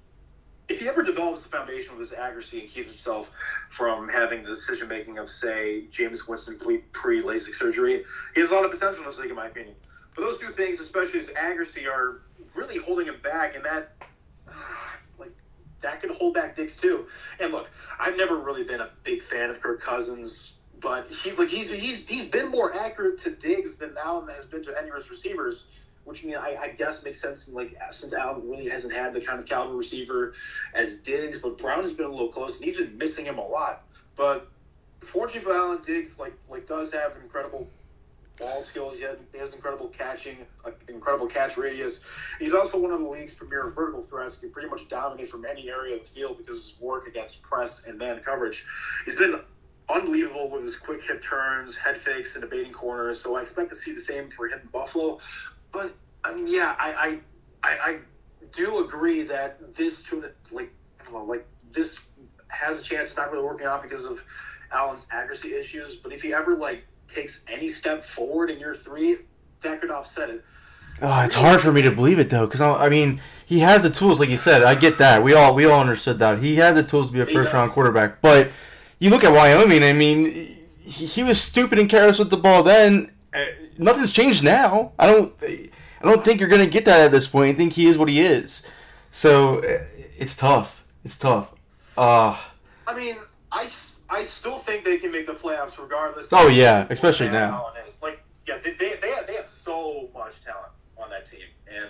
[0.68, 3.30] if he ever develops the foundation of his accuracy and keeps himself
[3.68, 6.58] from having the decision making of, say, Jameis Winston
[6.92, 9.74] pre LASIK surgery, he has a lot of potential in this league, in my opinion.
[10.14, 12.22] But those two things, especially his accuracy, are
[12.54, 13.92] really holding him back, and that
[15.84, 17.06] that could hold back Diggs too.
[17.38, 21.48] And look, I've never really been a big fan of Kirk Cousins, but he like
[21.48, 24.96] he's he's he's been more accurate to Diggs than Allen has been to any of
[24.96, 25.66] his receivers.
[26.04, 27.48] Which I mean, I, I guess makes sense.
[27.48, 30.34] like since Allen really hasn't had the kind of caliber receiver
[30.74, 33.46] as Diggs, but Brown has been a little close, and he's been missing him a
[33.46, 33.84] lot.
[34.14, 34.48] But
[35.00, 37.68] fortunately for Allen, Diggs like like does have incredible
[38.38, 38.98] ball skills.
[38.98, 40.38] He has, he has incredible catching,
[40.88, 42.00] incredible catch radius.
[42.38, 44.36] He's also one of the league's premier vertical threats.
[44.36, 47.06] He can pretty much dominate from any area of the field because of his work
[47.06, 48.64] against press and man coverage.
[49.04, 49.40] He's been
[49.88, 53.20] unbelievable with his quick hip turns, head fakes, and debating corners.
[53.20, 55.18] So I expect to see the same for him in Buffalo.
[55.72, 57.20] But I mean, yeah, I
[57.62, 57.98] I, I, I
[58.52, 62.06] do agree that this to like I don't know, like this
[62.48, 64.24] has a chance not really working out because of
[64.72, 65.96] Allen's accuracy issues.
[65.96, 69.18] But if he ever like takes any step forward in year three,
[69.62, 70.44] that could offset it.
[71.02, 73.90] Oh, it's hard for me to believe it though, because I mean, he has the
[73.90, 74.62] tools, like you said.
[74.62, 75.22] I get that.
[75.22, 77.72] We all we all understood that he had the tools to be a first round
[77.72, 78.20] quarterback.
[78.20, 78.50] But
[79.00, 79.82] you look at Wyoming.
[79.82, 83.12] I mean, he, he was stupid and careless with the ball then.
[83.34, 83.44] Uh,
[83.76, 84.92] nothing's changed now.
[84.98, 85.34] I don't.
[85.42, 85.68] I
[86.02, 87.54] don't think you're gonna get that at this point.
[87.54, 88.66] I think he is what he is.
[89.10, 89.84] So uh,
[90.16, 90.84] it's tough.
[91.04, 91.52] It's tough.
[91.98, 92.38] Uh,
[92.86, 93.16] I mean,
[93.50, 93.64] I
[94.08, 96.28] I still think they can make the playoffs regardless.
[96.32, 97.72] Oh yeah, especially now.
[98.02, 101.88] Like yeah, they, they, they, have, they have so much talent on that team, and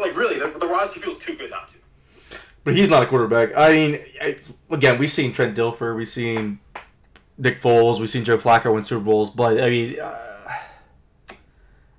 [0.00, 2.38] like really, the, the roster feels too good not to.
[2.64, 3.56] but he's not a quarterback.
[3.56, 4.36] I mean, I,
[4.70, 6.60] again, we've seen Trent Dilfer, we've seen
[7.38, 10.16] Nick Foles, we've seen Joe Flacco win Super Bowls, but I mean, uh,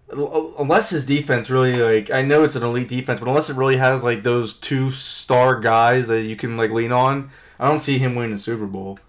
[0.10, 3.78] unless his defense really like, I know it's an elite defense, but unless it really
[3.78, 7.98] has like those two star guys that you can like lean on, I don't see
[7.98, 9.00] him winning a Super Bowl.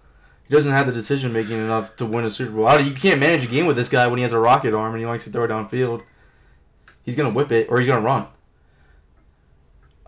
[0.49, 2.79] He doesn't have the decision making enough to win a Super Bowl.
[2.81, 4.99] You can't manage a game with this guy when he has a rocket arm and
[4.99, 6.01] he likes to throw it downfield.
[7.03, 8.25] He's gonna whip it or he's gonna run.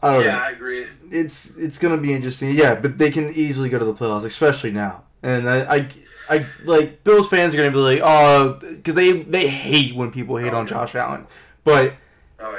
[0.02, 0.88] I don't know Yeah, I agree.
[1.12, 2.56] it's it's gonna be interesting.
[2.56, 5.04] Yeah, but they can easily go to the playoffs, especially now.
[5.22, 5.88] And I, I,
[6.28, 10.38] I like Bills fans are gonna be like, oh, because they they hate when people
[10.38, 11.28] hate oh, on Josh Allen.
[11.64, 11.94] But
[12.40, 12.58] Oh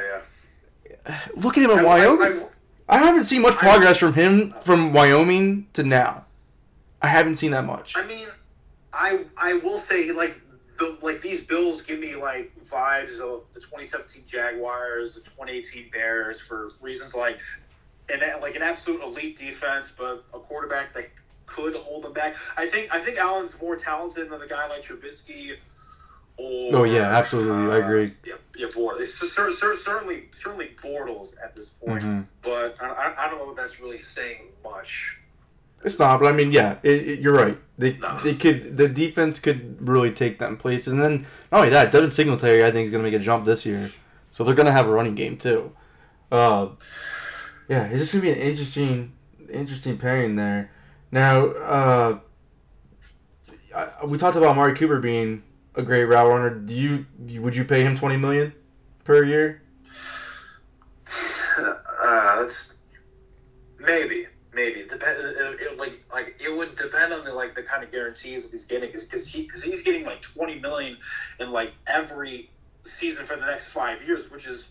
[1.08, 1.20] yeah.
[1.34, 2.42] look at him in I- Wyoming.
[2.42, 2.46] I-
[2.88, 6.26] I, haven't seen much progress from him from Wyoming to now.
[7.02, 7.94] I haven't seen that much.
[7.96, 8.28] I mean,
[8.92, 10.40] I I will say like
[10.78, 16.40] the like these Bills give me like vibes of the 2017 Jaguars, the 2018 Bears
[16.40, 17.40] for reasons like
[18.08, 21.10] an like an absolute elite defense, but a quarterback that
[21.46, 22.36] could hold them back.
[22.56, 25.56] I think I think Allen's more talented than a guy like Trubisky.
[26.38, 27.70] Or, Oh, yeah, absolutely.
[27.74, 28.10] I agree.
[28.24, 29.00] Yeah, yeah, Bortles.
[29.02, 32.26] It's cer- cer- certainly certainly Bortles at this point, Mhm.
[32.40, 35.18] but I, I, I don't know if that's really saying much.
[35.84, 37.58] It's not, but I mean, yeah, it, it- you're right.
[37.78, 38.18] They No.
[38.22, 42.10] they could the defense could really take them places, and then not only that, Devin
[42.12, 43.90] Singletary I think is gonna make a jump this year,
[44.30, 45.72] so they're gonna have a running game too.
[46.30, 46.68] Uh,
[47.68, 49.12] yeah, it's just gonna be an interesting
[49.50, 50.70] interesting pairing there.
[51.10, 52.18] Now, uh,
[53.74, 55.42] I, we talked about Amari Cooper being
[55.74, 56.50] a great route runner.
[56.50, 57.06] Do you
[57.40, 58.52] would you pay him twenty million
[59.04, 59.62] per year?
[61.58, 62.74] Uh, that's
[63.78, 65.18] maybe, maybe depend.
[65.18, 68.64] It, like, like it would depend on the like the kind of guarantees that he's
[68.64, 70.98] getting, because he because he's getting like twenty million
[71.40, 72.50] in like every
[72.84, 74.70] season for the next five years, which is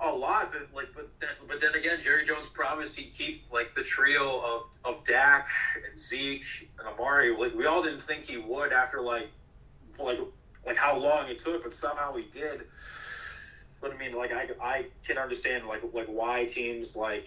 [0.00, 0.52] a lot.
[0.52, 4.40] But like, but then, but then again, Jerry Jones promised he'd keep like the trio
[4.40, 5.48] of of Dak
[5.88, 7.36] and Zeke and Amari.
[7.36, 9.28] Like we all didn't think he would after like
[9.98, 10.18] like
[10.66, 12.62] like how long it took, but somehow he did.
[13.80, 17.26] But I mean, like I, I can understand like like why teams like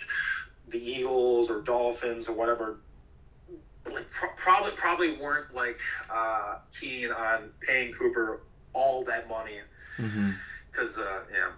[0.70, 2.78] the Eagles or Dolphins or whatever
[3.92, 5.80] like pro- probably probably weren't like
[6.14, 8.42] uh, keen on paying Cooper
[8.74, 9.60] all that money
[9.98, 10.30] Mm-hmm.
[10.72, 11.50] because uh, yeah,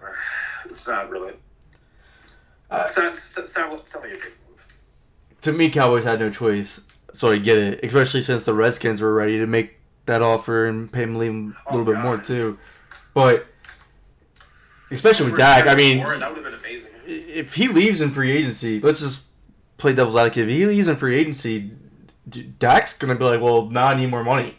[0.69, 1.33] it's not really.
[2.72, 4.65] Uh, It's not, it's not, it's not, it's not like a big move.
[5.41, 6.80] to me, Cowboys had no choice,
[7.14, 7.83] so I get it.
[7.83, 11.31] Especially since the Redskins were ready to make that offer and pay him leave
[11.67, 12.57] a little Oh, bit more too.
[13.14, 13.45] But
[14.90, 16.90] especially with Dak, I mean, Warren, that would have been amazing.
[17.05, 19.25] If he leaves in free agency, let's just
[19.77, 20.43] play devil's advocate.
[20.43, 21.71] If he leaves in free agency,
[22.59, 24.57] Dak's gonna be like, "Well, now I need more money."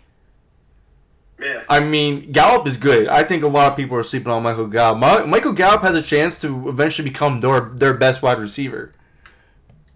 [1.41, 3.09] Yeah, I mean, Gallup is good.
[3.09, 4.99] I think a lot of people are sleeping on Michael Gallup.
[4.99, 8.93] Mi- Michael Gallup has a chance to eventually become their their best wide receiver.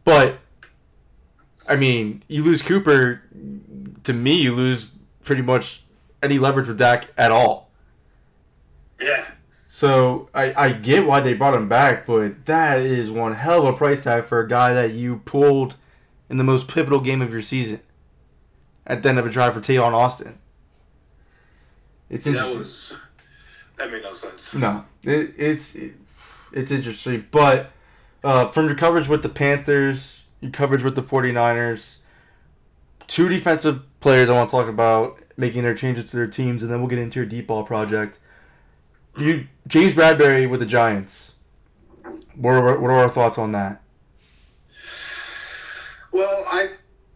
[0.04, 0.38] But
[1.68, 3.22] I mean, you lose Cooper.
[4.04, 4.92] To me, you lose
[5.24, 5.82] pretty much
[6.22, 7.70] any leverage with Dak at all.
[9.00, 9.24] yeah.
[9.76, 13.74] So I, I get why they brought him back, but that is one hell of
[13.74, 15.76] a price tag for a guy that you pulled
[16.30, 17.80] in the most pivotal game of your season
[18.86, 20.38] at the end of a drive for Tavon Austin.
[22.08, 22.58] It's That interesting.
[22.58, 22.94] was
[23.76, 24.54] that made no sense.
[24.54, 25.92] No, it, it's it,
[26.52, 27.26] it's interesting.
[27.30, 27.70] But
[28.24, 31.96] uh, from your coverage with the Panthers, your coverage with the 49ers,
[33.08, 36.72] two defensive players I want to talk about making their changes to their teams, and
[36.72, 38.18] then we'll get into your deep ball project.
[39.18, 41.34] You James Bradberry with the Giants.
[42.34, 43.82] What are, what are our thoughts on that?
[46.12, 46.70] Well, I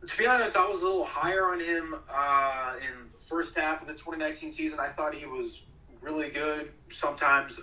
[0.06, 3.82] to be honest, I was a little higher on him uh, in the first half
[3.82, 4.80] of the 2019 season.
[4.80, 5.62] I thought he was
[6.00, 7.60] really good, sometimes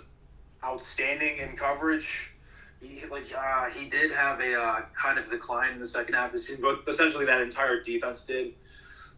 [0.64, 2.32] outstanding in coverage.
[2.80, 6.26] He, like uh, he did have a uh, kind of decline in the second half
[6.26, 8.54] of the season, but essentially that entire defense did.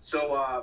[0.01, 0.63] So uh,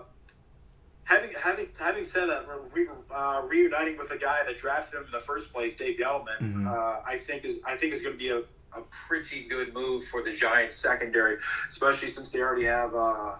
[1.08, 5.12] having having having said that, re, uh, reuniting with a guy that drafted him in
[5.12, 6.68] the first place, Dave Gettleman, Mhm.
[6.68, 8.40] uh, I think is I think is going to be a,
[8.78, 11.38] a pretty good move for the Giants secondary,
[11.68, 13.36] especially since they already have uh,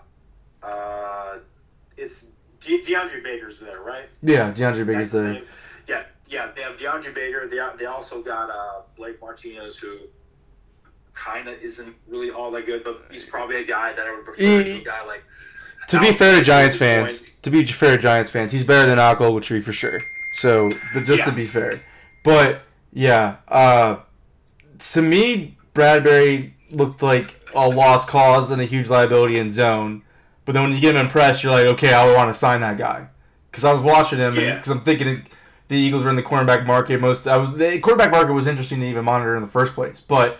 [0.64, 1.40] uh,
[1.98, 2.28] it's
[2.62, 4.10] De- DeAndre Baker's there, right?
[4.24, 5.34] Yeah, DeAndre Baker's That's there.
[5.34, 5.44] the-
[5.88, 6.52] Yeah, yeah.
[6.56, 7.48] They have DeAndre Baker.
[7.48, 10.00] They, they also got uh, Blake Martinez, who
[11.14, 14.26] kind of isn't really all that good, but he's probably a guy that I would
[14.26, 15.24] prefer to a guy like.
[15.88, 17.44] To be fair to Giants fans, point.
[17.44, 20.02] to be fair to Giants fans, he's better than Al Ogletree for sure.
[20.34, 21.80] So th- just to be fair,
[22.24, 22.62] but
[22.94, 23.98] yeah, uh,
[24.94, 30.04] to me, Bradberry looked like a lost cause and a huge liability in zone.
[30.46, 32.62] But then when you get him impressed, you're like, okay, I would want to sign
[32.62, 33.08] that guy
[33.52, 34.56] because I was watching him Yeah.
[34.56, 35.26] because I'm thinking
[35.70, 37.00] the Eagles were in the cornerback market.
[37.02, 40.00] Most I was the quarterback market was interesting to even monitor in the first place,
[40.02, 40.38] but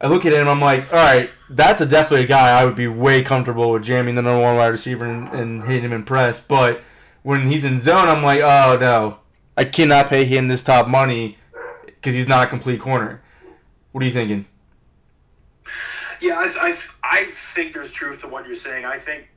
[0.00, 2.76] I look at him, I'm like, all right, that's a definitely a guy I would
[2.76, 6.04] be way comfortable with jamming the number one wide receiver and, and hitting him in
[6.04, 6.40] press.
[6.40, 6.82] But
[7.22, 9.18] when he's in zone, I'm like, oh no,
[9.56, 11.38] I cannot pay him this top money
[11.86, 13.22] because he's not a complete corner.
[13.92, 14.44] What are you thinking?
[16.20, 18.84] Yeah, I, I, I think there's truth to what you're saying.
[18.84, 19.28] I think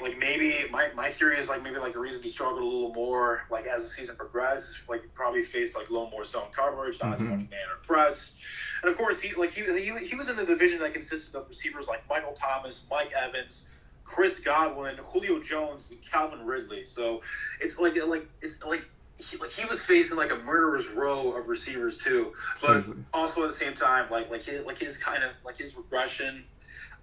[0.00, 2.92] like maybe my, my theory is like maybe like the reason he struggled a little
[2.92, 6.48] more like as the season progressed, like he probably faced like a little more zone
[6.54, 7.14] coverage, not Mhm.
[7.14, 8.34] as much man or press,
[8.82, 11.48] and of course he like he, he he was in the division that consisted of
[11.48, 13.66] receivers like Michael Thomas, Mike Evans.
[14.06, 16.84] Chris Godwin, Julio Jones, and Calvin Ridley.
[16.84, 17.22] So
[17.58, 21.48] it's like like it's like he, like he was facing like a murderer's row of
[21.48, 22.34] receivers too.
[22.60, 22.96] But Seriously.
[23.14, 26.44] also at the same time, like like his like his kind of like his regression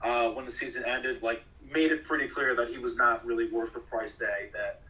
[0.03, 3.49] uh, when the season ended, like made it pretty clear that he was not really
[3.49, 4.81] worth the price tag that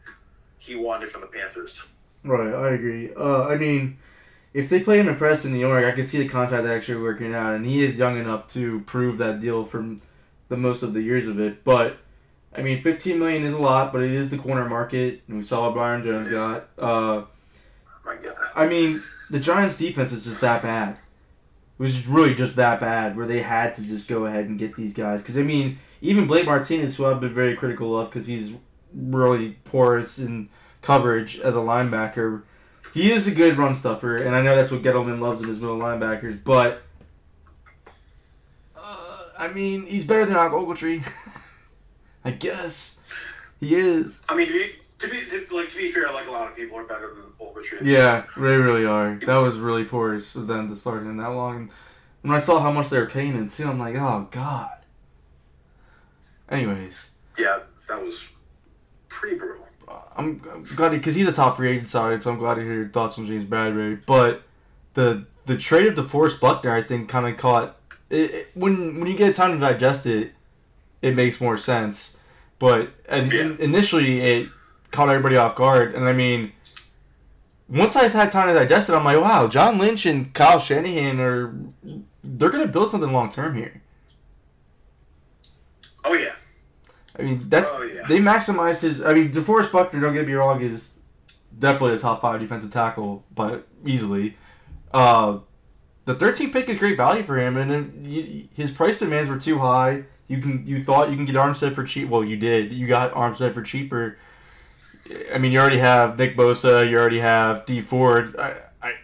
[0.58, 1.82] he wanted from the Panthers.
[2.24, 3.10] Right, I agree.
[3.14, 3.98] Uh, I mean,
[4.54, 7.02] if they play him in press in New York, I can see the contract actually
[7.02, 10.02] working out, and he is young enough to prove that deal from
[10.48, 11.64] the most of the years of it.
[11.64, 11.98] But
[12.54, 15.42] I mean, 15 million is a lot, but it is the corner market, and we
[15.42, 16.68] saw what Byron Jones got.
[16.78, 17.24] Uh,
[18.04, 18.36] My God.
[18.54, 20.98] I mean, the Giants' defense is just that bad.
[21.78, 24.94] Was really just that bad, where they had to just go ahead and get these
[24.94, 25.22] guys.
[25.22, 28.54] Because I mean, even Blake Martinez, who I've been very critical of, because he's
[28.94, 30.48] really porous in
[30.80, 32.42] coverage as a linebacker,
[32.92, 35.60] he is a good run stuffer, and I know that's what Gettleman loves in his
[35.60, 36.42] middle linebackers.
[36.44, 36.82] But
[38.76, 41.02] uh, I mean, he's better than Al Ogletree.
[42.24, 43.00] I guess
[43.58, 44.22] he is.
[44.28, 46.78] I mean, to be, to be like to be fair, like a lot of people
[46.78, 47.31] are better than
[47.82, 49.18] Yeah, they really are.
[49.26, 51.56] That was really poor of them to start in that long.
[51.56, 51.70] And
[52.22, 54.70] when I saw how much they were paying him too, I'm like, oh god.
[56.50, 58.28] Anyways, yeah, that was
[59.08, 59.66] pretty brutal.
[60.16, 62.74] I'm, I'm glad because he's a top free agent side, so I'm glad to hear
[62.74, 64.00] your thoughts on James Bradberry.
[64.06, 64.42] But
[64.94, 67.76] the the trade of DeForest Buckner, I think, kind of caught
[68.10, 70.32] it, it- when when you get time to digest it,
[71.00, 72.18] it makes more sense.
[72.58, 74.48] But and, in- initially, it
[74.90, 76.52] caught everybody off guard, and I mean.
[77.68, 81.20] Once I had time to digest it, I'm like, wow, John Lynch and Kyle Shanahan
[81.20, 81.54] are
[82.22, 83.82] they're gonna build something long term here.
[86.04, 86.34] Oh yeah,
[87.18, 88.06] I mean, that's Oh, yeah.
[88.08, 89.00] they maximized his.
[89.00, 90.94] I mean, DeForest Buckner, don't get me wrong, is
[91.58, 94.36] definitely a top five defensive tackle, but easily.
[94.92, 95.38] Uh,
[96.04, 99.58] the 13th pick is great value for him, and then his price demands were too
[99.58, 100.04] high.
[100.28, 102.08] You can you thought you can get Armstead for cheap.
[102.08, 102.72] Well, you did.
[102.72, 104.18] You got Armstead for cheaper.
[105.34, 106.88] I mean, you already have Nick Bosa.
[106.88, 108.36] You already have Dee Ford.
[108.36, 108.94] I, I,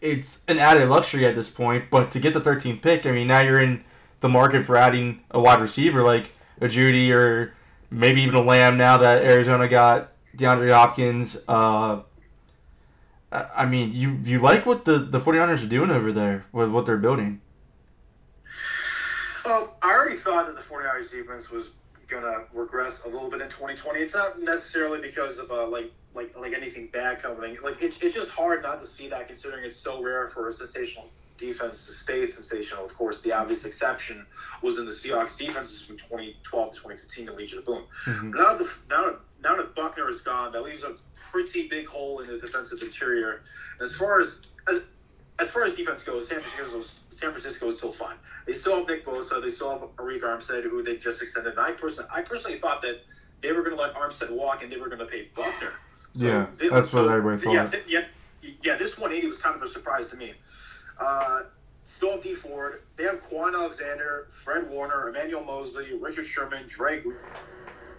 [0.00, 1.90] it's an added luxury at this point.
[1.90, 3.84] But to get the 13th pick, I mean, now you're in
[4.20, 7.54] the market for adding a wide receiver like a Jeudy or
[7.90, 8.76] maybe even a Lamb.
[8.76, 11.36] Now that Arizona got DeAndre Hopkins.
[11.46, 12.02] Uh,
[13.32, 16.86] I mean, you you like what the the 49ers are doing over there with what
[16.86, 17.40] they're building.
[19.44, 21.70] Well, I already thought that the 49ers defense was
[22.08, 24.00] gonna regress a little bit in 2020.
[24.00, 27.56] It's not necessarily because of uh, like like like anything bad coming.
[27.62, 30.52] Like it's, it's just hard not to see that considering it's so rare for a
[30.52, 32.84] sensational defense to stay sensational.
[32.84, 34.26] Of course, the obvious exception
[34.62, 37.84] was in the Seahawks defenses from 2012 to 2015 in Legion of Boom.
[38.06, 38.34] Mhm.
[38.34, 41.86] Now that the, now that now that Buckner is gone, that leaves a pretty big
[41.86, 43.42] hole in the defensive interior.
[43.78, 44.82] And as far as as,
[45.38, 46.80] as far as defense goes, San Francisco
[47.10, 48.16] San Francisco is still fine.
[48.46, 49.42] They still have Nick Bosa.
[49.42, 51.52] They still have Arik Armstead, who they just extended.
[51.52, 53.00] And I personally, I personally thought that
[53.40, 55.72] they were going to let Armstead walk and they were going to pay Buckner.
[56.14, 57.52] Yeah, that's what everybody thought.
[57.52, 58.04] Yeah, th- yeah,
[58.62, 58.76] yeah.
[58.76, 60.34] This 180 was kind of a surprise to me.
[61.00, 61.42] Uh,
[61.82, 62.82] still have Dee Ford.
[62.96, 67.04] They have Kwon Alexander, Fred Warner, Emmanuel Moseley, Richard Sherman, Drake,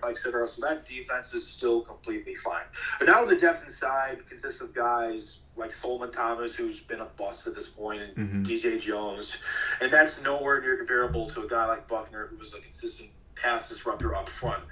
[0.07, 0.47] etc.
[0.47, 2.63] So that defense is still completely fine.
[2.99, 7.47] But now the depth inside consists of guys like Solomon Thomas, who's been a bust
[7.47, 8.45] at this point, and Mhm.
[8.45, 9.37] DJ Jones,
[9.79, 13.69] and that's nowhere near comparable to a guy like Buckner, who was a consistent pass
[13.69, 14.63] disruptor up front.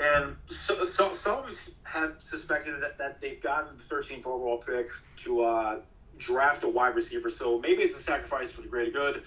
[0.00, 1.44] And so, so some
[1.84, 4.88] have suspected that, that they've gotten the 13th overall pick
[5.24, 5.80] to uh,
[6.18, 7.28] draft a wide receiver.
[7.30, 9.24] So maybe it's a sacrifice for the greater good.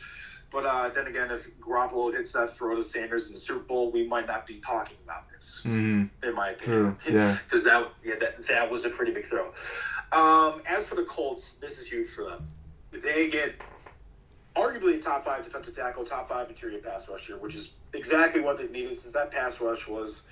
[0.49, 3.91] But uh, then again, if Garoppolo hits that throw to Sanders in the Super Bowl,
[3.91, 6.09] we might not be talking about this, Mhm.
[6.23, 6.95] in my opinion.
[7.03, 7.13] True.
[7.13, 7.37] Yeah.
[7.45, 9.53] Because that, yeah, that, that was a pretty big throw.
[10.11, 12.47] Um, as for the Colts, this is huge for them.
[12.91, 13.55] They get
[14.55, 18.57] arguably a top five defensive tackle, top five interior pass rusher, which is exactly what
[18.57, 20.23] they needed since that pass rush was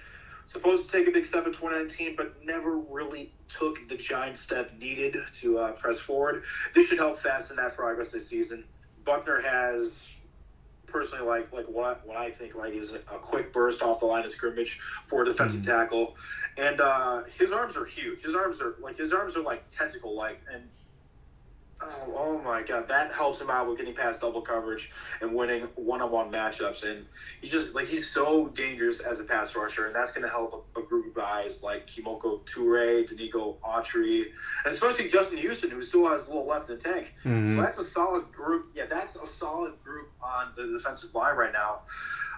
[0.45, 4.71] supposed to take a big step in 2019, but never really took the giant step
[4.79, 6.43] needed to uh, press forward.
[6.73, 8.63] This should help fasten that progress this season.
[9.03, 10.14] Buckner has
[10.95, 14.23] personally like like what what I think like is a, quick burst off the line
[14.23, 16.15] of scrimmage for a defensive tackle,
[16.57, 18.21] and uh, his arms are huge.
[18.21, 20.63] His arms are like his arms are like tentacle like, and
[21.81, 25.63] Oh, oh my god, that helps him out with getting past double coverage and winning
[25.75, 26.89] one-on-one matchups.
[26.89, 27.05] And
[27.41, 30.65] he's just like he's so dangerous as a pass rusher, and that's going to help
[30.75, 34.25] a, a, group of guys like Kemoko Turay, Denico Autry,
[34.63, 37.13] and especially Justin Houston, who still has a little left in the tank.
[37.25, 37.55] Mm-hmm.
[37.55, 38.71] So that's a solid group.
[38.73, 41.81] Yeah, that's a solid group on the defensive line right now.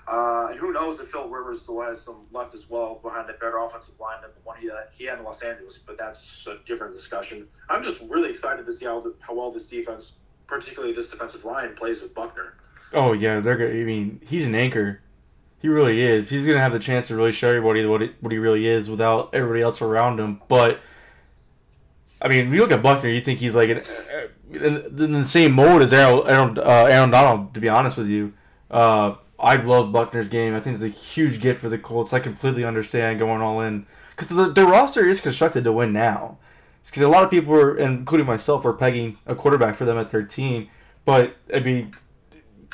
[0.07, 3.33] Uh, and who knows if Phil Rivers still has some left as well behind a
[3.33, 6.47] better offensive line than the one he, uh, he had in Los Angeles, but that's
[6.47, 7.45] a different discussion.
[7.69, 10.13] I'm just really excited to see how, the, how well this defense,
[10.47, 12.53] particularly this defensive line, plays with Buckner.
[12.93, 13.61] Oh yeah, they're.
[13.67, 15.01] I mean, he's an anchor.
[15.59, 16.29] He really is.
[16.29, 18.89] He's gonna have the chance to really show everybody what he, what he really is
[18.89, 20.41] without everybody else around him.
[20.47, 20.79] But
[22.21, 23.81] I mean, if you look at Buckner, you think he's like an,
[24.51, 27.53] in, in the same mold as Aaron Aaron, uh, Aaron Donald.
[27.55, 28.31] To be honest with you.
[28.71, 30.55] Uh, I love Buckner's game.
[30.55, 32.13] I think it's a huge gift for the Colts.
[32.13, 33.85] I completely understand going all in
[34.15, 36.37] because the, the roster is constructed to win now.
[36.83, 40.09] Because a lot of people were, including myself, were pegging a quarterback for them at
[40.09, 40.69] 13.
[41.05, 41.91] But I mean,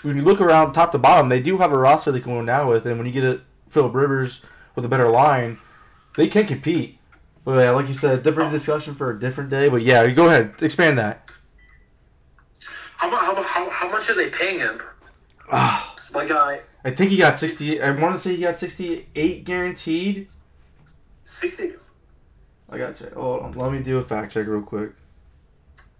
[0.04, 2.46] when you look around top to bottom, they do have a roster they can win
[2.46, 4.42] now with, and when you get a Philip Rivers
[4.76, 5.58] with a better line,
[6.16, 7.00] they can compete.
[7.44, 9.68] But yeah, like you said, different discussion for a different day.
[9.68, 11.30] But yeah, go ahead, expand that.
[12.98, 14.82] How, how, how, how much are they paying him?
[15.52, 15.93] Ah.
[16.14, 16.60] My guy.
[16.86, 17.82] I think he got sixty.
[17.82, 20.28] I want to say he got sixty-eight guaranteed.
[21.24, 21.74] Sixty.
[22.70, 23.14] I got check.
[23.14, 23.52] Hold on.
[23.54, 24.92] Let me do a fact check real quick.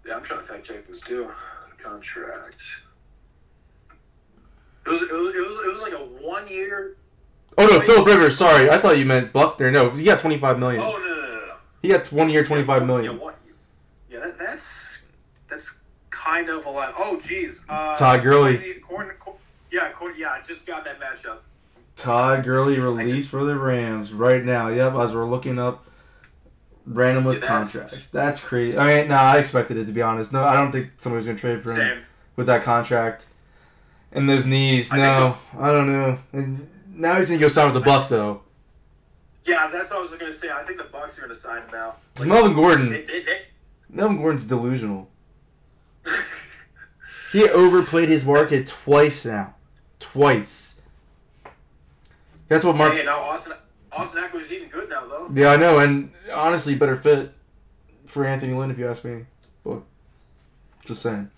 [0.06, 1.30] Yeah, I'm trying to fact check this too.
[1.78, 2.82] Contract.
[4.86, 6.96] It was, it was, it was, it was like a one year.
[7.58, 8.36] Oh no, Philip Rivers.
[8.36, 9.70] Sorry, I thought you meant Buckner.
[9.70, 10.80] No, he got twenty five million.
[10.80, 11.54] Oh no, no, no, no.
[11.82, 13.18] He got one year, twenty five million.
[13.18, 13.30] Yeah,
[14.10, 15.02] yeah that, that's
[15.50, 15.78] that's
[16.10, 16.94] kind of a lot.
[16.96, 17.64] Oh, geez.
[17.68, 18.80] Uh, Todd Gurley.
[19.74, 21.38] Yeah, yeah, I just got that matchup.
[21.96, 24.68] Todd Gurley released for the Rams right now.
[24.68, 25.84] Yep, as we're looking up
[26.86, 28.08] random list yeah, contracts.
[28.10, 28.78] That's crazy.
[28.78, 30.32] I mean, no, nah, I expected it to be honest.
[30.32, 31.98] No, I don't think somebody's gonna trade for him Same.
[32.36, 33.26] with that contract
[34.12, 34.92] and those knees.
[34.92, 36.18] I no, I don't know.
[36.32, 38.42] And now he's gonna go sign with the Bucs though.
[39.44, 40.50] Yeah, that's what I was gonna say.
[40.52, 41.96] I think the Bucs are gonna sign him now.
[42.12, 42.92] It's Like, Melvin Gordon.
[42.92, 43.42] It, it, it,
[43.88, 45.10] Melvin Gordon's delusional.
[47.32, 49.54] he overplayed his market twice now
[50.04, 50.80] twice.
[52.48, 52.94] That's what Mark.
[52.94, 53.54] Hey, now Austin
[53.92, 55.28] Austin is even good now though.
[55.32, 57.32] Yeah, I know, and honestly, better fit
[58.06, 59.24] for Anthony Lynn if you ask me.
[59.64, 59.82] But
[60.84, 61.30] just saying.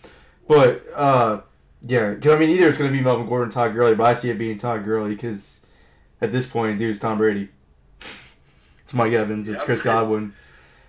[0.49, 1.41] But uh,
[1.87, 4.15] yeah, because I mean, either it's going to be Melvin Gordon, Todd Gurley, but I
[4.15, 5.65] see it being Todd Gurley because
[6.21, 7.49] at this point, dude, it's Tom Brady.
[8.83, 9.49] it's Mike Evans.
[9.49, 10.33] It's Chris Godwin.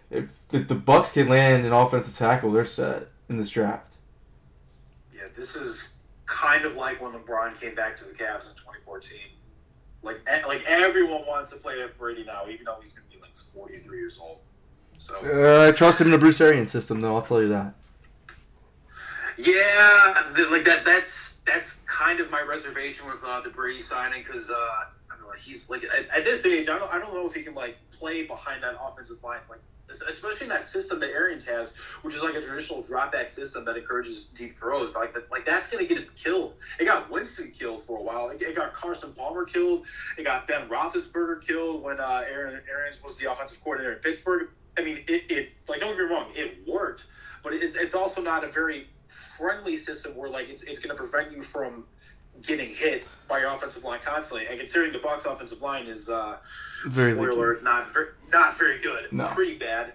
[0.09, 3.95] If, if the Bucs can land an offensive tackle, they're set in this draft.
[5.13, 5.89] Yeah, this is
[6.27, 9.17] kind of like when LeBron came back to the Cavs in 2014.
[10.03, 13.21] Like, like everyone wants to play with Brady now, even though he's going to be
[13.21, 14.37] like 43 years old.
[14.99, 17.15] So uh, I trust him in the Bruce Arians system, though.
[17.15, 17.73] I'll tell you that.
[19.37, 20.83] Yeah, the, like that.
[20.85, 25.21] That's that's kind of my reservation with uh, the Brady signing because uh, I don't
[25.21, 25.33] know.
[25.39, 27.77] He's like at, at, this age, I don't I don't know if he can like
[27.91, 32.23] play behind that offensive line like especially in that system that Arians has, which is
[32.23, 34.95] like a traditional dropback system that encourages deep throws.
[34.95, 36.53] Like that, like that's going to get him killed.
[36.79, 38.29] It got Winston killed for a while.
[38.29, 39.85] It, it, got Carson Palmer killed.
[40.17, 44.49] It got Ben Roethlisberger killed when uh, Aaron Arians was the offensive coordinator in Pittsburgh.
[44.77, 47.05] I mean, it, it like don't get me wrong, it worked,
[47.43, 51.01] but it's it's also not a very friendly system where like it's, it's going to
[51.01, 51.85] prevent you from
[52.43, 54.47] getting hit by your offensive line constantly.
[54.47, 56.37] And considering the Bucs offensive line is uh,
[56.87, 59.27] very spoiler, not very, not very good, no.
[59.27, 59.93] pretty bad.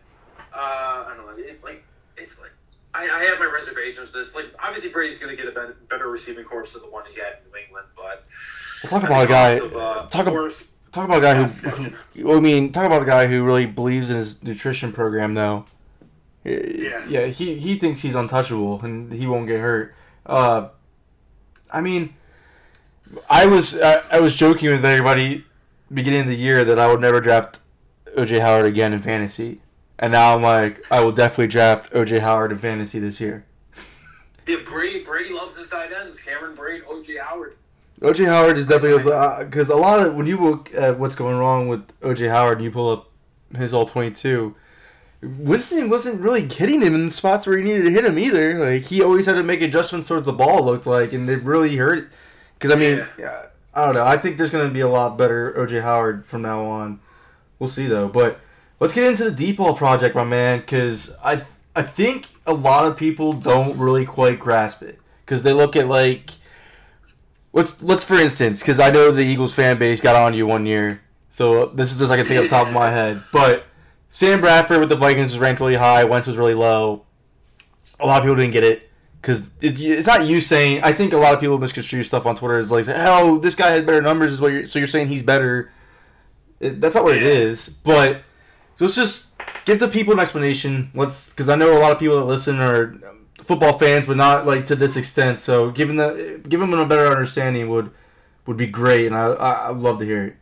[0.55, 1.43] Uh, I don't know.
[1.43, 1.83] It, like
[2.17, 2.53] it's like
[2.95, 4.13] I, I have my reservations.
[4.13, 7.05] This like obviously Brady's going to get a better, better receiving corps than the one
[7.13, 8.25] he had in New England, but
[8.83, 9.51] we'll talk about a guy.
[9.53, 10.53] Of, uh, talk about.
[10.93, 11.89] Talk about a guy who,
[12.21, 15.65] who, I mean, talk about a guy who really believes in his nutrition program, though.
[16.45, 19.95] Yeah, yeah, he he thinks he's untouchable and he won't get hurt.
[20.27, 20.69] Uh,
[21.71, 22.15] I mean,
[23.29, 25.45] I was I, I was joking with everybody
[25.93, 27.59] beginning of the year that I would never draft
[28.17, 29.61] OJ Howard again in fantasy,
[29.99, 33.45] and now I'm like I will definitely draft OJ Howard in fantasy this year.
[34.47, 36.21] Yeah, Brady Brady loves his tight ends.
[36.21, 37.57] Cameron Brate, OJ Howard.
[38.01, 38.99] OJ Howard is definitely
[39.45, 42.59] because uh, a lot of when you look at what's going wrong with OJ Howard,
[42.59, 43.11] and you pull up
[43.55, 44.55] his all twenty two.
[45.21, 48.59] Winston wasn't really hitting him in the spots where he needed to hit him either.
[48.59, 50.65] Like he always had to make adjustments towards the ball.
[50.65, 52.11] Looked like, and it really hurt
[52.63, 53.47] because I mean, yeah.
[53.75, 54.05] I don't know.
[54.05, 57.01] I think there's going to be a lot better OJ Howard from now on.
[57.59, 58.07] We'll see though.
[58.07, 58.39] But
[58.79, 61.43] let's get into the deep ball project, my man, because I
[61.75, 65.89] I think a lot of people don't really quite grasp it because they look at
[65.89, 66.31] like
[67.53, 70.65] let's let's for instance because I know the Eagles fan base got on you one
[70.65, 73.25] year, so this is just like a thing off the top of my head.
[73.33, 73.65] But
[74.09, 76.05] Sam Bradford with the Vikings was ranked really high.
[76.05, 77.07] Wentz was really low.
[77.99, 78.89] a lot of people didn't get it
[79.23, 80.83] because it's, it's not you saying.
[80.83, 83.71] I think a lot of people misconstrue stuff on Twitter as like, "Oh, this guy
[83.71, 85.71] had better numbers," is what you're so you're saying he's better.
[86.59, 87.69] It, that's not what it is.
[87.69, 88.17] But
[88.77, 89.29] so let's just
[89.65, 90.91] give the people an explanation.
[90.95, 92.97] Let's because I know a lot of people that listen are
[93.37, 95.41] football fans, but not like to this extent.
[95.41, 97.93] So giving the giving them a better understanding would
[98.47, 100.37] would be great, and I I I'd love to hear it.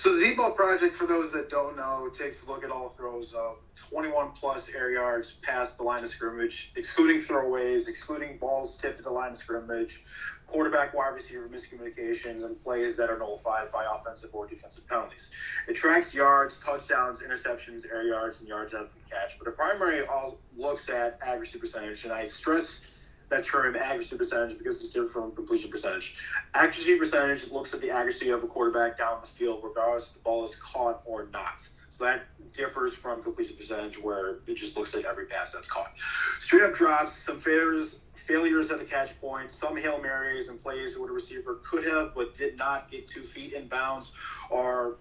[0.00, 2.88] So the deep ball project, for those that don't know, takes a look at all
[2.88, 8.78] throws of 21 plus air yards past the line of scrimmage, excluding throwaways, excluding balls
[8.78, 10.02] tipped at the line of scrimmage,
[10.46, 15.32] quarterback wide receiver miscommunications, and plays that are nullified by offensive or defensive penalties.
[15.68, 19.38] It tracks yards, touchdowns, interceptions, air yards, and yards after the catch.
[19.38, 22.89] But the primary all looks at accuracy percentage, and I stress
[23.30, 26.28] that term accuracy percentage because it's different from completion percentage.
[26.54, 30.22] Accuracy percentage looks at the accuracy of a quarterback down the field, regardless if the
[30.22, 31.66] ball is caught or not.
[31.90, 35.92] So that differs from completion percentage, where it just looks at every pass that's caught.
[36.38, 40.98] Straight up drops, some failures, failures at the catch point, some hail marys and plays
[40.98, 44.12] where the receiver could have but did not get two feet in bounds,
[44.50, 44.96] are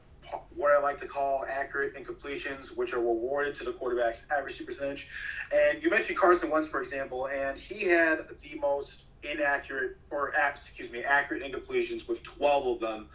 [0.56, 5.10] what I like to call accurate incompletions, which are rewarded to the quarterback's accuracy percentage.
[5.54, 10.92] And you mentioned Carson Wentz, for example, and he had the most inaccurate or excuse
[10.92, 13.08] me accurate incompletions with 12 of them.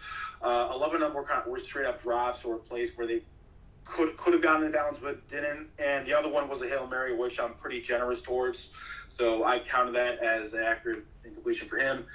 [0.43, 3.23] Uh, 11 of them were kind of were straight up drops or plays where they
[3.85, 5.69] could could have gotten in bounds but didn't.
[5.79, 8.71] And the other one was a hail mary, which I'm pretty generous towards.
[9.09, 12.07] So I counted that as an accurate incompletion for him.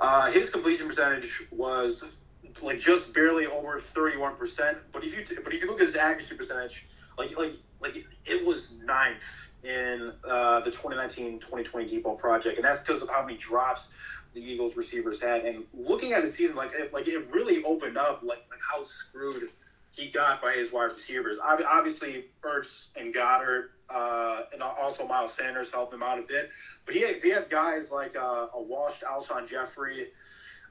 [0.00, 2.20] Uh, his completion percentage was
[2.62, 4.78] like just barely over 31%.
[4.92, 8.04] But if you t- but if you look at his accuracy percentage, like like like
[8.26, 13.22] it was ninth in uh, the 2019-2020 deep ball project, and that's because of how
[13.22, 13.88] many drops
[14.34, 15.44] the Eagles receivers had.
[15.44, 18.84] And looking at the season, like it, like it really opened up like like how
[18.84, 19.50] screwed
[19.90, 21.38] he got by his wide receivers.
[21.38, 23.70] Ob- Obviously, Ertz and Goedert.
[23.90, 26.50] Uh, and also Miles Sanders helped him out a bit,
[26.84, 30.08] but he had, he had guys like uh, a washed Alshon Jeffery,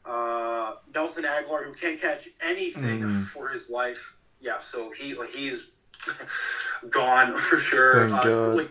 [0.08, 3.26] uh, Nelson Agholor, who can't catch anything Mhm.
[3.26, 4.16] for his life.
[4.40, 5.68] Yeah, so he he's
[6.90, 8.02] gone for sure.
[8.08, 8.56] Thank Uh, God.
[8.58, 8.69] like,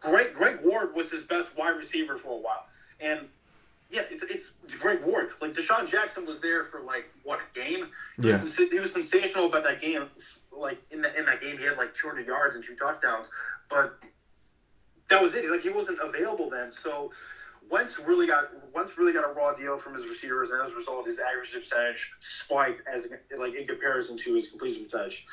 [0.00, 2.66] Greg Greg Ward was his best wide receiver for a while,
[3.00, 3.26] and
[3.90, 5.30] yeah, it's it's, it's Greg Ward.
[5.40, 7.88] Like DeSean Jackson was there for like what a game.
[8.20, 8.40] He, Yeah.
[8.40, 10.06] was, he was sensational about that game.
[10.52, 13.30] Like in that in that game, he had like 200 yards and two touchdowns,
[13.68, 13.98] but
[15.08, 15.48] that was it.
[15.50, 17.10] Like he wasn't available then, so.
[17.70, 20.74] Wentz really got Wentz really got a raw deal from his receivers, and as a
[20.74, 25.26] result, his accuracy percentage spiked as like in comparison to his completion percentage.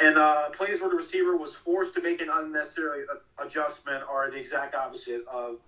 [0.00, 3.04] And uh, plays where the receiver was forced to make an unnecessary
[3.38, 5.58] adjustment are the exact opposite of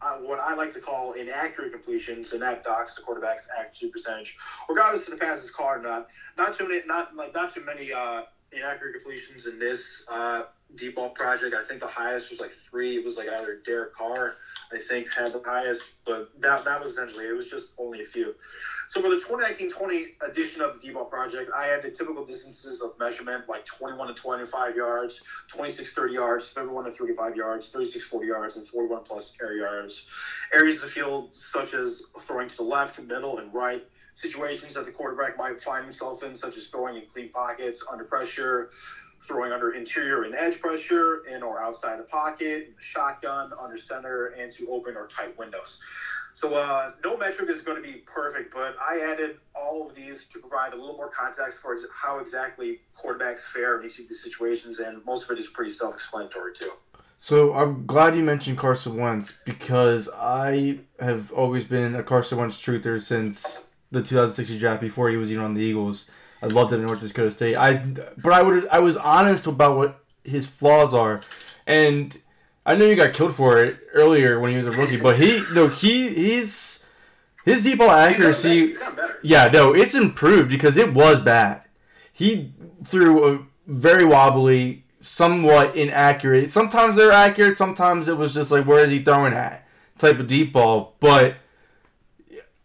[0.00, 4.36] uh, what I like to call inaccurate completions, and that docks the quarterback's accuracy percentage,
[4.68, 6.08] regardless of the pass is caught or not.
[6.36, 8.22] Not too many, not like not too many uh,
[8.52, 10.44] inaccurate completions in this uh,
[10.76, 11.54] deep ball project.
[11.54, 12.96] I think the highest was like three.
[12.96, 14.36] It was like either Derek Carr,
[14.72, 18.04] I think, had the highest, but that that was essentially it was just only a
[18.04, 18.34] few.
[18.88, 22.98] So for the 2019-20 edition of the D-Ball project, I had the typical distances of
[22.98, 28.26] measurement like 21 to 25 yards, 26 30 yards, 31 to 35 yards, 36 40
[28.26, 30.06] yards, and 41 plus air yards.
[30.52, 33.84] Areas of the field such as throwing to the left, middle, and right.
[34.14, 38.04] Situations that the quarterback might find himself in, such as throwing in clean pockets, under
[38.04, 38.70] pressure,
[39.26, 43.76] throwing under interior and edge pressure, in or outside the pocket, in the shotgun, under
[43.76, 45.80] center, and to open or tight windows.
[46.34, 50.24] So uh, no metric is going to be perfect, but I added all of these
[50.26, 54.22] to provide a little more context for how exactly quarterbacks fare in each of these
[54.22, 56.72] situations, and most of it is pretty self-explanatory too.
[57.20, 62.60] So I'm glad you mentioned Carson Wentz because I have always been a Carson Wentz
[62.60, 66.10] truther since the 2016 draft before he was even on the Eagles.
[66.44, 67.56] I loved it in North Dakota State.
[67.56, 67.76] I
[68.18, 71.22] but I would I was honest about what his flaws are,
[71.66, 72.16] and
[72.66, 75.42] I know you got killed for it earlier when he was a rookie, but he
[75.54, 76.84] no he he's
[77.46, 78.66] his deep ball accuracy.
[78.66, 79.18] He's gotten better.
[79.22, 81.62] Yeah, no, it's improved because it was bad.
[82.12, 82.52] He
[82.84, 86.50] threw a very wobbly, somewhat inaccurate.
[86.50, 89.66] Sometimes they're accurate, sometimes it was just like, where is he throwing at?
[89.96, 90.94] Type of deep ball.
[91.00, 91.36] But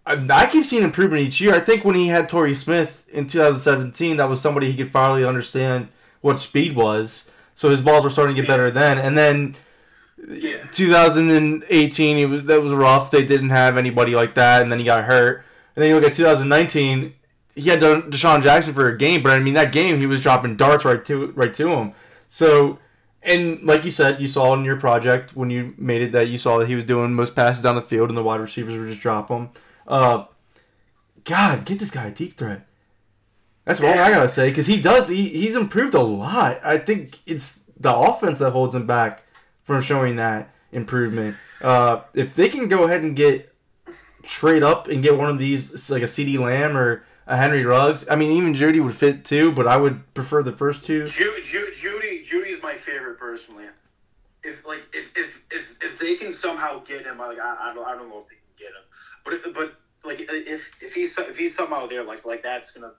[0.09, 1.53] I, keep seeing improvement each year.
[1.53, 5.23] I think when he had Torrey Smith in 2017, that was somebody he could finally
[5.23, 5.89] understand
[6.21, 7.31] what speed was.
[7.55, 8.97] So his balls were starting to get better then.
[8.97, 9.55] And then
[10.27, 10.57] Yeah.
[10.71, 13.11] 2018, he was that was rough.
[13.11, 15.43] They didn't have anybody like that, and then he got hurt.
[15.75, 17.13] And then you look at 2019,
[17.55, 20.21] he had De- DeSean Jackson for a game, but I mean that game he was
[20.21, 21.93] dropping darts right to right to him.
[22.27, 22.79] So,
[23.23, 26.37] and like you said, you saw in your project when you made it that you
[26.37, 28.87] saw that he was doing most passes down the field, and the wide receivers were
[28.87, 29.49] just drop him.
[29.89, 30.25] Uh,
[31.25, 32.65] God, get this guy a deep threat.
[33.65, 35.09] That's all I gotta say because he does.
[35.09, 36.59] He, he's improved a lot.
[36.63, 39.23] I think it's the offense that holds him back
[39.63, 40.53] from showing that.
[40.71, 41.35] improvement.
[41.61, 43.53] Uh, if they can go ahead and get
[44.23, 48.07] trade up and get one of these, like a CD Lamb or a Henry Ruggs.
[48.09, 51.05] I mean, even Jeudy would fit too, but I would prefer the first two.
[51.05, 53.65] Ju- Ju- Jeudy, Jeudy is my favorite personally.
[54.43, 57.85] If like if if if, if they can somehow get him, like I, I don't
[57.85, 58.83] I don't know if they can get him,
[59.23, 59.73] but if, but
[60.03, 62.91] like if if he's if he's somehow there, like like that's gonna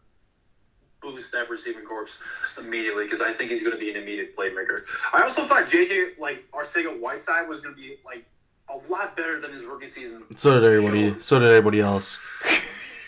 [1.00, 2.18] boost that receiving corps
[2.58, 4.82] immediately because I think he's going to be an immediate playmaker.
[5.12, 8.24] I also thought JJ like Arcega Whiteside was going to be like
[8.68, 10.24] a lot better than his rookie season.
[10.36, 11.20] So did everybody.
[11.20, 12.18] So did everybody else.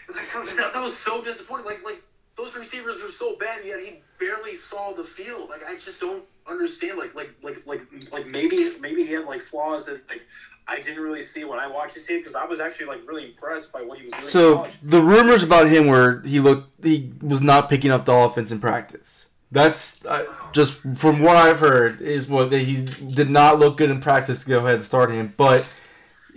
[0.09, 1.67] that, that was so disappointing.
[1.67, 2.03] Like like
[2.37, 5.51] those receivers were so bad, yet he barely saw the field.
[5.51, 6.99] Like I just don't understand.
[6.99, 7.83] Like like like like
[8.13, 10.23] like maybe maybe he had like flaws that like
[10.67, 13.27] I didn't really see when I watched his tape because I was actually like really
[13.27, 14.25] impressed by what he was doing.
[14.25, 18.51] So the rumors about him were he looked he was not picking up the offense
[18.51, 19.27] in practice.
[19.51, 23.91] That's uh, just from what I've heard is what that he did not look good
[23.91, 25.69] in practice to go ahead and start him, but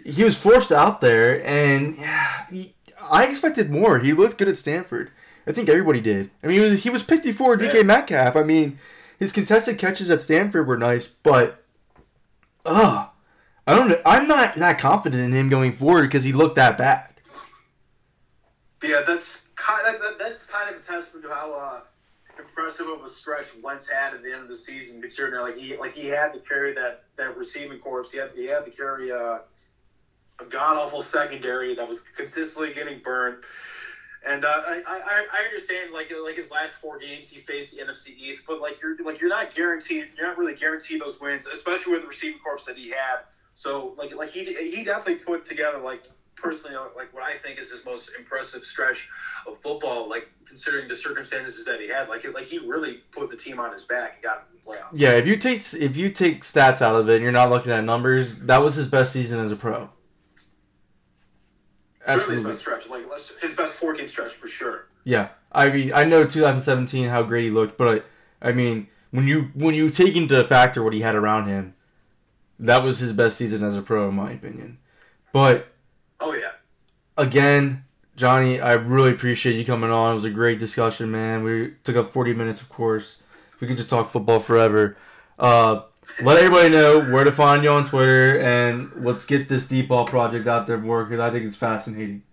[0.05, 2.75] he was forced out there, and yeah, he,
[3.09, 3.99] I expected more.
[3.99, 5.11] He looked good at Stanford.
[5.47, 6.29] I think everybody did.
[6.43, 8.35] I mean, he was, he was picked before DK Metcalf.
[8.35, 8.79] I mean,
[9.17, 11.63] his contested catches at Stanford were nice, but
[12.65, 13.09] ugh,
[13.67, 13.93] I don't.
[14.05, 17.09] I'm not that confident in him going forward because he looked that bad.
[18.83, 21.79] Yeah, that's kind of, that's kind of a testament to how uh,
[22.37, 25.01] impressive of a stretch Wentz had at the end of the season.
[25.01, 28.45] Considering like he like he had to carry that that receiving corps, he had he
[28.45, 29.39] had to carry uh,
[30.39, 33.43] a god awful secondary that was consistently getting burned.
[34.27, 37.83] And uh, I, I I understand like like his last four games he faced the
[37.83, 41.47] NFC East, but like you're like you're not guaranteed you're not really guaranteed those wins,
[41.47, 43.21] especially with the receiving corps that he had.
[43.55, 46.03] So like like he he definitely put together like
[46.35, 49.09] personally uh, like what I think is his most impressive stretch
[49.47, 50.09] of football.
[50.09, 53.71] Like considering the circumstances that he had, like like he really put the team on
[53.71, 54.89] his back and got him the playoffs.
[54.93, 57.71] Yeah, if you take if you take stats out of it and you're not looking
[57.71, 59.89] at numbers, that was his best season as a pro.
[62.05, 62.35] Absolutely.
[62.35, 63.05] his best stretch, like
[63.41, 64.87] his best four game stretch for sure.
[65.05, 65.29] Yeah.
[65.51, 68.05] I mean, I know 2017 how great he looked, but
[68.41, 71.74] I mean, when you when you take into factor what he had around him,
[72.59, 74.77] that was his best season as a pro in my opinion.
[75.31, 75.67] But
[76.19, 76.51] Oh yeah.
[77.17, 77.83] again,
[78.15, 80.11] Johnny, I really appreciate you coming on.
[80.11, 81.43] It was a great discussion, man.
[81.43, 83.21] We took up 40 minutes, of course.
[83.59, 84.97] We could just talk football forever.
[85.37, 85.81] Uh,
[86.21, 90.05] let everybody know where to find you on Twitter, and let's get this deep ball
[90.05, 92.23] project out there more because I think it's fascinating.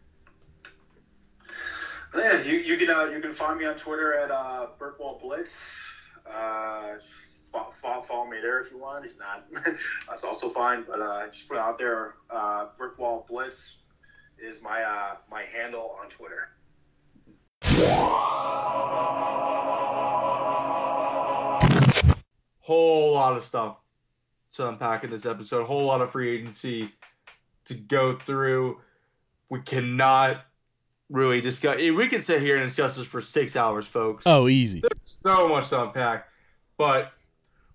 [2.15, 4.67] Yeah, you, you can uh, you can find me on Twitter at uh,
[5.21, 5.83] Blitz.
[6.27, 6.95] Uh,
[7.53, 9.05] follow, follow, follow me there if you want.
[9.05, 9.45] If not,
[10.09, 10.85] that's also fine.
[10.89, 12.15] But uh, just put it out there.
[12.31, 13.79] Uh, Brickwall Blitz
[14.43, 16.49] is my uh, my handle on Twitter.
[22.63, 23.77] whole lot of stuff
[24.55, 25.65] to unpack in this episode.
[25.65, 26.91] Whole lot of free agency
[27.67, 28.81] to go through.
[29.49, 30.45] We cannot
[31.11, 31.77] really discuss.
[31.77, 34.25] We can sit here and discuss this for six hours, folks.
[34.27, 34.81] Oh, easy.
[34.81, 36.29] There's so much to unpack,
[36.79, 37.13] but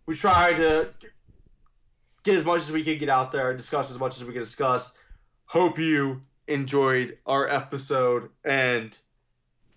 [0.07, 0.89] we try to
[2.23, 4.33] get as much as we can get out there, and discuss as much as we
[4.33, 4.91] can discuss.
[5.45, 8.97] Hope you enjoyed our episode, and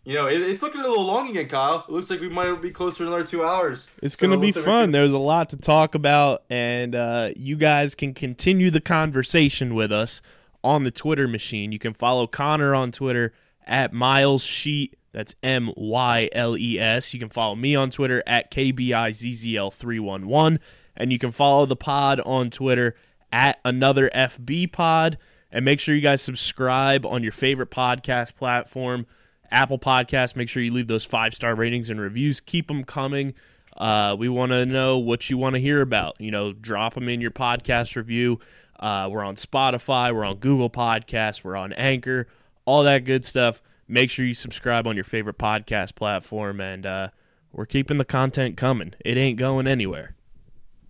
[0.04, 1.84] you know it, it's looking a little long again, Kyle.
[1.86, 3.86] It looks like we might be closer to another two hours.
[4.02, 4.84] It's So going to be fun.
[4.84, 9.74] can- There's a lot to talk about, and uh, you guys can continue the conversation
[9.74, 10.22] with us
[10.62, 11.72] on the Twitter machine.
[11.72, 13.32] You can follow Conor on Twitter
[13.66, 14.96] at Myles Sheet.
[15.12, 17.12] That's M Y L E S.
[17.12, 20.58] You can follow me on Twitter at KBIZZL311.
[20.96, 22.94] And you can follow the pod on Twitter
[23.32, 25.18] at another FB pod.
[25.50, 29.06] And make sure you guys subscribe on your favorite podcast platform.
[29.50, 32.40] Apple Podcasts, make sure you leave those five star ratings and reviews.
[32.40, 33.34] Keep them coming.
[33.76, 36.20] Uh, we want to know what you want to hear about.
[36.20, 38.38] You know, drop them in your podcast review.
[38.78, 42.28] Uh, we're on Spotify, we're on Google Podcasts, we're on Anchor,
[42.64, 43.60] all that good stuff.
[43.90, 47.08] Make sure you subscribe on your favorite podcast platform, and uh,
[47.50, 48.94] we're keeping the content coming.
[49.04, 50.14] It ain't going anywhere.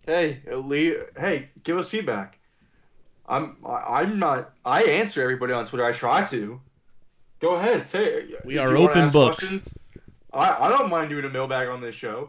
[0.07, 0.97] Hey, Lee.
[1.19, 2.39] Hey, give us feedback.
[3.27, 3.57] I'm.
[3.67, 4.53] I- I'm not.
[4.67, 5.85] I answer everybody on Twitter.
[5.85, 6.61] I try to.
[7.41, 7.89] Go ahead.
[7.89, 8.35] Say.
[8.45, 9.39] We are open books.
[9.39, 9.69] questions,
[10.35, 12.29] I, I don't mind doing a mailbag on this show.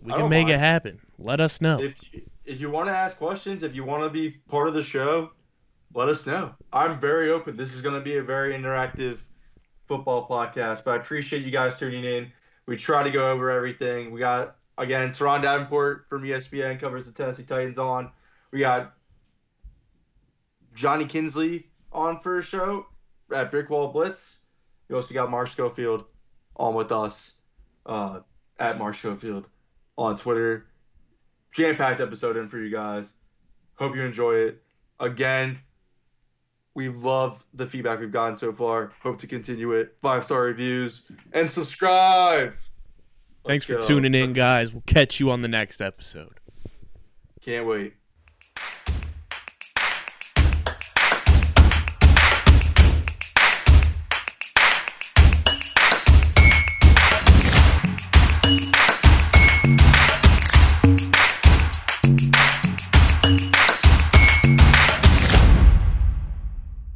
[0.00, 1.00] We I can make it happen.
[1.18, 1.82] Let us know.
[1.82, 2.00] If
[2.46, 5.32] if you want to ask questions, if you want to be part of the show,
[5.92, 6.54] let us know.
[6.72, 7.58] I'm very open.
[7.58, 9.20] This is going to be a very interactive
[9.86, 12.32] football podcast, but I appreciate you guys tuning in.
[12.66, 14.10] We try to go over everything.
[14.10, 18.10] We got again Turron Davenport from ESPN covers the Tennessee Titans on.
[18.50, 18.94] We got
[20.74, 22.86] Johnny Kinsley on for a show
[23.34, 24.40] at Brickwall Blitz.
[24.88, 26.04] We also got Mark Schofield
[26.56, 27.32] on with us
[27.86, 28.20] uh,
[28.58, 29.48] at Mark Schofield
[29.96, 30.66] on Twitter
[31.56, 33.14] jam packed episode in for you guys.
[33.76, 34.62] Hope you enjoy it.
[35.00, 35.58] Again,
[36.76, 38.92] we love the feedback we've gotten so far.
[39.02, 39.96] Hope to continue it.
[40.02, 42.52] Five star reviews and subscribe.
[43.46, 43.80] Thanks Let's for go.
[43.80, 44.72] tuning in, guys.
[44.72, 46.38] We'll catch you on the next episode.
[47.40, 47.94] Can't wait.